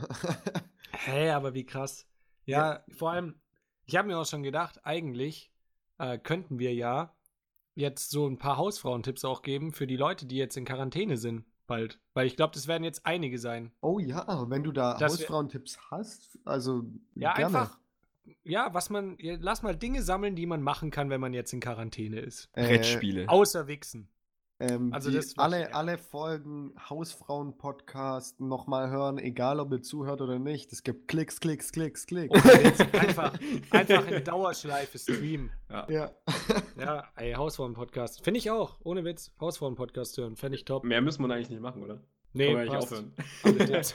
Hä, 0.92 1.30
aber 1.32 1.54
wie 1.54 1.66
krass. 1.66 2.06
Ja, 2.46 2.84
vor 2.98 3.12
allem, 3.12 3.36
ich 3.86 3.96
habe 3.96 4.08
mir 4.08 4.18
auch 4.18 4.26
schon 4.26 4.44
gedacht, 4.44 4.82
eigentlich 4.86 5.52
äh, 6.00 6.18
könnten 6.18 6.60
wir 6.60 6.74
ja 6.74 7.14
jetzt 7.76 8.12
so 8.12 8.28
ein 8.28 8.38
paar 8.38 8.58
Hausfrauentipps 8.58 9.24
auch 9.24 9.42
geben 9.42 9.72
für 9.72 9.88
die 9.88 9.96
Leute, 9.98 10.26
die 10.26 10.36
jetzt 10.36 10.58
in 10.58 10.66
Quarantäne 10.66 11.16
sind, 11.18 11.46
bald. 11.68 12.00
Weil 12.14 12.28
ich 12.28 12.36
glaube, 12.36 12.54
das 12.54 12.68
werden 12.68 12.84
jetzt 12.84 13.06
einige 13.06 13.40
sein. 13.40 13.72
Oh 13.82 14.00
ja, 14.00 14.46
wenn 14.50 14.64
du 14.64 14.72
da 14.74 15.00
Hausfrauentipps 15.00 15.80
hast, 15.90 16.38
also 16.44 16.84
Ja, 17.16 17.34
gerne. 17.34 17.60
einfach, 17.60 17.80
ja, 18.44 18.74
was 18.74 18.90
man, 18.90 19.16
ja, 19.20 19.36
lass 19.40 19.62
mal 19.64 19.76
Dinge 19.76 20.02
sammeln, 20.04 20.36
die 20.36 20.46
man 20.46 20.62
machen 20.62 20.92
kann, 20.92 21.10
wenn 21.10 21.22
man 21.22 21.34
jetzt 21.34 21.54
in 21.54 21.60
Quarantäne 21.60 22.20
ist. 22.20 22.50
Äh, 22.54 22.68
Brettspiele. 22.68 23.28
Außer 23.30 23.68
Wichsen. 23.68 24.10
Ähm, 24.60 24.94
Also 24.94 25.10
das- 25.12 25.38
alle, 25.40 25.74
alle 25.74 25.98
Folgen 25.98 26.74
Hausfrauen-Podcast 26.90 28.40
nochmal 28.40 28.92
hören, 28.92 29.18
egal 29.18 29.60
ob 29.60 29.72
ihr 29.72 29.82
zuhört 29.82 30.22
oder 30.22 30.38
nicht. 30.38 30.72
Es 30.72 30.84
gibt 30.84 31.08
Klicks, 31.08 31.40
Klicks, 31.40 31.72
Klicks, 31.72 32.06
Klicks. 32.06 32.42
einfach, 32.94 33.34
einfach 33.72 34.08
in 34.08 34.24
Dauerschleife 34.24 35.00
streamen. 35.00 35.52
Ja. 35.70 35.88
ja. 35.90 36.12
Ja, 36.80 37.04
ey, 37.16 37.34
Hausfrauen-Podcast. 37.34 38.24
Finde 38.24 38.38
ich 38.38 38.52
auch, 38.52 38.78
ohne 38.84 39.04
Witz. 39.04 39.32
Hausfrauen-Podcast 39.40 40.18
hören, 40.20 40.36
fände 40.36 40.58
ich 40.58 40.66
top. 40.66 40.84
Mehr 40.84 41.02
müssen 41.02 41.26
wir 41.28 41.34
eigentlich 41.34 41.50
nicht 41.50 41.62
machen, 41.62 41.82
oder? 41.84 42.02
Nee, 42.34 42.56
eigentlich 42.56 42.70
passt. 42.72 42.94
aufhören. 42.94 43.14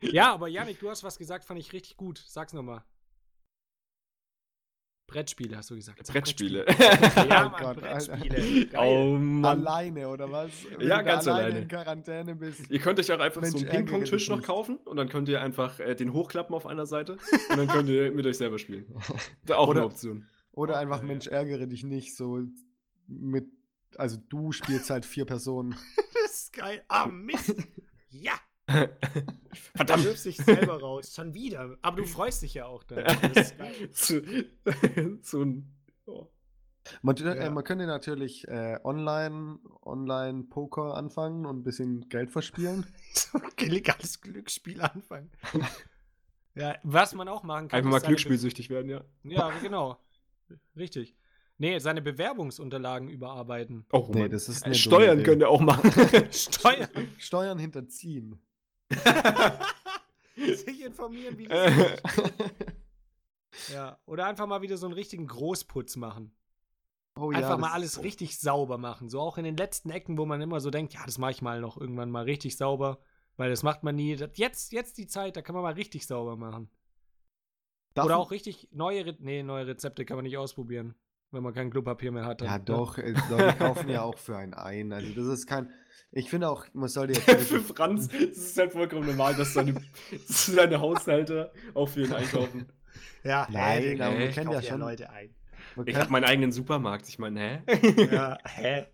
Ja, 0.00 0.32
aber 0.32 0.46
Janik, 0.48 0.78
du 0.78 0.88
hast 0.88 1.02
was 1.02 1.18
gesagt, 1.18 1.44
fand 1.44 1.58
ich 1.58 1.72
richtig 1.72 1.96
gut. 1.96 2.22
Sag's 2.28 2.52
nochmal. 2.52 2.84
Brettspiele, 5.06 5.56
hast 5.56 5.70
du 5.70 5.76
gesagt. 5.76 6.04
Sag 6.06 6.14
Brettspiele. 6.14 6.66
Ja, 7.28 7.52
Oh 7.54 7.62
Gott. 7.62 7.76
Brettspiele. 7.80 8.68
Oh. 8.76 9.16
Alleine, 9.46 10.08
oder 10.08 10.30
was? 10.30 10.50
Wenn 10.76 10.88
Ja, 10.88 10.98
du 10.98 11.04
ganz 11.04 11.26
alleine 11.28 11.44
alleine. 11.44 11.58
in 11.60 11.68
Quarantäne 11.68 12.34
bist. 12.34 12.68
Ihr 12.70 12.78
könnt 12.80 12.98
euch 12.98 13.12
auch 13.12 13.20
einfach 13.20 13.42
so 13.44 13.50
Mensch, 13.52 13.56
einen 13.56 13.66
ärgere 13.66 13.82
Ping-Pong-Tisch 13.98 14.28
noch 14.28 14.42
kaufen 14.42 14.76
und 14.84 14.96
dann 14.96 15.08
könnt 15.08 15.28
ihr 15.28 15.40
einfach 15.40 15.78
äh, 15.80 15.94
den 15.94 16.12
hochklappen 16.12 16.54
auf 16.54 16.66
einer 16.66 16.86
Seite 16.86 17.18
und 17.50 17.56
dann 17.56 17.68
könnt 17.68 17.88
ihr 17.88 18.10
mit 18.10 18.26
euch 18.26 18.36
selber 18.38 18.58
spielen. 18.58 18.86
Da 19.44 19.56
auch 19.56 19.68
Oder- 19.68 19.80
eine 19.82 19.86
Option. 19.86 20.26
Oder 20.52 20.78
einfach, 20.78 20.98
Okay. 20.98 21.06
Mensch, 21.06 21.26
ärgere 21.26 21.66
dich 21.66 21.84
nicht 21.84 22.16
so 22.16 22.40
mit. 23.06 23.46
Also 23.98 24.16
du 24.28 24.52
spielst 24.52 24.90
halt 24.90 25.04
vier 25.06 25.24
Personen. 25.24 25.74
Das 26.22 26.42
ist 26.42 26.52
geil. 26.54 26.82
Ah, 26.88 27.06
Mist. 27.06 27.54
Ja. 28.10 28.32
Du 28.68 29.78
Verdammt! 29.78 30.04
wirfst 30.04 30.24
dich 30.26 30.36
selber 30.36 30.80
raus. 30.80 31.14
Schon 31.14 31.32
wieder. 31.32 31.76
Aber 31.82 31.96
du 31.96 32.04
freust 32.06 32.42
dich 32.42 32.54
ja 32.54 32.66
auch 32.66 32.82
dann. 32.84 33.04
So 33.92 35.42
ein. 35.42 35.72
Oh. 36.06 36.26
Man, 37.02 37.16
Ja. 37.16 37.32
äh, 37.34 37.50
man 37.50 37.64
könnte 37.64 37.86
natürlich 37.86 38.46
äh, 38.48 38.78
online, 38.84 39.58
online 39.82 40.44
Poker 40.44 40.94
anfangen 40.94 41.46
und 41.46 41.58
ein 41.60 41.62
bisschen 41.64 42.08
Geld 42.08 42.30
verspielen. 42.30 42.86
So 43.14 43.38
ein 43.38 43.50
illegales 43.58 44.20
Glücksspiel 44.20 44.80
anfangen. 44.82 45.30
Ja, 46.58 46.74
was 46.84 47.14
man 47.14 47.28
auch 47.28 47.42
machen 47.42 47.68
kann. 47.68 47.76
Einfach 47.76 47.90
mal 47.90 48.00
glücksspielsüchtig 48.00 48.70
werden, 48.70 48.88
ja. 48.90 49.04
Ja, 49.24 49.50
genau. 49.60 49.98
Richtig. 50.74 51.14
Nee, 51.58 51.78
seine 51.80 52.00
Bewerbungsunterlagen 52.00 53.08
überarbeiten. 53.10 53.84
Oh, 53.92 54.08
Nee, 54.14 54.30
das 54.30 54.48
ist 54.48 54.62
Äh, 54.62 54.66
eine 54.66 54.74
Steuern 54.74 55.22
könnt 55.22 55.42
ihr 55.42 55.50
auch 55.50 55.60
machen. 55.60 55.90
Steuern. 56.32 56.88
Steuern 57.18 57.58
hinterziehen. 57.58 58.40
Sich 60.36 60.84
informieren, 60.84 61.38
wie 61.38 61.48
das 61.48 61.76
Äh, 61.76 61.96
Ja. 63.72 63.98
Oder 64.06 64.26
einfach 64.26 64.46
mal 64.46 64.62
wieder 64.62 64.76
so 64.76 64.86
einen 64.86 64.94
richtigen 64.94 65.26
Großputz 65.26 65.96
machen. 65.96 66.36
Oh 67.18 67.30
Einfach 67.30 67.52
das 67.52 67.60
mal 67.60 67.72
alles 67.72 68.02
richtig 68.02 68.38
sauber 68.38 68.76
machen. 68.76 69.08
So 69.08 69.20
auch 69.20 69.38
in 69.38 69.44
den 69.44 69.56
letzten 69.56 69.88
Ecken, 69.90 70.18
wo 70.18 70.26
man 70.26 70.42
immer 70.42 70.60
so 70.60 70.70
denkt, 70.70 70.92
ja, 70.92 71.04
das 71.06 71.16
mache 71.16 71.30
ich 71.30 71.42
mal 71.42 71.60
noch 71.60 71.78
irgendwann 71.78 72.10
mal 72.10 72.24
richtig 72.24 72.56
sauber. 72.56 73.00
Weil 73.36 73.50
das 73.50 73.62
macht 73.62 73.82
man 73.82 73.96
nie. 73.96 74.14
Jetzt, 74.34 74.72
jetzt 74.72 74.98
die 74.98 75.06
Zeit, 75.06 75.36
da 75.36 75.42
kann 75.42 75.54
man 75.54 75.62
mal 75.62 75.74
richtig 75.74 76.06
sauber 76.06 76.36
machen. 76.36 76.70
Darf 77.94 78.06
Oder 78.06 78.18
auch 78.18 78.30
richtig 78.30 78.68
neue, 78.72 79.06
Re 79.06 79.16
nee, 79.18 79.42
neue 79.42 79.66
Rezepte 79.66 80.04
kann 80.04 80.16
man 80.16 80.24
nicht 80.24 80.36
ausprobieren. 80.36 80.94
Wenn 81.30 81.42
man 81.42 81.52
kein 81.54 81.70
Klopapier 81.70 82.12
mehr 82.12 82.24
hat. 82.24 82.40
Dann, 82.40 82.48
Ja, 82.48 82.58
ne? 82.58 82.64
doch, 82.64 82.98
äh, 82.98 83.14
Leute 83.30 83.54
kaufen 83.58 83.88
ja 83.88 84.02
auch 84.02 84.18
für 84.18 84.36
einen 84.36 84.54
ein. 84.54 84.92
Also 84.92 85.12
das 85.14 85.26
ist 85.26 85.46
kein. 85.46 85.70
Ich 86.12 86.30
finde 86.30 86.48
auch, 86.48 86.66
man 86.72 86.88
sollte 86.88 87.14
jetzt. 87.14 87.24
für 87.48 87.60
Franz 87.60 88.08
es 88.12 88.38
ist 88.38 88.58
halt 88.58 88.72
vollkommen 88.72 89.06
normal, 89.06 89.34
dass 89.34 89.52
seine, 89.54 89.74
seine 90.26 90.80
Haushalte 90.80 91.52
auch 91.74 91.88
für 91.88 92.02
ihn 92.04 92.12
einkaufen. 92.12 92.66
Ja, 93.22 93.46
Nein, 93.50 93.82
hä, 93.82 94.00
aber 94.00 94.16
kennt 94.28 94.46
kauf 94.46 94.54
ja 94.54 94.62
schon- 94.62 94.80
Leute 94.80 95.10
ein. 95.10 95.34
man 95.74 95.86
Ich 95.88 95.96
habe 95.96 96.10
meinen 96.10 96.24
eigenen 96.24 96.52
Supermarkt. 96.52 97.08
Ich 97.08 97.18
meine, 97.18 97.40
hä? 97.66 98.06
Ja, 98.10 98.38
hä? 98.46 98.86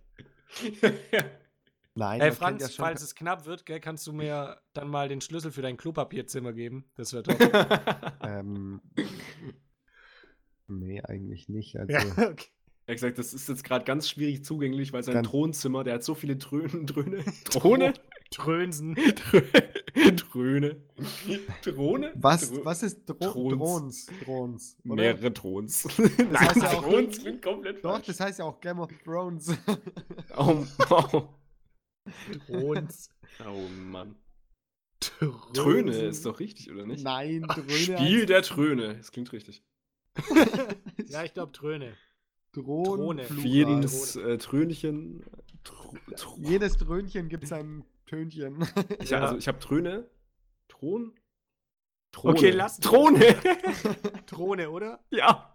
Nein, 1.95 2.21
Hey 2.21 2.33
Franz, 2.33 2.63
ja 2.63 2.69
schon- 2.69 2.85
falls 2.85 3.03
es 3.03 3.15
knapp 3.15 3.45
wird, 3.45 3.67
gell, 3.67 3.79
kannst 3.79 4.07
du 4.07 4.13
mir 4.15 4.59
dann 4.73 4.89
mal 4.89 5.09
den 5.09 5.21
Schlüssel 5.21 5.53
für 5.53 5.61
dein 5.63 5.77
Klopapierzimmer 5.77 6.53
geben? 6.55 6.87
Das 6.97 7.13
wäre 7.13 7.23
top. 7.25 7.39
Ähm, 8.27 8.81
nee, 10.79 11.01
eigentlich 11.03 11.49
nicht. 11.49 11.77
Also, 11.77 11.93
ja, 11.93 12.01
okay. 12.31 12.49
Er 12.87 12.95
hat 12.95 12.97
gesagt, 12.97 13.19
das 13.19 13.33
ist 13.33 13.49
jetzt 13.49 13.63
gerade 13.63 13.85
ganz 13.85 14.09
schwierig 14.09 14.45
zugänglich, 14.45 14.93
weil 14.93 15.05
sein 15.05 15.23
Thronzimmer, 15.23 15.85
der 15.85 15.95
hat 15.95 16.03
so 16.05 16.15
viele 16.17 16.35
Dröhnen, 16.37 16.85
Dröhne, 16.87 17.25
Throne, 17.49 17.93
Trönsen. 18.33 18.97
Dröhne, 19.95 20.77
Throne, 21.63 22.13
was, 22.17 22.51
Drö- 22.53 22.65
was 22.65 22.83
ist 22.83 23.05
Dro 23.09 23.15
Throns. 23.15 23.57
Drons? 23.57 24.07
Drons. 24.25 24.77
oder? 24.85 24.95
Mehrere 24.97 25.33
Throns. 25.33 25.83
Das 25.85 26.41
heißt 26.41 26.57
ja 26.57 26.71
auch- 26.73 26.83
Throns 26.83 27.19
klingt 27.21 27.43
komplett 27.43 27.85
Doch, 27.85 27.93
falsch. 27.93 28.07
das 28.07 28.19
heißt 28.21 28.39
ja 28.41 28.47
auch 28.47 28.61
Game 28.61 28.81
of 28.81 28.91
Thrones. 29.05 29.57
Oh, 30.37 30.65
oh. 30.91 31.23
Trons. 32.49 33.11
oh 33.47 33.69
Mann. 33.91 34.17
Tröne 35.53 35.97
ist 35.97 36.27
doch 36.27 36.41
richtig, 36.41 36.71
oder 36.71 36.87
nicht? 36.87 37.05
Nein, 37.05 37.43
Dröhne. 37.43 37.99
Spiel 37.99 38.27
der 38.27 38.43
Tröne. 38.43 38.97
Das 38.97 39.13
klingt 39.13 39.33
richtig. 39.33 39.63
Ja, 41.07 41.25
ich 41.25 41.35
glaube 41.35 41.53
Tröne. 41.53 41.97
Throne. 42.53 43.25
Plural. 43.25 43.41
Für 43.43 43.49
jedes 43.49 44.17
äh, 44.17 44.39
Trönchen. 44.39 45.25
Tr 45.65 45.95
Tr 46.17 46.39
Jedes 46.39 46.77
Dröhnchen 46.77 47.29
gibt 47.29 47.47
sein 47.47 47.85
Tönchen. 48.07 48.67
ich, 49.01 49.11
Ja. 49.11 49.21
Also, 49.21 49.37
ich 49.39 49.49
habe 49.49 49.59
Tröne. 49.59 50.09
Thron? 50.69 51.15
Throne. 52.13 52.35
Okay, 52.35 52.51
lass- 52.51 52.79
Throne. 52.79 53.21
Throne, 54.27 54.71
oder? 54.71 55.05
ja. 55.11 55.49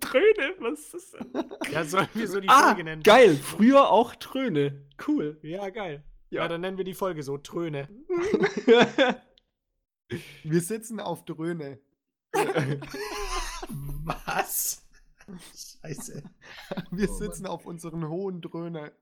Tröne, 0.00 0.54
was 0.58 0.80
ist 0.80 0.94
das 0.94 1.10
denn? 1.12 1.50
Ja, 1.70 1.84
sollen 1.84 2.08
wir 2.14 2.26
so 2.26 2.40
die 2.40 2.48
ah, 2.48 2.66
Folge 2.68 2.82
nennen? 2.82 3.02
geil. 3.04 3.36
Früher 3.36 3.90
auch 3.90 4.16
Tröne. 4.16 4.88
Cool. 5.06 5.38
Ja, 5.42 5.70
geil. 5.70 6.02
Ja. 6.30 6.42
Ja. 6.42 6.48
dann 6.48 6.62
nennen 6.62 6.76
wir 6.78 6.84
die 6.84 6.94
Folge 6.94 7.22
so 7.22 7.38
Tröne. 7.38 7.88
Wir 10.42 10.60
sitzen 10.60 11.00
auf 11.00 11.24
Dröhne. 11.24 11.78
Was? 14.04 14.86
Scheiße. 15.82 16.22
Wir 16.90 17.10
Oh, 17.10 17.14
sitzen 17.14 17.46
auf 17.46 17.66
unseren 17.66 18.08
hohen 18.08 18.40
Dröhne. 18.40 18.92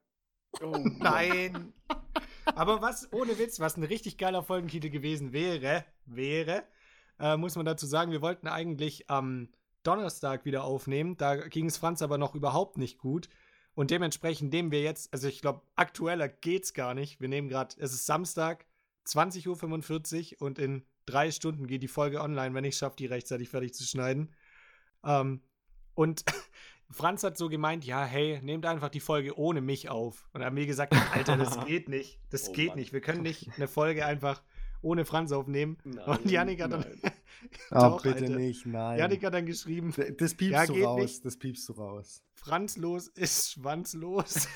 oh, 0.60 0.66
Mann. 0.78 0.98
Nein. 0.98 1.72
Aber 2.44 2.82
was, 2.82 3.12
ohne 3.12 3.38
Witz, 3.38 3.60
was 3.60 3.76
ein 3.76 3.84
richtig 3.84 4.18
geiler 4.18 4.42
Folgentitel 4.42 4.90
gewesen 4.90 5.32
wäre, 5.32 5.84
wäre, 6.06 6.64
äh, 7.18 7.36
muss 7.36 7.56
man 7.56 7.66
dazu 7.66 7.86
sagen, 7.86 8.12
wir 8.12 8.22
wollten 8.22 8.48
eigentlich 8.48 9.08
am 9.10 9.48
Donnerstag 9.82 10.44
wieder 10.44 10.64
aufnehmen. 10.64 11.16
Da 11.16 11.36
ging 11.48 11.66
es 11.66 11.76
Franz 11.78 12.02
aber 12.02 12.18
noch 12.18 12.34
überhaupt 12.34 12.78
nicht 12.78 12.98
gut. 12.98 13.28
Und 13.74 13.90
dementsprechend 13.90 14.52
nehmen 14.52 14.70
wir 14.70 14.82
jetzt, 14.82 15.12
also 15.12 15.28
ich 15.28 15.40
glaube, 15.40 15.62
aktueller 15.76 16.28
geht's 16.28 16.74
gar 16.74 16.94
nicht. 16.94 17.20
Wir 17.20 17.28
nehmen 17.28 17.48
gerade, 17.48 17.74
es 17.78 17.92
ist 17.92 18.06
Samstag, 18.06 18.66
20.45 19.06 20.34
Uhr 20.34 20.42
und 20.46 20.58
in 20.58 20.84
drei 21.06 21.30
Stunden 21.30 21.66
geht 21.66 21.82
die 21.82 21.88
Folge 21.88 22.20
online, 22.20 22.54
wenn 22.54 22.64
ich 22.64 22.74
es 22.74 22.78
schaffe, 22.78 22.96
die 22.96 23.06
rechtzeitig 23.06 23.48
fertig 23.48 23.74
zu 23.74 23.84
schneiden. 23.84 24.32
Ähm, 25.04 25.40
und 25.94 26.24
Franz 26.90 27.22
hat 27.24 27.36
so 27.38 27.48
gemeint, 27.48 27.84
ja, 27.84 28.04
hey, 28.04 28.40
nehmt 28.42 28.66
einfach 28.66 28.90
die 28.90 29.00
Folge 29.00 29.38
ohne 29.38 29.60
mich 29.60 29.88
auf. 29.88 30.28
Und 30.32 30.42
er 30.42 30.48
hat 30.48 30.54
mir 30.54 30.66
gesagt, 30.66 30.94
Alter, 31.14 31.36
das 31.36 31.58
geht 31.66 31.88
nicht. 31.88 32.20
Das 32.30 32.48
Oh 32.48 32.52
geht 32.52 32.68
Mann. 32.68 32.78
nicht. 32.78 32.92
Wir 32.92 33.00
können 33.00 33.22
nicht 33.22 33.50
eine 33.56 33.66
Folge 33.68 34.04
einfach 34.06 34.42
ohne 34.82 35.04
Franz 35.04 35.32
aufnehmen. 35.32 35.78
Nein, 35.84 36.04
und 36.08 36.30
Janik 36.30 36.60
hat 36.62 36.72
dann, 36.72 36.80
nein. 37.02 37.12
Oh, 37.70 37.74
Doch, 37.78 38.02
bitte 38.02 38.24
Alter. 38.24 38.36
nicht, 38.36 38.66
nein. 38.66 38.98
Janik 38.98 39.24
hat 39.24 39.34
dann 39.34 39.46
geschrieben, 39.46 39.92
das 40.18 40.34
piepst 40.34 40.52
Ja, 40.52 40.66
du 40.66 40.74
geht 40.74 40.84
raus, 40.84 41.00
nicht. 41.00 41.24
das 41.24 41.36
piepst 41.38 41.68
du 41.68 41.72
raus. 41.74 42.22
Franzlos 42.34 43.08
ist 43.08 43.52
schwanzlos. 43.52 44.48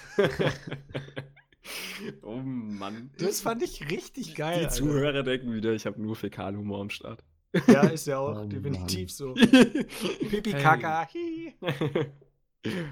oh 2.23 2.37
Mann. 2.37 3.11
Das 3.19 3.41
fand 3.41 3.63
ich 3.63 3.91
richtig 3.91 4.35
geil. 4.35 4.59
Die 4.59 4.65
Alter. 4.67 4.75
Zuhörer 4.75 5.23
denken 5.23 5.53
wieder, 5.55 5.73
ich 5.73 5.87
habe 5.87 6.01
nur 6.01 6.17
Fäkalhumor 6.17 6.81
am 6.81 6.91
Start. 6.91 7.25
Ja, 7.67 7.83
ist 7.89 8.07
ja 8.07 8.19
auch 8.19 8.37
Oh 8.43 8.47
definitiv 8.47 9.09
Mann. 9.09 9.09
so. 9.09 9.35
Pipi 9.35 10.29
Pipi 10.29 10.53
Kaka. 10.53 11.09
hi. 11.13 11.55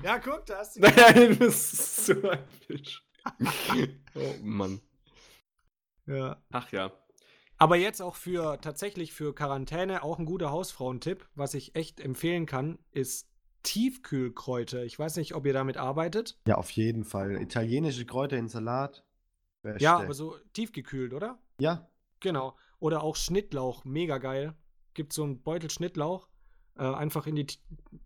Ja, 0.02 0.18
guck, 0.18 0.46
da 0.46 0.58
hast 0.58 0.76
du. 0.76 0.80
Nein, 0.80 1.30
du 1.30 1.36
bist 1.36 2.06
so 2.06 2.12
ein 2.28 2.38
Fisch. 2.66 3.04
oh 4.14 4.34
Mann. 4.42 4.80
Ja. 6.06 6.42
Ach 6.52 6.70
ja. 6.72 6.92
Aber 7.56 7.76
jetzt 7.76 8.02
auch 8.02 8.14
für 8.16 8.60
tatsächlich 8.60 9.12
für 9.12 9.34
Quarantäne 9.34 10.02
auch 10.02 10.18
ein 10.18 10.26
guter 10.26 10.50
Hausfrauentipp, 10.50 11.26
was 11.34 11.54
ich 11.54 11.74
echt 11.76 12.00
empfehlen 12.00 12.46
kann, 12.46 12.78
ist 12.90 13.28
Tiefkühlkräuter. 13.62 14.84
Ich 14.84 14.98
weiß 14.98 15.16
nicht, 15.16 15.34
ob 15.34 15.46
ihr 15.46 15.52
damit 15.54 15.76
arbeitet. 15.76 16.38
Ja, 16.46 16.56
auf 16.56 16.70
jeden 16.72 17.04
Fall. 17.04 17.40
Italienische 17.40 18.04
Kräuter 18.04 18.36
in 18.36 18.48
Salat. 18.48 19.04
Beste. 19.62 19.82
Ja, 19.82 19.96
aber 19.98 20.12
so 20.12 20.36
tiefgekühlt, 20.52 21.14
oder? 21.14 21.38
Ja, 21.58 21.88
Genau. 22.20 22.56
Oder 22.85 23.03
auch 23.03 23.16
Schnittlauch, 23.16 23.87
mega 23.87 24.18
geil. 24.18 24.53
Gibt 24.93 25.14
so 25.14 25.22
einen 25.24 25.43
Beutel 25.43 25.70
Schnittlauch, 25.70 26.28
äh, 26.76 26.82
einfach 26.82 27.26
in 27.26 27.35
die 27.35 27.47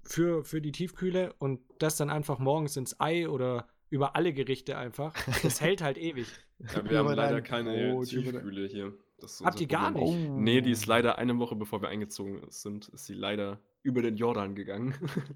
für, 0.05 0.45
für 0.45 0.61
die 0.61 0.70
Tiefkühle 0.70 1.33
und 1.41 1.59
das 1.81 1.97
dann 1.97 2.11
einfach 2.11 2.39
morgens 2.39 2.76
ins 2.76 3.01
Ei 3.01 3.29
oder 3.29 3.66
über 3.91 4.14
alle 4.14 4.33
Gerichte 4.33 4.79
einfach. 4.79 5.14
Das 5.43 5.61
hält 5.61 5.83
halt 5.83 5.99
ewig. 5.99 6.29
ja 6.61 6.89
wir 6.89 6.99
haben 7.01 7.12
leider 7.12 7.43
keine 7.43 7.74
dein- 7.74 8.03
Tiefkühle 8.05 8.68
hier. 8.68 8.93
Das 9.18 9.33
ist 9.41 9.45
Habt 9.45 9.61
ihr 9.61 9.66
gar 9.66 9.91
nicht? 9.91 10.01
Oh. 10.01 10.39
Nee, 10.39 10.61
die 10.61 10.70
ist 10.70 10.87
leider 10.87 11.18
eine 11.18 11.37
Woche 11.41 11.57
bevor 11.57 11.83
wir 11.83 11.89
eingezogen 11.89 12.43
sind, 12.51 12.87
ist 12.91 13.07
sie 13.07 13.14
leider 13.14 13.61
über 13.83 14.01
den 14.01 14.16
Jordan 14.16 14.55
gegangen. 14.55 14.95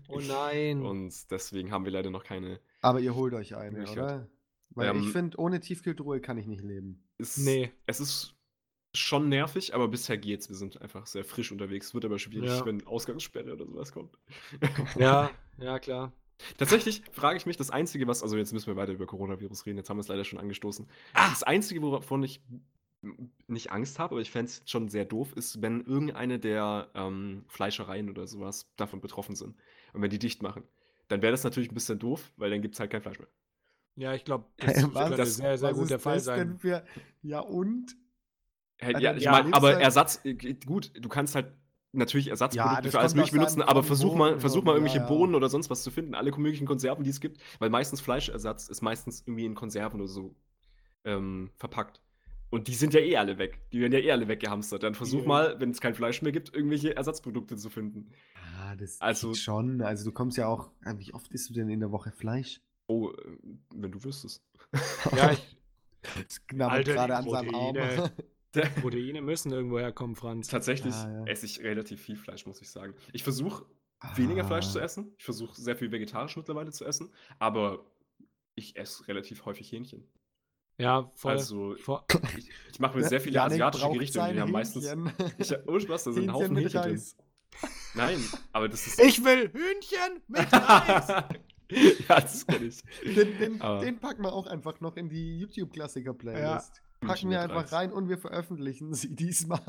Oh 0.09 0.21
nein. 0.21 0.83
Und 0.87 1.13
deswegen 1.33 1.73
haben 1.73 1.85
wir 1.85 1.91
leider 1.91 2.11
noch 2.11 2.23
keine. 2.23 2.61
Aber 2.81 3.01
ihr 3.01 3.17
holt 3.17 3.35
euch 3.35 3.57
eine, 3.57 3.91
oder? 3.91 4.29
Weil 4.71 4.91
Ähm, 4.91 5.03
ich 5.03 5.09
finde, 5.11 5.37
ohne 5.41 5.59
Tiefkühltruhe 5.59 6.21
kann 6.21 6.39
ich 6.39 6.47
nicht 6.47 6.63
leben. 6.63 7.03
Ist, 7.19 7.39
Nee. 7.39 7.73
Es 7.87 7.99
ist 7.99 8.37
schon 8.95 9.29
nervig, 9.29 9.75
aber 9.75 9.89
bisher 9.89 10.19
geht's. 10.19 10.49
Wir 10.49 10.57
sind 10.57 10.81
einfach 10.83 11.07
sehr 11.07 11.25
frisch 11.25 11.51
unterwegs. 11.53 11.95
Wird 11.95 12.05
aber 12.05 12.19
schwierig, 12.19 12.51
Ja. 12.51 12.67
wenn 12.67 12.87
Ausgangssperre 12.87 13.53
oder 13.55 13.67
sowas 13.67 13.93
kommt. 13.93 14.19
ja, 14.99 15.31
ja, 15.59 15.79
klar. 15.79 16.13
Tatsächlich 16.59 17.03
frage 17.13 17.37
ich 17.37 17.47
mich, 17.47 17.57
das 17.57 17.71
Einzige, 17.71 18.07
was, 18.09 18.23
also 18.23 18.37
jetzt 18.37 18.53
müssen 18.53 18.67
wir 18.67 18.77
weiter 18.77 18.93
über 18.93 19.07
Coronavirus 19.07 19.65
reden, 19.67 19.79
jetzt 19.79 19.89
haben 19.91 19.97
wir 19.97 20.01
es 20.03 20.09
leider 20.09 20.25
schon 20.25 20.39
angestoßen. 20.41 20.89
Ah! 21.15 21.31
Das 21.31 21.43
Einzige, 21.45 21.81
wovon 21.83 22.23
ich 22.25 22.43
nicht 23.47 23.71
Angst 23.73 23.99
habe, 23.99 24.15
aber 24.15 24.21
ich 24.23 24.31
fände 24.31 24.51
es 24.51 24.63
schon 24.67 24.89
sehr 24.89 25.05
doof, 25.05 25.33
ist, 25.35 25.61
wenn 25.63 25.81
irgendeine 25.83 26.39
der 26.39 26.89
ähm, 26.95 27.45
Fleischereien 27.49 28.09
oder 28.11 28.27
sowas 28.27 28.71
davon 28.77 29.01
betroffen 29.01 29.35
sind. 29.37 29.57
Und 29.93 30.03
wenn 30.03 30.11
die 30.11 30.19
dicht 30.19 30.43
machen. 30.43 30.63
Dann 31.09 31.21
wäre 31.23 31.33
das 31.33 31.45
natürlich 31.45 31.71
ein 31.71 31.75
bisschen 31.75 31.99
doof, 31.99 32.33
weil 32.37 32.51
dann 32.51 32.63
gibt 32.63 32.75
es 32.75 32.81
halt 32.81 32.91
kein 32.91 33.03
Fleisch 33.03 33.19
mehr. 33.19 33.29
Ja, 33.97 34.15
ich 34.15 34.25
glaube, 34.25 34.47
Hey, 34.59 34.75
das 34.75 34.95
was? 34.95 35.03
könnte 35.03 35.17
Das- 35.17 35.37
sehr, 35.37 35.59
sehr 35.59 35.73
gut 35.75 35.83
ist 35.83 35.91
der 35.91 35.99
Fall 35.99 36.15
das 36.17 36.25
sein. 36.25 36.39
denn 36.49 36.59
für. 36.59 36.85
Ja, 37.23 37.41
und? 37.41 37.97
Hey, 38.79 39.01
ja, 39.01 39.15
ich 39.15 39.23
ja, 39.25 39.33
meine, 39.33 39.55
aber 39.55 39.69
halt- 39.75 39.81
Ersatz, 39.83 40.21
äh, 40.25 40.35
gut, 40.55 40.93
du 40.99 41.09
kannst 41.09 41.35
halt 41.35 41.53
natürlich 41.93 42.27
Ja, 42.27 42.33
Ersatzprodukte 42.33 42.83
das 42.83 42.93
für 42.93 42.99
alles 43.01 43.15
Mögliche 43.15 43.37
benutzen, 43.37 43.63
aber 43.63 43.83
versuch 43.83 44.15
mal, 44.15 44.41
versuch 44.41 44.63
mal 44.65 44.73
ja, 44.73 44.77
irgendwelche 44.79 44.99
ja. 45.01 45.07
Bohnen 45.07 45.35
oder 45.35 45.49
sonst 45.49 45.69
was 45.71 45.83
zu 45.83 45.91
finden, 45.91 46.15
alle 46.15 46.31
möglichen 46.37 46.67
Konserven, 46.67 47.05
die 47.05 47.11
es 47.11 47.21
gibt, 47.21 47.41
weil 47.59 47.71
meistens 47.71 48.01
Fleischersatz 48.01 48.69
ist 48.69 48.81
meistens 48.83 49.23
irgendwie 49.27 49.45
in 49.45 49.55
Konserven 49.55 50.01
oder 50.01 50.09
so 50.09 50.35
ähm, 51.05 51.51
verpackt. 51.59 52.01
Und 52.51 52.69
die 52.69 52.75
sind 52.75 52.93
ja 52.93 53.01
eh 53.01 53.17
alle 53.17 53.39
weg. 53.39 53.61
Die 53.73 53.81
werden 53.81 53.93
ja 53.93 53.99
eh 53.99 54.13
alle 54.13 54.29
weggehamstert. 54.29 54.83
Dann 54.83 54.95
versuch 54.95 55.23
Ja. 55.23 55.29
mal, 55.29 55.61
wenn 55.61 55.71
es 55.71 55.81
kein 55.81 55.95
Fleisch 55.95 56.21
mehr 56.23 56.33
gibt, 56.33 56.55
irgendwelche 56.55 56.95
Ersatzprodukte 56.95 57.57
zu 57.57 57.71
finden. 57.71 58.11
Ja, 58.59 58.77
das 58.77 59.01
Also- 59.01 59.33
schon. 59.35 59.81
Also, 59.81 60.05
du 60.05 60.13
kommst 60.13 60.37
ja 60.37 60.47
auch. 60.49 60.71
äh, 60.85 60.95
Wie 60.99 61.15
oft 61.15 61.29
isst 61.33 61.49
du 61.51 61.55
denn 61.55 61.71
in 61.71 61.81
der 61.81 61.91
Woche 61.93 62.11
Fleisch? 62.13 62.61
Oh, 62.89 63.11
äh, 63.11 63.39
wenn 63.75 63.91
du 63.91 64.05
wüsstest. 64.05 64.45
Ja, 65.17 65.33
ich, 65.33 65.57
Das 66.03 66.47
knabbert 66.47 66.85
gerade 66.85 67.17
an 67.17 67.29
seinem 67.29 67.55
Arm. 67.55 67.75
Proteine. 68.53 68.81
Proteine 68.81 69.23
müssen 69.23 69.53
irgendwo 69.53 69.79
herkommen, 69.79 70.17
Franz. 70.17 70.49
Tatsächlich 70.49 70.95
Ah, 70.95 71.11
ja. 71.11 71.25
esse 71.27 71.47
ich 71.47 71.61
relativ 71.61 72.01
viel 72.03 72.17
Fleisch, 72.17 72.47
muss 72.47 72.61
ich 72.61 72.71
sagen. 72.71 72.95
Ich 73.13 73.23
versuche 73.23 73.65
weniger 74.17 74.45
Fleisch 74.45 74.69
zu 74.69 74.79
Ah. 74.81 74.83
essen. 74.85 75.15
Ich 75.19 75.25
versuche 75.25 75.61
sehr 75.61 75.77
viel 75.77 75.91
vegetarisch 75.93 76.37
mittlerweile 76.37 76.71
zu 76.73 76.85
essen, 76.85 77.13
aber 77.39 77.85
ich 78.55 78.77
esse 78.77 79.07
relativ 79.09 79.45
häufig 79.47 79.71
Hähnchen. 79.73 80.07
Ja, 80.79 81.11
voll. 81.15 81.33
Also 81.33 81.75
voll 81.77 82.01
ich, 82.37 82.51
ich 82.73 82.81
mache 82.81 82.97
mir 82.97 83.03
Ja, 83.03 83.09
sehr 83.09 83.21
viele 83.21 83.35
Janik 83.37 83.53
asiatische 83.63 83.91
Gerichte 83.93 84.21
und 84.23 84.33
die 84.35 84.41
haben 84.41 84.51
meistens. 84.53 84.85
Hähnchen. 84.89 85.13
Ich, 85.39 85.53
oh 85.67 85.79
Spaß, 85.79 86.05
da 86.05 86.13
sind 86.13 86.29
ein 86.29 86.35
Hähnchen 86.35 86.35
Haufen 86.35 86.57
Hähnchen 86.57 86.83
drin. 86.83 87.03
Nein, 87.95 88.25
aber 88.53 88.69
das 88.69 88.87
ist. 88.87 88.99
ich 89.01 89.23
will 89.23 89.51
Hühnchen 89.53 90.23
mit 90.29 90.53
Reis. 90.53 91.09
ja, 92.09 92.21
das 92.21 92.47
kenne 92.47 92.67
ich. 92.67 92.83
Den, 93.05 93.39
den, 93.39 93.59
den 93.81 93.99
packen 94.01 94.23
wir 94.23 94.33
auch 94.33 94.47
einfach 94.47 94.81
noch 94.81 94.97
in 94.97 95.09
die 95.11 95.39
YouTube-Klassiker-Playlist. 95.41 96.83
Packen 97.03 97.31
wir 97.31 97.41
einfach 97.43 97.71
rein 97.73 97.93
und 97.93 98.09
wir 98.09 98.17
veröffentlichen 98.19 98.95
sie 98.95 99.09
diesmal. 99.15 99.61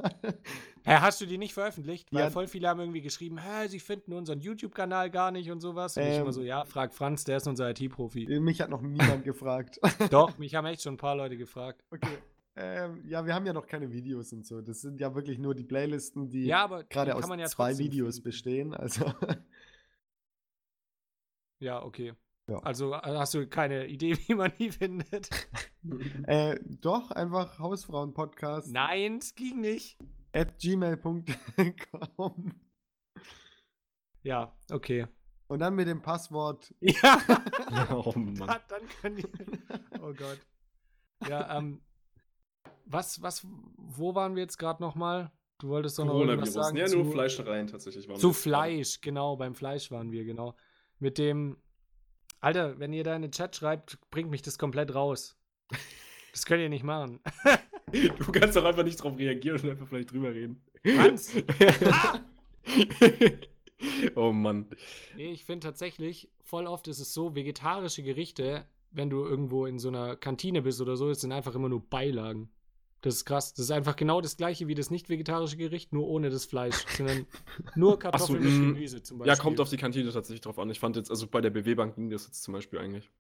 Hä, 0.86 0.96
hast 1.00 1.20
du 1.22 1.26
die 1.26 1.38
nicht 1.38 1.54
veröffentlicht? 1.54 2.08
Weil 2.14 2.24
Ja. 2.24 2.30
voll 2.30 2.48
viele 2.48 2.70
haben 2.70 2.80
irgendwie 2.80 3.02
geschrieben, 3.02 3.38
hä, 3.38 3.68
sie 3.68 3.80
finden 3.80 4.14
unseren 4.14 4.40
YouTube-Kanal 4.40 5.10
gar 5.12 5.32
nicht 5.32 5.52
und 5.52 5.60
sowas. 5.60 5.98
Und 5.98 6.04
ich 6.04 6.16
Ähm. 6.16 6.22
immer 6.22 6.34
so, 6.34 6.42
ja, 6.42 6.64
frag 6.66 6.94
Franz, 6.94 7.24
der 7.26 7.38
ist 7.38 7.48
unser 7.48 7.70
IT-Profi. 7.72 8.40
Mich 8.40 8.62
hat 8.62 8.70
noch 8.70 8.82
niemand 8.82 9.24
gefragt. 9.26 9.80
Doch, 10.10 10.38
mich 10.38 10.56
haben 10.56 10.66
echt 10.66 10.82
schon 10.82 10.94
ein 10.94 10.98
paar 10.98 11.16
Leute 11.16 11.38
gefragt. 11.38 11.84
Okay. 11.92 12.18
Ähm, 12.56 13.04
ja, 13.08 13.26
wir 13.26 13.34
haben 13.34 13.48
ja 13.48 13.54
noch 13.54 13.66
keine 13.66 13.92
Videos 13.92 14.32
und 14.32 14.46
so. 14.46 14.62
Das 14.62 14.82
sind 14.82 15.00
ja 15.00 15.16
wirklich 15.16 15.40
nur 15.40 15.56
die 15.56 15.64
Playlisten, 15.64 16.30
die 16.30 16.46
Ja, 16.46 16.68
gerade 16.90 17.16
aus 17.16 17.28
ja 17.28 17.46
zwei 17.48 17.78
Videos 17.80 18.16
finden. 18.18 18.24
bestehen. 18.26 18.74
Also 18.76 19.12
Ja, 21.60 21.82
okay. 21.84 22.14
Ja. 22.50 22.58
Also 22.60 22.94
äh, 22.94 23.00
hast 23.04 23.34
du 23.34 23.48
keine 23.48 23.88
Idee, 23.88 24.18
wie 24.28 24.36
man 24.36 24.52
die 24.60 24.72
findet? 24.72 25.30
äh, 26.28 26.60
doch 26.82 27.12
einfach 27.12 27.58
Hausfrauen-Podcast 27.60 28.72
Nein, 28.72 29.18
es 29.18 29.34
ging 29.36 29.62
nicht. 29.62 29.98
at 30.34 30.58
gmail.com 30.60 31.26
Ja, 34.24 34.56
okay. 34.72 35.08
und 35.48 35.60
dann 35.60 35.76
mit 35.76 35.88
dem 35.88 36.02
Passwort 36.02 36.74
Ja, 36.82 37.22
oh 37.92 38.12
Mann. 38.18 38.36
dann, 38.36 38.62
dann 38.68 38.88
können 39.02 39.16
die. 39.18 39.26
Oh 40.02 40.14
Gott. 40.14 40.40
Ja, 41.30 41.58
ähm. 41.58 41.82
Was, 42.86 43.22
was, 43.22 43.48
wo 43.78 44.14
waren 44.14 44.36
wir 44.36 44.44
jetzt 44.44 44.58
gerade 44.58 44.84
nochmal? 44.84 45.32
Du 45.60 45.70
wolltest 45.70 45.98
doch 45.98 46.04
noch 46.04 46.14
Coronavirus. 46.14 46.52
sagen. 46.54 46.76
Ja, 46.76 46.86
zu, 46.88 46.98
nur 46.98 47.12
Fleischereien 47.12 47.68
tatsächlich. 47.68 48.10
waren 48.10 48.20
Zu. 48.20 48.34
Fleisch, 48.34 49.00
genau, 49.00 49.38
beim 49.38 49.56
Fleisch 49.56 49.90
waren 49.92 50.12
wir, 50.12 50.26
genau. 50.26 50.56
Mit 51.00 51.18
dem. 51.18 51.58
Alter, 52.44 52.78
wenn 52.78 52.92
ihr 52.92 53.06
da 53.06 53.16
in 53.16 53.22
den 53.22 53.32
Chat 53.32 53.56
schreibt, 53.56 53.98
bringt 54.12 54.30
mich 54.30 54.42
das 54.42 54.58
komplett 54.58 54.94
raus. 54.94 55.38
Das 56.34 56.46
könnt 56.46 56.62
ihr 56.62 56.70
nicht 56.70 56.84
machen. 56.84 57.20
Du 57.94 58.32
kannst 58.32 58.56
doch 58.56 58.66
einfach 58.66 58.84
nicht 58.84 59.04
drauf 59.04 59.20
reagieren 59.20 59.62
und 59.62 59.70
einfach 59.70 59.88
vielleicht 59.88 60.12
drüber 60.12 60.34
reden. 60.34 60.64
Franz! 60.84 61.32
Ah! 61.92 62.22
oh 64.16 64.32
Mann. 64.32 64.66
Nee, 65.16 65.32
ich 65.32 65.46
finde 65.46 65.68
tatsächlich, 65.68 66.32
voll 66.42 66.66
oft 66.66 66.88
ist 66.88 67.00
es 67.00 67.14
so, 67.14 67.36
vegetarische 67.36 68.02
Gerichte, 68.02 68.66
wenn 68.90 69.12
du 69.12 69.24
irgendwo 69.24 69.68
in 69.68 69.78
so 69.78 69.90
einer 69.90 70.16
Kantine 70.16 70.64
bist 70.64 70.82
oder 70.82 70.96
so, 70.96 71.12
es 71.12 71.22
sind 71.22 71.32
einfach 71.34 71.54
immer 71.54 71.70
nur 71.70 71.88
Beilagen. 71.88 72.50
Das 73.04 73.16
ist 73.16 73.26
krass. 73.26 73.54
Das 73.54 73.66
ist 73.66 73.72
einfach 73.72 73.98
genau 73.98 74.22
das 74.22 74.38
gleiche 74.38 74.68
wie 74.68 74.76
das 74.76 74.90
nicht 74.90 75.10
vegetarische 75.10 75.58
Gericht, 75.58 75.92
nur 75.92 76.08
ohne 76.08 76.30
das 76.30 76.46
Fleisch. 76.46 76.86
Dann 76.98 77.28
nur 77.76 78.00
Kartoffeln 78.00 78.42
so, 78.42 78.50
mit 78.50 78.62
mm. 78.62 78.74
Gemüse 78.74 79.04
zum 79.04 79.18
Beispiel. 79.20 79.34
Ja, 79.34 79.40
kommt 79.40 79.60
auf 79.60 79.70
die 79.70 79.78
Kantine 79.78 80.10
tatsächlich 80.12 80.40
drauf 80.42 80.58
an. 80.58 80.70
Ich 80.70 80.80
fand 80.80 80.96
jetzt, 80.96 81.12
also 81.12 81.28
bei 81.28 81.42
der 81.42 81.50
BW-Bank 81.50 81.96
ging 81.96 82.10
das 82.10 82.26
jetzt 82.26 82.44
zum 82.44 82.54
Beispiel 82.54 82.80
eigentlich. 82.80 83.12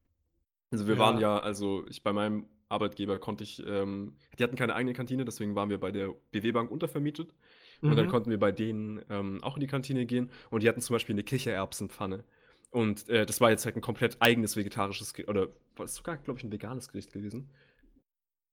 Also 0.71 0.87
wir 0.87 0.95
Ja. 0.95 0.99
waren 1.01 1.19
ja, 1.19 1.37
also 1.37 1.85
ich 1.89 2.01
bei 2.01 2.13
meinem 2.13 2.45
Arbeitgeber 2.69 3.19
konnte 3.19 3.43
ich, 3.43 3.61
ähm, 3.67 4.15
die 4.39 4.43
hatten 4.43 4.55
keine 4.55 4.73
eigene 4.73 4.93
Kantine, 4.93 5.25
deswegen 5.25 5.53
waren 5.53 5.69
wir 5.69 5.79
bei 5.79 5.91
der 5.91 6.15
BW-Bank 6.31 6.71
untervermietet. 6.71 7.33
Und 7.81 7.97
dann 7.97 8.05
Mhm. 8.05 8.09
konnten 8.09 8.29
wir 8.29 8.39
bei 8.39 8.53
denen 8.53 9.03
ähm, 9.09 9.43
auch 9.43 9.57
in 9.57 9.59
die 9.59 9.67
Kantine 9.67 10.05
gehen. 10.05 10.31
Und 10.49 10.63
die 10.63 10.69
hatten 10.69 10.79
zum 10.79 10.93
Beispiel 10.93 11.13
eine 11.13 11.23
Kichererbsenpfanne. 11.23 12.23
Und 12.71 13.09
äh, 13.09 13.25
das 13.25 13.41
war 13.41 13.51
jetzt 13.51 13.65
halt 13.65 13.75
ein 13.75 13.81
komplett 13.81 14.15
eigenes 14.21 14.55
vegetarisches 14.55 15.13
Gericht. 15.13 15.29
Oder 15.29 15.49
war 15.75 15.85
es 15.85 15.95
sogar, 15.95 16.15
glaube 16.15 16.39
ich, 16.39 16.45
ein 16.45 16.51
veganes 16.53 16.87
Gericht 16.87 17.11
gewesen. 17.11 17.49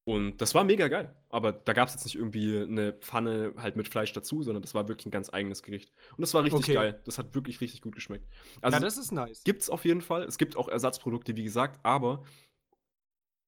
Und 0.05 0.39
das 0.41 0.55
war 0.55 0.65
mega 0.65 0.89
geil. 0.89 1.15
Aber 1.29 1.53
da 1.53 1.73
gab 1.73 1.89
es 1.89 1.95
jetzt 1.95 2.05
nicht 2.05 2.17
irgendwie 2.17 2.59
eine 2.59 2.95
Pfanne 2.95 3.55
halt 3.59 3.77
mit 3.77 3.89
Fleisch 3.89 4.13
dazu, 4.13 4.43
sondern 4.43 4.63
das 4.63 4.75
war 4.75 4.89
wirklich 4.89 5.07
ein 5.07 5.11
ganz 5.11 5.33
eigenes 5.33 5.63
Gericht. 5.63 5.93
Und 6.17 6.23
das 6.23 6.35
war 6.35 6.43
richtig 6.43 6.61
Okay. 6.61 6.75
geil. 6.75 7.01
Das 7.05 7.19
hat 7.19 7.35
wirklich 7.35 7.61
richtig 7.61 7.83
gut 7.83 7.95
geschmeckt. 7.95 8.27
Also 8.61 8.77
ja, 8.77 8.81
das 8.81 8.97
ist 8.97 9.13
nice. 9.13 9.45
Gibt 9.45 9.63
es 9.63 9.71
auf 9.71 9.85
jeden 9.85 10.01
Fall. 10.01 10.25
Es 10.25 10.39
gibt 10.39 10.57
auch 10.57 10.69
Ersatzprodukte, 10.69 11.37
wie 11.37 11.45
gesagt, 11.45 11.79
aber 11.85 12.25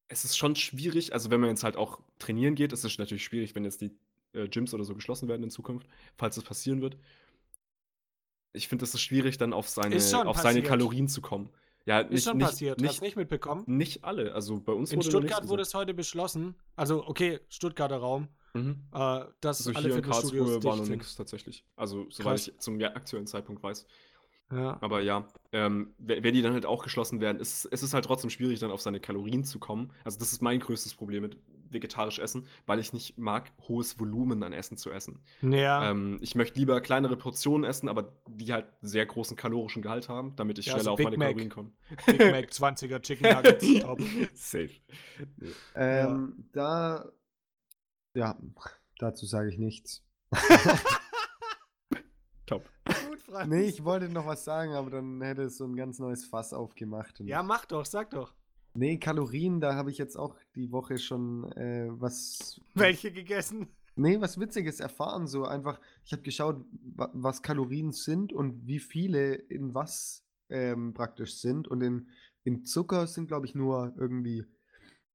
es 0.09 0.25
ist 0.25 0.37
schon 0.37 0.55
schwierig. 0.57 1.15
Also, 1.15 1.31
wenn 1.31 1.41
man 1.41 1.51
jetzt 1.51 1.65
halt 1.65 1.77
auch 1.77 2.01
trainieren 2.19 2.55
geht, 2.55 2.73
ist 2.73 2.85
es 2.85 2.99
natürlich 2.99 3.25
schwierig, 3.25 3.55
wenn 3.55 3.65
jetzt 3.65 3.81
die 3.81 3.97
äh, 4.35 4.47
Gyms 4.47 4.75
oder 4.75 4.85
so 4.85 4.95
geschlossen 4.95 5.27
werden 5.29 5.43
in 5.43 5.51
Zukunft, 5.51 5.89
falls 6.17 6.37
es 6.37 6.45
passieren 6.45 6.83
wird. 6.83 6.99
Ich 8.53 8.69
finde, 8.69 8.85
es 8.85 8.93
ist 8.93 9.01
schwierig, 9.01 9.39
dann 9.39 9.55
auf 9.55 9.69
seine, 9.69 9.97
auf 10.27 10.39
seine. 10.39 10.63
Kalorien 10.63 11.09
zu 11.09 11.23
kommen. 11.23 11.49
Ja, 11.85 12.01
Ist 12.01 12.11
nicht, 12.11 12.25
schon 12.25 12.37
nicht, 12.37 12.47
passiert. 12.47 12.81
Nicht, 12.81 12.91
Hast 12.91 13.01
du 13.01 13.05
nicht 13.05 13.17
mitbekommen? 13.17 13.65
nicht 13.67 14.05
alle. 14.05 14.35
Also 14.35 14.61
bei 14.61 14.73
uns 14.73 14.93
In 14.93 15.03
Stuttgart 15.03 15.49
wurde 15.49 15.63
es 15.63 15.75
heute 15.75 15.95
beschlossen, 15.95 16.55
also 16.77 17.05
okay, 17.07 17.41
Stuttgarter 17.49 17.97
Raum, 17.97 18.29
Mhm. 18.55 18.83
äh, 18.93 19.25
dass 19.41 19.67
Also 19.67 19.73
alle 19.73 19.89
hier 19.89 19.97
in 19.97 20.03
Karlsruhe 20.03 20.63
war 20.63 20.77
noch 20.77 20.87
nichts 20.87 21.17
tatsächlich. 21.17 21.65
Also, 21.75 22.07
soweit 22.11 22.35
Krass. 22.37 22.49
ich 22.49 22.59
zum 22.59 22.81
aktuellen 22.83 23.27
Zeitpunkt 23.27 23.63
weiß. 23.63 23.87
Ja. 24.53 24.77
Aber 24.83 25.01
ja, 25.01 25.27
ähm, 25.53 25.95
we- 25.97 26.23
wenn 26.23 26.35
die 26.35 26.43
dann 26.43 26.53
halt 26.53 26.67
auch 26.67 26.83
geschlossen 26.85 27.21
werden, 27.23 27.41
ist 27.41 27.67
es 27.73 27.83
ist 27.83 27.95
halt 27.95 28.05
trotzdem 28.05 28.29
schwierig, 28.29 28.61
dann 28.61 28.71
auf 28.71 28.83
seine 28.83 29.01
Kalorien 29.01 29.43
zu 29.45 29.59
kommen. 29.59 29.91
Also 30.05 30.19
das 30.19 30.33
ist 30.33 30.43
mein 30.43 30.61
größtes 30.61 30.95
Problem 30.95 31.23
mit 31.23 31.39
vegetarisch 31.73 32.19
essen, 32.19 32.47
weil 32.67 32.79
ich 32.79 32.93
nicht 32.93 33.19
mag, 33.19 33.51
hohes 33.69 33.99
Volumen 34.01 34.43
an 34.43 34.53
Essen 34.53 34.77
zu 34.77 34.91
essen. 34.91 35.21
Ja, 35.43 35.91
Ähm, 35.91 36.19
ich 36.21 36.35
möchte 36.35 36.59
lieber 36.59 36.81
kleinere 36.81 37.17
Portionen 37.17 37.69
essen, 37.69 37.89
aber 37.89 38.13
die 38.29 38.53
halt 38.53 38.67
sehr 38.83 39.07
großen 39.07 39.37
kalorischen 39.37 39.83
Gehalt 39.83 40.09
haben, 40.09 40.35
damit 40.37 40.59
ich 40.59 40.67
Ja, 40.67 40.73
schneller 40.73 40.85
so 40.85 40.91
auf 40.93 40.97
Big 40.99 41.05
meine 41.07 41.17
Mac. 41.19 41.29
Kalorien 41.29 41.51
komme. 41.51 41.73
Big 42.07 42.19
Mac 42.21 42.45
20er 42.51 43.01
Chicken 43.01 43.33
Nuggets. 43.35 43.67
top. 43.83 44.01
Safe. 44.35 44.71
Ähm, 45.75 46.49
Da, 46.53 47.11
ja, 48.15 48.39
dazu 48.99 49.27
sage 49.27 49.49
ich 49.51 49.59
nichts. 49.59 50.05
Top. 52.47 52.69
Gut. 52.85 53.47
Nee, 53.47 53.63
ich 53.63 53.85
wollte 53.85 54.09
noch 54.09 54.27
was 54.27 54.45
sagen, 54.45 54.75
aber 54.75 54.91
dann 54.91 55.21
hätte 55.23 55.43
es 55.45 55.57
so 55.57 55.65
ein 55.65 55.77
ganz 55.77 55.99
neues 55.99 56.25
Fass 56.27 56.53
aufgemacht. 56.53 57.21
Und 57.21 57.29
Ja, 57.29 57.43
mach 57.43 57.65
doch, 57.65 57.87
sag 57.87 58.11
doch. 58.11 58.35
Nee, 58.75 58.99
Kalorien, 58.99 59.61
da 59.61 59.75
habe 59.75 59.91
ich 59.91 59.99
jetzt 59.99 60.17
auch 60.17 60.37
die 60.55 60.73
Woche 60.73 60.99
schon 60.99 61.51
äh, 61.53 61.89
was. 61.91 62.61
Welche 62.75 63.13
gegessen? 63.13 63.69
Nee, 63.95 64.21
was 64.21 64.41
Witziges 64.41 64.81
erfahren. 64.81 65.27
So 65.27 65.45
einfach, 65.45 65.79
ich 66.05 66.13
habe 66.13 66.23
geschaut, 66.23 66.65
wa 66.97 67.11
was 67.13 67.43
Kalorien 67.43 67.93
sind 67.93 68.33
und 68.33 68.67
wie 68.67 68.79
viele 68.79 69.35
in 69.35 69.75
was 69.75 70.25
ähm, 70.49 70.95
praktisch 70.95 71.37
sind. 71.37 71.69
Und 71.69 71.83
in, 71.83 72.09
in 72.45 72.65
Zucker 72.65 73.07
sind, 73.07 73.29
glaube 73.29 73.47
ich, 73.47 73.55
nur 73.55 73.95
irgendwie, 73.99 74.47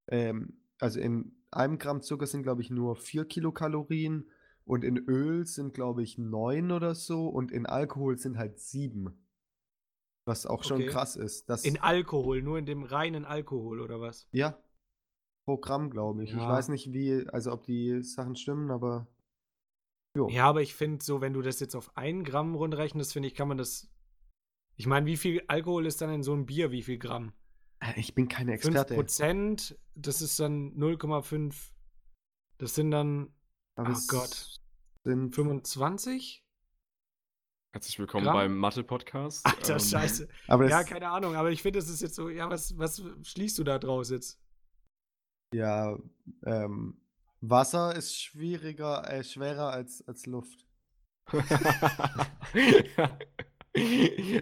ähm, 0.07 0.59
also 0.79 0.99
in 0.99 1.35
einem 1.49 1.79
Gramm 1.79 2.01
Zucker 2.01 2.27
sind, 2.27 2.43
glaube 2.43 2.61
ich, 2.61 2.69
nur 2.69 2.95
4 2.95 3.25
Kilokalorien. 3.25 4.29
Und 4.63 4.83
in 4.83 4.97
Öl 4.97 5.47
sind, 5.47 5.73
glaube 5.73 6.03
ich, 6.03 6.17
9 6.17 6.71
oder 6.71 6.93
so. 6.93 7.29
Und 7.29 7.51
in 7.51 7.65
Alkohol 7.65 8.17
sind 8.17 8.37
halt 8.37 8.59
7. 8.59 9.17
Was 10.27 10.45
auch 10.45 10.63
schon 10.63 10.81
Okay. 10.81 10.87
krass 10.87 11.15
ist. 11.15 11.49
Das, 11.49 11.63
In 11.63 11.79
Alkohol, 11.79 12.41
nur 12.41 12.57
in 12.59 12.65
dem 12.65 12.83
reinen 12.83 13.23
Alkohol 13.25 13.79
oder 13.79 14.01
was? 14.01 14.27
ja, 14.31 14.61
pro 15.45 15.57
Gramm, 15.57 15.89
glaube 15.89 16.23
ich. 16.25 16.31
Ich 16.31 16.35
Ja. 16.35 16.49
weiß 16.49 16.67
nicht, 16.67 16.91
wie, 16.91 17.25
also 17.29 17.53
ob 17.53 17.63
die 17.63 18.03
Sachen 18.03 18.35
stimmen, 18.35 18.69
aber. 18.69 19.07
Jo. 20.17 20.27
Ja, 20.29 20.45
aber 20.47 20.61
ich 20.61 20.75
finde 20.75 21.03
so, 21.03 21.21
wenn 21.21 21.31
du 21.33 21.41
das 21.41 21.59
jetzt 21.61 21.75
auf 21.75 21.95
ein 21.95 22.23
Gramm 22.25 22.55
rundrechnest, 22.55 23.13
finde 23.13 23.27
ich, 23.29 23.35
kann 23.35 23.47
man 23.47 23.57
das. 23.57 23.89
Ich 24.75 24.85
meine, 24.85 25.05
wie 25.05 25.15
viel 25.17 25.41
Alkohol 25.47 25.85
ist 25.85 26.01
dann 26.01 26.09
in 26.11 26.23
so 26.23 26.33
einem 26.33 26.45
Bier? 26.45 26.71
Wie 26.71 26.83
viel 26.83 26.97
Gramm? 26.99 27.31
Äh, 27.79 27.93
Ich 27.99 28.13
bin 28.13 28.27
keine 28.27 28.51
5 28.57 28.65
Experte. 28.65 28.95
Prozent, 28.95 29.79
das 29.95 30.21
ist 30.21 30.39
dann 30.39 30.73
0,5. 30.75 31.71
Das 32.57 32.75
sind 32.75 32.91
dann 32.91 33.33
aber 33.75 33.91
Oh 33.95 34.01
Gott. 34.07 34.59
Sind 35.05 35.33
25? 35.33 36.43
Herzlich 37.73 37.99
willkommen 37.99 38.23
Gramm? 38.25 38.35
beim 38.35 38.57
Mathe-Podcast. 38.57 39.45
Alter, 39.45 39.73
Ähm, 39.73 39.79
scheiße. 39.79 40.27
aber 40.47 40.69
Ja, 40.69 40.81
es, 40.81 40.87
keine 40.87 41.09
Ahnung, 41.09 41.35
aber 41.35 41.51
ich 41.51 41.61
finde, 41.61 41.79
das 41.79 41.89
ist 41.89 42.01
jetzt 42.01 42.15
so, 42.15 42.29
ja, 42.29 42.49
was, 42.49 42.77
was 42.77 43.03
schließt 43.23 43.59
du 43.59 43.63
da 43.63 43.77
draus 43.79 44.09
jetzt? 44.09 44.39
ja, 45.53 45.97
ähm, 46.45 46.99
Wasser 47.39 47.95
ist 47.95 48.19
schwieriger, 48.21 49.09
äh, 49.09 49.23
schwerer 49.23 49.69
als, 49.71 50.05
als 50.07 50.25
Luft. 50.25 50.65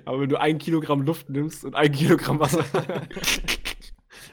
Aber 0.05 0.21
wenn 0.21 0.30
du 0.30 0.39
ein 0.39 0.57
Kilogramm 0.57 1.01
Luft 1.01 1.30
nimmst 1.30 1.63
und 1.65 1.76
ein 1.76 1.91
Kilogramm 1.91 2.39
Wasser. 2.39 2.63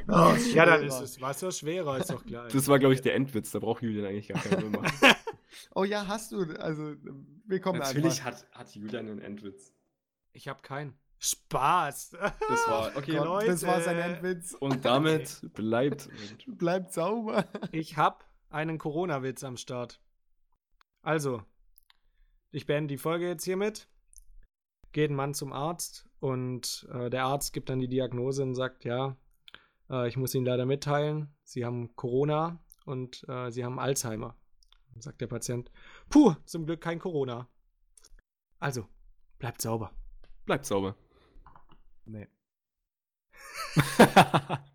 Oh, 0.08 0.34
Ja, 0.52 0.66
dann 0.66 0.82
ist 0.82 0.98
das 0.98 1.20
Wasser 1.20 1.52
schwerer, 1.52 1.96
ist 1.98 2.10
doch 2.10 2.24
klar. 2.26 2.48
das 2.48 2.66
war, 2.66 2.80
glaube 2.80 2.92
ich, 2.94 3.02
der 3.02 3.14
Endwitz. 3.14 3.52
Da 3.52 3.60
braucht 3.60 3.82
Julian 3.84 4.04
eigentlich 4.06 4.26
gar 4.26 4.42
keinen 4.42 4.70
Müll 4.72 4.80
machen. 4.80 5.11
Oh 5.74 5.84
ja, 5.84 6.06
hast 6.06 6.32
du. 6.32 6.42
Also, 6.58 6.94
willkommen 7.44 7.78
Natürlich 7.78 8.24
einfach. 8.24 8.42
hat, 8.42 8.50
hat 8.52 8.74
Julian 8.74 9.08
einen 9.08 9.20
Endwitz. 9.20 9.72
Ich 10.32 10.48
habe 10.48 10.62
keinen. 10.62 10.98
Spaß. 11.18 12.10
Das 12.10 12.68
war, 12.68 12.96
okay. 12.96 13.12
Gott. 13.16 13.26
Gott, 13.26 13.48
das 13.48 13.64
war 13.64 13.80
sein 13.80 13.96
Leute. 13.96 14.08
Endwitz. 14.08 14.54
Und 14.54 14.84
damit 14.84 15.40
bleibt. 15.54 16.08
Bleibt 16.46 16.92
sauber. 16.92 17.46
Ich 17.70 17.96
habe 17.96 18.24
einen 18.50 18.78
Corona-Witz 18.78 19.44
am 19.44 19.56
Start. 19.56 20.00
Also, 21.00 21.42
ich 22.50 22.66
beende 22.66 22.88
die 22.88 22.98
Folge 22.98 23.28
jetzt 23.28 23.44
hiermit. 23.44 23.88
Geht 24.90 25.10
ein 25.10 25.16
Mann 25.16 25.32
zum 25.32 25.52
Arzt 25.52 26.08
und 26.18 26.86
äh, 26.92 27.08
der 27.08 27.24
Arzt 27.24 27.52
gibt 27.52 27.70
dann 27.70 27.78
die 27.78 27.88
Diagnose 27.88 28.42
und 28.42 28.54
sagt, 28.54 28.84
ja, 28.84 29.16
äh, 29.88 30.08
ich 30.08 30.16
muss 30.16 30.34
Ihnen 30.34 30.44
leider 30.44 30.66
mitteilen, 30.66 31.34
Sie 31.44 31.64
haben 31.64 31.96
Corona 31.96 32.62
und 32.84 33.24
äh, 33.28 33.50
Sie 33.50 33.64
haben 33.64 33.78
Alzheimer. 33.78 34.36
Sagt 34.98 35.20
der 35.20 35.26
Patient, 35.26 35.70
puh, 36.08 36.34
zum 36.44 36.66
Glück 36.66 36.80
kein 36.80 36.98
Corona. 36.98 37.48
Also, 38.58 38.86
bleibt 39.38 39.60
sauber. 39.60 39.92
Bleibt 40.44 40.66
sauber. 40.66 40.96
Nee. 42.04 42.28